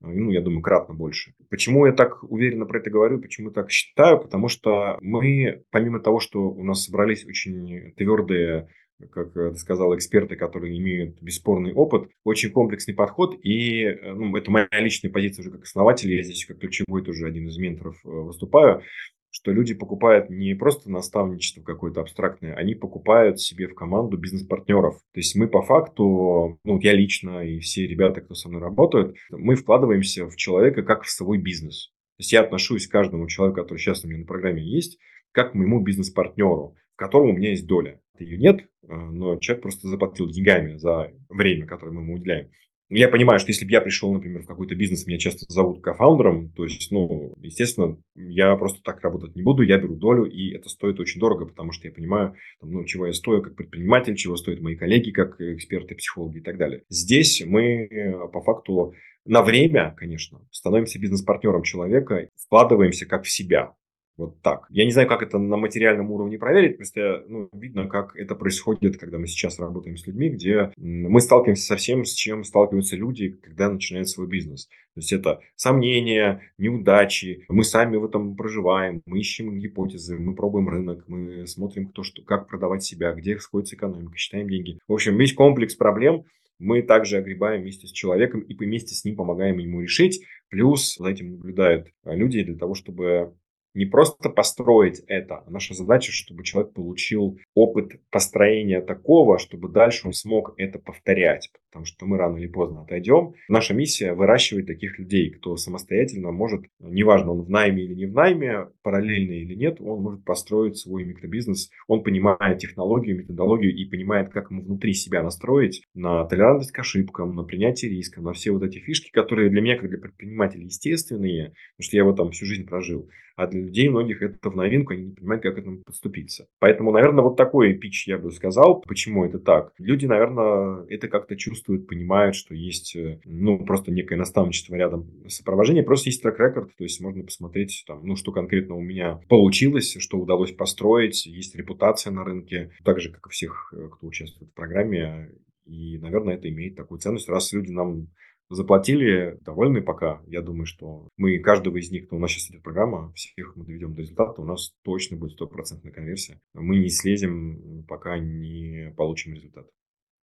ну, 0.00 0.30
я 0.30 0.40
думаю, 0.40 0.62
кратно 0.62 0.94
больше. 0.94 1.34
Почему 1.50 1.86
я 1.86 1.92
так 1.92 2.22
уверенно 2.22 2.66
про 2.66 2.78
это 2.78 2.88
говорю, 2.90 3.20
почему 3.20 3.50
так 3.50 3.70
считаю? 3.70 4.20
Потому 4.20 4.48
что 4.48 4.96
мы, 5.00 5.64
помимо 5.70 5.98
того, 5.98 6.20
что 6.20 6.50
у 6.50 6.62
нас 6.62 6.84
собрались 6.84 7.26
очень 7.26 7.92
твердые 7.96 8.68
как 9.10 9.32
ты 9.32 9.54
сказал, 9.56 9.94
эксперты, 9.96 10.36
которые 10.36 10.78
имеют 10.78 11.20
бесспорный 11.22 11.72
опыт, 11.72 12.08
очень 12.24 12.50
комплексный 12.50 12.94
подход, 12.94 13.36
и 13.42 13.96
ну, 14.02 14.36
это 14.36 14.50
моя 14.50 14.68
личная 14.72 15.10
позиция 15.10 15.42
уже 15.42 15.52
как 15.52 15.62
основатель, 15.62 16.12
я 16.12 16.22
здесь 16.22 16.44
как 16.44 16.58
ключевой 16.58 17.04
тоже 17.04 17.26
один 17.26 17.48
из 17.48 17.58
менторов 17.58 17.96
э, 18.04 18.08
выступаю, 18.08 18.82
что 19.30 19.52
люди 19.52 19.74
покупают 19.74 20.30
не 20.30 20.54
просто 20.54 20.90
наставничество 20.90 21.62
какое-то 21.62 22.00
абстрактное, 22.00 22.54
они 22.54 22.74
покупают 22.74 23.40
себе 23.40 23.68
в 23.68 23.74
команду 23.74 24.16
бизнес-партнеров. 24.16 24.96
То 25.12 25.20
есть 25.20 25.36
мы 25.36 25.48
по 25.48 25.62
факту, 25.62 26.58
ну, 26.64 26.80
я 26.80 26.94
лично 26.94 27.44
и 27.46 27.60
все 27.60 27.86
ребята, 27.86 28.20
кто 28.20 28.34
со 28.34 28.48
мной 28.48 28.60
работают, 28.60 29.16
мы 29.30 29.54
вкладываемся 29.54 30.26
в 30.26 30.36
человека 30.36 30.82
как 30.82 31.04
в 31.04 31.10
свой 31.10 31.38
бизнес. 31.38 31.92
То 32.16 32.22
есть 32.22 32.32
я 32.32 32.40
отношусь 32.40 32.88
к 32.88 32.92
каждому 32.92 33.28
человеку, 33.28 33.60
который 33.60 33.78
сейчас 33.78 34.04
у 34.04 34.08
меня 34.08 34.18
на 34.20 34.26
программе 34.26 34.62
есть, 34.62 34.98
как 35.30 35.52
к 35.52 35.54
моему 35.54 35.80
бизнес-партнеру, 35.80 36.74
в 36.94 36.96
котором 36.96 37.30
у 37.30 37.32
меня 37.32 37.50
есть 37.50 37.66
доля. 37.66 38.00
Ее 38.20 38.38
нет, 38.38 38.60
э, 38.60 38.94
но 38.94 39.38
человек 39.38 39.62
просто 39.62 39.88
заплатил 39.88 40.28
деньгами 40.28 40.76
за 40.76 41.12
время, 41.28 41.66
которое 41.66 41.92
мы 41.92 42.02
ему 42.02 42.14
уделяем. 42.14 42.50
Я 42.90 43.08
понимаю, 43.08 43.38
что 43.38 43.50
если 43.50 43.66
бы 43.66 43.70
я 43.70 43.82
пришел, 43.82 44.10
например, 44.14 44.42
в 44.42 44.46
какой-то 44.46 44.74
бизнес, 44.74 45.06
меня 45.06 45.18
часто 45.18 45.44
зовут 45.48 45.82
кофаундером, 45.82 46.52
то 46.52 46.64
есть, 46.64 46.90
ну, 46.90 47.34
естественно, 47.42 47.98
я 48.14 48.56
просто 48.56 48.80
так 48.82 49.02
работать 49.02 49.36
не 49.36 49.42
буду, 49.42 49.62
я 49.62 49.76
беру 49.76 49.94
долю, 49.94 50.24
и 50.24 50.54
это 50.54 50.70
стоит 50.70 50.98
очень 50.98 51.20
дорого, 51.20 51.44
потому 51.44 51.72
что 51.72 51.86
я 51.86 51.92
понимаю, 51.92 52.34
ну, 52.62 52.84
чего 52.84 53.06
я 53.06 53.12
стою 53.12 53.42
как 53.42 53.56
предприниматель, 53.56 54.16
чего 54.16 54.36
стоят 54.36 54.62
мои 54.62 54.74
коллеги 54.74 55.10
как 55.10 55.38
эксперты, 55.38 55.96
психологи 55.96 56.38
и 56.38 56.42
так 56.42 56.56
далее. 56.56 56.84
Здесь 56.88 57.42
мы 57.44 57.88
по 58.32 58.40
факту 58.40 58.94
на 59.26 59.42
время, 59.42 59.94
конечно, 59.94 60.40
становимся 60.50 60.98
бизнес-партнером 60.98 61.64
человека, 61.64 62.30
вкладываемся 62.42 63.04
как 63.04 63.24
в 63.24 63.30
себя. 63.30 63.74
Вот 64.18 64.42
так. 64.42 64.66
Я 64.68 64.84
не 64.84 64.90
знаю, 64.90 65.06
как 65.06 65.22
это 65.22 65.38
на 65.38 65.56
материальном 65.56 66.10
уровне 66.10 66.38
проверить, 66.38 66.76
просто 66.76 67.24
ну, 67.28 67.48
видно, 67.52 67.86
как 67.86 68.16
это 68.16 68.34
происходит, 68.34 68.98
когда 68.98 69.16
мы 69.16 69.28
сейчас 69.28 69.60
работаем 69.60 69.96
с 69.96 70.08
людьми, 70.08 70.28
где 70.28 70.72
мы 70.76 71.20
сталкиваемся 71.20 71.64
со 71.64 71.76
всем, 71.76 72.04
с 72.04 72.12
чем 72.12 72.42
сталкиваются 72.42 72.96
люди, 72.96 73.28
когда 73.28 73.70
начинают 73.70 74.08
свой 74.08 74.26
бизнес. 74.26 74.66
То 74.66 75.00
есть 75.00 75.12
это 75.12 75.40
сомнения, 75.54 76.42
неудачи, 76.58 77.44
мы 77.48 77.62
сами 77.62 77.96
в 77.96 78.04
этом 78.04 78.34
проживаем, 78.34 79.02
мы 79.06 79.20
ищем 79.20 79.56
гипотезы, 79.56 80.18
мы 80.18 80.34
пробуем 80.34 80.68
рынок, 80.68 81.04
мы 81.06 81.46
смотрим, 81.46 81.86
кто 81.86 82.02
что, 82.02 82.22
как 82.22 82.48
продавать 82.48 82.82
себя, 82.82 83.12
где 83.12 83.38
сходится 83.38 83.76
экономика, 83.76 84.16
считаем 84.16 84.50
деньги. 84.50 84.80
В 84.88 84.94
общем, 84.94 85.16
весь 85.16 85.32
комплекс 85.32 85.76
проблем 85.76 86.24
мы 86.58 86.82
также 86.82 87.18
огребаем 87.18 87.62
вместе 87.62 87.86
с 87.86 87.92
человеком 87.92 88.40
и 88.40 88.52
вместе 88.52 88.96
с 88.96 89.04
ним 89.04 89.14
помогаем 89.14 89.58
ему 89.58 89.80
решить. 89.80 90.24
Плюс 90.48 90.96
за 90.96 91.08
этим 91.08 91.30
наблюдают 91.30 91.86
люди 92.04 92.42
для 92.42 92.56
того, 92.56 92.74
чтобы 92.74 93.34
не 93.78 93.86
просто 93.86 94.28
построить 94.28 95.02
это, 95.06 95.44
а 95.46 95.50
наша 95.50 95.72
задача, 95.72 96.10
чтобы 96.10 96.42
человек 96.42 96.72
получил 96.72 97.38
опыт 97.54 98.00
построения 98.10 98.80
такого, 98.80 99.38
чтобы 99.38 99.68
дальше 99.68 100.08
он 100.08 100.12
смог 100.12 100.54
это 100.56 100.80
повторять, 100.80 101.48
потому 101.70 101.84
что 101.84 102.04
мы 102.04 102.18
рано 102.18 102.38
или 102.38 102.48
поздно 102.48 102.82
отойдем. 102.82 103.34
Наша 103.48 103.74
миссия 103.74 104.14
выращивать 104.14 104.66
таких 104.66 104.98
людей, 104.98 105.30
кто 105.30 105.56
самостоятельно 105.56 106.32
может, 106.32 106.64
неважно, 106.80 107.32
он 107.32 107.42
в 107.42 107.50
найме 107.50 107.84
или 107.84 107.94
не 107.94 108.06
в 108.06 108.14
найме, 108.14 108.66
параллельно 108.82 109.34
или 109.34 109.54
нет, 109.54 109.80
он 109.80 110.02
может 110.02 110.24
построить 110.24 110.76
свой 110.76 111.04
микробизнес, 111.04 111.70
он 111.86 112.02
понимает 112.02 112.58
технологию, 112.58 113.18
методологию 113.18 113.72
и 113.72 113.84
понимает, 113.84 114.30
как 114.30 114.50
ему 114.50 114.62
внутри 114.62 114.92
себя 114.92 115.22
настроить 115.22 115.84
на 115.94 116.24
толерантность 116.24 116.72
к 116.72 116.78
ошибкам, 116.80 117.36
на 117.36 117.44
принятие 117.44 117.92
риска, 117.92 118.20
на 118.22 118.32
все 118.32 118.50
вот 118.50 118.64
эти 118.64 118.80
фишки, 118.80 119.12
которые 119.12 119.50
для 119.50 119.60
меня, 119.60 119.76
как 119.76 119.88
для 119.88 119.98
предпринимателя, 119.98 120.64
естественные, 120.64 121.52
потому 121.76 121.84
что 121.84 121.96
я 121.96 122.02
его 122.02 122.12
там 122.12 122.32
всю 122.32 122.44
жизнь 122.44 122.66
прожил 122.66 123.08
а 123.38 123.46
для 123.46 123.60
людей 123.60 123.88
многих 123.88 124.20
это 124.20 124.50
в 124.50 124.56
новинку, 124.56 124.92
они 124.92 125.04
не 125.04 125.12
понимают, 125.12 125.44
как 125.44 125.54
к 125.54 125.58
этому 125.58 125.78
подступиться. 125.84 126.48
Поэтому, 126.58 126.90
наверное, 126.90 127.22
вот 127.22 127.36
такой 127.36 127.72
пич 127.74 128.08
я 128.08 128.18
бы 128.18 128.32
сказал, 128.32 128.80
почему 128.80 129.24
это 129.24 129.38
так. 129.38 129.72
Люди, 129.78 130.06
наверное, 130.06 130.84
это 130.88 131.06
как-то 131.06 131.36
чувствуют, 131.36 131.86
понимают, 131.86 132.34
что 132.34 132.52
есть, 132.56 132.96
э, 132.96 133.20
ну, 133.24 133.64
просто 133.64 133.92
некое 133.92 134.16
наставничество 134.16 134.74
рядом 134.74 135.08
сопровождения, 135.28 135.84
просто 135.84 136.08
есть 136.08 136.20
трек-рекорд, 136.20 136.74
то 136.76 136.82
есть 136.82 137.00
можно 137.00 137.22
посмотреть, 137.22 137.84
там, 137.86 138.04
ну, 138.04 138.16
что 138.16 138.32
конкретно 138.32 138.74
у 138.74 138.80
меня 138.80 139.20
получилось, 139.28 139.96
что 140.00 140.18
удалось 140.18 140.50
построить, 140.50 141.24
есть 141.26 141.54
репутация 141.54 142.12
на 142.12 142.24
рынке, 142.24 142.72
так 142.82 143.00
же, 143.00 143.12
как 143.12 143.28
и 143.28 143.30
всех, 143.30 143.72
э, 143.72 143.88
кто 143.88 144.04
участвует 144.04 144.50
в 144.50 144.54
программе, 144.54 145.30
и, 145.64 145.98
наверное, 145.98 146.34
это 146.34 146.48
имеет 146.48 146.74
такую 146.74 146.98
ценность, 146.98 147.28
раз 147.28 147.52
люди 147.52 147.70
нам 147.70 148.08
заплатили, 148.50 149.38
довольны 149.42 149.82
пока. 149.82 150.22
Я 150.26 150.42
думаю, 150.42 150.66
что 150.66 151.08
мы 151.16 151.38
каждого 151.38 151.76
из 151.76 151.90
них, 151.90 152.06
кто 152.06 152.16
у 152.16 152.18
нас 152.18 152.30
сейчас 152.30 152.50
идет 152.50 152.62
программа, 152.62 153.12
всех 153.12 153.56
мы 153.56 153.64
доведем 153.64 153.94
до 153.94 154.02
результата, 154.02 154.40
у 154.40 154.44
нас 154.44 154.72
точно 154.82 155.16
будет 155.16 155.32
стопроцентная 155.32 155.92
конверсия. 155.92 156.40
Мы 156.54 156.78
не 156.78 156.88
слезем, 156.88 157.84
пока 157.88 158.18
не 158.18 158.92
получим 158.96 159.34
результат. 159.34 159.66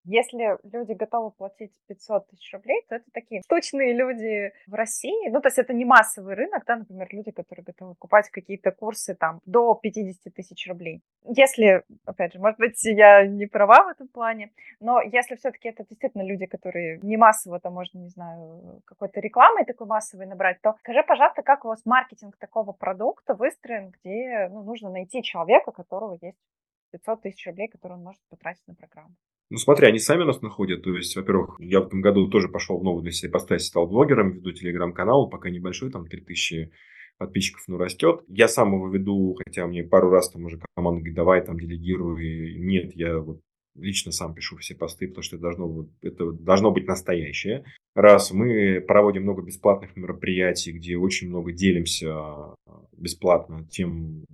Если 0.06 0.56
люди 0.72 0.92
готовы 0.92 1.32
платить 1.32 1.72
500 1.88 2.28
тысяч 2.28 2.52
рублей, 2.52 2.84
то 2.88 2.94
это 2.94 3.04
такие 3.12 3.42
штучные 3.42 3.92
люди 3.92 4.52
в 4.68 4.74
России. 4.74 5.28
Ну, 5.30 5.40
то 5.40 5.48
есть 5.48 5.58
это 5.58 5.72
не 5.72 5.84
массовый 5.84 6.36
рынок, 6.36 6.62
да, 6.64 6.76
например, 6.76 7.08
люди, 7.10 7.32
которые 7.32 7.64
готовы 7.64 7.94
покупать 7.94 8.30
какие-то 8.30 8.70
курсы 8.70 9.16
там 9.16 9.40
до 9.46 9.74
50 9.74 10.32
тысяч 10.32 10.68
рублей. 10.68 11.02
Если, 11.24 11.82
опять 12.04 12.34
же, 12.34 12.38
может 12.38 12.58
быть, 12.58 12.82
я 12.84 13.26
не 13.26 13.46
права 13.46 13.82
в 13.84 13.88
этом 13.88 14.06
плане, 14.06 14.52
но 14.78 15.00
если 15.00 15.34
все-таки 15.34 15.68
это 15.68 15.84
действительно 15.84 16.22
люди, 16.22 16.46
которые 16.46 17.00
не 17.02 17.16
массово, 17.16 17.58
то 17.58 17.70
можно, 17.70 17.98
не 17.98 18.08
знаю, 18.08 18.82
какой-то 18.84 19.18
рекламой 19.18 19.64
такой 19.64 19.88
массовой 19.88 20.26
набрать, 20.26 20.60
то 20.62 20.76
скажи, 20.80 21.02
пожалуйста, 21.02 21.42
как 21.42 21.64
у 21.64 21.68
вас 21.68 21.84
маркетинг 21.84 22.36
такого 22.36 22.70
продукта 22.70 23.34
выстроен, 23.34 23.90
где 23.90 24.48
ну, 24.52 24.62
нужно 24.62 24.88
найти 24.90 25.24
человека, 25.24 25.70
у 25.70 25.72
которого 25.72 26.16
есть 26.22 26.38
500 26.92 27.22
тысяч 27.22 27.46
рублей, 27.46 27.66
которые 27.66 27.98
он 27.98 28.04
может 28.04 28.20
потратить 28.28 28.66
на 28.68 28.74
программу. 28.74 29.14
Ну, 29.48 29.58
смотри, 29.58 29.86
они 29.86 29.98
сами 29.98 30.24
нас 30.24 30.42
находят. 30.42 30.82
То 30.82 30.96
есть, 30.96 31.14
во-первых, 31.16 31.56
я 31.60 31.80
в 31.80 31.86
этом 31.86 32.00
году 32.00 32.28
тоже 32.28 32.48
пошел 32.48 32.78
в 32.78 32.84
новую 32.84 33.02
для 33.02 33.12
себя 33.12 33.30
поставить, 33.30 33.62
стал 33.62 33.86
блогером, 33.86 34.32
веду 34.32 34.52
телеграм-канал, 34.52 35.28
пока 35.28 35.50
небольшой, 35.50 35.90
там 35.90 36.06
3000 36.06 36.72
подписчиков, 37.18 37.62
ну, 37.68 37.78
растет. 37.78 38.22
Я 38.28 38.48
сам 38.48 38.74
его 38.74 38.88
веду, 38.88 39.36
хотя 39.44 39.66
мне 39.66 39.84
пару 39.84 40.10
раз 40.10 40.30
там 40.30 40.44
уже 40.44 40.60
команда 40.74 40.98
говорит, 40.98 41.14
давай 41.14 41.44
там 41.44 41.58
делегирую. 41.58 42.18
И 42.18 42.58
нет, 42.58 42.94
я 42.96 43.18
вот 43.18 43.40
лично 43.76 44.12
сам 44.12 44.34
пишу 44.34 44.56
все 44.56 44.74
посты, 44.74 45.08
потому 45.08 45.22
что 45.22 45.36
это 45.36 45.42
должно, 45.42 45.88
это 46.02 46.32
должно 46.32 46.70
быть 46.72 46.86
настоящее. 46.86 47.64
Раз 47.94 48.32
мы 48.32 48.80
проводим 48.80 49.22
много 49.22 49.42
бесплатных 49.42 49.96
мероприятий, 49.96 50.72
где 50.72 50.96
очень 50.96 51.28
много 51.28 51.52
делимся 51.52 52.12
а, 52.14 52.54
бесплатно 52.96 53.66
тем, 53.70 54.24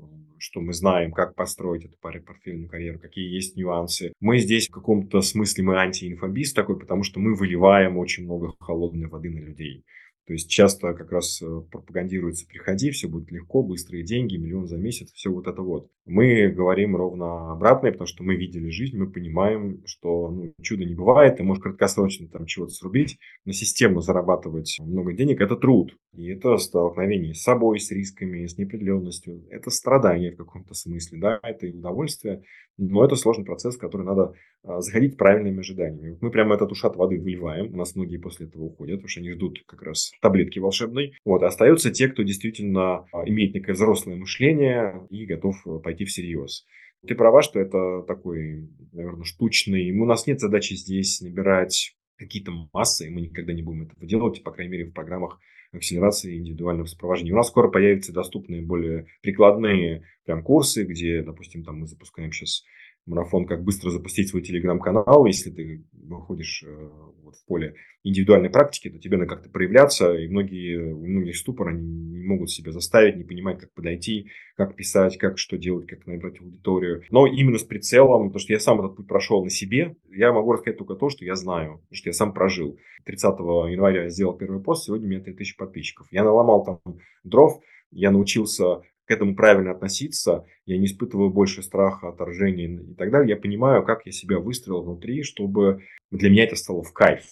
что 0.43 0.61
мы 0.61 0.72
знаем, 0.72 1.12
как 1.12 1.36
построить 1.36 1.84
эту 1.84 1.97
портфельную 2.01 2.68
карьеру, 2.68 2.99
какие 2.99 3.32
есть 3.32 3.57
нюансы. 3.57 4.12
Мы 4.18 4.38
здесь 4.38 4.68
в 4.68 4.72
каком-то 4.72 5.20
смысле 5.20 5.62
мы 5.62 5.76
антиинфобист 5.76 6.57
такой, 6.57 6.78
потому 6.80 7.05
что 7.05 7.20
мы 7.20 7.36
выливаем 7.36 7.97
очень 7.97 8.24
много 8.24 8.53
холодной 8.59 9.07
воды 9.07 9.30
на 9.30 9.38
людей. 9.38 9.84
То 10.26 10.32
есть 10.32 10.51
часто 10.51 10.95
как 10.95 11.12
раз 11.12 11.40
э, 11.43 11.62
пропагандируется 11.70 12.47
«приходи, 12.47 12.90
все 12.90 13.09
будет 13.09 13.30
легко, 13.30 13.62
быстрые 13.62 14.03
деньги, 14.03 14.36
миллион 14.36 14.66
за 14.66 14.78
месяц», 14.78 15.12
все 15.12 15.31
вот 15.31 15.47
это 15.47 15.62
вот. 15.62 15.90
Мы 16.04 16.48
говорим 16.48 16.96
ровно 16.96 17.52
обратное, 17.52 17.92
потому 17.92 18.06
что 18.06 18.24
мы 18.24 18.34
видели 18.34 18.70
жизнь, 18.70 18.98
мы 18.98 19.10
понимаем, 19.10 19.82
что 19.86 20.30
ну, 20.30 20.52
чуда 20.60 20.84
не 20.84 20.94
бывает, 20.94 21.36
ты 21.36 21.44
можешь 21.44 21.62
краткосрочно 21.62 22.28
там 22.28 22.46
чего-то 22.46 22.72
срубить, 22.72 23.18
но 23.44 23.52
систему 23.52 24.00
зарабатывать 24.00 24.78
много 24.80 25.12
денег– 25.12 25.40
это 25.40 25.56
труд. 25.56 25.96
И 26.14 26.28
это 26.28 26.56
столкновение 26.58 27.34
с 27.34 27.42
собой, 27.42 27.78
с 27.78 27.90
рисками, 27.90 28.46
с 28.46 28.58
неопределенностью. 28.58 29.44
Это 29.50 29.70
страдание 29.70 30.32
в 30.32 30.36
каком-то 30.36 30.74
смысле, 30.74 31.18
да, 31.18 31.40
это 31.42 31.66
и 31.66 31.72
удовольствие, 31.72 32.42
но 32.76 33.04
это 33.04 33.16
сложный 33.16 33.44
процесс, 33.44 33.76
который 33.76 34.04
надо 34.04 34.34
а, 34.64 34.80
заходить 34.80 35.16
правильными 35.16 35.60
ожиданиями. 35.60 36.18
Мы 36.20 36.30
прямо 36.30 36.54
этот 36.54 36.72
ушат 36.72 36.96
воды 36.96 37.18
выливаем, 37.18 37.72
у 37.72 37.76
нас 37.76 37.94
многие 37.94 38.18
после 38.18 38.46
этого 38.46 38.64
уходят, 38.64 38.96
потому 38.96 39.08
что 39.08 39.20
они 39.20 39.30
ждут 39.32 39.62
как 39.66 39.82
раз 39.82 40.12
таблетки 40.20 40.58
волшебной. 40.58 41.14
Вот, 41.24 41.42
остаются 41.42 41.90
те, 41.90 42.08
кто 42.08 42.22
действительно 42.22 43.06
а, 43.12 43.26
имеет 43.26 43.54
некое 43.54 43.72
взрослое 43.72 44.16
мышление 44.16 45.06
и 45.10 45.26
готов 45.26 45.56
э, 45.66 45.78
пойти 45.93 46.05
всерьез. 46.05 46.64
Ты 47.06 47.14
права, 47.14 47.43
что 47.43 47.60
это 47.60 48.02
такой, 48.06 48.69
наверное, 48.93 49.24
штучный. 49.24 49.90
У 49.93 50.05
нас 50.05 50.27
нет 50.27 50.40
задачи 50.40 50.74
здесь 50.74 51.20
набирать 51.20 51.97
какие-то 52.16 52.52
массы, 52.73 53.06
и 53.06 53.10
мы 53.10 53.20
никогда 53.20 53.52
не 53.52 53.62
будем 53.62 53.82
этого 53.82 54.06
делать, 54.06 54.43
по 54.43 54.52
крайней 54.52 54.73
мере, 54.73 54.85
в 54.86 54.93
программах 54.93 55.40
акселерации 55.73 56.39
индивидуального 56.39 56.86
сопровождения. 56.86 57.32
У 57.32 57.36
нас 57.36 57.48
скоро 57.48 57.69
появятся 57.69 58.12
доступные 58.12 58.62
более 58.62 59.06
прикладные 59.23 60.05
прям 60.24 60.43
курсы, 60.43 60.85
где, 60.85 61.23
допустим, 61.23 61.64
там 61.64 61.81
мы 61.81 61.86
запускаем 61.86 62.31
сейчас 62.31 62.62
марафон 63.06 63.47
«Как 63.47 63.64
быстро 63.64 63.90
запустить 63.90 64.28
свой 64.28 64.43
телеграм-канал». 64.43 65.27
Если 65.27 65.51
ты 65.51 65.85
выходишь 65.93 66.62
э, 66.64 66.90
вот 67.23 67.36
в 67.36 67.44
поле 67.47 67.74
индивидуальной 68.05 68.51
практики, 68.51 68.90
то 68.90 68.98
тебе 68.98 69.16
надо 69.16 69.31
как-то 69.31 69.51
проявляться, 69.51 70.14
и 70.14 70.28
многие, 70.28 70.93
у 70.93 71.05
многих 71.06 71.36
ступор, 71.36 71.69
они 71.69 72.22
могут 72.32 72.50
себя 72.50 72.72
заставить, 72.72 73.16
не 73.16 73.24
понимают, 73.24 73.60
как 73.60 73.72
подойти, 73.72 74.30
как 74.56 74.76
писать, 74.76 75.18
как 75.18 75.38
что 75.38 75.56
делать, 75.56 75.86
как 75.86 76.06
набрать 76.06 76.40
аудиторию. 76.40 77.02
Но 77.10 77.26
именно 77.26 77.59
с 77.59 77.64
прицелом, 77.64 78.28
потому 78.28 78.40
что 78.40 78.52
я 78.52 78.60
сам 78.60 78.80
этот 78.80 78.96
путь 78.96 79.06
прошел 79.06 79.44
на 79.44 79.50
себе, 79.50 79.96
я 80.10 80.32
могу 80.32 80.52
рассказать 80.52 80.78
только 80.78 80.94
то, 80.94 81.09
что 81.09 81.24
я 81.24 81.34
знаю, 81.34 81.82
что 81.92 82.09
я 82.09 82.12
сам 82.12 82.32
прожил. 82.32 82.78
30 83.04 83.38
января 83.70 84.04
я 84.04 84.10
сделал 84.10 84.36
первый 84.36 84.62
пост, 84.62 84.84
сегодня 84.84 85.06
у 85.06 85.10
меня 85.10 85.20
3000 85.20 85.56
подписчиков. 85.56 86.06
Я 86.10 86.24
наломал 86.24 86.64
там 86.64 86.80
дров, 87.24 87.60
я 87.90 88.10
научился 88.10 88.82
к 89.04 89.10
этому 89.10 89.34
правильно 89.34 89.72
относиться, 89.72 90.46
я 90.64 90.78
не 90.78 90.86
испытываю 90.86 91.30
больше 91.30 91.62
страха, 91.62 92.09
отторжения 92.09 92.68
и 92.68 92.94
так 92.94 93.10
далее. 93.10 93.30
Я 93.30 93.36
понимаю, 93.36 93.84
как 93.84 94.06
я 94.06 94.12
себя 94.12 94.38
выстроил 94.38 94.82
внутри, 94.82 95.22
чтобы 95.22 95.82
для 96.10 96.30
меня 96.30 96.44
это 96.44 96.56
стало 96.56 96.82
в 96.82 96.92
кайф. 96.92 97.24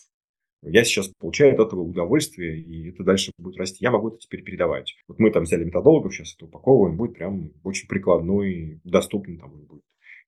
Я 0.62 0.84
сейчас 0.84 1.08
получаю 1.18 1.54
от 1.54 1.66
этого 1.66 1.80
удовольствие, 1.80 2.60
и 2.60 2.90
это 2.90 3.02
дальше 3.02 3.32
будет 3.38 3.56
расти. 3.56 3.78
Я 3.80 3.90
могу 3.90 4.08
это 4.08 4.18
теперь 4.18 4.42
передавать. 4.42 4.94
Вот 5.08 5.18
мы 5.18 5.30
там 5.30 5.44
взяли 5.44 5.64
методологов, 5.64 6.14
сейчас 6.14 6.34
это 6.34 6.44
упаковываем, 6.44 6.96
будет 6.96 7.14
прям 7.14 7.52
очень 7.64 7.88
прикладной, 7.88 8.80
доступный, 8.84 9.38
там 9.38 9.52
будет 9.52 9.82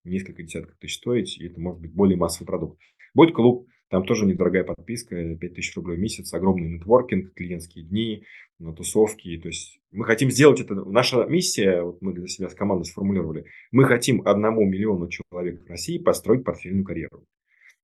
несколько 0.05 0.43
десятков 0.43 0.77
тысяч 0.79 0.97
стоить, 0.97 1.39
и 1.39 1.47
это 1.47 1.61
может 1.61 1.81
быть 1.81 1.93
более 1.93 2.17
массовый 2.17 2.47
продукт. 2.47 2.81
Будет 3.15 3.35
клуб, 3.35 3.69
там 3.91 4.05
тоже 4.05 4.25
недорогая 4.25 4.65
подписка, 4.65 5.37
5000 5.37 5.77
рублей 5.77 5.97
в 5.99 6.01
месяц, 6.01 6.33
огромный 6.33 6.71
нетворкинг, 6.71 7.35
клиентские 7.35 7.85
дни, 7.85 8.25
на 8.59 8.73
тусовки. 8.73 9.39
То 9.39 9.49
есть 9.49 9.81
мы 9.91 10.07
хотим 10.07 10.31
сделать 10.31 10.61
это. 10.61 10.75
Наша 10.75 11.27
миссия, 11.27 11.83
вот 11.83 12.01
мы 12.01 12.15
для 12.15 12.27
себя 12.27 12.49
с 12.49 12.55
командой 12.55 12.87
сформулировали, 12.87 13.45
мы 13.71 13.85
хотим 13.85 14.27
одному 14.27 14.65
миллиону 14.65 15.09
человек 15.09 15.63
в 15.63 15.69
России 15.69 15.99
построить 15.99 16.43
портфельную 16.43 16.87
карьеру. 16.87 17.27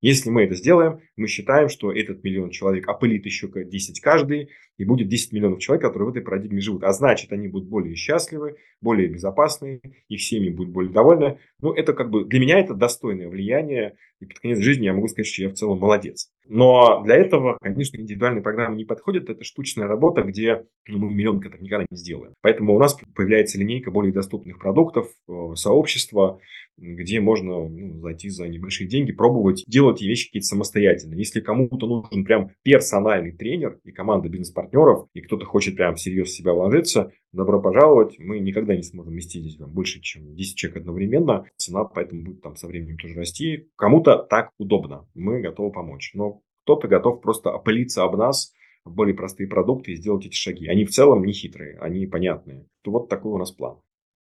Если 0.01 0.31
мы 0.31 0.45
это 0.45 0.55
сделаем, 0.55 1.01
мы 1.17 1.27
считаем, 1.27 1.69
что 1.69 1.93
этот 1.93 2.23
миллион 2.23 2.51
человек 2.51 2.89
опылит 2.89 3.25
еще 3.25 3.49
10 3.49 4.01
каждый, 4.01 4.51
и 4.77 4.85
будет 4.85 5.09
10 5.09 5.33
миллионов 5.33 5.59
человек, 5.59 5.83
которые 5.83 6.07
в 6.07 6.11
этой 6.11 6.23
парадигме 6.23 6.61
живут. 6.61 6.85
А 6.85 6.93
значит, 6.93 7.33
они 7.33 7.49
будут 7.49 7.69
более 7.69 7.97
счастливы, 7.97 8.57
более 8.81 9.09
безопасны, 9.09 9.81
их 10.09 10.23
семьи 10.23 10.51
будут 10.51 10.73
более 10.73 10.93
довольны. 10.93 11.39
Ну, 11.61 11.73
это 11.73 11.93
как 11.93 12.11
бы 12.11 12.25
для 12.25 12.39
меня 12.39 12.61
это 12.61 12.75
достойное 12.75 13.29
влияние, 13.29 13.97
и 14.21 14.27
под 14.27 14.39
конец 14.39 14.59
жизни 14.61 14.85
я 14.85 14.93
могу 14.93 15.09
сказать, 15.09 15.27
что 15.27 15.43
я 15.43 15.49
в 15.49 15.55
целом 15.55 15.79
молодец. 15.79 16.31
Но 16.47 17.03
для 17.05 17.17
этого, 17.17 17.59
конечно, 17.61 17.97
индивидуальные 17.97 18.43
программы 18.43 18.77
не 18.77 18.85
подходят. 18.85 19.29
Это 19.29 19.45
штучная 19.45 19.87
работа, 19.87 20.23
где 20.23 20.65
ну, 20.87 20.99
мы 20.99 21.13
миллион 21.13 21.41
это 21.41 21.59
никогда 21.63 21.85
не 21.89 21.97
сделаем. 21.97 22.35
Поэтому 22.41 22.75
у 22.75 22.79
нас 22.79 22.99
появляется 23.15 23.59
линейка 23.59 23.91
более 23.91 24.13
доступных 24.13 24.59
продуктов, 24.59 25.09
э, 25.29 25.33
сообщества, 25.55 26.41
где 26.79 27.21
можно 27.21 27.69
ну, 27.69 28.01
зайти 28.01 28.29
за 28.29 28.49
небольшие 28.49 28.89
деньги, 28.89 29.13
пробовать 29.13 29.65
делать 29.67 30.01
вещи 30.01 30.29
какие-то 30.29 30.47
самостоятельно. 30.47 31.15
Если 31.15 31.41
кому-то 31.41 31.87
нужен 31.87 32.25
прям 32.25 32.51
персональный 32.63 33.33
тренер 33.33 33.79
и 33.85 33.91
команда 33.91 34.29
бизнес-партнеров, 34.29 35.09
и 35.13 35.21
кто-то 35.21 35.45
хочет 35.45 35.77
прям 35.77 35.97
всерьез 35.97 36.29
в 36.29 36.37
себя 36.37 36.53
вложиться, 36.53 37.13
добро 37.33 37.61
пожаловать. 37.61 38.19
Мы 38.19 38.39
никогда 38.39 38.77
не 38.77 38.83
сможем 38.83 39.13
вместить 39.13 39.43
здесь 39.43 39.57
там, 39.57 39.73
больше, 39.73 40.01
чем 40.01 40.35
10 40.35 40.57
человек 40.57 40.79
одновременно. 40.79 41.45
Цена 41.57 41.85
поэтому 41.85 42.23
будет 42.23 42.43
там 42.43 42.57
со 42.57 42.67
временем 42.67 42.97
тоже 42.97 43.15
расти. 43.15 43.69
Кому-то 43.77 44.19
так 44.19 44.51
удобно. 44.59 45.07
Мы 45.15 45.41
готовы 45.41 45.73
помочь. 45.73 46.13
Но 46.15 46.43
кто-то 46.65 46.89
готов 46.89 47.21
просто 47.21 47.51
опылиться 47.51 48.05
об 48.05 48.17
нас, 48.17 48.53
более 48.85 49.15
простые 49.15 49.49
продукты 49.49 49.93
и 49.93 49.97
сделать 49.97 50.27
эти 50.27 50.35
шаги. 50.35 50.67
Они 50.69 50.85
в 50.85 50.91
целом 50.91 51.25
не 51.25 51.33
хитрые, 51.33 51.79
они 51.79 52.07
понятные. 52.07 52.67
То 52.83 52.91
вот 52.91 53.09
такой 53.09 53.33
у 53.33 53.39
нас 53.39 53.51
план. 53.51 53.79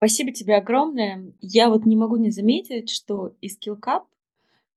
Спасибо 0.03 0.33
тебе 0.33 0.57
огромное. 0.57 1.33
Я 1.41 1.69
вот 1.71 1.87
не 1.87 1.95
могу 1.95 2.17
не 2.17 2.31
заметить, 2.31 2.91
что 2.91 3.37
и 3.41 3.47
SkillCap, 3.47 4.03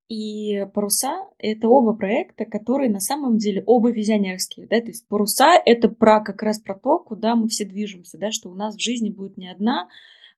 и 0.07 0.68
паруса— 0.72 1.27
это 1.39 1.68
оба 1.68 1.93
проекта, 1.93 2.45
которые 2.45 2.91
на 2.91 2.99
самом 2.99 3.39
деле 3.39 3.64
оба 3.65 3.89
визионерские, 3.89 4.68
да, 4.68 4.80
то 4.81 4.89
есть 4.89 5.07
паруса— 5.07 5.60
это 5.65 5.89
про 5.89 6.19
как 6.22 6.43
раз 6.43 6.60
про 6.60 6.76
то, 6.76 6.99
куда 6.99 7.35
мы 7.35 7.47
все 7.47 7.65
движемся, 7.65 8.19
да, 8.19 8.30
что 8.30 8.52
у 8.52 8.53
нас 8.53 8.76
в 8.76 8.80
жизни 8.80 9.10
будет 9.10 9.35
не 9.35 9.49
одна, 9.49 9.89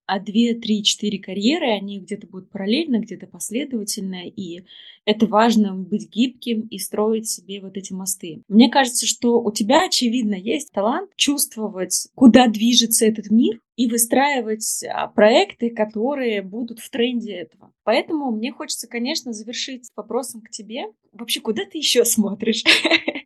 а 0.08 0.20
две, 0.20 0.56
три, 0.56 0.84
четыре 0.84 1.20
карьеры, 1.20 1.68
они 1.72 2.00
где-то 2.00 2.28
будут 2.28 2.50
параллельно, 2.50 3.00
где-то 3.00 3.28
последовательно, 3.28 4.28
и 4.28 4.64
это 5.06 5.28
важно 5.28 5.76
быть 5.76 6.10
гибким 6.10 6.62
и 6.62 6.80
строить 6.80 7.30
себе 7.30 7.62
вот 7.62 7.78
эти 7.78 7.94
мосты. 7.94 8.42
Мне 8.48 8.70
кажется, 8.70 9.06
что 9.06 9.42
у 9.42 9.52
тебя, 9.52 9.86
очевидно, 9.86 10.36
есть 10.36 10.72
талант 10.72 11.12
чувствовать, 11.16 12.08
куда 12.16 12.48
движется 12.48 13.06
этот 13.06 13.30
мир, 13.30 13.60
и 13.78 13.88
выстраивать 13.88 14.84
а, 14.84 15.08
проекты, 15.08 15.70
которые 15.70 16.42
будут 16.42 16.80
в 16.80 16.90
тренде 16.90 17.34
этого. 17.34 17.72
Поэтому 17.84 18.32
мне 18.32 18.52
хочется, 18.52 18.88
конечно, 18.88 19.34
завершить 19.34 19.88
вопросом 19.96 20.42
к 20.42 20.50
тебе. 20.50 20.86
Вообще, 21.14 21.40
куда 21.42 21.64
ты 21.64 21.78
еще 21.78 22.04
смотришь? 22.04 22.64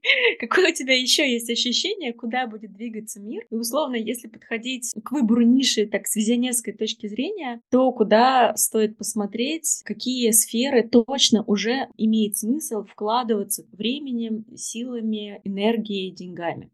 Какое 0.41 0.72
у 0.72 0.73
тебя 0.73 0.99
еще 0.99 1.31
есть 1.31 1.51
ощущение, 1.51 2.13
куда 2.13 2.47
будет 2.47 2.73
двигаться 2.73 3.19
мир? 3.19 3.45
И 3.51 3.55
условно, 3.55 3.93
если 3.93 4.27
подходить 4.27 4.91
к 5.03 5.11
выбору 5.11 5.43
ниши 5.43 5.85
так 5.85 6.07
с 6.07 6.15
визионерской 6.15 6.73
точки 6.73 7.05
зрения, 7.05 7.61
то 7.69 7.91
куда 7.91 8.55
стоит 8.55 8.97
посмотреть, 8.97 9.84
какие 9.85 10.31
сферы 10.31 10.81
точно 10.81 11.43
уже 11.43 11.89
имеет 11.95 12.38
смысл 12.38 12.85
вкладываться 12.85 13.68
временем, 13.72 14.45
силами, 14.55 15.41
энергией, 15.43 16.09
деньгами? 16.09 16.72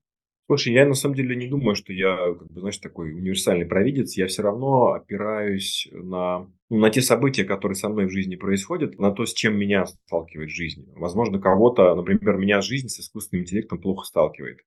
Слушай, 0.48 0.74
я 0.74 0.86
на 0.86 0.94
самом 0.94 1.15
деле 1.15 1.36
не 1.36 1.48
думаю, 1.48 1.76
что 1.76 1.91
я, 1.91 2.15
как 2.15 2.49
бы, 2.49 2.60
знаешь, 2.61 2.78
такой 2.78 3.11
универсальный 3.11 3.65
провидец. 3.65 4.15
Я 4.15 4.28
все 4.28 4.44
равно 4.44 4.94
опираюсь 4.94 5.90
на, 5.91 6.49
ну, 6.69 6.78
на 6.80 6.90
те 6.90 7.02
события, 7.02 7.44
которые 7.44 7.76
со 7.76 7.90
мной 7.90 8.06
в 8.06 8.11
жизни 8.11 8.38
происходят, 8.38 8.98
на 8.98 9.11
то, 9.11 9.26
с 9.26 9.34
чем 9.34 9.60
меня 9.60 9.86
сталкивает 9.86 10.49
жизнь. 10.49 10.88
Возможно, 10.95 11.40
кого-то, 11.40 11.94
например, 11.95 12.38
меня 12.38 12.61
жизнь 12.61 12.88
с 12.88 12.98
искусственным 12.98 13.44
интеллектом 13.44 13.82
плохо 13.82 14.06
сталкивает. 14.06 14.60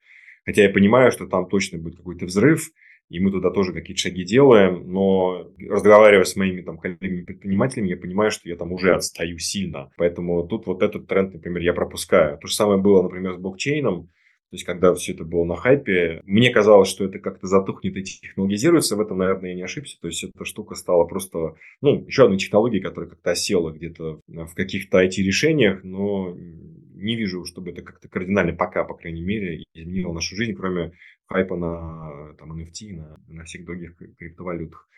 Хотя 0.45 0.65
я 0.65 0.69
понимаю, 0.69 1.13
что 1.13 1.27
там 1.27 1.49
точно 1.49 1.79
будет 1.79 1.97
какой-то 1.97 2.27
взрыв, 2.27 2.69
и 3.09 3.19
мы 3.19 3.31
туда 3.31 3.51
тоже 3.51 3.73
какие-то 3.73 4.03
шаги 4.03 4.23
делаем, 4.23 4.85
но 4.93 5.51
разговаривая 5.67 6.25
с 6.25 6.37
моими 6.37 6.61
там 6.61 6.77
коллегами-предпринимателями, 6.77 7.89
я 7.89 7.97
понимаю, 7.97 8.31
что 8.31 8.51
я 8.51 8.57
там 8.57 8.71
уже 8.73 8.95
отстаю 8.95 9.39
сильно. 9.39 9.91
Поэтому 9.97 10.47
тут 10.47 10.67
вот 10.67 10.83
этот 10.83 11.09
тренд, 11.09 11.33
например, 11.33 11.63
я 11.63 11.73
пропускаю. 11.73 12.37
То 12.39 12.49
же 12.49 12.55
самое 12.55 12.79
было, 12.79 13.03
например, 13.03 13.35
с 13.35 13.39
блокчейном. 13.39 14.11
То 14.51 14.57
есть, 14.57 14.65
когда 14.65 14.93
все 14.95 15.13
это 15.13 15.25
было 15.25 15.45
на 15.45 15.55
хайпе, 15.55 16.23
мне 16.25 16.51
казалось, 16.51 16.89
что 16.89 17.05
это 17.05 17.21
как-то 17.21 17.47
затухнет 17.47 17.97
и 17.97 18.03
технологизируется. 18.03 18.97
В 18.97 19.01
этом, 19.01 19.19
наверное, 19.19 19.51
я 19.51 19.57
не 19.57 19.63
ошибся. 19.63 19.97
То 20.01 20.09
есть, 20.09 20.25
эта 20.25 20.45
штука 20.45 20.75
стала 20.75 21.05
просто, 21.05 21.55
ну, 21.81 22.05
еще 22.05 22.25
одной 22.25 22.39
технологией, 22.39 22.83
которая 22.83 23.11
как-то 23.11 23.31
осела 23.31 23.71
где-то 23.71 24.21
в 24.27 24.55
каких-то 24.55 25.05
IT-решениях, 25.05 25.85
но 25.85 26.37
не 26.37 27.15
вижу, 27.15 27.45
чтобы 27.45 27.71
это 27.71 27.83
как-то 27.83 28.09
кардинально 28.09 28.53
пока, 28.53 28.83
по 28.83 28.95
крайней 28.95 29.23
мере, 29.23 29.63
изменило 29.73 30.13
нашу 30.13 30.35
жизнь, 30.35 30.55
кроме 30.55 30.93
хайпа 31.27 31.57
на 31.57 32.35
там, 32.35 32.53
NFT, 32.53 32.97
на, 32.97 33.21
на 33.29 33.45
всех 33.45 33.65
других 33.65 33.97
криптовалютах. 34.19 34.89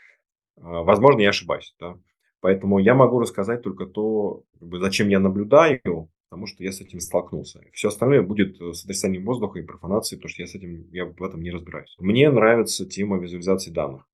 А, 0.57 0.83
возможно, 0.83 1.21
я 1.21 1.29
ошибаюсь, 1.29 1.75
да. 1.79 1.99
Поэтому 2.41 2.79
я 2.79 2.95
могу 2.95 3.21
рассказать 3.21 3.63
только 3.63 3.87
то, 3.87 4.43
зачем 4.61 5.09
я 5.09 5.21
наблюдаю, 5.21 6.09
потому 6.33 6.47
что 6.47 6.65
я 6.65 6.73
с 6.73 6.81
этим 6.81 6.99
столкнулся. 6.99 7.61
Все 7.75 7.89
остальное 7.89 8.23
будет 8.23 8.59
э, 8.59 8.73
сотрясанием 8.73 9.27
воздуха 9.27 9.59
и 9.59 9.63
профанацией, 9.63 10.19
потому 10.19 10.31
что 10.31 10.41
я 10.41 10.47
с 10.47 10.55
этим, 10.55 10.89
я 10.91 11.05
в 11.05 11.23
этом 11.23 11.43
не 11.43 11.51
разбираюсь. 11.51 11.95
Мне 11.99 12.31
нравится 12.31 12.87
тема 12.87 13.19
визуализации 13.19 13.71
данных. 13.71 14.09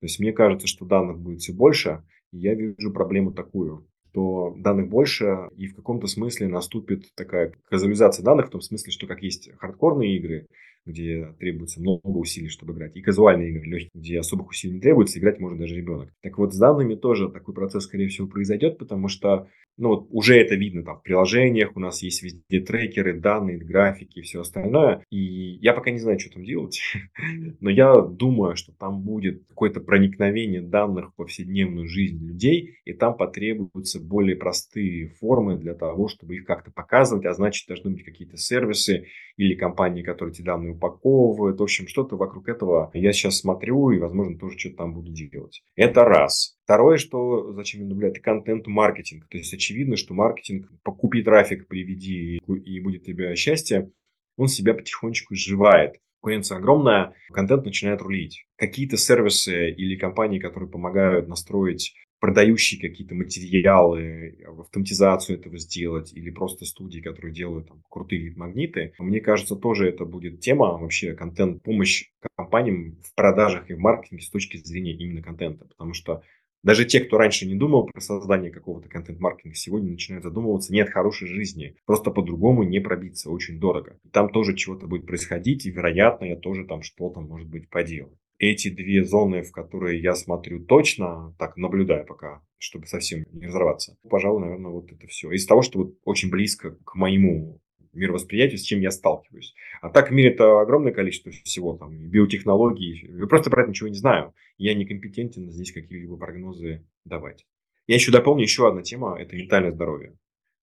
То 0.00 0.06
есть 0.06 0.18
мне 0.18 0.32
кажется, 0.32 0.66
что 0.66 0.86
данных 0.86 1.18
будет 1.18 1.40
все 1.40 1.52
больше, 1.52 2.04
и 2.32 2.38
я 2.38 2.54
вижу 2.54 2.90
проблему 2.90 3.32
такую, 3.32 3.86
что 4.12 4.54
данных 4.56 4.88
больше, 4.88 5.50
и 5.58 5.66
в 5.66 5.76
каком-то 5.76 6.06
смысле 6.06 6.48
наступит 6.48 7.14
такая 7.14 7.52
казуализация 7.66 8.24
данных, 8.24 8.46
в 8.46 8.50
том 8.50 8.62
смысле, 8.62 8.90
что 8.90 9.06
как 9.06 9.22
есть 9.22 9.50
хардкорные 9.58 10.16
игры, 10.16 10.46
где 10.86 11.34
требуется 11.38 11.82
много 11.82 12.00
усилий, 12.16 12.48
чтобы 12.48 12.72
играть, 12.72 12.96
и 12.96 13.02
казуальные 13.02 13.50
игры, 13.50 13.64
легкие, 13.64 13.90
где 13.92 14.18
особых 14.20 14.48
усилий 14.48 14.76
не 14.76 14.80
требуется, 14.80 15.18
играть 15.18 15.38
может 15.38 15.58
даже 15.58 15.76
ребенок. 15.76 16.10
Так 16.22 16.38
вот, 16.38 16.54
с 16.54 16.58
данными 16.58 16.94
тоже 16.94 17.28
такой 17.28 17.52
процесс, 17.52 17.84
скорее 17.84 18.08
всего, 18.08 18.26
произойдет, 18.26 18.78
потому 18.78 19.08
что 19.08 19.48
ну, 19.78 19.90
вот 19.90 20.08
уже 20.10 20.36
это 20.36 20.56
видно 20.56 20.82
там 20.82 20.98
в 20.98 21.02
приложениях, 21.02 21.76
у 21.76 21.80
нас 21.80 22.02
есть 22.02 22.22
везде 22.22 22.60
трекеры, 22.60 23.18
данные, 23.18 23.58
графики 23.58 24.18
и 24.18 24.22
все 24.22 24.40
остальное. 24.40 25.04
И 25.08 25.18
я 25.62 25.72
пока 25.72 25.90
не 25.90 26.00
знаю, 26.00 26.18
что 26.18 26.34
там 26.34 26.44
делать, 26.44 26.80
но 27.60 27.70
я 27.70 28.00
думаю, 28.00 28.56
что 28.56 28.72
там 28.72 29.02
будет 29.02 29.46
какое-то 29.48 29.80
проникновение 29.80 30.60
данных 30.60 31.10
в 31.10 31.14
повседневную 31.14 31.88
жизнь 31.88 32.18
людей, 32.26 32.74
и 32.84 32.92
там 32.92 33.16
потребуются 33.16 34.00
более 34.00 34.36
простые 34.36 35.10
формы 35.20 35.56
для 35.56 35.74
того, 35.74 36.08
чтобы 36.08 36.34
их 36.34 36.44
как-то 36.44 36.72
показывать, 36.72 37.24
а 37.24 37.32
значит, 37.32 37.68
должны 37.68 37.90
быть 37.92 38.04
какие-то 38.04 38.36
сервисы 38.36 39.06
или 39.38 39.54
компании, 39.54 40.02
которые 40.02 40.34
эти 40.34 40.42
данные 40.42 40.72
упаковывают. 40.72 41.58
В 41.58 41.62
общем, 41.62 41.86
что-то 41.86 42.16
вокруг 42.16 42.48
этого 42.48 42.90
я 42.92 43.12
сейчас 43.12 43.38
смотрю 43.38 43.90
и, 43.90 43.98
возможно, 43.98 44.36
тоже 44.36 44.58
что-то 44.58 44.76
там 44.76 44.94
буду 44.94 45.12
делать. 45.12 45.62
Это 45.76 46.04
раз. 46.04 46.58
Второе, 46.64 46.98
что 46.98 47.52
зачем 47.52 47.82
я 47.82 47.88
люблю, 47.88 48.08
это 48.08 48.20
контент-маркетинг. 48.20 49.28
То 49.28 49.38
есть 49.38 49.54
очевидно, 49.54 49.96
что 49.96 50.12
маркетинг 50.12 50.68
покупи 50.82 51.22
трафик, 51.22 51.68
приведи 51.68 52.40
и 52.46 52.80
будет 52.80 53.04
тебе 53.04 53.34
счастье, 53.36 53.90
он 54.36 54.48
себя 54.48 54.74
потихонечку 54.74 55.34
изживает. 55.34 55.94
Конкуренция 56.20 56.58
огромная, 56.58 57.14
контент 57.32 57.64
начинает 57.64 58.02
рулить. 58.02 58.44
Какие-то 58.56 58.96
сервисы 58.96 59.70
или 59.70 59.96
компании, 59.96 60.40
которые 60.40 60.68
помогают 60.68 61.28
настроить 61.28 61.94
продающие 62.20 62.80
какие-то 62.80 63.14
материалы, 63.14 64.38
автоматизацию 64.46 65.38
этого 65.38 65.58
сделать, 65.58 66.12
или 66.12 66.30
просто 66.30 66.64
студии, 66.64 67.00
которые 67.00 67.32
делают 67.32 67.68
там, 67.68 67.82
крутые 67.88 68.34
магниты. 68.36 68.92
Мне 68.98 69.20
кажется, 69.20 69.56
тоже 69.56 69.88
это 69.88 70.04
будет 70.04 70.40
тема 70.40 70.78
вообще 70.78 71.14
контент, 71.14 71.62
помощь 71.62 72.10
компаниям 72.36 72.96
в 73.02 73.14
продажах 73.14 73.70
и 73.70 73.74
в 73.74 73.78
маркетинге 73.78 74.22
с 74.22 74.30
точки 74.30 74.56
зрения 74.56 74.96
именно 74.96 75.22
контента. 75.22 75.64
Потому 75.66 75.94
что 75.94 76.22
даже 76.64 76.84
те, 76.84 77.00
кто 77.00 77.18
раньше 77.18 77.46
не 77.46 77.54
думал 77.54 77.86
про 77.86 78.00
создание 78.00 78.50
какого-то 78.50 78.88
контент-маркетинга, 78.88 79.54
сегодня 79.54 79.92
начинают 79.92 80.24
задумываться, 80.24 80.72
нет 80.72 80.90
хорошей 80.90 81.28
жизни, 81.28 81.76
просто 81.86 82.10
по-другому 82.10 82.64
не 82.64 82.80
пробиться, 82.80 83.30
очень 83.30 83.60
дорого. 83.60 83.96
Там 84.12 84.30
тоже 84.30 84.56
чего-то 84.56 84.88
будет 84.88 85.06
происходить, 85.06 85.66
и, 85.66 85.70
вероятно, 85.70 86.24
я 86.24 86.36
тоже 86.36 86.64
там 86.64 86.82
что-то, 86.82 87.20
может 87.20 87.48
быть, 87.48 87.70
поделаю. 87.70 88.18
Эти 88.38 88.68
две 88.68 89.04
зоны, 89.04 89.42
в 89.42 89.50
которые 89.50 90.00
я 90.00 90.14
смотрю 90.14 90.64
точно, 90.64 91.34
так 91.38 91.56
наблюдаю 91.56 92.06
пока, 92.06 92.40
чтобы 92.58 92.86
совсем 92.86 93.24
не 93.32 93.46
взорваться. 93.46 93.96
Пожалуй, 94.08 94.40
наверное, 94.40 94.70
вот 94.70 94.92
это 94.92 95.08
все. 95.08 95.32
Из 95.32 95.44
того, 95.44 95.62
что 95.62 95.80
вот 95.80 95.94
очень 96.04 96.30
близко 96.30 96.76
к 96.84 96.94
моему 96.94 97.60
мировосприятию, 97.92 98.58
с 98.58 98.62
чем 98.62 98.80
я 98.80 98.92
сталкиваюсь. 98.92 99.54
А 99.80 99.90
так 99.90 100.10
в 100.10 100.12
мире 100.12 100.30
это 100.30 100.60
огромное 100.60 100.92
количество 100.92 101.32
всего, 101.32 101.76
там, 101.76 101.90
биотехнологий. 102.08 103.10
Я 103.18 103.26
просто 103.26 103.50
про 103.50 103.62
это 103.62 103.70
ничего 103.70 103.88
не 103.88 103.96
знаю. 103.98 104.34
Я 104.56 104.74
некомпетентен 104.74 105.50
здесь 105.50 105.72
какие-либо 105.72 106.16
прогнозы 106.16 106.86
давать. 107.04 107.44
Я 107.88 107.96
еще 107.96 108.12
дополню 108.12 108.42
еще 108.42 108.68
одна 108.68 108.82
тема, 108.82 109.16
это 109.18 109.34
ментальное 109.34 109.72
здоровье. 109.72 110.16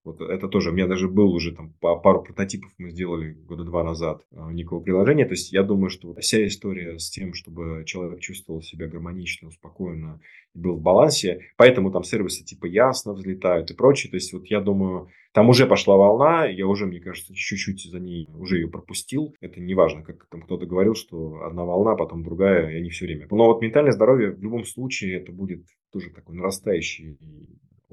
Вот 0.06 0.22
это 0.22 0.48
тоже, 0.48 0.70
у 0.70 0.74
меня 0.74 0.86
даже 0.86 1.10
был 1.10 1.34
уже 1.34 1.52
там 1.52 1.74
пару 1.80 2.22
прототипов 2.22 2.72
мы 2.78 2.92
сделали 2.92 3.34
года 3.34 3.64
два 3.64 3.84
назад 3.84 4.22
а, 4.32 4.52
некого 4.52 4.80
приложения. 4.80 5.26
То 5.26 5.32
есть 5.32 5.52
я 5.52 5.64
думаю, 5.64 5.90
что 5.90 6.14
вся 6.16 6.46
история 6.46 7.00
с 7.00 7.10
тем, 7.10 7.34
чтобы 7.34 7.84
человек 7.88 8.20
чувствовал 8.20 8.62
себя 8.62 8.88
гармонично, 8.88 9.48
успокоенно 9.48 10.22
был 10.54 10.76
в 10.76 10.82
балансе, 10.82 11.40
поэтому 11.58 11.92
там 11.92 12.04
сервисы 12.04 12.46
типа 12.46 12.68
ясно 12.68 13.14
взлетают 13.14 13.72
и 13.72 13.74
прочее. 13.74 14.12
То 14.12 14.18
есть 14.18 14.32
вот 14.32 14.46
я 14.46 14.62
думаю, 14.62 15.10
там 15.34 15.50
уже 15.50 15.66
пошла 15.66 15.98
волна, 15.98 16.46
я 16.46 16.68
уже, 16.68 16.86
мне 16.86 17.00
кажется, 17.00 17.34
чуть-чуть 17.34 17.84
за 17.84 18.00
ней 18.00 18.30
уже 18.38 18.58
ее 18.58 18.70
пропустил. 18.70 19.36
Это 19.42 19.60
не 19.60 19.74
важно, 19.74 20.04
как 20.04 20.28
там 20.30 20.44
кто-то 20.44 20.68
говорил, 20.68 20.94
что 20.94 21.42
одна 21.42 21.66
волна, 21.66 21.96
потом 21.96 22.24
другая, 22.24 22.70
и 22.70 22.78
они 22.78 22.90
все 22.92 23.06
время. 23.06 23.28
Но 23.32 23.48
вот 23.48 23.62
ментальное 23.62 23.92
здоровье 23.92 24.32
в 24.32 24.42
любом 24.42 24.66
случае 24.66 25.18
это 25.18 25.32
будет 25.32 25.66
тоже 25.92 26.12
такой 26.12 26.36
нарастающий 26.36 27.18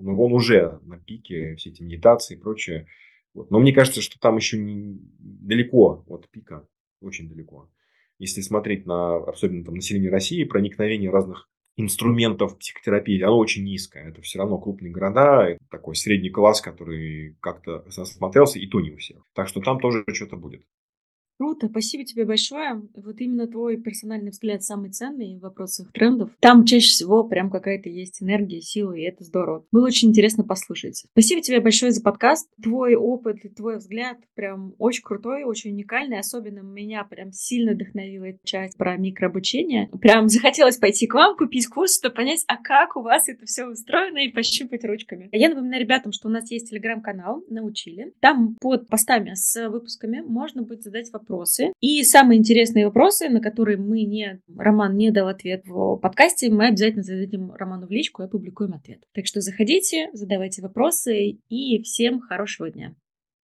он, 0.03 0.19
он 0.19 0.33
уже 0.33 0.81
на 0.83 0.99
пике, 0.99 1.55
все 1.57 1.71
эти 1.71 1.83
медитации 1.83 2.35
и 2.35 2.39
прочее. 2.39 2.87
Вот. 3.35 3.51
Но 3.51 3.61
мне 3.61 3.73
кажется, 3.73 4.01
что 4.03 4.19
там 4.19 4.37
еще 4.37 4.59
не, 4.59 4.99
далеко 5.19 6.05
от 6.09 6.29
пика, 6.31 6.67
очень 7.01 7.29
далеко. 7.29 7.71
Если 8.19 8.41
смотреть 8.41 8.87
на, 8.87 9.17
особенно 9.17 9.65
там, 9.65 9.75
население 9.75 10.11
России, 10.11 10.45
проникновение 10.45 11.11
разных 11.11 11.49
инструментов 11.77 12.59
психотерапии, 12.59 13.21
оно 13.23 13.39
очень 13.39 13.65
низкое. 13.65 14.09
Это 14.09 14.21
все 14.21 14.39
равно 14.39 14.59
крупные 14.59 14.93
города, 14.93 15.57
такой 15.71 15.97
средний 15.97 16.31
класс, 16.31 16.61
который 16.61 17.37
как-то 17.41 17.85
смотрелся, 17.91 18.59
и 18.59 18.67
то 18.67 18.81
не 18.81 18.93
у 18.93 18.99
всех. 18.99 19.23
Так 19.35 19.49
что 19.49 19.61
там 19.61 19.81
тоже 19.81 20.05
что-то 20.13 20.37
будет. 20.37 20.63
Круто, 21.43 21.67
спасибо 21.67 22.05
тебе 22.05 22.25
большое. 22.25 22.83
Вот 22.95 23.21
именно 23.21 23.49
твой 23.49 23.77
персональный 23.77 24.31
взгляд 24.31 24.63
самый 24.63 24.91
ценный 24.91 25.39
в 25.39 25.41
вопросах 25.41 25.91
трендов. 25.91 26.31
Там 26.39 26.65
чаще 26.65 26.87
всего 26.87 27.25
прям 27.25 27.51
какая-то 27.51 27.89
есть 27.89 28.23
энергия, 28.23 28.61
сила, 28.61 28.93
и 28.93 29.03
это 29.03 29.25
здорово. 29.25 29.67
Было 29.73 29.87
очень 29.87 30.11
интересно 30.11 30.45
послушать. 30.45 31.05
Спасибо 31.11 31.43
тебе 31.43 31.61
большое 31.61 31.91
за 31.91 32.01
подкаст. 32.01 32.49
Твой 32.63 32.95
опыт, 32.95 33.39
твой 33.57 33.79
взгляд 33.79 34.19
прям 34.37 34.77
очень 34.79 35.03
крутой, 35.03 35.43
очень 35.43 35.73
уникальный. 35.73 36.21
Особенно 36.21 36.61
меня 36.61 37.03
прям 37.03 37.33
сильно 37.33 37.73
вдохновила 37.73 38.27
эта 38.27 38.39
часть 38.45 38.79
про 38.79 38.97
микрообучение. 38.97 39.89
Прям 40.01 40.29
захотелось 40.29 40.77
пойти 40.77 41.09
к 41.09 41.15
вам, 41.15 41.37
купить 41.37 41.67
курс, 41.67 41.99
чтобы 41.99 42.15
понять, 42.15 42.45
а 42.47 42.57
как 42.57 42.97
у 42.97 43.03
вас 43.03 43.29
это 43.29 43.47
все 43.47 43.67
устроено 43.67 44.19
и 44.19 44.29
пощупать 44.29 44.85
ручками. 44.85 45.29
Я 45.33 45.49
напоминаю 45.49 45.83
ребятам, 45.83 46.13
что 46.13 46.29
у 46.29 46.31
нас 46.31 46.49
есть 46.53 46.71
телеграм-канал 46.71 47.43
«Научили». 47.49 48.13
Там 48.21 48.55
под 48.61 48.87
постами 48.87 49.35
с 49.35 49.69
выпусками 49.69 50.21
можно 50.21 50.63
будет 50.63 50.85
задать 50.85 51.11
вопрос 51.13 51.32
вопросы. 51.33 51.73
И 51.81 52.03
самые 52.05 52.39
интересные 52.39 52.87
вопросы, 52.87 53.29
на 53.29 53.41
которые 53.41 53.79
мы 53.79 54.03
не, 54.03 54.41
Роман 54.57 54.97
не 54.97 55.11
дал 55.11 55.29
ответ 55.29 55.63
в 55.67 55.97
подкасте, 55.97 56.51
мы 56.51 56.69
обязательно 56.69 57.03
зададим 57.03 57.53
Роману 57.53 57.87
в 57.87 57.91
личку 57.91 58.23
и 58.23 58.27
опубликуем 58.27 58.75
ответ. 58.75 59.03
Так 59.15 59.27
что 59.27 59.41
заходите, 59.41 60.09
задавайте 60.13 60.63
вопросы 60.63 61.39
и 61.49 61.83
всем 61.83 62.21
хорошего 62.21 62.71
дня. 62.71 62.95